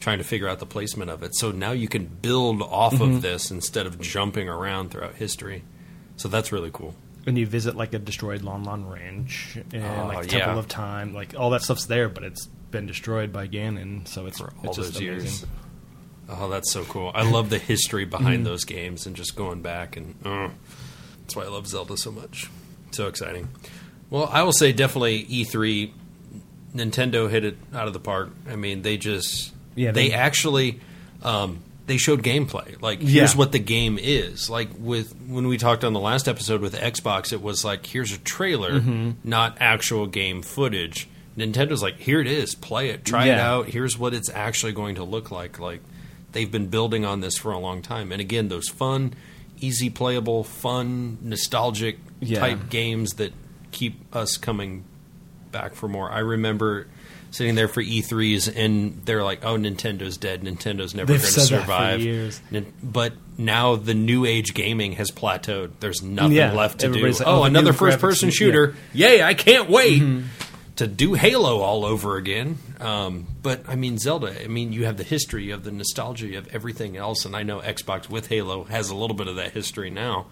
trying 0.00 0.18
to 0.18 0.24
figure 0.24 0.48
out 0.48 0.58
the 0.58 0.66
placement 0.66 1.10
of 1.10 1.22
it. 1.22 1.34
So 1.36 1.50
now 1.52 1.72
you 1.72 1.86
can 1.88 2.06
build 2.06 2.62
off 2.62 2.94
Mm-hmm. 2.94 3.16
of 3.16 3.22
this 3.22 3.50
instead 3.50 3.86
of 3.86 4.00
jumping 4.00 4.48
around 4.48 4.90
throughout 4.90 5.14
history. 5.14 5.62
So 6.16 6.28
that's 6.28 6.50
really 6.52 6.70
cool. 6.72 6.94
And 7.26 7.36
you 7.36 7.46
visit 7.46 7.76
like 7.76 7.92
a 7.92 7.98
destroyed 7.98 8.42
Lon 8.42 8.64
Lon 8.64 8.88
Ranch 8.88 9.58
and 9.72 9.84
Oh, 9.84 10.06
like 10.06 10.26
Temple 10.28 10.54
yeah. 10.54 10.58
of 10.58 10.68
Time, 10.68 11.12
like 11.14 11.34
all 11.38 11.50
that 11.50 11.62
stuff's 11.62 11.84
there, 11.86 12.08
but 12.08 12.24
it's 12.24 12.46
been 12.70 12.86
destroyed 12.86 13.30
by 13.32 13.46
Ganon, 13.46 14.08
so 14.08 14.24
it's 14.26 14.38
For 14.38 14.52
all 14.62 14.68
it's 14.68 14.76
just 14.78 14.92
those 14.94 15.02
years. 15.02 15.22
amazing. 15.22 15.48
Oh, 16.30 16.48
that's 16.48 16.70
so 16.72 16.84
cool. 16.84 17.10
I 17.14 17.28
love 17.30 17.50
the 17.50 17.58
history 17.58 18.04
Mm-hmm. 18.06 18.10
behind 18.10 18.46
those 18.46 18.64
games 18.64 19.06
and 19.06 19.14
just 19.14 19.36
going 19.36 19.60
back 19.60 19.96
and 19.98 20.14
uh, 20.24 20.48
that's 21.20 21.36
why 21.36 21.42
I 21.44 21.48
love 21.48 21.66
Zelda 21.66 21.96
so 21.98 22.10
much. 22.10 22.48
So 22.92 23.06
exciting. 23.06 23.48
Well, 24.08 24.28
I 24.32 24.42
will 24.42 24.52
say 24.52 24.72
definitely 24.72 25.24
E3 25.26 25.92
Nintendo 26.74 27.28
hit 27.28 27.44
it 27.44 27.56
out 27.74 27.86
of 27.86 27.92
the 27.92 28.00
park. 28.00 28.30
I 28.48 28.56
mean, 28.56 28.82
they 28.82 28.96
just 28.96 29.52
Yeah, 29.80 29.92
they, 29.92 30.08
they- 30.08 30.14
actually 30.14 30.80
um, 31.22 31.60
they 31.86 31.96
showed 31.96 32.22
gameplay. 32.22 32.80
Like 32.80 33.00
here's 33.00 33.32
Yeah. 33.32 33.38
what 33.38 33.52
the 33.52 33.58
game 33.58 33.98
is. 34.00 34.48
Like 34.48 34.68
with 34.78 35.14
when 35.26 35.48
we 35.48 35.58
talked 35.58 35.84
on 35.84 35.92
the 35.92 36.00
last 36.00 36.28
episode 36.28 36.60
with 36.60 36.74
Xbox, 36.74 37.32
it 37.32 37.42
was 37.42 37.64
like 37.64 37.86
here's 37.86 38.12
a 38.12 38.18
trailer, 38.18 38.80
Mm-hmm. 38.80 39.10
not 39.28 39.56
actual 39.60 40.06
game 40.06 40.42
footage. 40.42 41.08
Nintendo's 41.36 41.82
like, 41.82 41.98
here 41.98 42.20
it 42.20 42.26
is, 42.26 42.54
play 42.54 42.90
it, 42.90 43.04
try 43.04 43.26
it 43.26 43.38
out. 43.38 43.66
Here's 43.68 43.96
what 43.96 44.12
it's 44.14 44.28
actually 44.28 44.72
going 44.72 44.96
to 44.96 45.04
look 45.04 45.30
like. 45.30 45.58
Like 45.58 45.80
they've 46.32 46.50
been 46.50 46.66
building 46.66 47.04
on 47.04 47.20
this 47.20 47.36
for 47.38 47.52
a 47.52 47.58
long 47.58 47.82
time. 47.82 48.12
And 48.12 48.20
again, 48.20 48.48
those 48.48 48.68
fun, 48.68 49.14
easy 49.60 49.90
playable, 49.90 50.44
fun, 50.44 51.18
nostalgic 51.22 51.98
Yeah. 52.20 52.40
type 52.40 52.68
games 52.68 53.12
that 53.14 53.32
keep 53.72 53.94
us 54.14 54.36
coming 54.36 54.84
back 55.52 55.74
for 55.74 55.88
more. 55.88 56.10
I 56.10 56.18
remember 56.18 56.88
sitting 57.30 57.54
there 57.54 57.68
for 57.68 57.82
E3s 57.82 58.48
and 58.54 59.02
they're 59.04 59.22
like, 59.24 59.44
"Oh, 59.44 59.56
Nintendo's 59.56 60.16
dead. 60.16 60.42
Nintendo's 60.42 60.94
never 60.94 61.08
going 61.08 61.20
to 61.20 61.26
said 61.26 61.42
that 61.42 61.60
for 61.60 61.60
survive." 61.62 62.00
years. 62.00 62.40
But 62.82 63.12
now 63.38 63.76
the 63.76 63.94
new 63.94 64.24
age 64.24 64.54
gaming 64.54 64.92
has 64.92 65.10
plateaued. 65.10 65.70
There's 65.80 66.02
nothing 66.02 66.32
Yeah, 66.36 66.52
left 66.52 66.80
to 66.80 66.92
do. 66.92 67.06
like, 67.06 67.20
oh, 67.26 67.40
"Oh, 67.40 67.44
another 67.44 67.72
first 67.72 67.98
person 67.98 68.28
graphics- 68.30 68.32
shooter. 68.34 68.74
Yay, 68.92 69.22
I 69.22 69.34
can't 69.34 69.68
wait 69.70 70.02
to 70.76 70.86
do 70.86 71.12
Halo 71.14 71.60
all 71.60 71.84
over 71.84 72.16
again. 72.16 72.56
Um, 72.80 73.26
but 73.42 73.62
I 73.68 73.76
mean, 73.76 73.98
Zelda, 73.98 74.42
I 74.42 74.46
mean, 74.46 74.72
you 74.72 74.86
have 74.86 74.96
the 74.96 75.04
history, 75.04 75.44
you 75.44 75.52
have 75.52 75.62
the 75.64 75.70
nostalgia, 75.72 76.26
you 76.26 76.36
have 76.36 76.48
everything 76.54 76.96
else. 76.96 77.26
And 77.26 77.36
I 77.36 77.42
know 77.42 77.60
Xbox 77.60 78.08
with 78.08 78.28
Halo 78.28 78.64
has 78.64 78.88
a 78.88 78.94
little 78.94 79.14
bit 79.16 79.28
of 79.28 79.36
that 79.36 79.52
history 79.52 79.90
now. 79.90 80.26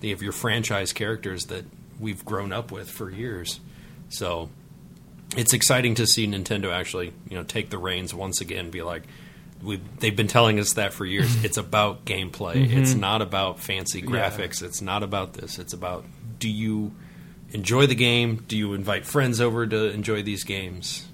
They 0.00 0.10
have 0.10 0.22
your 0.22 0.32
franchise 0.32 0.92
characters 0.92 1.44
that 1.46 1.64
we've 1.98 2.22
grown 2.26 2.52
up 2.52 2.70
with 2.70 2.90
for 2.90 3.10
years. 3.10 3.60
So 4.10 4.50
it's 5.36 5.52
exciting 5.52 5.94
to 5.96 6.06
see 6.06 6.26
Nintendo 6.26 6.70
actually, 6.72 7.12
you 7.28 7.36
know, 7.36 7.42
take 7.42 7.70
the 7.70 7.78
reins 7.78 8.14
once 8.14 8.40
again. 8.40 8.70
Be 8.70 8.82
like, 8.82 9.02
we 9.62 9.80
they've 9.98 10.14
been 10.14 10.28
telling 10.28 10.58
us 10.60 10.74
that 10.74 10.92
for 10.92 11.04
years. 11.04 11.44
it's 11.44 11.56
about 11.56 12.04
gameplay. 12.04 12.54
Mm-hmm. 12.54 12.78
It's 12.78 12.94
not 12.94 13.22
about 13.22 13.60
fancy 13.60 14.02
graphics. 14.02 14.62
It's 14.62 14.80
not 14.82 15.02
about 15.02 15.32
this. 15.34 15.58
It's 15.58 15.72
about 15.72 16.04
do 16.38 16.48
you 16.50 16.92
enjoy 17.52 17.86
the 17.86 17.94
game? 17.94 18.44
Do 18.46 18.56
you 18.56 18.74
invite 18.74 19.06
friends 19.06 19.40
over 19.40 19.66
to 19.66 19.90
enjoy 19.90 20.22
these 20.22 20.44
games? 20.44 21.06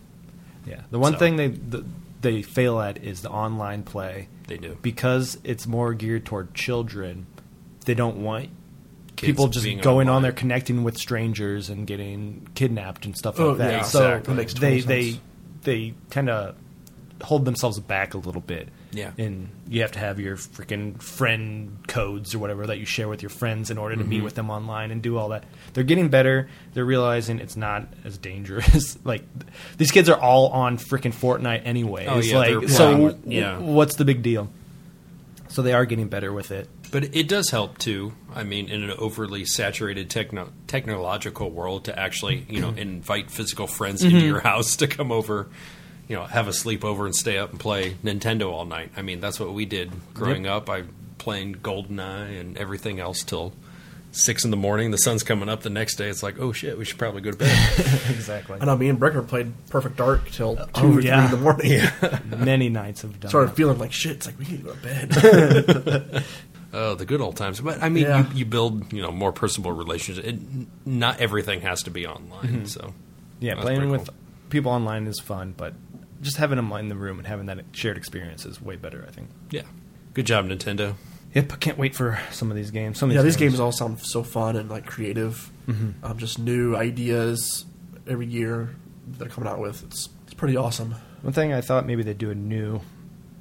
Yeah, 0.67 0.83
the 0.91 0.99
one 0.99 1.13
So- 1.15 1.19
thing 1.19 1.37
they 1.37 1.49
the, 1.49 1.85
they 2.21 2.43
fail 2.43 2.81
at 2.81 2.99
is 3.03 3.23
the 3.23 3.31
online 3.31 3.83
play. 3.83 4.29
They 4.49 4.59
do. 4.59 4.77
because 4.83 5.39
it's 5.45 5.67
more 5.67 5.95
geared 5.95 6.27
toward 6.27 6.53
children. 6.53 7.27
They 7.87 7.95
don't 7.95 8.19
want 8.23 8.51
people 9.23 9.49
just 9.49 9.65
being 9.65 9.79
going 9.79 10.09
on 10.09 10.23
there 10.23 10.33
connecting 10.33 10.85
with 10.85 10.97
strangers 10.99 11.71
and 11.71 11.87
getting 11.87 12.47
kidnapped 12.55 13.05
and 13.07 13.17
stuff 13.17 13.39
Oh, 13.41 13.51
like 13.51 13.59
that. 13.59 13.73
yeah, 13.73 13.83
so 13.83 14.09
exactly. 14.17 14.35
Makes 14.35 14.55
they 14.55 14.81
total 14.81 14.89
they 14.89 15.11
sense. 15.11 15.21
they 15.63 15.95
kind 16.11 16.31
of 16.31 16.55
hold 17.23 17.45
themselves 17.45 17.79
back 17.81 18.15
a 18.15 18.19
little 18.19 18.41
bit. 18.43 18.69
Yeah. 18.95 19.13
and 19.17 19.49
you 19.69 19.81
have 19.81 19.93
to 19.93 19.99
have 19.99 20.21
your 20.21 20.37
freaking 20.37 21.01
friend 21.03 21.79
codes 21.89 22.35
or 22.35 22.39
whatever 22.41 22.67
that 22.67 22.79
you 22.79 22.85
share 22.85 23.09
with 23.09 23.23
your 23.23 23.31
friends 23.31 23.71
in 23.71 23.79
order 23.79 23.95
to 23.97 24.03
Mm-hmm. 24.03 24.11
meet 24.11 24.21
with 24.23 24.35
them 24.35 24.51
online 24.51 24.91
and 24.91 25.01
do 25.01 25.17
all 25.17 25.31
that. 25.31 25.45
They're 25.73 25.83
getting 25.83 26.09
better. 26.11 26.51
They're 26.75 26.85
realizing 26.85 27.39
it's 27.39 27.57
not 27.57 27.89
as 28.05 28.19
dangerous. 28.19 28.99
like 29.05 29.23
these 29.79 29.91
kids 29.93 30.11
are 30.11 30.21
all 30.21 30.49
on 30.49 30.77
freaking 30.77 31.15
Fortnite 31.15 31.63
anyway. 31.65 32.05
Oh, 32.07 32.19
yeah, 32.19 32.37
like 32.37 32.51
they're 32.61 32.69
so. 32.69 32.85
playing- 32.93 33.09
w- 33.23 33.41
yeah. 33.41 33.59
what's 33.61 33.95
the 33.97 34.05
big 34.05 34.21
deal? 34.23 34.51
So 35.49 35.63
they 35.63 35.73
are 35.73 35.87
getting 35.87 36.09
better 36.09 36.31
with 36.31 36.51
it. 36.51 36.69
But 36.93 37.17
it 37.17 37.27
does 37.27 37.51
help 37.51 37.79
too. 37.79 38.13
I 38.35 38.45
mean, 38.45 38.69
in 38.69 38.85
an 38.85 38.91
overly 38.91 39.45
saturated 39.47 40.11
techno- 40.11 40.53
technological 40.67 41.51
world, 41.51 41.87
to 41.87 41.99
actually 41.99 42.47
you 42.49 42.61
know 42.61 42.69
mm-hmm. 42.69 42.79
invite 42.79 43.31
physical 43.31 43.67
friends 43.67 44.05
into 44.05 44.19
mm-hmm. 44.19 44.27
your 44.27 44.41
house 44.41 44.77
to 44.77 44.87
come 44.87 45.11
over, 45.11 45.49
you 46.07 46.15
know, 46.15 46.25
have 46.25 46.49
a 46.49 46.53
sleepover 46.53 47.07
and 47.07 47.15
stay 47.17 47.39
up 47.39 47.51
and 47.51 47.59
play 47.59 47.95
Nintendo 48.05 48.53
all 48.53 48.67
night. 48.67 48.93
I 48.97 49.03
mean, 49.03 49.21
that's 49.21 49.41
what 49.41 49.53
we 49.53 49.65
did 49.65 49.91
growing 50.15 50.47
up. 50.47 50.71
I 50.71 50.85
playing 51.19 51.55
GoldenEye 51.57 52.41
and 52.41 52.59
everything 52.59 53.01
else 53.01 53.23
till 53.23 53.53
six 54.11 54.45
in 54.45 54.51
the 54.51 54.57
morning. 54.57 54.91
The 54.91 54.99
sun's 54.99 55.23
coming 55.23 55.49
up 55.49 55.63
the 55.63 55.71
next 55.71 55.97
day. 55.97 56.09
It's 56.09 56.23
like, 56.23 56.39
oh 56.39 56.53
shit, 56.53 56.77
we 56.77 56.85
should 56.85 56.99
probably 56.99 57.23
go 57.23 57.31
to 57.31 57.37
bed. 57.37 57.51
exactly. 58.11 58.59
I 58.61 58.65
know 58.65 58.77
me 58.77 58.89
and 58.89 59.01
Brecker 59.01 59.27
played 59.27 59.53
Perfect 59.71 59.97
Dark 59.97 60.31
till 60.31 60.59
oh, 60.61 60.67
two 60.67 60.87
Oh, 60.87 60.97
or 60.97 61.01
yeah. 61.01 61.29
three 61.29 61.37
in 61.37 61.43
the 61.43 61.53
morning. 61.53 62.41
Many 62.45 62.69
nights 62.69 63.03
have 63.03 63.19
done. 63.19 63.31
Started 63.31 63.51
that. 63.51 63.57
feeling 63.57 63.79
like 63.79 63.93
shit. 63.93 64.13
It's 64.17 64.27
like 64.27 64.39
we 64.39 64.45
need 64.45 64.59
to 64.59 64.65
go 64.65 64.75
to 64.75 64.81
bed. 64.81 66.25
Oh, 66.73 66.95
the 66.95 67.05
good 67.05 67.21
old 67.21 67.37
times. 67.37 67.61
But 67.61 67.83
I 67.83 67.89
mean, 67.89 68.05
Yeah. 68.05 68.29
you, 68.31 68.39
you 68.39 68.45
build 68.47 68.93
you 68.93 69.03
know 69.03 69.13
more 69.13 69.33
personal 69.33 69.73
relationships. 69.73 70.27
It, 70.27 70.39
not 70.87 71.21
everything 71.21 71.61
has 71.63 71.83
to 71.85 71.91
be 71.91 72.07
online. 72.07 72.67
So 72.67 72.95
Yeah, 73.41 73.55
playing 73.57 73.91
with 73.91 74.07
cool. 74.07 74.15
people 74.51 74.73
online 74.73 75.07
is 75.07 75.21
fun, 75.21 75.55
but 75.57 75.75
just 76.23 76.37
having 76.37 76.57
them 76.57 76.71
in 76.73 76.89
the 76.89 76.95
room 76.97 77.19
and 77.19 77.27
having 77.27 77.47
that 77.47 77.59
shared 77.73 77.97
experience 77.97 78.47
is 78.47 78.61
way 78.61 78.77
better. 78.77 79.05
I 79.07 79.11
think. 79.11 79.29
yeah, 79.51 79.63
good 80.15 80.27
job, 80.27 80.47
Nintendo. 80.47 80.95
Yep, 81.35 81.53
I 81.53 81.57
can't 81.57 81.79
wait 81.79 81.95
for 81.97 82.19
some 82.31 82.51
of 82.51 82.57
these 82.57 82.71
games. 82.71 82.99
Some 82.99 83.09
of 83.09 83.15
these 83.15 83.19
yeah, 83.19 83.23
these 83.23 83.37
these 83.37 83.49
games 83.51 83.61
all 83.61 83.73
sound 83.73 84.01
so 84.01 84.23
fun 84.23 84.55
and 84.57 84.69
like 84.71 84.87
creative. 84.87 85.51
Mm-hmm. 85.67 86.05
Um, 86.05 86.19
just 86.19 86.39
new 86.39 86.77
ideas 86.77 87.65
every 88.07 88.27
year 88.27 88.75
they're 89.07 89.29
coming 89.29 89.49
out 89.49 89.59
with. 89.59 89.83
It's 89.85 90.09
it's 90.25 90.35
pretty 90.35 90.57
awesome. 90.57 90.95
One 91.23 91.33
thing 91.33 91.53
I 91.53 91.61
thought 91.61 91.87
maybe 91.87 92.03
they'd 92.03 92.19
do 92.19 92.31
a 92.31 92.35
new 92.35 92.81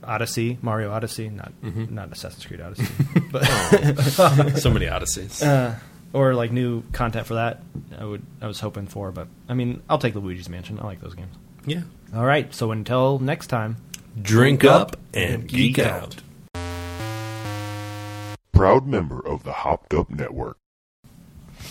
Odyssey, 0.03 0.57
Mario 0.61 0.91
Odyssey, 0.91 1.29
not 1.29 1.51
Mm-hmm. 1.63 1.93
not 1.93 2.11
Assassin's 2.11 2.45
Creed 2.45 2.61
Odyssey, 2.61 2.87
but 3.31 3.45
so 4.57 4.71
many 4.71 4.87
odysseys. 4.87 5.41
uh, 5.47 5.75
or 6.13 6.33
like 6.33 6.51
new 6.51 6.83
content 6.91 7.25
for 7.27 7.35
that. 7.35 7.61
I 7.97 8.03
would 8.05 8.21
I 8.41 8.47
was 8.47 8.59
hoping 8.59 8.87
for, 8.87 9.11
but 9.11 9.27
I 9.47 9.53
mean, 9.53 9.81
I'll 9.89 9.97
take 9.99 10.13
the 10.13 10.19
Luigi's 10.19 10.49
Mansion. 10.49 10.79
I 10.79 10.83
like 10.85 11.01
those 11.01 11.13
games. 11.15 11.35
yeah. 11.65 11.81
All 12.13 12.25
right, 12.25 12.53
so 12.53 12.71
until 12.71 13.19
next 13.19 13.47
time. 13.47 13.77
Drink 14.21 14.65
up 14.65 14.97
and 15.13 15.47
geek 15.47 15.79
out. 15.79 16.17
Proud 18.51 18.85
member 18.85 19.25
of 19.25 19.43
the 19.43 19.53
Hopped 19.53 19.93
Up 19.93 20.09
Network. 20.09 20.57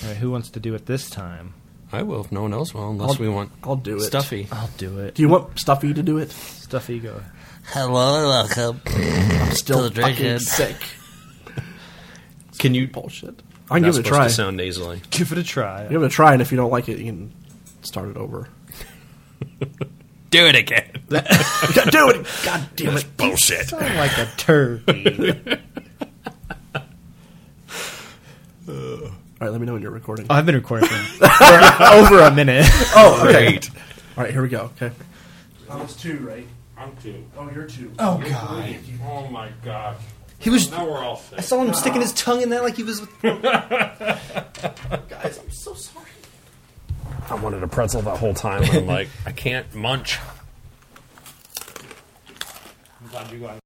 All 0.03 0.09
right, 0.09 0.17
who 0.17 0.31
wants 0.31 0.49
to 0.51 0.61
do 0.61 0.75
it 0.75 0.87
this 0.87 1.11
time? 1.11 1.55
I 1.93 2.03
will 2.03 2.21
if 2.25 2.33
no 2.33 2.43
one 2.43 2.53
else 2.55 2.73
will, 2.73 2.89
unless 2.91 3.11
I'll- 3.13 3.17
we 3.19 3.29
want 3.29 3.53
I'll 3.65 3.77
do 3.77 3.97
it. 3.97 4.01
stuffy. 4.01 4.49
I'll 4.51 4.71
do 4.79 4.99
it. 5.01 5.15
Do 5.17 5.23
you 5.23 5.29
want 5.29 5.59
Stuffy 5.59 5.93
to 5.93 6.03
do 6.03 6.19
it? 6.19 6.31
Stuffy, 6.31 6.99
go. 7.01 7.21
Hello 7.73 8.19
and 8.19 8.57
welcome. 8.57 8.81
I'm 8.87 9.53
still 9.53 9.79
To 9.79 9.83
the 9.89 9.91
drink 9.91 10.17
fucking 10.17 10.27
in. 10.33 10.41
sick. 10.41 10.77
Can 12.59 12.75
you? 12.75 12.89
Bullshit. 12.89 13.43
I 13.71 13.75
can 13.75 13.83
Not 13.83 13.87
give 13.87 13.87
it 13.87 13.89
a 13.89 13.95
supposed 14.05 14.09
try. 14.09 14.25
to 14.27 14.31
sound 14.33 14.57
nasally. 14.57 15.01
Give 15.11 15.31
it 15.33 15.39
a 15.39 15.45
try. 15.45 15.87
Give 15.87 16.03
it 16.03 16.07
a 16.07 16.09
try, 16.09 16.33
and 16.33 16.43
if 16.43 16.51
you 16.51 16.57
don't 16.57 16.71
like 16.73 16.89
it, 16.89 16.99
you 16.99 17.05
can 17.05 17.33
start 17.83 18.09
it 18.09 18.17
over. 18.17 18.49
Do 20.31 20.47
it 20.47 20.55
again. 20.57 20.91
do 21.09 21.17
it! 21.17 22.27
God 22.45 22.69
damn 22.77 22.97
it! 22.97 23.17
Bullshit. 23.17 23.67
Sound 23.69 23.97
like 23.97 24.17
a 24.17 24.27
turkey. 24.37 25.59
All 28.69 29.11
right, 29.41 29.51
let 29.51 29.61
me 29.61 29.67
know 29.67 29.73
when 29.73 29.83
you're 29.83 29.91
recording. 29.91 30.27
Oh, 30.31 30.35
I've 30.35 30.47
been 30.47 30.55
recording 30.55 30.89
for 30.89 31.29
for 31.29 31.83
over 31.85 32.21
a 32.21 32.31
minute. 32.33 32.65
oh, 32.95 33.25
okay. 33.27 33.43
Great. 33.51 33.71
All 34.17 34.23
right, 34.25 34.33
here 34.33 34.43
we 34.43 34.49
go. 34.49 34.71
Okay. 34.81 34.93
I 35.69 35.77
was 35.83 35.97
two, 35.97 36.19
right? 36.19 36.47
I'm 36.81 36.97
two. 36.97 37.27
Oh, 37.37 37.51
you're 37.51 37.67
two. 37.67 37.93
Oh 37.99 38.17
god. 38.27 38.77
Oh 39.05 39.29
my 39.29 39.51
god. 39.63 39.99
He 40.39 40.49
was 40.49 40.71
Now 40.71 40.89
we're 40.89 41.05
all 41.05 41.17
sick. 41.17 41.39
I 41.39 41.43
saw 41.43 41.63
him 41.63 41.75
sticking 41.75 42.01
his 42.01 42.15
tongue 42.15 42.41
in 42.41 42.49
that 42.51 42.63
like 42.63 42.77
he 42.77 42.83
was 42.83 43.01
Guys, 43.23 43.39
I'm 45.39 45.51
so 45.51 45.75
sorry. 45.75 46.07
I 47.29 47.35
wanted 47.35 47.63
a 47.63 47.69
pretzel 47.69 48.01
that 48.03 48.17
whole 48.17 48.33
time. 48.33 48.63
and 48.63 48.73
I'm 48.73 48.87
like, 48.87 49.09
I 49.27 49.33
can't 49.33 49.73
munch. 49.75 50.19
I'm 53.01 53.09
glad 53.11 53.31
you 53.31 53.41
guys. 53.41 53.61